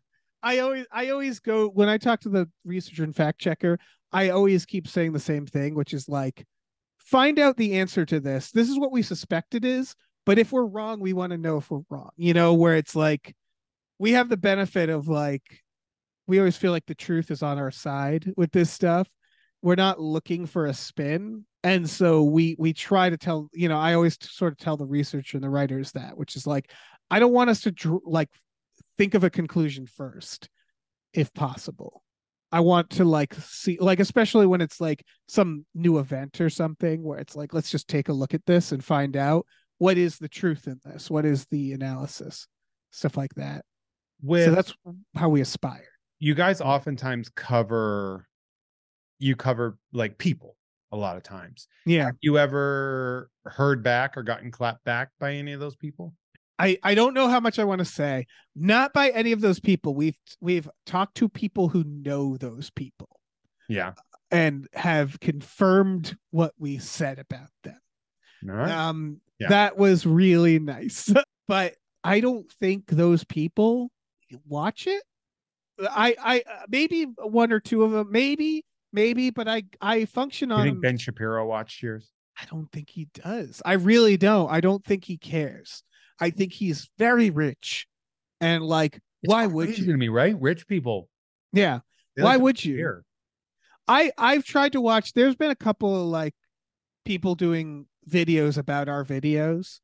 I 0.43 0.59
always, 0.59 0.87
I 0.91 1.11
always 1.11 1.41
go 1.41 1.69
when 1.69 1.89
I 1.89 1.99
talk 1.99 2.21
to 2.21 2.29
the 2.29 2.49
researcher 2.65 3.05
and 3.05 3.15
fact 3.15 3.41
checker. 3.41 3.79
I 4.13 4.31
always 4.31 4.65
keep 4.65 4.89
saying 4.89 5.13
the 5.13 5.21
same 5.21 5.47
thing, 5.47 5.75
which 5.75 5.93
is 5.93 6.09
like, 6.09 6.47
find 6.99 7.39
out 7.39 7.57
the 7.57 7.79
answer 7.79 8.07
to 8.07 8.21
this. 8.21 8.51
This 8.51 8.69
is 8.69 8.79
what 8.79 8.93
we 8.93 9.03
suspect 9.03 9.55
it 9.55 9.65
is, 9.65 9.95
but 10.25 10.39
if 10.39 10.53
we're 10.53 10.65
wrong, 10.65 11.01
we 11.01 11.13
want 11.13 11.33
to 11.33 11.39
know 11.39 11.59
if 11.59 11.71
we're 11.71 11.83
wrong. 11.91 12.11
You 12.17 12.35
know, 12.35 12.55
where 12.55 12.77
it's 12.77 12.97
like, 12.97 13.35
we 13.99 14.13
have 14.13 14.29
the 14.29 14.37
benefit 14.37 14.89
of 14.89 15.09
like, 15.09 15.43
we 16.27 16.39
always 16.39 16.57
feel 16.57 16.73
like 16.73 16.87
the 16.87 16.95
truth 16.95 17.31
is 17.31 17.43
on 17.43 17.59
our 17.59 17.71
side 17.71 18.33
with 18.37 18.53
this 18.53 18.71
stuff. 18.71 19.09
We're 19.63 19.75
not 19.75 20.01
looking 20.01 20.47
for 20.47 20.67
a 20.67 20.75
spin 20.75 21.45
and 21.69 21.89
so 21.89 22.23
we 22.23 22.57
we 22.59 22.73
try 22.73 23.11
to 23.11 23.17
tell 23.17 23.49
you 23.53 23.69
know 23.69 23.79
i 23.79 23.95
always 23.95 24.17
sort 24.21 24.53
of 24.53 24.59
tell 24.59 24.77
the 24.77 24.87
researcher 24.87 25.37
and 25.37 25.45
the 25.45 25.51
writers 25.51 25.93
that 25.93 26.17
which 26.17 26.37
is 26.37 26.47
like 26.47 26.71
i 27.11 27.19
don't 27.19 27.33
want 27.33 27.51
us 27.51 27.61
to 27.63 27.71
dr- 27.71 28.01
like 28.05 28.29
think 28.99 29.15
of 29.15 29.25
a 29.25 29.31
conclusion 29.31 29.87
first 29.87 30.49
if 31.15 31.33
possible. 31.33 32.03
I 32.51 32.61
want 32.61 32.89
to 32.91 33.05
like 33.05 33.35
see 33.35 33.77
like 33.79 34.01
especially 34.01 34.47
when 34.47 34.63
it's 34.63 34.81
like 34.81 35.05
some 35.29 35.67
new 35.75 35.99
event 35.99 36.41
or 36.41 36.49
something 36.49 37.03
where 37.03 37.19
it's 37.19 37.37
like 37.37 37.53
let's 37.53 37.71
just 37.71 37.89
take 37.89 38.09
a 38.09 38.13
look 38.13 38.33
at 38.33 38.47
this 38.47 38.73
and 38.73 38.83
find 38.83 39.19
out 39.19 39.45
what 39.77 39.99
is 39.99 40.17
the 40.17 40.31
truth 40.31 40.67
in 40.67 40.81
this 40.83 41.11
what 41.11 41.27
is 41.27 41.45
the 41.51 41.73
analysis 41.73 42.47
stuff 42.91 43.19
like 43.19 43.35
that. 43.35 43.67
With 44.23 44.47
so 44.47 44.51
that's 44.53 44.75
how 45.15 45.29
we 45.29 45.43
aspire. 45.43 45.89
You 46.21 46.35
guys 46.35 46.63
oftentimes 46.63 47.29
cover 47.29 48.27
you 49.19 49.37
cover 49.37 49.77
like 49.93 50.17
people 50.17 50.57
a 50.93 50.97
lot 50.97 51.17
of 51.17 51.23
times. 51.23 51.69
yeah 51.87 52.11
You 52.21 52.39
ever 52.39 53.31
heard 53.45 53.83
back 53.83 54.17
or 54.17 54.23
gotten 54.23 54.51
clapped 54.51 54.85
back 54.85 55.11
by 55.21 55.35
any 55.35 55.53
of 55.53 55.61
those 55.61 55.77
people? 55.77 56.15
I, 56.59 56.77
I 56.83 56.95
don't 56.97 57.15
know 57.15 57.29
how 57.29 57.39
much 57.41 57.59
I 57.61 57.65
want 57.65 57.79
to 57.81 57.85
say. 57.85 58.27
Not 58.57 58.93
by 58.93 59.11
any 59.11 59.31
of 59.33 59.41
those 59.41 59.61
people. 59.61 59.95
We've 59.95 60.17
we've 60.41 60.69
talked 60.87 61.15
to 61.19 61.29
people 61.29 61.69
who 61.69 61.85
know 61.85 62.37
those 62.37 62.71
people 62.71 63.09
Yeah. 63.69 63.93
and 64.33 64.67
have 64.73 65.21
confirmed 65.21 66.17
what 66.31 66.53
we 66.59 66.79
said 66.79 67.19
about 67.21 67.49
them. 67.63 67.79
All 68.49 68.57
right. 68.57 68.71
Um 68.71 69.21
Yeah. 69.39 69.49
that 69.51 69.77
was 69.77 70.05
really 70.07 70.59
nice. 70.59 71.13
but 71.49 71.75
I 72.03 72.21
don't 72.21 72.51
think 72.61 72.87
those 72.89 73.23
people 73.25 73.91
watch 74.47 74.87
it. 74.89 75.03
I 75.81 76.17
I 76.21 76.39
uh, 76.41 76.65
maybe 76.69 77.05
one 77.05 77.53
or 77.53 77.61
two 77.61 77.85
of 77.85 77.93
them 77.93 78.11
maybe 78.11 78.65
maybe 78.93 79.31
but 79.31 79.49
I 79.49 79.65
I 79.81 80.05
function 80.07 80.53
on. 80.53 80.65
you 80.67 80.73
think 80.73 80.83
Ben 80.83 80.99
Shapiro 80.99 81.47
watched 81.47 81.83
yours? 81.83 82.11
I 82.41 82.45
don't 82.51 82.71
think 82.71 82.89
he 82.91 83.09
does. 83.15 83.61
I 83.65 83.73
really 83.75 84.17
don't. 84.17 84.51
I 84.51 84.61
don't 84.61 84.85
think 84.85 85.05
he 85.05 85.19
cares. 85.19 85.83
I 86.21 86.31
think 86.31 86.53
he's 86.53 86.89
very 86.99 87.31
rich. 87.31 87.87
And 88.41 88.63
like, 88.65 88.97
It's 89.23 89.33
why 89.33 89.47
would 89.47 89.77
you? 89.77 89.87
to 89.87 89.97
me, 89.97 90.09
right? 90.09 90.41
Rich 90.41 90.67
people. 90.69 91.09
Yeah. 91.53 91.81
they 92.17 92.23
Why 92.23 92.37
would 92.37 92.65
you? 92.65 92.75
compare. 92.77 93.05
I 93.89 94.13
I've 94.19 94.45
tried 94.45 94.73
to 94.73 94.81
watch 94.81 95.15
there's 95.15 95.35
been 95.37 95.51
a 95.51 95.57
couple 95.57 95.95
of 96.01 96.07
like 96.09 96.35
people 97.05 97.35
doing 97.35 97.87
videos 98.09 98.59
about 98.59 98.89
our 98.89 99.05
videos, 99.05 99.81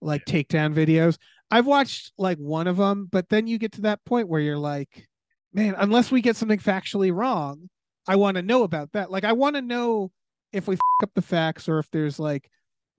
like 0.00 0.24
takedown 0.26 0.74
videos. 0.74 1.16
I've 1.50 1.66
watched 1.66 2.12
like 2.18 2.38
one 2.38 2.66
of 2.66 2.76
them, 2.76 3.08
but 3.10 3.28
then 3.28 3.46
you 3.46 3.58
get 3.58 3.72
to 3.72 3.82
that 3.82 4.04
point 4.04 4.28
where 4.28 4.40
you're 4.40 4.58
like, 4.58 5.08
man, 5.52 5.74
unless 5.78 6.10
we 6.10 6.20
get 6.20 6.36
something 6.36 6.58
factually 6.58 7.12
wrong, 7.14 7.68
I 8.08 8.16
want 8.16 8.36
to 8.36 8.42
know 8.42 8.62
about 8.62 8.92
that. 8.92 9.10
Like 9.10 9.24
I 9.24 9.32
want 9.32 9.56
to 9.56 9.62
know 9.62 10.10
if 10.52 10.68
we 10.68 10.74
f- 10.74 10.80
up 11.02 11.10
the 11.14 11.22
facts 11.22 11.68
or 11.68 11.78
if 11.78 11.90
there's 11.90 12.18
like 12.18 12.48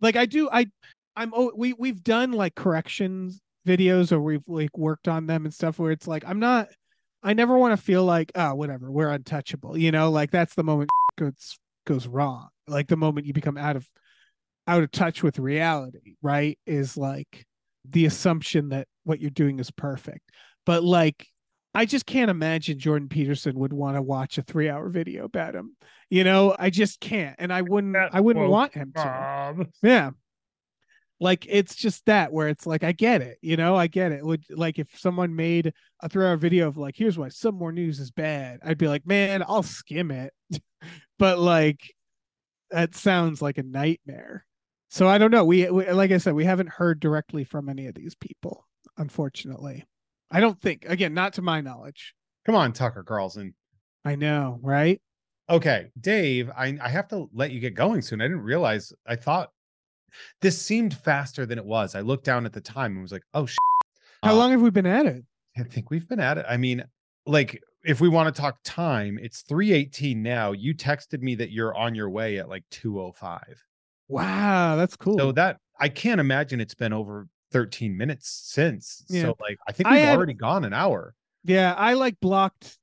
like 0.02 0.16
I 0.16 0.26
do 0.26 0.50
I 0.52 0.68
I'm 1.16 1.34
oh 1.34 1.52
we 1.56 1.74
we've 1.74 2.04
done 2.04 2.32
like 2.32 2.56
corrections 2.56 3.40
videos 3.66 4.12
or 4.12 4.22
we've 4.22 4.48
like 4.48 4.78
worked 4.78 5.08
on 5.08 5.28
them 5.28 5.46
and 5.46 5.54
stuff 5.54 5.80
where 5.80 5.92
it's 5.92 6.08
like 6.08 6.24
I'm 6.26 6.40
not 6.40 6.68
I 7.24 7.34
never 7.34 7.58
want 7.58 7.78
to 7.78 7.84
feel 7.84 8.04
like 8.04 8.32
oh 8.36 8.56
whatever 8.56 8.92
we're 8.92 9.10
untouchable 9.10 9.78
you 9.78 9.92
know? 9.92 10.10
Like 10.12 10.32
that's 10.32 10.56
the 10.56 10.64
moment 10.64 10.90
goes 11.18 11.58
goes 11.86 12.08
wrong. 12.08 12.50
Like 12.68 12.88
the 12.88 12.98
moment 12.98 13.28
you 13.28 13.34
become 13.34 13.58
out 13.58 13.76
of 13.76 13.88
out 14.68 14.84
of 14.84 14.92
touch 14.92 15.24
with 15.24 15.40
reality 15.40 16.16
right 16.22 16.60
is 16.66 16.98
like 16.98 17.46
the 17.90 18.06
assumption 18.06 18.70
that 18.70 18.88
what 19.06 19.22
you're 19.22 19.30
doing 19.30 19.60
is 19.60 19.72
perfect. 19.72 20.30
But 20.66 20.84
like 20.84 21.26
I 21.78 21.86
just 21.86 22.06
can't 22.06 22.32
imagine 22.32 22.80
Jordan 22.80 23.08
Peterson 23.08 23.58
would 23.60 23.74
want 23.74 23.96
to 23.96 24.02
watch 24.02 24.38
a 24.38 24.42
3 24.42 24.70
hour 24.70 24.90
video 24.90 25.26
about 25.26 25.56
him 25.56 25.76
you 26.10 26.24
know 26.24 26.56
I 26.58 26.70
just 26.70 27.00
can't 27.00 27.36
and 27.40 27.52
I 27.52 27.62
wouldn't 27.62 27.94
That 27.94 28.10
I 28.14 28.22
wouldn't 28.22 28.50
want 28.50 28.74
him 28.74 28.94
to 28.96 29.04
Bob. 29.04 29.68
yeah. 29.82 30.12
Like 31.20 31.48
it's 31.50 31.76
just 31.76 32.06
that 32.06 32.32
where 32.32 32.48
it's 32.48 32.68
like 32.68 32.84
I 32.84 32.92
get 32.92 33.22
it, 33.22 33.40
you 33.42 33.58
know, 33.58 33.76
I 33.76 33.88
get 33.88 34.12
it. 34.12 34.24
Would 34.24 34.44
like 34.52 34.78
if 34.78 34.88
someone 35.00 35.36
made 35.36 35.74
a 36.04 36.10
three 36.10 36.24
hour 36.24 36.38
video 36.38 36.68
of 36.68 36.78
like, 36.78 36.96
here's 36.96 37.18
why 37.18 37.30
some 37.30 37.56
more 37.56 37.72
news 37.72 38.00
is 38.00 38.12
bad, 38.12 38.60
I'd 38.64 38.78
be 38.78 38.88
like, 38.88 39.08
man, 39.08 39.44
I'll 39.48 39.64
skim 39.64 40.12
it. 40.12 40.32
but 41.18 41.40
like 41.40 41.80
that 42.70 42.94
sounds 42.96 43.42
like 43.42 43.58
a 43.58 43.64
nightmare. 43.64 44.46
So 44.90 45.08
I 45.08 45.18
don't 45.18 45.32
know. 45.32 45.44
We, 45.44 45.70
we 45.72 45.90
like 45.92 46.12
I 46.12 46.20
said, 46.20 46.36
we 46.36 46.46
haven't 46.46 46.70
heard 46.70 47.00
directly 47.00 47.44
from 47.44 47.68
any 47.68 47.88
of 47.88 47.96
these 47.96 48.14
people, 48.14 48.68
unfortunately. 48.98 49.86
I 50.32 50.40
don't 50.40 50.60
think 50.62 50.86
again, 50.88 51.14
not 51.14 51.34
to 51.34 51.42
my 51.42 51.62
knowledge. 51.62 52.14
Come 52.46 52.56
on, 52.56 52.74
Tucker 52.74 53.04
Carlson. 53.04 53.54
I 54.06 54.16
know, 54.16 54.60
right? 54.62 55.02
Okay, 55.50 55.88
Dave, 56.00 56.50
I, 56.58 56.78
I 56.82 56.90
have 56.90 57.08
to 57.10 57.30
let 57.34 57.52
you 57.52 57.60
get 57.60 57.74
going 57.74 58.02
soon. 58.02 58.20
I 58.22 58.26
didn't 58.26 58.42
realize. 58.42 58.92
I 59.06 59.16
thought 59.16 59.50
this 60.42 60.62
seemed 60.62 60.94
faster 60.94 61.46
than 61.46 61.58
it 61.58 61.66
was. 61.66 61.96
I 61.96 62.02
looked 62.02 62.26
down 62.26 62.46
at 62.46 62.54
the 62.54 62.62
time 62.62 62.94
and 62.94 63.02
was 63.02 63.12
like, 63.12 63.24
oh, 63.34 63.46
sh-. 63.46 63.56
How 64.24 64.34
Uh, 64.34 64.36
long 64.36 64.52
have 64.52 64.62
we 64.62 64.70
been 64.70 64.86
at 64.86 65.06
it? 65.06 65.24
I 65.58 65.64
think 65.64 65.90
we've 65.90 66.08
been 66.08 66.20
at 66.20 66.38
it. 66.38 66.46
I 66.50 66.58
mean, 66.58 66.84
like, 67.26 67.62
if 67.86 68.02
we 68.02 68.10
want 68.10 68.34
to 68.34 68.42
talk 68.42 68.58
time, 68.66 69.18
it's 69.22 69.42
318 69.44 70.22
now. 70.22 70.52
You 70.52 70.74
texted 70.76 71.22
me 71.22 71.36
that 71.36 71.52
you're 71.52 71.76
on 71.76 71.96
your 71.96 72.10
way 72.10 72.38
at 72.40 72.50
like 72.50 72.64
205. 72.72 73.42
Wow, 74.10 74.76
that's 74.76 74.96
cool. 74.98 75.18
So 75.18 75.32
that 75.34 75.58
I 75.80 75.88
can't 75.90 76.20
imagine 76.20 76.60
it's 76.60 76.76
been 76.76 76.94
over 76.94 77.28
13 77.52 77.96
minutes 77.98 78.30
since. 78.52 79.04
Yeah. 79.10 79.24
So 79.24 79.36
like 79.40 79.58
I 79.68 79.72
think 79.72 79.90
we've 79.90 80.00
had- 80.02 80.18
already 80.18 80.34
gone 80.34 80.64
an 80.66 80.74
hour. 80.74 81.14
Yeah, 81.44 81.74
I 81.74 81.94
like 81.94 82.20
blocked 82.20 82.78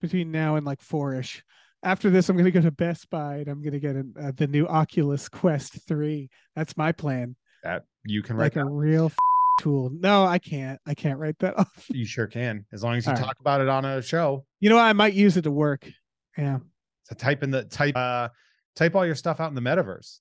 between 0.00 0.30
now 0.30 0.56
and 0.56 0.64
like 0.64 0.80
four 0.80 1.14
ish. 1.14 1.42
After 1.82 2.10
this, 2.10 2.28
I'm 2.28 2.36
gonna 2.36 2.50
go 2.50 2.60
to 2.60 2.70
Best 2.70 3.08
Buy 3.10 3.36
and 3.38 3.48
I'm 3.48 3.62
gonna 3.62 3.78
get 3.78 3.96
an, 3.96 4.14
uh, 4.20 4.32
the 4.34 4.46
new 4.46 4.66
Oculus 4.66 5.28
Quest 5.28 5.86
Three. 5.86 6.30
That's 6.56 6.76
my 6.76 6.92
plan. 6.92 7.36
That 7.62 7.84
you 8.04 8.22
can 8.22 8.36
write 8.36 8.56
Like 8.56 8.64
a 8.64 8.68
real 8.68 9.06
f- 9.06 9.16
tool. 9.60 9.90
No, 9.92 10.24
I 10.24 10.38
can't. 10.38 10.80
I 10.86 10.94
can't 10.94 11.18
write 11.18 11.38
that 11.40 11.56
off. 11.58 11.86
You 11.90 12.04
sure 12.06 12.26
can, 12.26 12.64
as 12.72 12.82
long 12.82 12.96
as 12.96 13.04
you 13.06 13.12
All 13.12 13.18
right. 13.18 13.24
talk 13.26 13.36
about 13.40 13.60
it 13.60 13.68
on 13.68 13.84
a 13.84 14.00
show. 14.02 14.44
You 14.60 14.70
know, 14.70 14.76
what? 14.76 14.84
I 14.84 14.92
might 14.92 15.12
use 15.14 15.36
it 15.36 15.42
to 15.42 15.50
work. 15.50 15.88
Yeah. 16.36 16.58
So 17.04 17.14
type 17.14 17.42
in 17.42 17.50
the 17.50 17.64
type 17.64 17.96
uh 17.96 18.28
type 18.74 18.94
all 18.94 19.04
your 19.06 19.14
stuff 19.14 19.38
out 19.40 19.48
in 19.50 19.54
the 19.54 19.60
metaverse. 19.60 20.18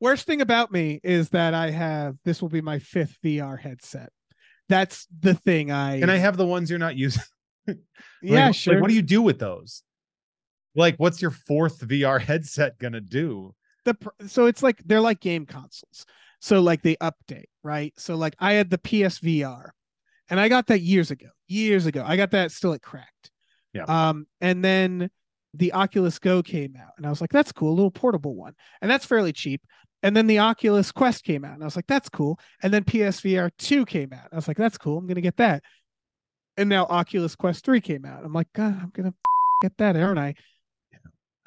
Worst 0.00 0.26
thing 0.26 0.40
about 0.40 0.70
me 0.70 1.00
is 1.02 1.30
that 1.30 1.54
I 1.54 1.70
have 1.70 2.16
this 2.24 2.42
will 2.42 2.48
be 2.48 2.60
my 2.60 2.78
fifth 2.78 3.18
VR 3.24 3.58
headset. 3.58 4.10
That's 4.68 5.06
the 5.20 5.34
thing. 5.34 5.70
I 5.70 5.96
and 5.96 6.10
I 6.10 6.16
have 6.16 6.36
the 6.36 6.46
ones 6.46 6.70
you're 6.70 6.78
not 6.78 6.96
using? 6.96 7.22
Like, 7.68 7.78
yeah 8.22 8.46
like, 8.46 8.54
sure. 8.54 8.80
what 8.80 8.88
do 8.88 8.94
you 8.94 9.02
do 9.02 9.20
with 9.20 9.40
those? 9.40 9.82
Like, 10.76 10.94
what's 10.98 11.20
your 11.20 11.32
fourth 11.32 11.80
VR 11.80 12.20
headset 12.20 12.78
gonna 12.78 13.00
do? 13.00 13.56
the 13.86 13.94
pr- 13.94 14.26
so 14.26 14.44
it's 14.44 14.62
like 14.62 14.82
they're 14.84 15.00
like 15.00 15.20
game 15.20 15.46
consoles. 15.46 16.04
So 16.40 16.60
like 16.60 16.82
they 16.82 16.96
update, 16.96 17.46
right? 17.62 17.94
So 17.96 18.16
like 18.16 18.36
I 18.38 18.52
had 18.52 18.68
the 18.68 18.76
PSVR 18.76 19.70
and 20.28 20.38
I 20.38 20.50
got 20.50 20.66
that 20.66 20.80
years 20.80 21.10
ago. 21.10 21.28
Years 21.48 21.86
ago. 21.86 22.04
I 22.06 22.18
got 22.18 22.32
that 22.32 22.52
still 22.52 22.74
at 22.74 22.82
cracked. 22.82 23.30
Yeah. 23.72 23.84
Um 23.84 24.26
and 24.42 24.62
then 24.62 25.10
the 25.54 25.72
Oculus 25.72 26.18
Go 26.18 26.42
came 26.42 26.76
out 26.76 26.92
and 26.96 27.06
I 27.06 27.10
was 27.10 27.20
like 27.20 27.30
that's 27.30 27.52
cool, 27.52 27.70
a 27.70 27.74
little 27.76 27.90
portable 27.90 28.34
one. 28.34 28.54
And 28.80 28.90
that's 28.90 29.06
fairly 29.06 29.32
cheap. 29.32 29.62
And 30.02 30.16
then 30.16 30.26
the 30.26 30.38
Oculus 30.38 30.92
Quest 30.92 31.24
came 31.24 31.44
out 31.44 31.54
and 31.54 31.62
I 31.62 31.66
was 31.66 31.76
like 31.76 31.86
that's 31.86 32.08
cool. 32.08 32.38
And 32.62 32.72
then 32.72 32.84
PSVR 32.84 33.50
2 33.58 33.86
came 33.86 34.12
out. 34.12 34.28
I 34.32 34.36
was 34.36 34.48
like 34.48 34.58
that's 34.58 34.78
cool. 34.78 34.98
I'm 34.98 35.06
going 35.06 35.16
to 35.16 35.20
get 35.20 35.38
that. 35.38 35.62
And 36.56 36.68
now 36.68 36.84
Oculus 36.84 37.34
Quest 37.36 37.64
3 37.64 37.80
came 37.80 38.04
out. 38.04 38.24
I'm 38.24 38.32
like 38.32 38.52
god, 38.52 38.78
I'm 38.80 38.90
going 38.92 39.10
to 39.12 39.16
get 39.62 39.76
that, 39.78 39.96
aren't 39.96 40.18
I? 40.18 40.34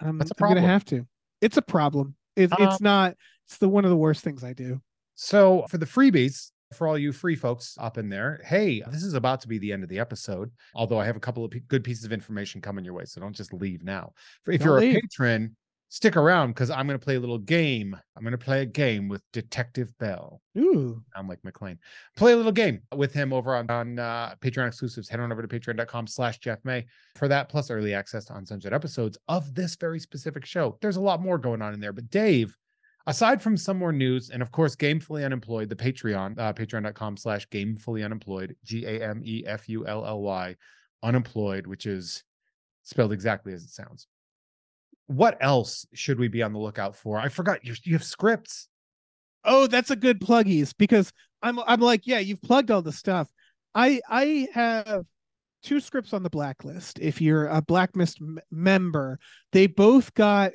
I'm, 0.01 0.17
That's 0.17 0.31
a 0.31 0.43
I'm 0.43 0.49
gonna 0.49 0.61
have 0.61 0.85
to. 0.85 1.05
It's 1.41 1.57
a 1.57 1.61
problem. 1.61 2.15
It's 2.35 2.53
Um, 2.53 2.61
it's 2.61 2.81
not. 2.81 3.15
It's 3.47 3.57
the 3.57 3.69
one 3.69 3.85
of 3.85 3.89
the 3.89 3.97
worst 3.97 4.23
things 4.23 4.43
I 4.43 4.53
do. 4.53 4.81
So 5.15 5.65
for 5.69 5.77
the 5.77 5.85
freebies, 5.85 6.51
for 6.73 6.87
all 6.87 6.97
you 6.97 7.11
free 7.11 7.35
folks 7.35 7.75
up 7.79 7.97
in 7.97 8.09
there, 8.09 8.41
hey, 8.45 8.81
this 8.91 9.03
is 9.03 9.13
about 9.13 9.41
to 9.41 9.47
be 9.47 9.57
the 9.57 9.71
end 9.73 9.83
of 9.83 9.89
the 9.89 9.99
episode. 9.99 10.51
Although 10.75 10.99
I 10.99 11.05
have 11.05 11.15
a 11.15 11.19
couple 11.21 11.43
of 11.43 11.51
p- 11.51 11.61
good 11.67 11.83
pieces 11.83 12.05
of 12.05 12.13
information 12.13 12.61
coming 12.61 12.85
your 12.85 12.93
way, 12.93 13.05
so 13.05 13.19
don't 13.21 13.35
just 13.35 13.53
leave 13.53 13.83
now. 13.83 14.13
If 14.47 14.59
Don't 14.59 14.67
you're 14.67 14.79
a 14.79 15.01
patron, 15.01 15.55
stick 15.89 16.15
around 16.15 16.49
because 16.49 16.69
I'm 16.69 16.85
going 16.87 16.97
to 16.97 17.03
play 17.03 17.15
a 17.15 17.19
little 17.19 17.39
game. 17.39 17.97
I'm 18.15 18.23
going 18.23 18.31
to 18.31 18.37
play 18.37 18.61
a 18.61 18.65
game 18.65 19.09
with 19.09 19.23
Detective 19.33 19.91
Bell. 19.97 20.41
Ooh, 20.57 21.01
I'm 21.15 21.27
like 21.27 21.43
McLean. 21.43 21.79
Play 22.15 22.33
a 22.33 22.37
little 22.37 22.51
game 22.51 22.81
with 22.95 23.11
him 23.11 23.33
over 23.33 23.55
on, 23.55 23.69
on 23.69 23.97
uh, 23.97 24.35
Patreon 24.39 24.67
exclusives. 24.67 25.09
Head 25.09 25.19
on 25.19 25.31
over 25.31 25.41
to 25.41 25.47
patreon.com 25.47 26.07
slash 26.07 26.37
Jeff 26.37 26.63
May 26.63 26.85
for 27.15 27.27
that, 27.27 27.49
plus 27.49 27.71
early 27.71 27.93
access 27.93 28.25
to 28.25 28.35
uncensored 28.35 28.73
episodes 28.73 29.17
of 29.27 29.53
this 29.55 29.75
very 29.75 29.99
specific 29.99 30.45
show. 30.45 30.77
There's 30.81 30.97
a 30.97 31.01
lot 31.01 31.21
more 31.21 31.39
going 31.39 31.61
on 31.61 31.73
in 31.73 31.79
there. 31.79 31.93
But 31.93 32.09
Dave, 32.11 32.55
aside 33.07 33.41
from 33.41 33.57
some 33.57 33.77
more 33.77 33.91
news, 33.91 34.29
and 34.29 34.41
of 34.41 34.51
course, 34.51 34.75
Gamefully 34.75 35.25
Unemployed, 35.25 35.69
the 35.69 35.75
Patreon, 35.75 36.37
uh, 36.39 36.53
patreon.com 36.53 37.17
slash 37.17 37.47
Gamefully 37.49 38.03
Unemployed, 38.05 38.55
G 38.63 38.85
A 38.85 39.01
M 39.09 39.21
E 39.23 39.43
F 39.45 39.67
U 39.69 39.87
L 39.87 40.05
L 40.05 40.21
Y, 40.21 40.55
unemployed, 41.03 41.67
which 41.67 41.85
is 41.85 42.23
spelled 42.83 43.11
exactly 43.13 43.53
as 43.53 43.63
it 43.63 43.69
sounds. 43.69 44.07
What 45.07 45.37
else 45.41 45.85
should 45.93 46.19
we 46.19 46.27
be 46.27 46.43
on 46.43 46.53
the 46.53 46.59
lookout 46.59 46.95
for? 46.95 47.17
I 47.17 47.29
forgot 47.29 47.65
you, 47.65 47.73
you 47.83 47.93
have 47.93 48.03
scripts. 48.03 48.67
oh, 49.43 49.67
that's 49.67 49.89
a 49.91 49.95
good 49.95 50.19
pluggies 50.19 50.73
because 50.77 51.11
I'm 51.41 51.59
I'm 51.59 51.79
like, 51.79 52.05
yeah, 52.05 52.19
you've 52.19 52.41
plugged 52.41 52.71
all 52.71 52.81
the 52.81 52.91
stuff. 52.91 53.29
I 53.73 54.01
I 54.09 54.47
have 54.53 55.05
two 55.63 55.79
scripts 55.79 56.13
on 56.13 56.23
the 56.23 56.29
blacklist. 56.29 56.99
If 56.99 57.21
you're 57.21 57.47
a 57.47 57.61
Blacklist 57.61 58.21
m- 58.21 58.39
member, 58.51 59.19
they 59.51 59.67
both 59.67 60.13
got 60.13 60.51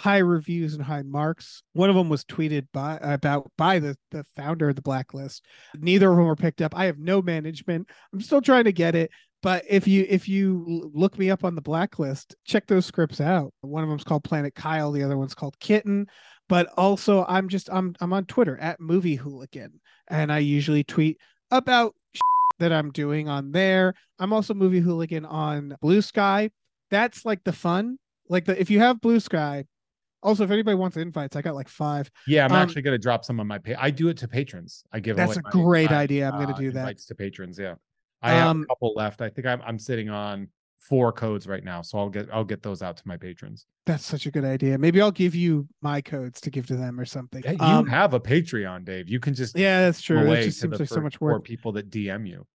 high 0.00 0.18
reviews 0.18 0.72
and 0.72 0.82
high 0.82 1.02
marks. 1.02 1.62
One 1.74 1.90
of 1.90 1.96
them 1.96 2.08
was 2.08 2.24
tweeted 2.24 2.66
by 2.72 2.98
about 3.02 3.52
by 3.58 3.78
the 3.80 3.98
the 4.10 4.24
founder 4.34 4.70
of 4.70 4.76
the 4.76 4.82
blacklist. 4.82 5.44
Neither 5.78 6.10
of 6.10 6.16
them 6.16 6.24
were 6.24 6.36
picked 6.36 6.62
up. 6.62 6.74
I 6.74 6.86
have 6.86 6.98
no 6.98 7.20
management. 7.20 7.86
I'm 8.10 8.22
still 8.22 8.40
trying 8.40 8.64
to 8.64 8.72
get 8.72 8.94
it. 8.94 9.10
But 9.42 9.64
if 9.68 9.86
you 9.86 10.06
if 10.08 10.26
you 10.26 10.90
look 10.94 11.18
me 11.18 11.30
up 11.30 11.44
on 11.44 11.54
the 11.54 11.60
blacklist, 11.60 12.34
check 12.46 12.66
those 12.66 12.86
scripts 12.86 13.20
out. 13.20 13.52
One 13.60 13.82
of 13.82 13.90
them's 13.90 14.04
called 14.04 14.24
Planet 14.24 14.54
Kyle. 14.54 14.90
The 14.90 15.02
other 15.02 15.18
one's 15.18 15.34
called 15.34 15.58
Kitten. 15.60 16.06
But 16.48 16.68
also, 16.78 17.26
I'm 17.28 17.50
just 17.50 17.68
I'm 17.70 17.94
I'm 18.00 18.14
on 18.14 18.24
Twitter 18.24 18.56
at 18.58 18.80
Movie 18.80 19.16
Hooligan, 19.16 19.80
and 20.08 20.32
I 20.32 20.38
usually 20.38 20.82
tweet 20.82 21.18
about 21.50 21.94
that 22.58 22.72
I'm 22.72 22.90
doing 22.90 23.28
on 23.28 23.52
there. 23.52 23.94
I'm 24.18 24.32
also 24.32 24.54
Movie 24.54 24.80
Hooligan 24.80 25.26
on 25.26 25.76
Blue 25.82 26.00
Sky. 26.00 26.50
That's 26.90 27.26
like 27.26 27.44
the 27.44 27.52
fun. 27.52 27.98
Like 28.30 28.46
the 28.46 28.58
if 28.58 28.70
you 28.70 28.78
have 28.78 29.02
Blue 29.02 29.20
Sky. 29.20 29.66
Also, 30.22 30.44
if 30.44 30.50
anybody 30.50 30.74
wants 30.74 30.96
invites, 30.96 31.36
I 31.36 31.42
got 31.42 31.54
like 31.54 31.68
five. 31.68 32.10
Yeah, 32.26 32.44
I'm 32.44 32.52
Um, 32.52 32.58
actually 32.58 32.82
going 32.82 32.94
to 32.94 33.02
drop 33.02 33.24
some 33.24 33.40
on 33.40 33.46
my 33.46 33.58
page. 33.58 33.76
I 33.78 33.90
do 33.90 34.08
it 34.08 34.18
to 34.18 34.28
patrons. 34.28 34.84
I 34.92 35.00
give 35.00 35.16
That's 35.16 35.36
a 35.36 35.42
my, 35.42 35.50
great 35.50 35.90
uh, 35.90 35.94
idea. 35.96 36.28
I'm 36.30 36.38
gonna 36.40 36.52
uh, 36.54 36.58
do 36.58 36.70
that. 36.72 36.80
invites 36.80 37.06
to 37.06 37.14
patrons. 37.14 37.58
Yeah, 37.58 37.74
I 38.22 38.32
have 38.32 38.48
Um, 38.48 38.62
a 38.62 38.66
couple 38.66 38.92
left. 38.94 39.22
I 39.22 39.30
think 39.30 39.46
I'm 39.46 39.62
I'm 39.62 39.78
sitting 39.78 40.10
on 40.10 40.48
four 40.78 41.12
codes 41.12 41.46
right 41.46 41.62
now, 41.64 41.82
so 41.82 41.98
I'll 41.98 42.08
get 42.10 42.28
I'll 42.32 42.44
get 42.44 42.62
those 42.62 42.82
out 42.82 42.96
to 42.98 43.02
my 43.06 43.16
patrons. 43.16 43.66
That's 43.86 44.04
such 44.04 44.26
a 44.26 44.30
good 44.30 44.44
idea. 44.44 44.76
Maybe 44.78 45.00
I'll 45.00 45.10
give 45.10 45.34
you 45.34 45.66
my 45.80 46.00
codes 46.00 46.40
to 46.42 46.50
give 46.50 46.66
to 46.66 46.76
them 46.76 47.00
or 47.00 47.04
something. 47.06 47.42
Hey, 47.42 47.52
you 47.52 47.58
Um, 47.64 47.86
have 47.86 48.12
a 48.14 48.20
Patreon, 48.20 48.84
Dave. 48.84 49.08
You 49.08 49.20
can 49.20 49.34
just 49.34 49.56
yeah, 49.58 49.80
that's 49.82 50.02
true. 50.02 50.30
It 50.32 50.44
just 50.44 50.60
seems 50.60 50.78
like 50.78 50.88
so 50.88 51.00
much 51.00 51.20
work. 51.20 51.44
people 51.44 51.72
that 51.72 51.90
DM 51.90 52.28
you. 52.28 52.46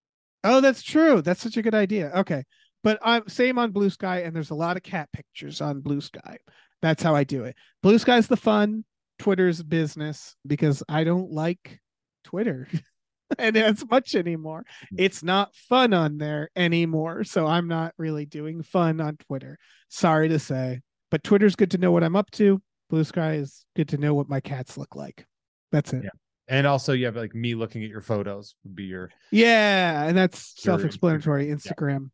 Oh, 0.44 0.60
that's 0.60 0.82
true. 0.82 1.20
That's 1.22 1.40
such 1.42 1.56
a 1.56 1.62
good 1.62 1.74
idea. 1.74 2.12
Okay. 2.14 2.44
But 2.84 3.00
I'm 3.02 3.28
same 3.28 3.58
on 3.58 3.72
Blue 3.72 3.90
Sky, 3.90 4.20
and 4.20 4.36
there's 4.36 4.50
a 4.50 4.54
lot 4.54 4.76
of 4.76 4.84
cat 4.84 5.08
pictures 5.12 5.60
on 5.60 5.80
Blue 5.80 6.00
Sky. 6.00 6.38
That's 6.82 7.02
how 7.02 7.14
I 7.14 7.24
do 7.24 7.44
it. 7.44 7.56
Blue 7.82 7.98
Sky's 7.98 8.26
the 8.28 8.36
fun, 8.36 8.84
Twitter's 9.18 9.62
business 9.62 10.36
because 10.46 10.82
I 10.88 11.04
don't 11.04 11.30
like 11.30 11.80
Twitter 12.24 12.68
and 13.38 13.56
as 13.56 13.84
much 13.90 14.14
anymore. 14.14 14.64
Hmm. 14.90 14.96
It's 14.98 15.22
not 15.22 15.54
fun 15.54 15.94
on 15.94 16.18
there 16.18 16.50
anymore. 16.56 17.24
So 17.24 17.46
I'm 17.46 17.68
not 17.68 17.94
really 17.98 18.26
doing 18.26 18.62
fun 18.62 19.00
on 19.00 19.16
Twitter. 19.16 19.58
Sorry 19.88 20.28
to 20.28 20.38
say. 20.38 20.80
But 21.10 21.24
Twitter's 21.24 21.56
good 21.56 21.70
to 21.70 21.78
know 21.78 21.92
what 21.92 22.02
I'm 22.02 22.16
up 22.16 22.30
to. 22.32 22.60
Blue 22.90 23.04
Sky 23.04 23.34
is 23.34 23.64
good 23.74 23.88
to 23.88 23.96
know 23.96 24.14
what 24.14 24.28
my 24.28 24.40
cats 24.40 24.76
look 24.76 24.94
like. 24.94 25.24
That's 25.72 25.92
it. 25.92 26.04
Yeah. 26.04 26.10
And 26.48 26.66
also, 26.66 26.92
you 26.92 27.06
have 27.06 27.16
like 27.16 27.34
me 27.34 27.54
looking 27.56 27.82
at 27.82 27.90
your 27.90 28.00
photos 28.00 28.54
would 28.62 28.76
be 28.76 28.84
your 28.84 29.10
Yeah, 29.32 30.04
and 30.04 30.16
that's 30.16 30.54
self-explanatory. 30.62 31.48
Instagram. 31.48 32.10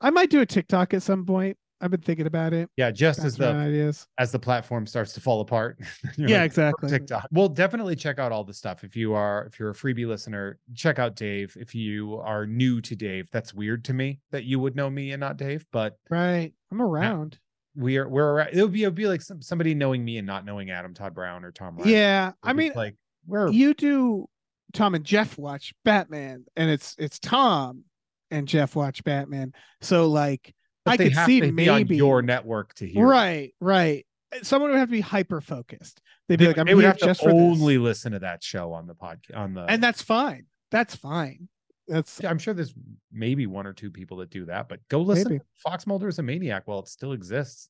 I 0.00 0.10
might 0.10 0.30
do 0.30 0.40
a 0.40 0.46
TikTok 0.46 0.94
at 0.94 1.02
some 1.02 1.26
point. 1.26 1.58
I've 1.80 1.90
been 1.90 2.00
thinking 2.00 2.26
about 2.26 2.52
it. 2.54 2.70
yeah. 2.76 2.90
Just 2.90 3.18
as 3.22 3.36
the 3.36 3.48
ideas. 3.52 4.06
as 4.18 4.32
the 4.32 4.38
platform 4.38 4.86
starts 4.86 5.12
to 5.14 5.20
fall 5.20 5.40
apart. 5.40 5.78
Yeah, 6.16 6.38
like, 6.38 6.46
exactly. 6.46 6.88
TikTok. 6.88 7.28
Well, 7.30 7.48
definitely 7.48 7.96
check 7.96 8.18
out 8.18 8.32
all 8.32 8.44
the 8.44 8.54
stuff. 8.54 8.82
If 8.84 8.96
you 8.96 9.12
are 9.14 9.44
if 9.46 9.58
you're 9.60 9.70
a 9.70 9.74
freebie 9.74 10.06
listener, 10.06 10.58
check 10.74 10.98
out 10.98 11.14
Dave. 11.16 11.54
If 11.60 11.74
you 11.74 12.16
are 12.24 12.46
new 12.46 12.80
to 12.80 12.96
Dave, 12.96 13.28
that's 13.30 13.52
weird 13.52 13.84
to 13.86 13.92
me 13.92 14.20
that 14.30 14.44
you 14.44 14.58
would 14.60 14.74
know 14.76 14.88
me 14.88 15.12
and 15.12 15.20
not 15.20 15.36
Dave, 15.36 15.66
but 15.72 15.96
Right. 16.10 16.52
I'm 16.72 16.80
around. 16.80 17.38
we 17.74 17.98
are 17.98 18.08
we're 18.08 18.32
around- 18.32 18.50
it 18.54 18.62
would 18.62 18.72
be 18.72 18.82
it 18.84 18.86
would 18.86 18.94
be 18.94 19.06
like 19.06 19.20
some, 19.20 19.42
somebody 19.42 19.74
knowing 19.74 20.02
me 20.04 20.16
and 20.16 20.26
not 20.26 20.44
knowing 20.46 20.70
Adam 20.70 20.94
Todd 20.94 21.14
Brown 21.14 21.44
or 21.44 21.52
Tom 21.52 21.76
Reimann. 21.76 21.86
Yeah. 21.86 22.32
I 22.42 22.52
mean, 22.54 22.72
like 22.74 22.96
we're 23.26 23.50
you 23.50 23.74
do 23.74 24.26
Tom 24.72 24.94
and 24.94 25.04
Jeff 25.04 25.36
watch 25.36 25.74
Batman, 25.84 26.44
and 26.56 26.70
it's 26.70 26.94
it's 26.98 27.18
Tom 27.18 27.84
and 28.30 28.48
Jeff 28.48 28.74
watch 28.74 29.04
Batman. 29.04 29.52
So 29.82 30.08
like 30.08 30.54
but 30.86 30.92
I 30.92 30.96
could 30.96 31.14
see 31.26 31.40
to 31.40 31.52
be 31.52 31.68
on 31.68 31.76
maybe 31.80 31.96
your 31.96 32.22
network 32.22 32.74
to 32.76 32.86
hear. 32.86 33.06
right, 33.06 33.52
right. 33.60 34.06
Uh, 34.34 34.38
someone 34.42 34.70
would 34.70 34.78
have 34.78 34.88
to 34.88 34.92
be 34.92 35.00
hyper 35.00 35.40
focused. 35.40 36.00
They'd 36.28 36.38
be 36.38 36.44
They, 36.46 36.48
like, 36.48 36.58
I'm 36.58 36.66
they 36.66 36.74
would 36.74 36.84
have 36.84 36.98
to 36.98 37.16
only 37.30 37.78
listen 37.78 38.12
to 38.12 38.18
that 38.20 38.42
show 38.42 38.72
on 38.72 38.86
the 38.86 38.94
podcast 38.94 39.36
on 39.36 39.54
the 39.54 39.64
and 39.64 39.82
that's 39.82 40.02
fine. 40.02 40.46
That's 40.70 40.96
fine. 40.96 41.48
That's 41.88 42.24
I'm 42.24 42.38
sure 42.38 42.52
there's 42.54 42.74
maybe 43.12 43.46
one 43.46 43.66
or 43.66 43.72
two 43.72 43.90
people 43.92 44.16
that 44.18 44.30
do 44.30 44.46
that, 44.46 44.68
but 44.68 44.80
go 44.88 45.00
listen 45.02 45.32
Maybe. 45.32 45.44
Fox 45.58 45.86
Mulder 45.86 46.08
is 46.08 46.18
a 46.18 46.22
maniac 46.22 46.62
while 46.66 46.80
it 46.80 46.88
still 46.88 47.12
exists. 47.12 47.68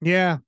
yeah. 0.00 0.38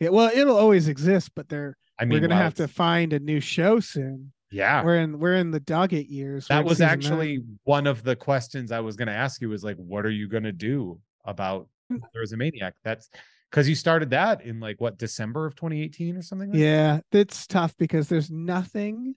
Yeah, 0.00 0.08
well, 0.08 0.30
it'll 0.34 0.56
always 0.56 0.88
exist, 0.88 1.30
but 1.36 1.48
they're 1.48 1.76
I 1.98 2.04
mean, 2.06 2.16
we're 2.16 2.26
gonna 2.26 2.40
have 2.42 2.54
to 2.54 2.66
find 2.66 3.12
a 3.12 3.20
new 3.20 3.38
show 3.40 3.78
soon. 3.78 4.32
yeah. 4.50 4.82
We're 4.82 4.96
in 4.96 5.18
we're 5.20 5.34
in 5.34 5.50
the 5.52 5.60
Doggett 5.60 6.08
years. 6.10 6.48
That 6.48 6.64
was 6.64 6.78
season 6.78 6.86
nine. 6.86 6.92
actually 6.94 7.38
one 7.64 7.86
of 7.86 8.02
the 8.02 8.16
questions 8.16 8.72
I 8.72 8.80
was 8.80 8.96
going 8.96 9.06
to 9.08 9.14
ask 9.14 9.40
you 9.40 9.48
was 9.48 9.62
like, 9.62 9.76
what 9.76 10.04
are 10.04 10.10
you 10.10 10.26
going 10.28 10.42
to 10.42 10.50
do 10.52 10.98
about 11.24 11.68
Hmm. 11.92 12.04
There's 12.14 12.32
a 12.32 12.36
Maniac? 12.36 12.74
That's 12.84 13.08
because 13.50 13.68
you 13.68 13.74
started 13.74 14.10
that 14.10 14.42
in 14.42 14.60
like 14.60 14.80
what 14.80 14.98
December 14.98 15.46
of 15.46 15.54
2018 15.54 16.16
or 16.16 16.22
something. 16.22 16.50
Like 16.50 16.58
that? 16.58 16.64
Yeah, 16.64 17.00
it's 17.12 17.46
tough 17.46 17.74
because 17.78 18.08
there's 18.08 18.30
nothing 18.30 19.14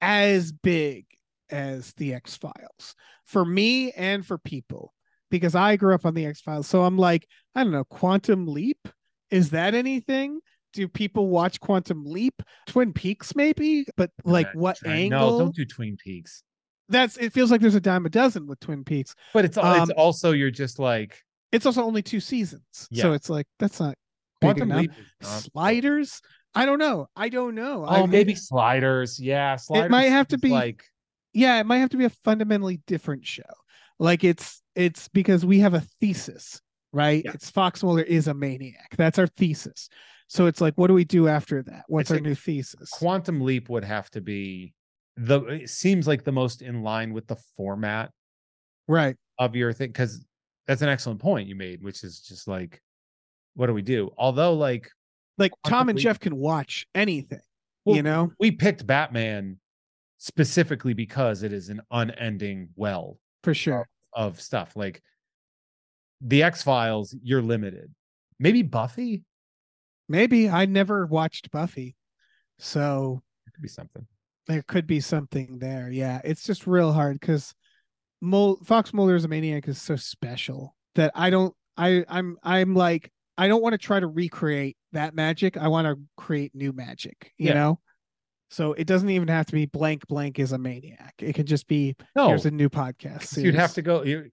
as 0.00 0.52
big 0.52 1.06
as 1.50 1.92
the 1.96 2.14
X 2.14 2.36
Files 2.36 2.94
for 3.24 3.44
me 3.44 3.92
and 3.92 4.24
for 4.24 4.38
people 4.38 4.92
because 5.30 5.54
I 5.54 5.76
grew 5.76 5.94
up 5.94 6.06
on 6.06 6.14
the 6.14 6.26
X 6.26 6.40
Files. 6.40 6.66
So 6.66 6.84
I'm 6.84 6.98
like, 6.98 7.26
I 7.54 7.62
don't 7.62 7.72
know, 7.72 7.84
Quantum 7.84 8.46
Leap. 8.46 8.88
Is 9.30 9.50
that 9.50 9.74
anything? 9.74 10.40
Do 10.72 10.86
people 10.86 11.28
watch 11.28 11.58
Quantum 11.58 12.04
Leap? 12.04 12.42
Twin 12.66 12.92
Peaks, 12.92 13.34
maybe, 13.34 13.86
but 13.96 14.10
like 14.24 14.48
what 14.52 14.78
angle? 14.86 15.30
No, 15.30 15.38
don't 15.38 15.54
do 15.54 15.64
Twin 15.64 15.96
Peaks. 15.96 16.42
That's 16.88 17.16
it. 17.16 17.32
Feels 17.32 17.50
like 17.50 17.60
there's 17.60 17.74
a 17.74 17.80
dime 17.80 18.06
a 18.06 18.08
dozen 18.10 18.46
with 18.46 18.60
Twin 18.60 18.84
Peaks. 18.84 19.14
But 19.34 19.44
it's 19.44 19.58
al- 19.58 19.82
it's 19.82 19.90
Um, 19.90 19.96
also 19.96 20.32
you're 20.32 20.50
just 20.50 20.78
like 20.78 21.22
It's 21.52 21.66
also 21.66 21.82
only 21.82 22.02
two 22.02 22.20
seasons, 22.20 22.62
so 22.92 23.12
it's 23.12 23.28
like 23.30 23.46
that's 23.58 23.80
not 23.80 23.96
big 24.40 24.56
Quantum 24.56 24.70
enough. 24.72 24.80
Leap. 24.82 24.90
not- 25.22 25.28
Sliders. 25.52 26.20
I 26.54 26.64
don't 26.66 26.78
know. 26.78 27.08
I 27.16 27.28
don't 27.28 27.54
know. 27.54 27.84
Oh, 27.86 28.04
I 28.04 28.06
maybe 28.06 28.34
sliders. 28.34 29.20
Yeah, 29.20 29.56
sliders. 29.56 29.86
It 29.86 29.90
might 29.90 30.04
have 30.10 30.28
to 30.28 30.38
be- 30.38 30.48
like 30.50 30.84
yeah 31.32 31.60
it 31.60 31.66
might 31.66 31.78
have 31.78 31.90
to 31.90 31.98
be 31.98 32.06
a 32.06 32.10
fundamentally 32.24 32.80
different 32.86 33.26
show 33.26 33.42
like 33.98 34.24
it's 34.24 34.62
it's 34.74 35.06
because 35.08 35.44
we 35.44 35.58
have 35.58 35.74
a 35.74 35.82
thesis 36.00 36.62
right 36.94 37.22
Yeah. 37.26 37.32
it's 37.34 37.50
fox 37.50 37.82
mulder 37.82 38.00
is 38.02 38.26
a 38.26 38.32
maniac 38.32 38.94
that's 38.96 39.18
our 39.18 39.26
thesis 39.26 39.90
so 40.28 40.46
it's 40.46 40.62
like 40.62 40.72
what 40.76 40.86
do 40.86 40.94
we 40.94 41.04
do 41.04 41.28
after 41.28 41.62
that 41.64 41.84
what's 41.88 42.10
I'd 42.10 42.14
our 42.14 42.18
say 42.20 42.28
new 42.30 42.34
thesis 42.34 42.88
Quantum 42.88 43.42
Leap 43.42 43.68
would 43.68 43.84
have 43.84 44.08
to 44.12 44.22
be 44.22 44.72
the. 45.16 45.40
Uh, 45.40 45.44
it 45.44 45.70
seems 45.70 46.06
like 46.06 46.24
the 46.24 46.32
most 46.32 46.62
in 46.62 46.82
line 46.82 47.12
with 47.12 47.26
the 47.26 47.36
format 47.56 48.10
right 48.88 49.16
of 49.38 49.56
your 49.56 49.72
thing 49.72 49.88
because 49.88 50.24
that's 50.66 50.82
an 50.82 50.88
excellent 50.88 51.20
point 51.20 51.48
you 51.48 51.54
made, 51.54 51.82
which 51.82 52.04
is 52.04 52.20
just 52.20 52.48
like, 52.48 52.80
what 53.54 53.66
do 53.66 53.74
we 53.74 53.82
do? 53.82 54.10
Although, 54.16 54.54
like, 54.54 54.90
like 55.38 55.52
tom 55.66 55.88
and 55.88 55.96
Leap- 55.96 56.02
jeff 56.02 56.20
can 56.20 56.36
watch 56.36 56.86
anything 56.94 57.40
Well, 57.84 57.96
you 57.96 58.02
know, 58.02 58.32
we 58.38 58.50
picked 58.50 58.86
Batman 58.86 59.58
specifically 60.18 60.94
because 60.94 61.42
it 61.42 61.52
is 61.52 61.68
an 61.68 61.82
unending 61.90 62.70
well 62.74 63.18
for 63.42 63.54
sure. 63.54 63.88
of 64.12 64.40
stuff. 64.40 64.72
Like 64.76 65.02
the 66.20 66.42
X 66.42 66.62
Files, 66.62 67.14
you're 67.22 67.42
limited. 67.42 67.92
Maybe 68.38 68.62
Buffy 68.62 69.24
Maybe 70.08 70.48
I 70.48 70.66
never 70.66 71.06
watched 71.06 71.50
Buffy, 71.50 71.96
so 72.58 73.22
it 73.46 73.54
could 73.54 73.62
be 73.62 73.68
something. 73.68 74.06
There 74.46 74.62
could 74.62 74.86
be 74.86 75.00
something 75.00 75.58
there. 75.58 75.90
Yeah, 75.90 76.20
it's 76.24 76.44
just 76.44 76.66
real 76.66 76.92
hard 76.92 77.18
because 77.20 77.54
Mul- 78.20 78.60
Fox 78.64 78.92
Mulder 78.94 79.14
as 79.14 79.24
a 79.24 79.28
maniac 79.28 79.68
is 79.68 79.80
so 79.80 79.96
special 79.96 80.76
that 80.94 81.12
I 81.14 81.30
don't. 81.30 81.54
I 81.76 82.04
I'm 82.08 82.36
I'm 82.42 82.74
like 82.74 83.10
I 83.36 83.48
don't 83.48 83.62
want 83.62 83.74
to 83.74 83.78
try 83.78 84.00
to 84.00 84.06
recreate 84.06 84.76
that 84.92 85.14
magic. 85.14 85.56
I 85.56 85.68
want 85.68 85.86
to 85.86 86.00
create 86.16 86.54
new 86.54 86.72
magic. 86.72 87.32
You 87.38 87.48
Yeah. 87.48 87.54
know. 87.54 87.80
So 88.48 88.72
it 88.74 88.86
doesn't 88.86 89.10
even 89.10 89.28
have 89.28 89.46
to 89.46 89.52
be 89.52 89.66
blank 89.66 90.06
blank 90.06 90.38
is 90.38 90.52
a 90.52 90.58
maniac. 90.58 91.14
It 91.18 91.34
can 91.34 91.46
just 91.46 91.66
be 91.66 91.96
No, 92.14 92.28
here's 92.28 92.46
a 92.46 92.50
new 92.50 92.68
podcast. 92.70 93.36
you'd 93.42 93.56
have 93.56 93.74
to 93.74 93.82
go. 93.82 94.04
You, 94.04 94.30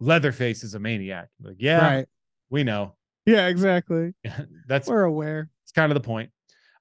Leatherface 0.00 0.64
is 0.64 0.74
a 0.74 0.78
maniac. 0.78 1.28
Like, 1.42 1.56
yeah, 1.58 1.78
Right. 1.96 2.06
we 2.50 2.64
know. 2.64 2.94
Yeah, 3.26 3.48
exactly. 3.48 4.14
That's 4.68 4.88
We're 4.88 5.02
aware. 5.04 5.50
It's 5.64 5.72
kind 5.72 5.92
of 5.92 5.94
the 6.00 6.06
point. 6.06 6.30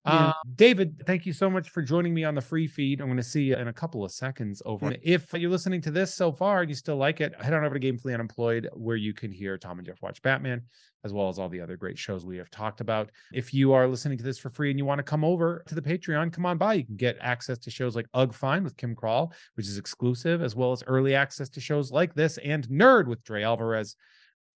Yeah. 0.08 0.28
Uh, 0.28 0.34
David, 0.56 1.04
thank 1.06 1.26
you 1.26 1.34
so 1.34 1.50
much 1.50 1.70
for 1.70 1.82
joining 1.82 2.14
me 2.14 2.24
on 2.24 2.34
the 2.34 2.42
free 2.42 2.68
feed. 2.68 3.02
I'm 3.02 3.08
going 3.08 3.18
to 3.18 3.24
see 3.24 3.44
you 3.44 3.56
in 3.56 3.68
a 3.68 3.74
couple 3.74 4.06
of 4.06 4.12
seconds 4.12 4.62
over. 4.66 4.96
If 5.02 5.34
you're 5.34 5.52
listening 5.52 5.82
to 5.82 5.92
this 5.92 6.14
so 6.14 6.32
far 6.32 6.62
and 6.62 6.70
you 6.70 6.76
still 6.76 6.96
like 6.96 7.20
it, 7.20 7.40
head 7.42 7.54
on 7.54 7.64
over 7.66 7.78
to 7.78 7.86
Gamefully 7.86 8.14
Unemployed, 8.14 8.70
where 8.74 8.96
you 8.96 9.14
can 9.14 9.32
hear 9.32 9.58
Tom 9.58 9.80
and 9.80 9.86
Jeff 9.86 10.02
watch 10.02 10.22
Batman, 10.22 10.62
as 11.04 11.12
well 11.12 11.28
as 11.28 11.38
all 11.38 11.50
the 11.50 11.60
other 11.60 11.76
great 11.76 11.98
shows 11.98 12.26
we 12.26 12.38
have 12.38 12.50
talked 12.50 12.80
about. 12.80 13.12
If 13.34 13.54
you 13.54 13.74
are 13.74 13.88
listening 13.88 14.18
to 14.18 14.24
this 14.24 14.38
for 14.40 14.50
free 14.50 14.70
and 14.70 14.80
you 14.80 14.86
want 14.86 15.00
to 15.00 15.04
come 15.04 15.26
over 15.26 15.64
to 15.68 15.76
the 15.76 15.82
Patreon, 15.82 16.32
come 16.32 16.46
on 16.46 16.58
by. 16.58 16.76
You 16.76 16.86
can 16.86 16.96
get 16.96 17.18
access 17.20 17.58
to 17.60 17.70
shows 17.70 17.96
like 17.96 18.08
Ugh 18.14 18.34
Fine 18.34 18.64
with 18.64 18.78
Kim 18.78 18.96
Crawl, 18.96 19.34
which 19.56 19.68
is 19.68 19.78
exclusive, 19.78 20.42
as 20.42 20.56
well 20.56 20.72
as 20.72 20.84
early 20.88 21.16
access 21.16 21.50
to 21.50 21.60
shows 21.60 21.92
like 21.92 22.14
this 22.14 22.38
and 22.38 22.68
Nerd 22.70 23.08
with 23.08 23.24
Dre 23.24 23.44
Alvarez. 23.44 23.96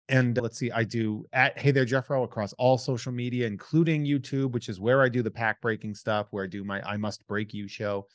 And 0.09 0.37
let's 0.41 0.57
see, 0.57 0.71
I 0.71 0.83
do 0.83 1.25
at 1.33 1.57
Hey 1.57 1.71
There 1.71 1.85
Jeffro 1.85 2.23
across 2.23 2.51
all 2.53 2.77
social 2.77 3.11
media, 3.11 3.45
including 3.45 4.05
YouTube, 4.05 4.51
which 4.51 4.67
is 4.67 4.79
where 4.79 5.01
I 5.03 5.09
do 5.09 5.21
the 5.21 5.31
pack 5.31 5.61
breaking 5.61 5.93
stuff, 5.93 6.27
where 6.31 6.43
I 6.43 6.47
do 6.47 6.63
my 6.63 6.81
I 6.81 6.97
Must 6.97 7.25
Break 7.27 7.53
You 7.53 7.67
show. 7.67 8.07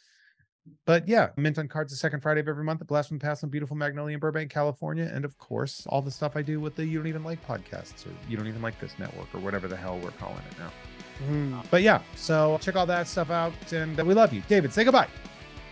But 0.87 1.07
yeah, 1.07 1.29
Mint 1.37 1.59
on 1.59 1.69
Cards 1.69 1.93
the 1.93 1.97
second 1.97 2.21
Friday 2.21 2.41
of 2.41 2.49
every 2.49 2.65
month, 2.65 2.79
the 2.79 2.85
Blast 2.85 3.09
from 3.09 3.19
the 3.19 3.23
Past 3.23 3.43
in 3.43 3.49
beautiful 3.51 3.77
Magnolia 3.77 4.15
in 4.15 4.21
Burbank, 4.21 4.51
California. 4.51 5.11
And 5.13 5.25
of 5.25 5.39
course, 5.39 5.87
all 5.89 6.03
the 6.03 6.11
stuff 6.11 6.37
I 6.37 6.43
do 6.43 6.59
with 6.59 6.75
the 6.75 6.85
You 6.85 6.99
Don't 6.99 7.07
Even 7.07 7.23
Like 7.23 7.47
podcasts 7.47 8.07
or 8.07 8.11
You 8.29 8.37
Don't 8.37 8.49
Even 8.49 8.63
Like 8.63 8.81
This 8.81 8.99
network 8.99 9.33
or 9.35 9.39
whatever 9.39 9.69
the 9.69 9.77
hell 9.77 9.99
we're 10.03 10.11
calling 10.13 10.43
it 10.51 10.59
now. 10.59 10.73
Mm. 11.29 11.65
But 11.71 11.83
yeah, 11.83 12.01
so 12.17 12.59
check 12.61 12.77
all 12.77 12.87
that 12.87 13.07
stuff 13.07 13.31
out. 13.31 13.53
And 13.73 13.97
we 14.03 14.15
love 14.15 14.33
you. 14.33 14.43
David, 14.49 14.73
say 14.73 14.85
goodbye. 14.85 15.09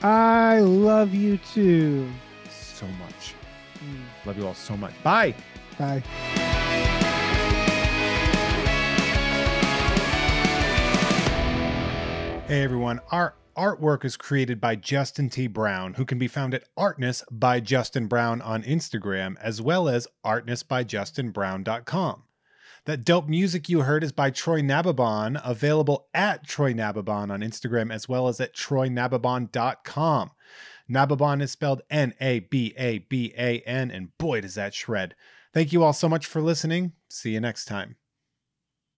I 0.03 0.61
love 0.61 1.15
you 1.15 1.39
too. 1.39 2.09
So 2.51 2.87
much. 2.87 3.35
Mm. 3.79 4.27
Love 4.27 4.39
you 4.39 4.47
all 4.47 4.55
so 4.55 4.77
much. 4.77 4.93
Bye. 5.03 5.35
Bye. 5.79 6.03
Hey 12.47 12.65
everyone, 12.65 13.01
our 13.11 13.35
artwork 13.57 14.05
is 14.05 14.17
created 14.17 14.61
by 14.61 14.77
Justin 14.77 15.31
T. 15.31 15.47
Brown, 15.47 15.95
who 15.95 16.05
can 16.05 16.19
be 16.19 16.29
found 16.29 16.53
at 16.55 16.65
Artness 16.77 17.25
by 17.31 17.61
Justin 17.61 18.09
Brown 18.09 18.43
on 18.43 18.63
Instagram, 18.63 19.37
as 19.41 19.63
well 19.63 19.89
as 19.89 20.07
artnessbyjustinbrown.com. 20.25 22.23
That 22.85 23.05
dope 23.05 23.29
music 23.29 23.69
you 23.69 23.83
heard 23.83 24.03
is 24.03 24.13
by 24.13 24.31
Troy 24.31 24.61
Nababan, 24.61 25.41
available 25.45 26.09
at 26.13 26.47
Troy 26.47 26.75
Nababan 26.75 27.31
on 27.31 27.41
Instagram, 27.41 27.93
as 27.93 28.09
well 28.09 28.27
as 28.29 28.41
at 28.41 28.55
troynababan.com. 28.55 30.31
Nababan 30.91 31.41
is 31.41 31.53
spelled 31.53 31.83
N 31.89 32.13
A 32.21 32.41
B 32.41 32.75
A 32.77 32.99
B 32.99 33.33
A 33.39 33.61
N, 33.61 33.91
and 33.91 34.17
boy, 34.19 34.41
does 34.41 34.57
that 34.57 34.75
shred. 34.75 35.15
Thank 35.53 35.73
you 35.73 35.83
all 35.85 35.93
so 35.93 36.09
much 36.09 36.27
for 36.27 36.41
listening. 36.41 36.93
See 37.11 37.33
you 37.33 37.41
next 37.41 37.67
time. 37.67 37.97